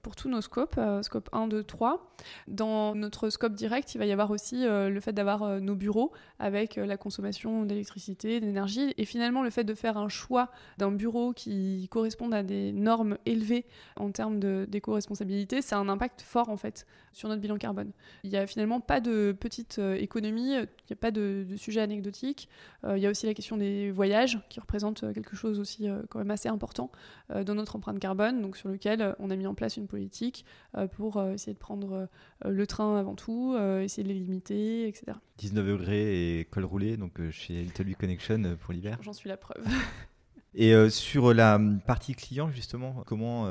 pour 0.00 0.16
tous 0.16 0.30
nos 0.30 0.40
scopes, 0.40 0.80
scope 1.02 1.28
1, 1.32 1.48
2, 1.48 1.62
3. 1.62 2.14
Dans 2.48 2.94
notre 2.94 3.28
scope 3.28 3.52
direct, 3.52 3.94
il 3.94 3.98
va 3.98 4.06
y 4.06 4.12
avoir 4.12 4.30
aussi 4.30 4.64
le 4.64 4.98
fait 5.00 5.12
d'avoir 5.12 5.60
nos 5.60 5.74
bureaux 5.74 6.12
avec 6.38 6.76
la 6.76 6.96
consommation 6.96 7.66
d'électricité, 7.66 8.40
d'énergie. 8.40 8.94
Et 8.96 9.04
finalement, 9.04 9.42
le 9.42 9.50
fait 9.50 9.64
de 9.64 9.74
faire 9.74 9.98
un 9.98 10.08
choix 10.08 10.50
d'un 10.78 10.92
bureau 10.92 11.34
qui 11.34 11.88
corresponde 11.90 12.32
à 12.32 12.42
des 12.42 12.72
normes 12.72 13.18
élevées 13.26 13.66
en 13.96 14.10
termes 14.10 14.38
d'éco-responsabilité, 14.38 15.60
ça 15.60 15.76
a 15.76 15.80
un 15.80 15.90
impact 15.90 16.22
fort 16.22 16.48
en 16.48 16.56
fait 16.56 16.86
sur 17.12 17.28
notre 17.28 17.42
bilan 17.42 17.58
carbone. 17.58 17.92
Il 18.24 18.30
n'y 18.30 18.38
a 18.38 18.46
finalement 18.46 18.80
pas 18.80 19.00
de 19.00 19.36
petite 19.38 19.78
économie, 19.78 20.54
il 20.54 20.68
n'y 20.88 20.92
a 20.92 20.96
pas 20.96 21.10
de, 21.10 21.44
sujet 21.56 21.82
anecdotique. 21.82 22.48
il 22.88 22.98
y 22.98 23.06
a 23.06 23.10
aussi 23.10 23.26
la 23.26 23.34
question 23.34 23.58
des 23.58 23.90
voyages 23.90 24.38
qui 24.48 24.58
représente 24.58 25.12
quelque 25.12 25.36
chose 25.36 25.60
aussi 25.60 25.86
quand 26.08 26.18
même 26.18 26.30
assez 26.30 26.48
important 26.48 26.90
dans 27.28 27.54
notre 27.54 27.76
empreinte 27.76 27.98
carbone, 27.98 28.05
donc 28.14 28.56
sur 28.56 28.68
lequel 28.68 29.14
on 29.18 29.30
a 29.30 29.36
mis 29.36 29.46
en 29.46 29.54
place 29.54 29.76
une 29.76 29.86
politique 29.86 30.44
pour 30.92 31.22
essayer 31.22 31.54
de 31.54 31.58
prendre 31.58 32.08
le 32.44 32.66
train 32.66 32.98
avant 32.98 33.14
tout, 33.14 33.56
essayer 33.80 34.02
de 34.02 34.08
les 34.08 34.18
limiter, 34.18 34.88
etc. 34.88 35.18
19 35.38 35.66
degrés 35.66 36.38
et 36.38 36.44
col 36.44 36.64
roulé, 36.64 36.96
donc 36.96 37.20
chez 37.30 37.62
Little 37.62 37.94
Connection 37.96 38.56
pour 38.60 38.72
l'hiver. 38.72 38.98
J'en 39.02 39.12
suis 39.12 39.28
la 39.28 39.36
preuve. 39.36 39.64
Et 40.58 40.88
sur 40.88 41.34
la 41.34 41.60
partie 41.86 42.14
client, 42.14 42.50
justement, 42.50 43.02
comment 43.06 43.46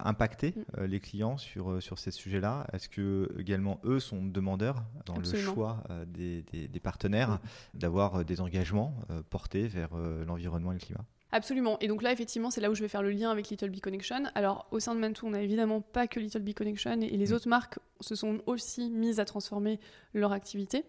impacter 0.00 0.54
mm. 0.56 0.84
les 0.84 0.98
clients 0.98 1.36
sur, 1.36 1.80
sur 1.80 2.00
ces 2.00 2.10
sujets-là? 2.10 2.66
Est-ce 2.72 2.88
que 2.88 3.32
également 3.38 3.80
eux 3.84 4.00
sont 4.00 4.24
demandeurs 4.24 4.82
dans 5.06 5.16
le 5.16 5.24
choix 5.24 5.84
des, 6.08 6.42
des, 6.42 6.80
partenaires 6.80 7.30
mm. 7.74 7.78
d'avoir 7.78 8.24
des 8.24 8.40
engagements 8.40 8.96
portés 9.30 9.68
vers 9.68 9.94
l'environnement 10.26 10.72
et 10.72 10.74
le 10.74 10.80
climat? 10.80 11.04
Absolument. 11.30 11.78
Et 11.80 11.88
donc 11.88 12.02
là, 12.02 12.10
effectivement, 12.10 12.50
c'est 12.50 12.60
là 12.60 12.70
où 12.70 12.74
je 12.74 12.80
vais 12.80 12.88
faire 12.88 13.02
le 13.02 13.10
lien 13.10 13.30
avec 13.30 13.50
Little 13.50 13.68
Big 13.68 13.82
Connection. 13.82 14.24
Alors, 14.34 14.66
au 14.70 14.80
sein 14.80 14.94
de 14.94 15.00
Mantou, 15.00 15.26
on 15.26 15.30
n'a 15.30 15.42
évidemment 15.42 15.82
pas 15.82 16.06
que 16.06 16.20
Little 16.20 16.40
Big 16.40 16.56
Connection 16.56 17.00
et 17.02 17.16
les 17.16 17.30
mm. 17.30 17.34
autres 17.34 17.48
marques 17.48 17.78
se 18.00 18.14
sont 18.14 18.40
aussi 18.46 18.88
mises 18.90 19.20
à 19.20 19.26
transformer 19.26 19.78
leur 20.14 20.32
activité. 20.32 20.84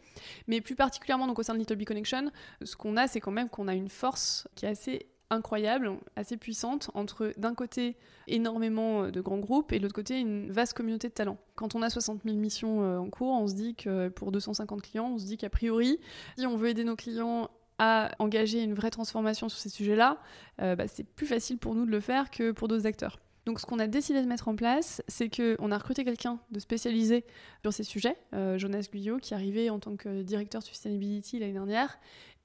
Mais 0.48 0.62
plus 0.62 0.76
particulièrement, 0.76 1.28
donc 1.28 1.40
au 1.40 1.44
sein 1.44 1.54
de 1.54 1.60
Little 1.60 1.76
Big 1.76 1.88
Connection, 1.88 2.32
ce 2.64 2.76
qu'on 2.78 2.96
a, 2.96 3.08
c'est 3.08 3.20
quand 3.20 3.32
même 3.32 3.50
qu'on 3.50 3.68
a 3.68 3.76
une 3.76 3.90
force 3.90 4.48
qui 4.56 4.66
est 4.66 4.70
assez 4.70 5.08
incroyable, 5.30 5.92
assez 6.16 6.38
puissante, 6.38 6.90
entre 6.94 7.34
d'un 7.38 7.54
côté 7.54 7.96
énormément 8.28 9.10
de 9.10 9.22
grands 9.22 9.38
groupes 9.38 9.72
et 9.72 9.78
de 9.78 9.84
l'autre 9.84 9.94
côté 9.94 10.20
une 10.20 10.52
vaste 10.52 10.74
communauté 10.74 11.10
de 11.10 11.14
talents. 11.14 11.38
Quand 11.56 11.76
on 11.76 11.82
a 11.82 11.90
60 11.90 12.22
000 12.24 12.38
missions 12.38 12.84
euh, 12.84 12.98
en 12.98 13.10
cours, 13.10 13.34
on 13.34 13.48
se 13.48 13.54
dit 13.54 13.76
que 13.76 14.10
pour 14.10 14.32
250 14.32 14.82
clients, 14.82 15.12
on 15.14 15.18
se 15.18 15.26
dit 15.26 15.38
qu'a 15.38 15.50
priori, 15.50 16.00
si 16.38 16.48
on 16.48 16.58
veut 16.58 16.70
aider 16.70 16.84
nos 16.84 16.96
clients 16.96 17.50
à 17.80 18.12
engager 18.20 18.62
une 18.62 18.74
vraie 18.74 18.92
transformation 18.92 19.50
sur 19.50 19.58
ces 19.58 19.70
sujets-là, 19.70 20.18
euh, 20.62 20.76
bah, 20.76 20.88
c'est 20.88 21.04
plus 21.04 21.26
facile 21.26 21.58
pour 21.58 21.74
nous 21.74 21.86
de 21.86 21.92
le 21.92 22.02
faire 22.02 22.30
que 22.30 22.52
pour 22.52 22.68
d'autres 22.68 22.86
acteurs. 22.86 23.20
Donc 23.46 23.60
ce 23.60 23.66
qu'on 23.66 23.80
a 23.80 23.88
décidé 23.88 24.22
de 24.22 24.28
mettre 24.28 24.50
en 24.50 24.56
place, 24.56 25.02
c'est 25.08 25.30
qu'on 25.30 25.72
a 25.72 25.78
recruté 25.78 26.04
quelqu'un 26.04 26.40
de 26.52 26.60
spécialisé 26.60 27.26
sur 27.64 27.74
ces 27.74 27.84
sujets, 27.84 28.18
euh, 28.36 28.58
Jonas 28.58 28.88
Guyot, 28.92 29.18
qui 29.18 29.34
est 29.34 29.38
arrivé 29.38 29.70
en 29.70 29.80
tant 29.80 29.96
que 29.96 30.22
directeur 30.22 30.62
Sustainability 30.62 31.40
l'année 31.40 31.54
dernière, 31.54 31.98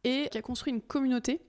et 0.04 0.28
qui 0.30 0.38
a 0.38 0.42
construit 0.42 0.72
une 0.72 0.80
communauté 0.80 1.40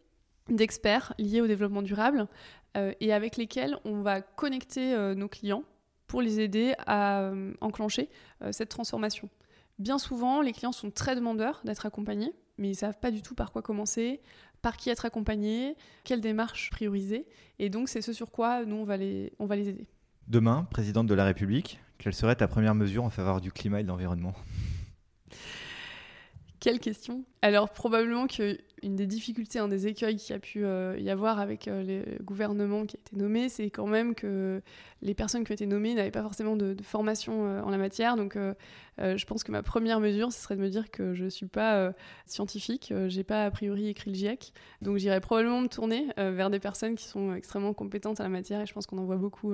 d'experts 0.49 1.13
liés 1.19 1.41
au 1.41 1.47
développement 1.47 1.83
durable, 1.83 2.27
euh, 2.75 2.91
et 2.99 3.13
avec 3.13 3.37
lesquels 3.37 3.77
on 3.85 4.01
va 4.01 4.21
connecter 4.21 4.95
nos 5.15 5.29
clients 5.29 5.63
pour 6.07 6.21
les 6.21 6.39
aider 6.39 6.73
à 6.85 7.31
enclencher 7.61 8.09
cette 8.51 8.69
transformation. 8.69 9.29
Bien 9.79 9.97
souvent, 9.97 10.41
les 10.41 10.53
clients 10.53 10.71
sont 10.71 10.91
très 10.91 11.15
demandeurs 11.15 11.61
d'être 11.65 11.85
accompagnés, 11.85 12.33
mais 12.57 12.69
ils 12.69 12.75
savent 12.75 12.99
pas 12.99 13.11
du 13.11 13.21
tout 13.21 13.35
par 13.35 13.51
quoi 13.51 13.61
commencer, 13.61 14.21
par 14.61 14.77
qui 14.77 14.89
être 14.89 15.05
accompagné, 15.05 15.75
quelle 16.03 16.21
démarche 16.21 16.69
prioriser. 16.71 17.27
Et 17.59 17.69
donc, 17.69 17.89
c'est 17.89 18.01
ce 18.01 18.13
sur 18.13 18.31
quoi 18.31 18.65
nous, 18.65 18.77
on 18.77 18.85
va 18.85 18.97
les, 18.97 19.33
on 19.39 19.45
va 19.45 19.55
les 19.55 19.69
aider. 19.69 19.87
Demain, 20.27 20.67
présidente 20.71 21.07
de 21.07 21.13
la 21.13 21.25
République, 21.25 21.79
quelle 21.97 22.13
serait 22.13 22.35
ta 22.35 22.47
première 22.47 22.75
mesure 22.75 23.03
en 23.03 23.09
faveur 23.09 23.41
du 23.41 23.51
climat 23.51 23.79
et 23.79 23.83
de 23.83 23.87
l'environnement? 23.87 24.33
Quelle 26.59 26.79
question? 26.79 27.23
Alors, 27.43 27.69
probablement 27.69 28.25
qu'une 28.85 28.95
des 28.95 29.07
difficultés, 29.07 29.57
un 29.57 29.67
des 29.67 29.87
écueils 29.87 30.15
qu'il 30.15 30.33
y 30.33 30.37
a 30.37 30.39
pu 30.39 30.63
euh, 30.63 30.95
y 30.99 31.09
avoir 31.09 31.39
avec 31.39 31.67
euh, 31.67 31.83
le 31.83 32.23
gouvernement 32.23 32.85
qui 32.85 32.97
a 32.97 32.99
été 32.99 33.15
nommé, 33.15 33.49
c'est 33.49 33.71
quand 33.71 33.87
même 33.87 34.13
que 34.13 34.61
les 35.01 35.15
personnes 35.15 35.43
qui 35.43 35.51
ont 35.51 35.55
été 35.55 35.65
nommées 35.65 35.95
n'avaient 35.95 36.11
pas 36.11 36.21
forcément 36.21 36.55
de, 36.55 36.75
formation 36.83 37.47
euh, 37.47 37.61
en 37.61 37.71
la 37.71 37.77
matière. 37.77 38.15
Donc, 38.15 38.37
je 38.97 39.25
pense 39.25 39.43
que 39.43 39.51
ma 39.51 39.63
première 39.63 39.99
mesure, 39.99 40.31
ce 40.31 40.39
serait 40.39 40.55
de 40.55 40.61
me 40.61 40.69
dire 40.69 40.89
que 40.91 41.13
je 41.13 41.25
ne 41.25 41.29
suis 41.29 41.47
pas 41.47 41.91
scientifique, 42.25 42.93
je 42.95 43.15
n'ai 43.15 43.23
pas 43.25 43.43
a 43.43 43.51
priori 43.51 43.89
écrit 43.89 44.11
le 44.11 44.15
GIEC, 44.15 44.53
donc 44.81 44.97
j'irais 44.97 45.19
probablement 45.19 45.59
me 45.59 45.67
tourner 45.67 46.07
vers 46.15 46.49
des 46.49 46.59
personnes 46.59 46.95
qui 46.95 47.03
sont 47.03 47.33
extrêmement 47.35 47.73
compétentes 47.73 48.21
à 48.21 48.23
la 48.23 48.29
matière, 48.29 48.61
et 48.61 48.65
je 48.65 48.73
pense 48.73 48.85
qu'on 48.85 48.97
en 48.97 49.03
voit 49.03 49.17
beaucoup 49.17 49.53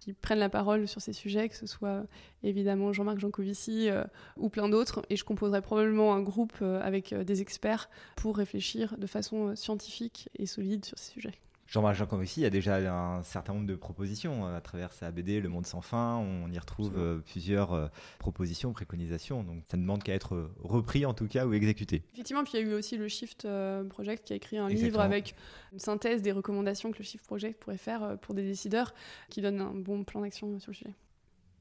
qui 0.00 0.12
prennent 0.12 0.38
la 0.38 0.50
parole 0.50 0.86
sur 0.86 1.00
ces 1.00 1.14
sujets, 1.14 1.48
que 1.48 1.56
ce 1.56 1.66
soit 1.66 2.04
évidemment 2.42 2.92
Jean-Marc 2.92 3.20
Jancovici 3.20 3.88
ou 4.36 4.50
plein 4.50 4.68
d'autres, 4.68 5.00
et 5.08 5.16
je 5.16 5.24
composerais 5.24 5.62
probablement 5.62 6.12
un 6.14 6.20
groupe 6.20 6.60
avec 6.60 7.14
des 7.14 7.40
experts 7.40 7.88
pour 8.16 8.36
réfléchir 8.36 8.63
de 8.72 9.06
façon 9.06 9.54
scientifique 9.56 10.28
et 10.38 10.46
solide 10.46 10.84
sur 10.84 10.98
ces 10.98 11.12
sujets. 11.12 11.34
Jean-Marc 11.66 11.96
Jancovici, 11.96 12.40
il 12.40 12.42
y 12.44 12.46
a 12.46 12.50
déjà 12.50 12.76
un 12.76 13.22
certain 13.22 13.54
nombre 13.54 13.66
de 13.66 13.74
propositions 13.74 14.46
euh, 14.46 14.56
à 14.56 14.60
travers 14.60 14.92
sa 14.92 15.10
BD 15.10 15.40
Le 15.40 15.48
Monde 15.48 15.66
sans 15.66 15.80
fin. 15.80 16.16
On 16.16 16.50
y 16.50 16.58
retrouve 16.58 16.92
euh, 16.96 17.20
plusieurs 17.20 17.72
euh, 17.72 17.88
propositions, 18.18 18.72
préconisations. 18.72 19.42
Donc 19.42 19.62
ça 19.66 19.76
ne 19.76 19.82
demande 19.82 20.02
qu'à 20.02 20.12
être 20.12 20.50
repris 20.62 21.06
en 21.06 21.14
tout 21.14 21.26
cas 21.26 21.46
ou 21.46 21.54
exécuté. 21.54 22.02
Effectivement, 22.12 22.44
puis 22.44 22.52
il 22.54 22.60
y 22.60 22.62
a 22.62 22.66
eu 22.70 22.74
aussi 22.74 22.96
le 22.96 23.08
Shift 23.08 23.48
Project 23.88 24.26
qui 24.26 24.34
a 24.34 24.36
écrit 24.36 24.58
un 24.58 24.68
livre 24.68 25.00
avec 25.00 25.34
une 25.72 25.78
synthèse 25.78 26.22
des 26.22 26.32
recommandations 26.32 26.92
que 26.92 26.98
le 26.98 27.04
Shift 27.04 27.26
Project 27.26 27.60
pourrait 27.60 27.78
faire 27.78 28.18
pour 28.20 28.34
des 28.34 28.42
décideurs 28.42 28.94
qui 29.30 29.40
donne 29.40 29.60
un 29.60 29.74
bon 29.74 30.04
plan 30.04 30.20
d'action 30.20 30.46
sur 30.46 30.54
le 30.54 30.60
sujet. 30.60 30.94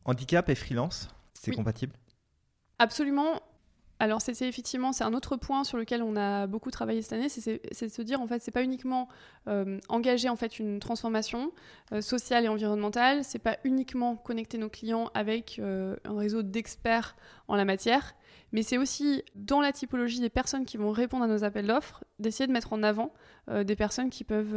Handicap 0.06 0.50
et 0.50 0.56
freelance, 0.56 1.08
c'est 1.34 1.52
compatible? 1.52 1.96
Absolument. 2.78 3.42
Alors 4.04 4.20
c'est 4.20 4.42
effectivement 4.42 4.92
c'est 4.92 5.06
un 5.06 5.14
autre 5.14 5.38
point 5.38 5.64
sur 5.64 5.78
lequel 5.78 6.04
on 6.04 6.18
a 6.18 6.46
beaucoup 6.46 6.72
travaillé 6.72 7.02
cette 7.02 7.14
année, 7.14 7.30
c'est 7.30 7.62
de 7.62 7.88
se 7.88 8.02
dire 8.02 8.20
en 8.20 8.28
fait 8.28 8.42
c'est 8.42 8.52
pas 8.52 8.62
uniquement 8.62 9.08
euh, 9.48 9.80
engager 9.88 10.28
une 10.60 10.82
transformation 10.82 11.54
euh, 11.94 12.02
sociale 12.02 12.44
et 12.44 12.50
environnementale, 12.50 13.24
c'est 13.24 13.40
pas 13.40 13.58
uniquement 13.64 14.18
connecter 14.18 14.58
nos 14.58 14.68
clients 14.68 15.10
avec 15.14 15.58
euh, 15.58 15.96
un 16.04 16.18
réseau 16.18 16.42
d'experts 16.42 17.16
en 17.48 17.56
la 17.56 17.64
matière, 17.64 18.14
mais 18.52 18.62
c'est 18.62 18.78
aussi 18.78 19.24
dans 19.36 19.62
la 19.62 19.72
typologie 19.72 20.20
des 20.20 20.30
personnes 20.30 20.66
qui 20.66 20.76
vont 20.76 20.92
répondre 20.92 21.24
à 21.24 21.28
nos 21.28 21.46
appels 21.46 21.68
d'offres 21.68 22.04
d'essayer 22.20 22.46
de 22.46 22.52
mettre 22.52 22.74
en 22.74 22.84
avant 22.84 23.14
des 23.50 23.76
personnes 23.78 24.10
qui 24.10 24.26
peuvent 24.26 24.56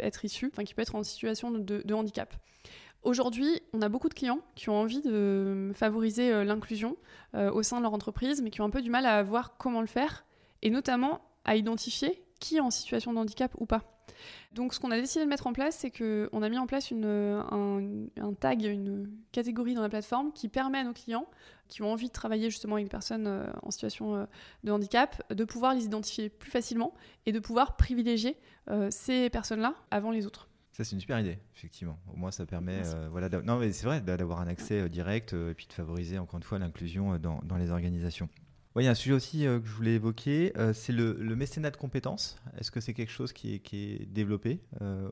être 0.00 0.24
issues, 0.24 0.50
enfin 0.52 0.62
qui 0.62 0.74
peuvent 0.74 0.84
être 0.84 0.94
en 0.94 1.02
situation 1.02 1.50
de 1.50 1.94
handicap. 1.94 2.32
Aujourd'hui, 3.02 3.60
on 3.72 3.82
a 3.82 3.88
beaucoup 3.88 4.08
de 4.08 4.14
clients 4.14 4.38
qui 4.54 4.68
ont 4.68 4.76
envie 4.76 5.00
de 5.00 5.72
favoriser 5.74 6.32
euh, 6.32 6.44
l'inclusion 6.44 6.96
euh, 7.34 7.50
au 7.50 7.64
sein 7.64 7.78
de 7.78 7.82
leur 7.82 7.94
entreprise, 7.94 8.40
mais 8.40 8.50
qui 8.50 8.60
ont 8.60 8.64
un 8.64 8.70
peu 8.70 8.80
du 8.80 8.90
mal 8.90 9.06
à 9.06 9.22
voir 9.24 9.56
comment 9.56 9.80
le 9.80 9.88
faire, 9.88 10.24
et 10.62 10.70
notamment 10.70 11.20
à 11.44 11.56
identifier 11.56 12.22
qui 12.38 12.56
est 12.56 12.60
en 12.60 12.70
situation 12.70 13.12
de 13.12 13.18
handicap 13.18 13.52
ou 13.58 13.66
pas. 13.66 14.04
Donc 14.52 14.72
ce 14.72 14.78
qu'on 14.78 14.92
a 14.92 15.00
décidé 15.00 15.24
de 15.24 15.30
mettre 15.30 15.48
en 15.48 15.52
place, 15.52 15.78
c'est 15.78 15.90
qu'on 15.90 16.42
a 16.42 16.48
mis 16.48 16.58
en 16.58 16.66
place 16.66 16.92
une, 16.92 17.04
un, 17.06 18.34
tag, 18.34 18.62
une 18.62 19.10
catégorie 19.32 19.74
dans 19.74 19.82
la 19.82 19.88
plateforme 19.88 20.32
qui 20.32 20.48
permet 20.48 20.78
à 20.78 20.84
nos 20.84 20.92
clients 20.92 21.26
qui 21.68 21.82
ont 21.82 21.90
envie 21.90 22.08
de 22.08 22.12
travailler 22.12 22.50
justement 22.50 22.74
avec 22.74 22.86
des 22.86 22.90
personnes 22.90 23.26
euh, 23.26 23.46
en 23.62 23.70
situation 23.70 24.28
de 24.62 24.72
handicap, 24.72 25.22
de 25.32 25.44
pouvoir 25.44 25.74
les 25.74 25.84
identifier 25.84 26.28
plus 26.28 26.50
facilement 26.50 26.94
et 27.26 27.32
de 27.32 27.40
pouvoir 27.40 27.76
privilégier 27.76 28.36
ces 28.90 29.28
personnes-là 29.28 29.74
avant 29.90 30.12
les 30.12 30.26
autres. 30.26 30.48
Ça, 30.72 30.84
c'est 30.84 30.92
une 30.92 31.00
super 31.00 31.20
idée, 31.20 31.38
effectivement. 31.54 31.98
Au 32.12 32.16
moins, 32.16 32.30
ça 32.30 32.46
permet. 32.46 32.80
Euh, 32.86 33.06
voilà, 33.10 33.28
non, 33.42 33.58
mais 33.58 33.72
c'est 33.72 33.84
vrai 33.84 34.00
d'avoir 34.00 34.40
un 34.40 34.48
accès 34.48 34.80
euh, 34.80 34.88
direct 34.88 35.34
euh, 35.34 35.50
et 35.50 35.54
puis 35.54 35.66
de 35.66 35.72
favoriser, 35.72 36.18
encore 36.18 36.38
une 36.38 36.42
fois, 36.44 36.58
l'inclusion 36.58 37.18
dans, 37.18 37.40
dans, 37.42 37.58
les 37.58 37.70
organisations. 37.70 38.30
Oui, 38.74 38.84
il 38.84 38.86
y 38.86 38.88
a 38.88 38.92
un 38.92 38.94
sujet 38.94 39.12
aussi 39.12 39.40
que 39.40 39.60
je 39.62 39.70
voulais 39.70 39.96
évoquer, 39.96 40.54
c'est 40.72 40.94
le, 40.94 41.12
mécénat 41.36 41.70
de 41.70 41.76
compétences. 41.76 42.38
Est-ce 42.56 42.70
que 42.70 42.80
c'est 42.80 42.94
quelque 42.94 43.12
chose 43.12 43.34
qui 43.34 43.56
est, 43.56 43.58
qui 43.58 43.92
est 43.92 44.06
développé 44.06 44.60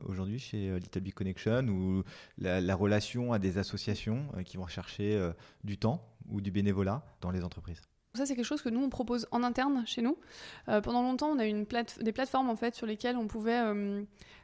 aujourd'hui 0.07 0.39
chez 0.39 0.79
Little 0.79 1.01
Big 1.01 1.13
Connection 1.13 1.67
ou 1.67 2.01
la, 2.39 2.59
la, 2.59 2.75
relation 2.75 3.33
à 3.33 3.37
des 3.37 3.59
associations 3.59 4.25
qui 4.45 4.57
vont 4.57 4.63
rechercher 4.63 5.31
du 5.63 5.77
temps 5.77 6.03
ou 6.27 6.41
du 6.41 6.49
bénévolat 6.49 7.05
dans 7.21 7.29
les 7.29 7.43
entreprises? 7.43 7.81
Ça, 8.15 8.25
c'est 8.25 8.35
quelque 8.35 8.45
chose 8.45 8.63
que 8.63 8.69
nous, 8.69 8.81
on 8.81 8.89
propose 8.89 9.27
en 9.29 9.43
interne 9.43 9.83
chez 9.85 10.01
nous. 10.01 10.17
pendant 10.65 11.03
longtemps, 11.03 11.27
on 11.27 11.37
a 11.37 11.47
eu 11.47 11.63
plate 11.63 12.01
des 12.01 12.13
plateformes 12.13 12.49
en 12.49 12.55
fait, 12.55 12.73
sur 12.73 12.87
lesquelles 12.87 13.15
on 13.15 13.27
pouvait 13.27 13.61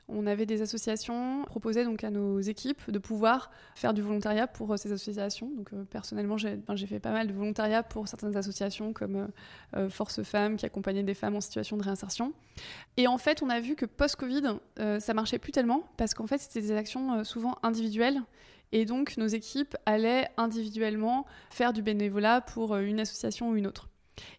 on 0.09 0.25
avait 0.25 0.45
des 0.45 0.61
associations 0.61 1.43
proposaient 1.45 1.83
donc 1.83 2.03
à 2.03 2.09
nos 2.09 2.39
équipes 2.39 2.89
de 2.89 2.99
pouvoir 2.99 3.51
faire 3.75 3.93
du 3.93 4.01
volontariat 4.01 4.47
pour 4.47 4.71
euh, 4.71 4.77
ces 4.77 4.91
associations. 4.91 5.49
Donc 5.55 5.73
euh, 5.73 5.83
personnellement, 5.83 6.37
j'ai 6.37 6.87
fait 6.87 6.99
pas 6.99 7.11
mal 7.11 7.27
de 7.27 7.33
volontariat 7.33 7.83
pour 7.83 8.07
certaines 8.07 8.35
associations 8.37 8.93
comme 8.93 9.27
euh, 9.75 9.89
Force 9.89 10.23
Femmes 10.23 10.55
qui 10.55 10.65
accompagnait 10.65 11.03
des 11.03 11.13
femmes 11.13 11.35
en 11.35 11.41
situation 11.41 11.77
de 11.77 11.83
réinsertion. 11.83 12.33
Et 12.95 13.07
en 13.07 13.17
fait, 13.17 13.43
on 13.43 13.49
a 13.49 13.59
vu 13.59 13.75
que 13.75 13.85
post-Covid, 13.85 14.57
ça 14.99 15.13
marchait 15.13 15.37
plus 15.37 15.51
tellement 15.51 15.83
parce 15.97 16.13
qu'en 16.13 16.25
fait, 16.25 16.39
c'était 16.39 16.61
des 16.61 16.71
actions 16.71 17.23
souvent 17.23 17.57
individuelles. 17.61 18.21
Et 18.71 18.85
donc, 18.85 19.17
nos 19.17 19.27
équipes 19.27 19.77
allaient 19.85 20.27
individuellement 20.37 21.25
faire 21.51 21.71
du 21.71 21.83
bénévolat 21.83 22.41
pour 22.41 22.75
une 22.77 22.99
association 22.99 23.49
ou 23.49 23.55
une 23.55 23.67
autre. 23.67 23.89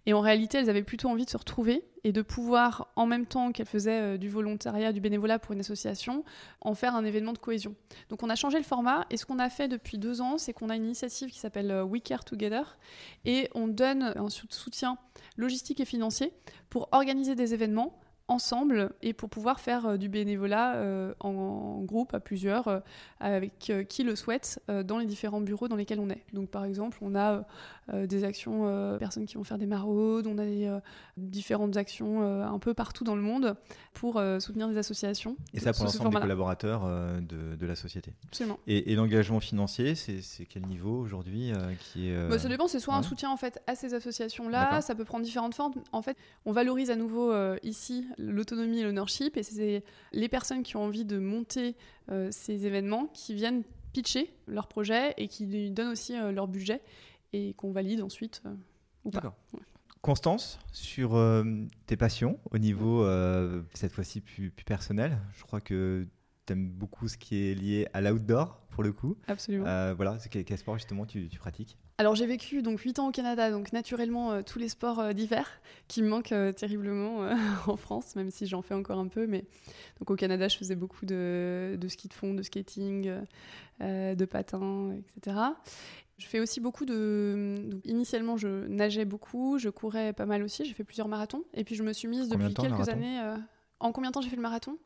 Et 0.07 0.13
en 0.13 0.21
réalité, 0.21 0.59
elles 0.59 0.71
avaient 0.71 0.83
plutôt 0.83 1.09
envie 1.09 1.25
de 1.25 1.31
se 1.31 1.37
retrouver 1.37 1.85
et 2.05 2.13
de 2.13 2.23
pouvoir, 2.23 2.89
en 2.97 3.07
même 3.07 3.27
temps 3.27 3.53
qu'elles 3.53 3.67
faisaient 3.67 4.15
euh, 4.15 4.19
du 4.19 4.29
volontariat, 4.29 4.93
du 4.93 5.01
bénévolat 5.01 5.39
pour 5.39 5.53
une 5.53 5.61
association, 5.61 6.25
en 6.61 6.75
faire 6.75 6.95
un 6.95 7.05
événement 7.05 7.33
de 7.33 7.39
cohésion. 7.39 7.75
Donc 8.09 8.23
on 8.23 8.31
a 8.31 8.35
changé 8.35 8.59
le 8.59 8.65
format 8.65 9.07
et 9.11 9.17
ce 9.17 9.27
qu'on 9.27 9.39
a 9.39 9.51
fait 9.51 9.69
depuis 9.69 9.99
deux 9.99 10.21
ans, 10.21 10.39
c'est 10.39 10.53
qu'on 10.53 10.71
a 10.71 10.77
une 10.77 10.85
initiative 10.85 11.31
qui 11.31 11.39
s'appelle 11.39 11.71
euh, 11.71 11.85
We 11.85 12.03
Care 12.03 12.25
Together 12.25 12.79
et 13.25 13.49
on 13.55 13.69
donne 13.69 14.15
un 14.17 14.29
soutien 14.29 14.99
logistique 15.37 15.81
et 15.81 15.85
financier 15.85 16.33
pour 16.71 16.89
organiser 16.93 17.35
des 17.35 17.55
événements 17.55 17.99
ensemble 18.29 18.91
et 19.03 19.15
pour 19.15 19.31
pouvoir 19.31 19.59
faire 19.59 19.87
euh, 19.87 19.97
du 19.97 20.09
bénévolat 20.09 20.77
euh, 20.77 21.15
en, 21.21 21.81
groupe, 21.83 22.15
à 22.15 22.21
plusieurs, 22.21 22.69
euh, 22.69 22.81
avec 23.21 23.73
qui 23.89 24.05
le 24.05 24.15
souhaite, 24.15 24.61
dans 24.85 24.99
les 24.99 25.07
différents 25.07 25.41
bureaux 25.41 25.69
dans 25.69 25.77
lesquels 25.77 26.01
on 26.01 26.11
est. 26.11 26.23
Donc 26.33 26.51
par 26.51 26.65
exemple, 26.65 26.99
on 27.01 27.15
a 27.15 27.45
des 27.93 28.25
actions, 28.25 28.97
personnes 28.99 29.25
qui 29.25 29.37
vont 29.37 29.45
faire 29.45 29.59
des 29.59 29.67
maraudes, 29.67 30.27
on 30.27 30.37
a 30.39 30.45
des, 30.45 30.71
différentes 31.17 31.77
actions 31.77 32.23
un 32.23 32.59
peu 32.59 32.75
partout 32.75 33.03
dans 33.03 33.17
le 33.17 33.23
monde 33.23 33.57
pour 33.95 34.23
soutenir 34.39 34.69
des 34.69 34.77
associations. 34.77 35.37
Et 35.55 35.61
ça 35.61 35.73
pour 35.73 35.85
l'ensemble 35.85 36.15
des 36.15 36.21
collaborateurs 36.21 36.87
de, 37.21 37.57
de, 37.57 37.67
la 37.67 37.75
société. 37.75 38.13
Absolument. 38.29 38.59
Et, 38.67 38.95
l'engagement 38.95 39.41
financier, 39.41 39.95
c'est 39.95 40.45
quel 40.45 40.67
niveau 40.67 41.01
aujourd'hui 41.01 41.53
qui 41.81 42.11
est 42.11 42.29
bah, 42.29 42.39
Ça 42.39 42.49
dépend, 42.49 42.69
c'est 42.69 42.81
soit 42.81 42.95
un 42.95 43.03
soutien 43.03 43.31
en 43.31 43.37
fait 43.37 43.61
à 43.67 43.75
ces 43.75 43.95
associations-là, 43.95 44.81
ça 44.83 44.95
peut 44.95 45.05
prendre 45.05 45.25
différentes 45.25 45.55
formes. 45.55 45.73
En 45.93 46.03
fait, 46.03 46.17
on 46.45 46.53
valorise 46.53 46.91
à 46.91 46.97
nouveau 46.97 47.33
ici 47.63 48.07
l'autonomie 48.19 48.81
et 48.81 48.85
l'ownership. 48.85 49.37
Et 49.37 49.43
c'est 49.43 49.83
les 50.13 50.29
personnes 50.29 50.63
qui 50.63 50.77
ont 50.77 50.83
envie 50.83 51.05
de 51.05 51.19
monter 51.19 51.77
euh, 52.11 52.29
ces 52.31 52.67
événements 52.67 53.07
qui 53.07 53.35
viennent 53.35 53.63
pitcher 53.93 54.35
leur 54.47 54.69
projet 54.69 55.15
et 55.17 55.29
qui 55.29 55.71
donnent 55.71 55.93
aussi 55.93 56.17
euh, 56.17 56.33
leur 56.33 56.49
budget 56.49 56.83
et 57.33 57.55
qu'on 57.55 57.73
valide 57.73 58.03
ensuite 58.03 58.43
euh, 58.47 58.55
ou 59.05 59.11
pas. 59.11 59.37
Constance, 60.01 60.61
sur 60.73 61.21
tes 61.87 61.97
passions 61.97 62.39
au 62.53 62.59
niveau, 62.59 63.05
cette 63.75 63.91
fois-ci 63.91 64.21
plus, 64.21 64.51
plus, 64.51 64.65
personnel, 64.65 65.19
je 65.35 65.43
crois 65.43 65.61
que 65.61 66.07
tu 66.47 66.53
aimes 66.53 66.69
beaucoup 66.69 67.09
ce 67.09 67.17
qui 67.17 67.49
est 67.49 67.55
lié 67.55 67.89
à 67.93 68.01
l'outdoor 68.01 68.61
pour 68.71 68.85
le 68.85 68.93
coup. 68.93 69.19
Absolument. 69.27 69.95
voilà, 69.95 70.17
quel, 70.31 70.45
quel 70.45 70.57
sport 70.57 70.79
justement 70.79 71.05
tu, 71.05 71.29
tu 71.29 71.39
pratiques? 71.41 71.77
Alors 72.01 72.15
j'ai 72.15 72.27
vécu 72.27 72.63
donc 72.63 72.79
8 72.81 73.01
ans 73.01 73.09
au 73.09 73.11
Canada, 73.11 73.51
donc 73.51 73.73
naturellement 73.73 74.31
euh, 74.31 74.43
tous 74.43 74.61
les 74.61 74.69
sports 74.69 75.01
euh, 75.01 75.13
d'hiver 75.13 75.49
qui 75.89 76.01
me 76.03 76.09
manquent 76.09 76.31
euh, 76.31 76.53
terriblement 76.53 77.29
en 77.67 77.77
France, 77.77 78.15
même 78.15 78.31
si 78.31 78.47
j'en 78.47 78.63
fais 78.63 78.75
encore 78.75 79.01
un 79.01 79.09
peu. 79.09 79.27
Mais 79.27 79.45
donc 79.99 80.11
au 80.13 80.15
Canada, 80.15 80.47
je 80.47 80.57
faisais 80.57 80.77
beaucoup 80.77 81.07
de, 81.07 81.77
ski 81.89 82.07
de 82.07 82.15
fond, 82.15 82.35
de 82.35 82.43
skating, 82.43 83.11
de 83.81 84.25
patin, 84.25 84.93
etc. 85.17 85.37
Je 86.19 86.27
fais 86.27 86.39
aussi 86.39 86.61
beaucoup 86.61 86.85
de. 86.85 87.69
initialement, 87.85 88.37
je 88.37 88.67
nageais 88.69 89.05
beaucoup, 89.05 89.59
je 89.59 89.69
courais 89.69 90.13
pas 90.13 90.27
mal 90.27 90.45
aussi, 90.45 90.65
j'ai 90.65 90.75
fait 90.75 90.85
plusieurs 90.85 91.09
marathons. 91.09 91.43
Et 91.55 91.65
puis 91.65 91.75
je 91.75 91.83
me 91.83 91.93
suis 91.93 92.07
mise 92.07 92.29
depuis 92.29 92.55
quelques 92.55 92.89
années. 92.89 93.21
En 93.81 93.93
combien 93.93 94.11
de 94.11 94.15
temps 94.15 94.21
j'ai 94.21 94.31
fait 94.31 94.37
le 94.37 94.43
marathon? 94.43 94.77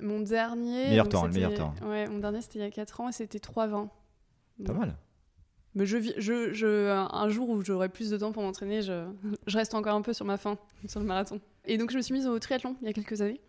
Mon 0.00 0.20
dernier. 0.20 0.88
Meilleur 0.88 1.08
temps, 1.08 1.26
le 1.26 1.32
meilleur 1.32 1.54
temps. 1.54 1.74
Ouais, 1.84 2.08
mon 2.08 2.18
dernier 2.18 2.40
c'était 2.42 2.58
il 2.58 2.62
y 2.62 2.64
a 2.64 2.70
4 2.70 3.00
ans 3.00 3.08
et 3.08 3.12
c'était 3.12 3.38
3,20. 3.38 3.88
Pas 4.64 4.72
mal. 4.72 4.96
Mais 5.76 5.84
je, 5.84 5.98
je, 6.16 6.54
je, 6.54 6.88
un 6.90 7.28
jour 7.28 7.50
où 7.50 7.62
j'aurai 7.62 7.90
plus 7.90 8.08
de 8.08 8.16
temps 8.16 8.32
pour 8.32 8.42
m'entraîner, 8.42 8.80
je, 8.80 9.04
reste 9.46 9.74
encore 9.74 9.94
un 9.94 10.00
peu 10.00 10.14
sur 10.14 10.24
ma 10.24 10.38
fin, 10.38 10.58
sur 10.88 11.00
le 11.00 11.06
marathon. 11.06 11.38
Et 11.66 11.76
donc 11.76 11.90
je 11.90 11.98
me 11.98 12.02
suis 12.02 12.14
mise 12.14 12.26
au 12.26 12.38
triathlon 12.38 12.76
il 12.80 12.86
y 12.86 12.90
a 12.90 12.94
quelques 12.94 13.20
années. 13.20 13.40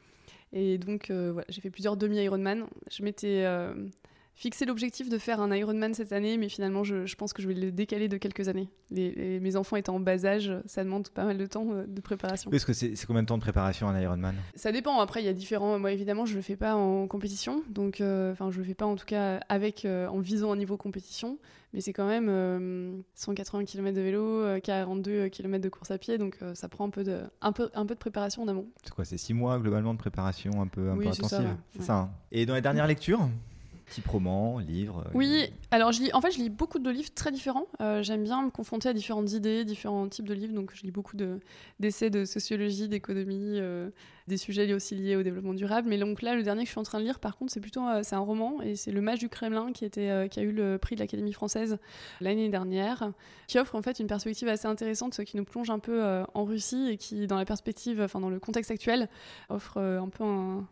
Et 0.52 0.78
donc 0.78 1.10
euh, 1.10 1.32
voilà, 1.32 1.46
j'ai 1.50 1.62
fait 1.62 1.70
plusieurs 1.70 1.96
demi-Ironman. 1.96 2.68
Je 2.92 3.02
m'étais 3.04 3.44
euh, 3.46 3.74
fixé 4.38 4.66
l'objectif 4.66 5.10
de 5.10 5.18
faire 5.18 5.42
un 5.42 5.54
Ironman 5.54 5.96
cette 5.96 6.14
année, 6.14 6.38
mais 6.38 6.48
finalement, 6.48 6.84
je, 6.84 7.16
pense 7.16 7.34
que 7.34 7.42
je 7.42 7.48
vais 7.48 7.56
le 7.56 7.72
décaler 7.72 8.08
de 8.08 8.18
quelques 8.18 8.48
années. 8.48 8.70
Les, 8.92 9.40
mes 9.42 9.56
enfants 9.56 9.78
étant 9.78 9.96
en 9.96 10.00
bas 10.00 10.26
âge, 10.26 10.54
ça 10.68 10.84
demande 10.84 11.10
pas 11.10 11.26
mal 11.26 11.40
de 11.40 11.46
temps 11.48 11.66
euh, 11.72 11.86
de 11.88 12.00
préparation. 12.02 12.52
Est-ce 12.52 12.66
que 12.68 12.74
c'est 12.74 12.94
combien 13.08 13.24
de 13.24 13.28
temps 13.28 13.38
de 13.38 13.42
préparation 13.42 13.90
un 13.90 14.00
Ironman? 14.00 14.36
Ça 14.54 14.72
dépend. 14.72 15.00
Après, 15.00 15.24
il 15.24 15.26
y 15.26 15.30
a 15.30 15.34
différents. 15.34 15.80
Moi, 15.80 15.92
évidemment, 15.92 16.26
je 16.26 16.36
le 16.36 16.42
fais 16.44 16.56
pas 16.56 16.76
en 16.76 17.08
compétition, 17.08 17.64
donc 17.68 18.00
euh, 18.00 18.32
enfin, 18.32 18.52
je 18.52 18.60
le 18.60 18.64
fais 18.64 18.76
pas 18.76 18.86
en 18.86 18.96
tout 18.96 19.08
cas 19.08 19.40
avec 19.50 19.86
euh, 19.86 20.08
en 20.08 20.20
visant 20.20 20.52
un 20.52 20.56
niveau 20.56 20.78
compétition, 20.78 21.40
mais 21.74 21.82
c'est 21.82 21.94
quand 21.94 22.08
même 22.08 23.04
180 23.16 23.66
km 23.66 23.98
de 23.98 24.02
vélo, 24.02 24.60
42 24.62 25.30
km 25.30 25.64
de 25.64 25.70
course 25.70 25.90
à 25.90 25.98
pied, 25.98 26.20
donc 26.20 26.38
ça 26.54 26.70
prend 26.70 26.86
un 26.86 26.92
peu 26.92 27.04
de 27.04 27.24
un 27.42 27.52
peu 27.52 27.72
un 27.74 27.88
peu 27.88 27.96
de 27.96 28.00
préparation 28.00 28.44
en 28.44 28.48
amont. 28.48 28.68
C'est 28.84 28.94
quoi? 28.94 29.04
C'est 29.04 29.18
six 29.18 29.34
mois 29.34 29.58
globalement 29.58 29.96
de 29.96 30.00
préparation 30.00 30.62
un 30.62 30.68
peu 30.68 30.92
un 30.92 30.96
peu 30.96 31.08
intensive? 31.08 31.56
C'est 31.76 31.82
ça. 31.82 31.98
Hein. 31.98 32.12
Et 32.32 32.46
dans 32.46 32.54
les 32.54 32.62
dernières 32.62 32.88
lectures? 32.88 33.28
Petit 33.88 34.02
roman, 34.06 34.60
livre 34.60 35.04
euh, 35.06 35.12
Oui, 35.14 35.50
alors 35.72 35.94
je 35.94 36.02
lis, 36.02 36.12
en 36.14 36.20
fait, 36.20 36.32
je 36.32 36.40
lis 36.40 36.50
beaucoup 36.50 36.78
de 36.78 36.90
livres 36.90 37.10
très 37.16 37.32
différents. 37.32 37.68
Euh, 37.80 38.04
j'aime 38.04 38.22
bien 38.22 38.42
me 38.44 38.50
confronter 38.50 38.90
à 38.90 38.94
différentes 38.94 39.32
idées, 39.32 39.64
différents 39.64 40.10
types 40.10 40.28
de 40.28 40.34
livres. 40.34 40.54
Donc, 40.54 40.72
je 40.76 40.84
lis 40.84 40.92
beaucoup 40.92 41.16
d'essais 41.80 42.10
de, 42.10 42.26
sociologie, 42.26 42.90
d'économie, 42.90 43.60
euh, 43.60 43.90
des 44.28 44.36
sujets 44.36 44.74
aussi 44.74 44.94
liés 44.94 45.16
au 45.16 45.24
développement 45.24 45.54
durable. 45.54 45.88
Mais 45.88 45.98
donc 45.98 46.22
là, 46.22 46.36
le 46.36 46.44
dernier 46.44 46.64
que 46.64 46.68
je 46.68 46.72
suis 46.72 46.80
en 46.80 46.84
train 46.84 47.00
de 47.00 47.06
lire, 47.06 47.20
par 47.20 47.38
contre, 47.38 47.54
c'est 47.54 47.62
plutôt 47.62 47.82
c'est 48.04 48.16
un 48.16 48.20
roman 48.20 48.62
et 48.62 48.76
c'est 48.76 48.92
Le 48.92 49.00
Mage 49.00 49.20
du 49.20 49.30
Kremlin 49.30 49.72
qui, 49.72 49.86
était, 49.86 50.28
qui 50.30 50.42
a 50.42 50.44
eu 50.44 50.52
le 50.52 50.78
prix 50.78 50.96
de 50.96 51.00
l'Académie 51.00 51.32
française 51.32 51.78
l'année 52.20 52.50
dernière, 52.50 53.14
qui 53.48 53.58
offre 53.58 53.76
en 53.76 53.82
fait 53.82 54.02
une 54.02 54.08
perspective 54.08 54.50
assez 54.50 54.68
intéressante, 54.68 55.24
qui 55.24 55.38
nous 55.38 55.46
plonge 55.46 55.70
un 55.70 55.80
peu 55.80 56.04
en 56.34 56.44
Russie 56.44 56.90
et 56.90 56.98
qui, 56.98 57.26
dans 57.26 57.38
la 57.38 57.46
perspective, 57.46 58.02
enfin 58.02 58.20
dans 58.20 58.30
le 58.30 58.40
contexte 58.40 58.70
actuel, 58.70 59.08
offre 59.48 59.78
un 59.78 60.10
peu 60.10 60.26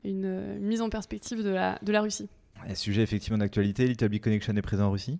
une 0.03 0.59
mise 0.59 0.81
en 0.81 0.89
perspective 0.89 1.41
de 1.41 1.49
la, 1.49 1.79
de 1.81 1.93
la 1.93 2.01
Russie. 2.01 2.27
Un 2.67 2.75
sujet 2.75 3.03
effectivement 3.03 3.37
d'actualité, 3.37 3.87
Little 3.87 4.09
Big 4.09 4.23
Connection 4.23 4.55
est 4.55 4.61
présent 4.61 4.87
en 4.87 4.91
Russie 4.91 5.19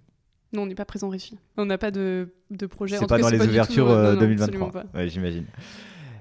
Non, 0.53 0.63
on 0.63 0.65
n'est 0.65 0.75
pas 0.75 0.85
présent 0.85 1.07
en 1.07 1.11
Russie. 1.11 1.37
On 1.57 1.65
n'a 1.65 1.77
pas 1.77 1.91
de, 1.91 2.33
de 2.49 2.65
projet. 2.65 2.97
C'est 2.97 3.07
pas 3.07 3.19
dans 3.19 3.29
les 3.29 3.41
ouvertures 3.41 3.87
2023, 4.17 4.83
euh, 4.95 5.07
j'imagine. 5.07 5.45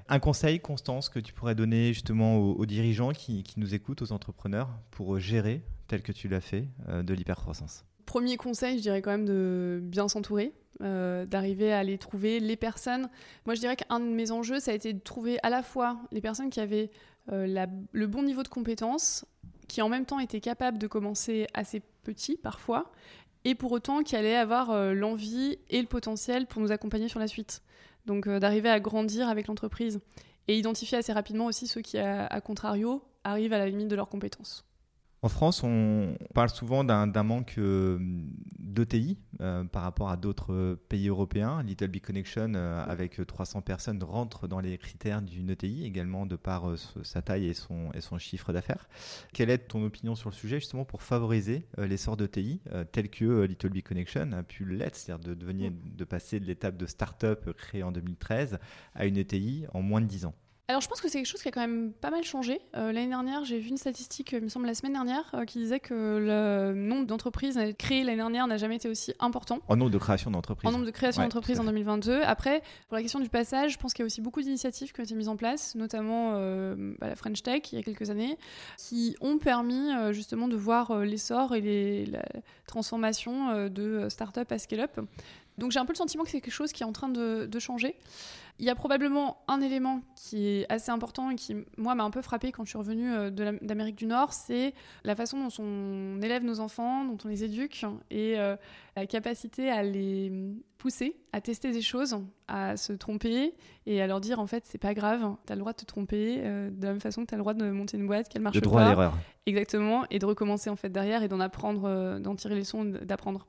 Un 0.07 0.19
conseil, 0.19 0.59
Constance, 0.59 1.09
que 1.09 1.17
tu 1.17 1.33
pourrais 1.33 1.55
donner 1.55 1.91
justement 1.91 2.37
aux, 2.37 2.65
dirigeants 2.67 3.11
qui, 3.11 3.41
qui, 3.41 3.59
nous 3.59 3.73
écoutent, 3.73 4.03
aux 4.03 4.11
entrepreneurs, 4.11 4.69
pour 4.91 5.17
gérer, 5.17 5.63
tel 5.87 6.03
que 6.03 6.11
tu 6.11 6.27
l'as 6.27 6.41
fait, 6.41 6.67
euh, 6.89 7.01
de 7.01 7.13
l'hypercroissance? 7.15 7.85
Premier 8.05 8.37
conseil, 8.37 8.77
je 8.77 8.83
dirais 8.83 9.01
quand 9.01 9.09
même 9.09 9.25
de 9.25 9.79
bien 9.81 10.07
s'entourer, 10.07 10.53
euh, 10.81 11.25
d'arriver 11.25 11.73
à 11.73 11.79
aller 11.79 11.97
trouver 11.97 12.39
les 12.39 12.55
personnes. 12.55 13.09
Moi, 13.47 13.55
je 13.55 13.61
dirais 13.61 13.75
qu'un 13.75 13.99
de 13.99 14.05
mes 14.05 14.29
enjeux, 14.29 14.59
ça 14.59 14.69
a 14.69 14.73
été 14.75 14.93
de 14.93 14.99
trouver 14.99 15.39
à 15.41 15.49
la 15.49 15.63
fois 15.63 15.97
les 16.11 16.21
personnes 16.21 16.51
qui 16.51 16.59
avaient 16.59 16.91
le 17.31 18.05
bon 18.05 18.21
niveau 18.21 18.43
de 18.43 18.47
compétences, 18.47 19.25
qui 19.67 19.81
en 19.81 19.89
même 19.89 20.05
temps 20.05 20.19
était 20.19 20.41
capable 20.41 20.77
de 20.77 20.87
commencer 20.87 21.47
assez 21.53 21.81
petit 22.03 22.37
parfois, 22.37 22.91
et 23.43 23.55
pour 23.55 23.71
autant 23.71 24.03
qui 24.03 24.15
allait 24.15 24.35
avoir 24.35 24.71
euh, 24.71 24.93
l'envie 24.93 25.57
et 25.69 25.81
le 25.81 25.87
potentiel 25.87 26.47
pour 26.47 26.61
nous 26.61 26.71
accompagner 26.71 27.07
sur 27.07 27.19
la 27.19 27.27
suite. 27.27 27.61
Donc 28.05 28.27
euh, 28.27 28.39
d'arriver 28.39 28.69
à 28.69 28.79
grandir 28.79 29.29
avec 29.29 29.47
l'entreprise 29.47 29.99
et 30.47 30.57
identifier 30.57 30.97
assez 30.97 31.13
rapidement 31.13 31.45
aussi 31.45 31.67
ceux 31.67 31.81
qui, 31.81 31.97
à 31.97 32.39
contrario, 32.41 33.01
arrivent 33.23 33.53
à 33.53 33.57
la 33.57 33.67
limite 33.67 33.87
de 33.87 33.95
leurs 33.95 34.09
compétences. 34.09 34.63
En 35.25 35.27
France, 35.27 35.63
on 35.63 36.15
parle 36.35 36.51
souvent 36.51 36.83
d'un 36.83 37.23
manque 37.23 37.55
euh, 37.57 37.97
d'ETI 38.59 39.17
euh, 39.41 39.63
par 39.63 39.81
rapport 39.81 40.11
à 40.11 40.17
d'autres 40.17 40.77
pays 40.87 41.07
européens. 41.07 41.63
Little 41.63 41.87
Big 41.87 42.03
Connection, 42.03 42.53
euh, 42.53 42.85
avec 42.85 43.25
300 43.25 43.63
personnes, 43.63 44.03
rentre 44.03 44.47
dans 44.47 44.59
les 44.59 44.77
critères 44.77 45.23
d'une 45.23 45.49
ETI, 45.49 45.83
également 45.83 46.27
de 46.27 46.35
par 46.35 46.75
sa 47.01 47.23
taille 47.23 47.47
et 47.47 47.55
son, 47.55 48.19
chiffre 48.19 48.53
d'affaires. 48.53 48.87
Quelle 49.33 49.49
est 49.49 49.57
ton 49.57 49.83
opinion 49.83 50.13
sur 50.13 50.29
le 50.29 50.35
sujet, 50.35 50.59
justement, 50.59 50.85
pour 50.85 51.01
favoriser 51.01 51.65
l'essor 51.79 52.17
d'ETI, 52.17 52.61
tel 52.91 53.09
que 53.09 53.45
Little 53.45 53.71
Big 53.71 53.83
Connection 53.83 54.31
a 54.31 54.43
pu 54.43 54.63
l'être, 54.63 54.95
c'est-à-dire 54.95 55.35
de, 55.35 55.71
de 55.73 56.03
passer 56.03 56.39
de 56.39 56.45
l'étape 56.45 56.77
de 56.77 56.85
start-up 56.85 57.51
créée 57.57 57.81
en 57.81 57.91
2013 57.91 58.59
à 58.93 59.07
une 59.07 59.17
ETI 59.17 59.65
en 59.73 59.81
moins 59.81 60.01
de 60.01 60.05
10 60.05 60.25
ans? 60.25 60.35
Alors 60.67 60.81
je 60.81 60.87
pense 60.87 60.99
que 60.99 61.07
c'est 61.07 61.19
quelque 61.19 61.27
chose 61.27 61.43
qui 61.43 61.47
a 61.47 61.51
quand 61.51 61.61
même 61.61 61.93
pas 61.93 62.09
mal 62.09 62.23
changé. 62.23 62.59
Euh, 62.75 62.91
l'année 62.91 63.09
dernière, 63.09 63.45
j'ai 63.45 63.59
vu 63.59 63.69
une 63.69 63.77
statistique, 63.77 64.31
il 64.31 64.41
me 64.41 64.49
semble 64.49 64.65
la 64.65 64.73
semaine 64.73 64.93
dernière, 64.93 65.23
euh, 65.35 65.45
qui 65.45 65.59
disait 65.59 65.79
que 65.79 65.93
le 65.93 66.73
nombre 66.73 67.05
d'entreprises 67.05 67.59
créées 67.77 68.03
l'année 68.03 68.17
dernière 68.17 68.47
n'a 68.47 68.57
jamais 68.57 68.77
été 68.77 68.89
aussi 68.89 69.13
important. 69.19 69.59
En 69.67 69.75
nombre 69.75 69.91
de 69.91 69.97
créations 69.99 70.31
d'entreprises. 70.31 70.67
En 70.67 70.71
nombre 70.71 70.85
de 70.85 70.91
créations 70.91 71.21
d'entreprises 71.21 71.59
en 71.59 71.65
2022. 71.65 72.21
Après, 72.23 72.63
pour 72.87 72.95
la 72.95 73.03
question 73.03 73.19
du 73.19 73.29
passage, 73.29 73.73
je 73.73 73.77
pense 73.77 73.93
qu'il 73.93 74.01
y 74.01 74.05
a 74.05 74.07
aussi 74.07 74.21
beaucoup 74.21 74.41
d'initiatives 74.41 74.91
qui 74.91 74.99
ont 74.99 75.03
été 75.03 75.13
mises 75.13 75.29
en 75.29 75.35
place, 75.35 75.75
notamment 75.75 76.31
euh, 76.33 76.95
bah, 76.99 77.09
la 77.09 77.15
French 77.15 77.43
Tech 77.43 77.61
il 77.71 77.75
y 77.75 77.79
a 77.79 77.83
quelques 77.83 78.09
années, 78.09 78.35
qui 78.79 79.15
ont 79.21 79.37
permis 79.37 79.91
justement 80.13 80.47
de 80.47 80.55
voir 80.55 80.97
l'essor 80.99 81.53
et 81.53 81.61
les, 81.61 82.05
la 82.07 82.25
transformation 82.65 83.69
de 83.69 84.07
start-up 84.09 84.51
à 84.51 84.57
scale-up. 84.57 84.99
Donc 85.57 85.71
j'ai 85.71 85.79
un 85.79 85.85
peu 85.85 85.93
le 85.93 85.97
sentiment 85.97 86.23
que 86.23 86.29
c'est 86.29 86.41
quelque 86.41 86.51
chose 86.53 86.71
qui 86.71 86.83
est 86.83 86.85
en 86.85 86.91
train 86.91 87.09
de, 87.09 87.45
de 87.45 87.59
changer. 87.59 87.95
Il 88.57 88.65
y 88.65 88.69
a 88.69 88.75
probablement 88.75 89.43
un 89.49 89.59
élément 89.59 90.01
qui 90.15 90.47
est 90.47 90.71
assez 90.71 90.89
important 90.89 91.29
et 91.29 91.35
qui, 91.35 91.57
moi, 91.77 91.93
m'a 91.93 92.03
un 92.03 92.09
peu 92.09 92.21
frappé 92.21 92.53
quand 92.53 92.63
je 92.63 92.69
suis 92.69 92.77
revenue 92.77 93.13
euh, 93.13 93.29
d'Amérique 93.29 93.97
du 93.97 94.05
Nord, 94.05 94.31
c'est 94.31 94.73
la 95.03 95.15
façon 95.15 95.39
dont 95.39 95.49
on 95.59 96.21
élève 96.21 96.43
nos 96.43 96.61
enfants, 96.61 97.03
dont 97.03 97.17
on 97.25 97.27
les 97.27 97.43
éduque 97.43 97.85
et 98.11 98.39
euh, 98.39 98.55
la 98.95 99.05
capacité 99.07 99.69
à 99.69 99.83
les 99.83 100.31
pousser 100.77 101.17
à 101.33 101.41
tester 101.41 101.71
des 101.71 101.81
choses, 101.81 102.17
à 102.47 102.77
se 102.77 102.93
tromper 102.93 103.55
et 103.85 104.01
à 104.01 104.07
leur 104.07 104.21
dire 104.21 104.39
en 104.39 104.47
fait 104.47 104.63
c'est 104.65 104.77
pas 104.77 104.93
grave, 104.93 105.35
tu 105.45 105.51
as 105.51 105.55
le 105.55 105.59
droit 105.59 105.73
de 105.73 105.77
te 105.77 105.85
tromper 105.85 106.37
euh, 106.39 106.69
de 106.69 106.85
la 106.85 106.91
même 106.93 107.01
façon 107.01 107.23
que 107.23 107.27
tu 107.27 107.33
as 107.33 107.37
le 107.37 107.43
droit 107.43 107.53
de 107.53 107.69
monter 107.71 107.97
une 107.97 108.07
boîte 108.07 108.29
qu'elle 108.29 108.41
marche 108.41 108.55
pas. 108.55 108.61
Le 108.61 108.65
droit 108.65 108.81
à 108.81 108.89
l'erreur. 108.89 109.17
Exactement, 109.45 110.05
et 110.11 110.19
de 110.19 110.25
recommencer 110.25 110.69
en 110.69 110.77
fait 110.77 110.89
derrière 110.89 111.23
et 111.23 111.27
d'en 111.27 111.41
apprendre, 111.41 112.19
d'en 112.19 112.35
tirer 112.35 112.53
les 112.53 112.61
leçons, 112.61 112.85
d'apprendre. 112.85 113.47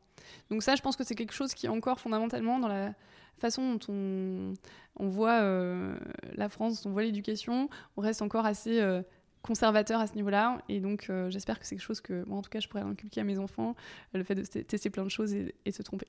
Donc 0.50 0.62
ça, 0.62 0.74
je 0.74 0.82
pense 0.82 0.96
que 0.96 1.04
c'est 1.04 1.14
quelque 1.14 1.32
chose 1.32 1.54
qui 1.54 1.66
est 1.66 1.68
encore 1.68 2.00
fondamentalement 2.00 2.58
dans 2.58 2.68
la 2.68 2.92
façon 3.38 3.74
dont 3.74 4.54
on, 4.98 5.08
voit 5.08 5.40
euh, 5.40 5.96
la 6.34 6.48
France, 6.48 6.84
on 6.86 6.90
voit 6.90 7.02
l'éducation, 7.02 7.68
on 7.96 8.00
reste 8.00 8.22
encore 8.22 8.46
assez 8.46 8.80
euh, 8.80 9.02
conservateur 9.42 10.00
à 10.00 10.06
ce 10.06 10.14
niveau-là. 10.14 10.62
Et 10.68 10.80
donc, 10.80 11.06
euh, 11.08 11.30
j'espère 11.30 11.58
que 11.58 11.66
c'est 11.66 11.76
quelque 11.76 11.84
chose 11.84 12.00
que, 12.00 12.24
moi, 12.26 12.38
en 12.38 12.42
tout 12.42 12.50
cas, 12.50 12.60
je 12.60 12.68
pourrais 12.68 12.82
inculquer 12.82 13.20
à 13.20 13.24
mes 13.24 13.38
enfants, 13.38 13.74
le 14.12 14.24
fait 14.24 14.34
de 14.34 14.42
tester 14.42 14.90
plein 14.90 15.04
de 15.04 15.10
choses 15.10 15.34
et, 15.34 15.54
et 15.64 15.72
se 15.72 15.82
tromper. 15.82 16.08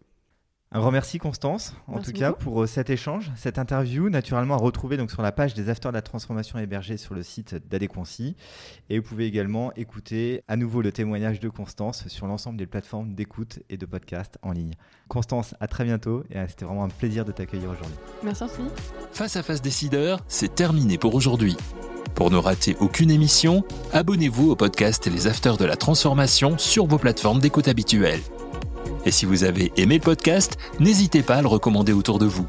Un 0.74 0.80
grand 0.80 0.92
merci 0.92 1.18
Constance, 1.18 1.74
en 1.88 2.02
tout 2.02 2.12
cas, 2.12 2.34
pour 2.34 2.64
euh, 2.64 2.68
cet 2.68 2.90
échange, 2.90 3.32
cette 3.38 3.58
interview, 3.58 4.10
naturellement 4.10 4.56
à 4.56 4.58
retrouver 4.58 4.98
donc 4.98 5.12
sur 5.12 5.22
la 5.22 5.32
page 5.32 5.54
des 5.54 5.70
Afters 5.70 5.92
de 5.92 5.96
la 5.96 6.02
Transformation 6.02 6.60
hébergée 6.60 6.98
sur 6.98 7.14
le 7.14 7.24
site 7.24 7.56
d'Adéquancy. 7.70 8.36
Et 8.90 9.00
vous 9.00 9.08
pouvez 9.08 9.28
également 9.28 9.72
écouter 9.76 10.44
à 10.50 10.58
nouveau 10.58 10.82
le 10.82 10.92
témoignage 10.92 11.40
de 11.40 11.48
Constance 11.48 12.10
sur 12.10 12.28
l'ensemble 12.28 12.58
des 12.58 12.66
plateformes 12.66 13.14
d'écoute 13.14 13.60
et 13.70 13.78
de 13.78 13.86
podcast 13.86 14.38
en 14.42 14.52
ligne. 14.52 14.74
Constance, 15.08 15.56
à 15.62 15.68
très 15.68 15.86
bientôt 15.86 16.26
et 16.30 16.38
euh, 16.38 16.46
c'était 16.50 16.66
vraiment 16.66 16.84
un 16.84 16.90
plaisir 16.90 17.24
de 17.24 17.32
t'accueillir 17.32 17.70
aujourd'hui. 17.70 17.96
Merci 18.22 18.44
Anthony. 18.44 18.68
Face 19.14 19.38
à 19.38 19.44
Face 19.44 19.62
Décideur, 19.62 20.20
c'est 20.28 20.54
terminé 20.54 20.98
pour 20.98 21.16
aujourd'hui. 21.16 21.56
Pour 22.14 22.30
ne 22.30 22.38
rater 22.38 22.76
aucune 22.82 23.12
émission, 23.12 23.64
abonnez-vous 23.94 24.52
au 24.52 24.56
podcast 24.58 25.08
Les 25.08 25.28
Afters 25.28 25.56
de 25.56 25.66
la 25.66 25.78
Transformation 25.78 26.58
sur 26.58 26.88
vos 26.88 26.98
plateformes 26.98 27.40
d'écoute 27.40 27.70
habituelles. 27.70 28.20
Et 29.08 29.12
si 29.12 29.26
vous 29.26 29.46
avez 29.46 29.72
aimé 29.78 29.96
le 29.96 30.02
podcast, 30.02 30.58
n'hésitez 30.82 31.24
pas 31.24 31.36
à 31.36 31.42
le 31.42 31.48
recommander 31.48 31.94
autour 31.94 32.20
de 32.20 32.26
vous. 32.26 32.46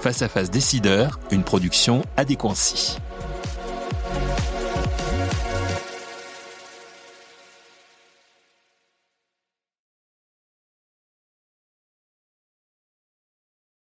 Face 0.00 0.22
à 0.22 0.28
face 0.30 0.50
décideur, 0.50 1.20
une 1.30 1.44
production 1.44 2.00
adéquancie. 2.16 2.96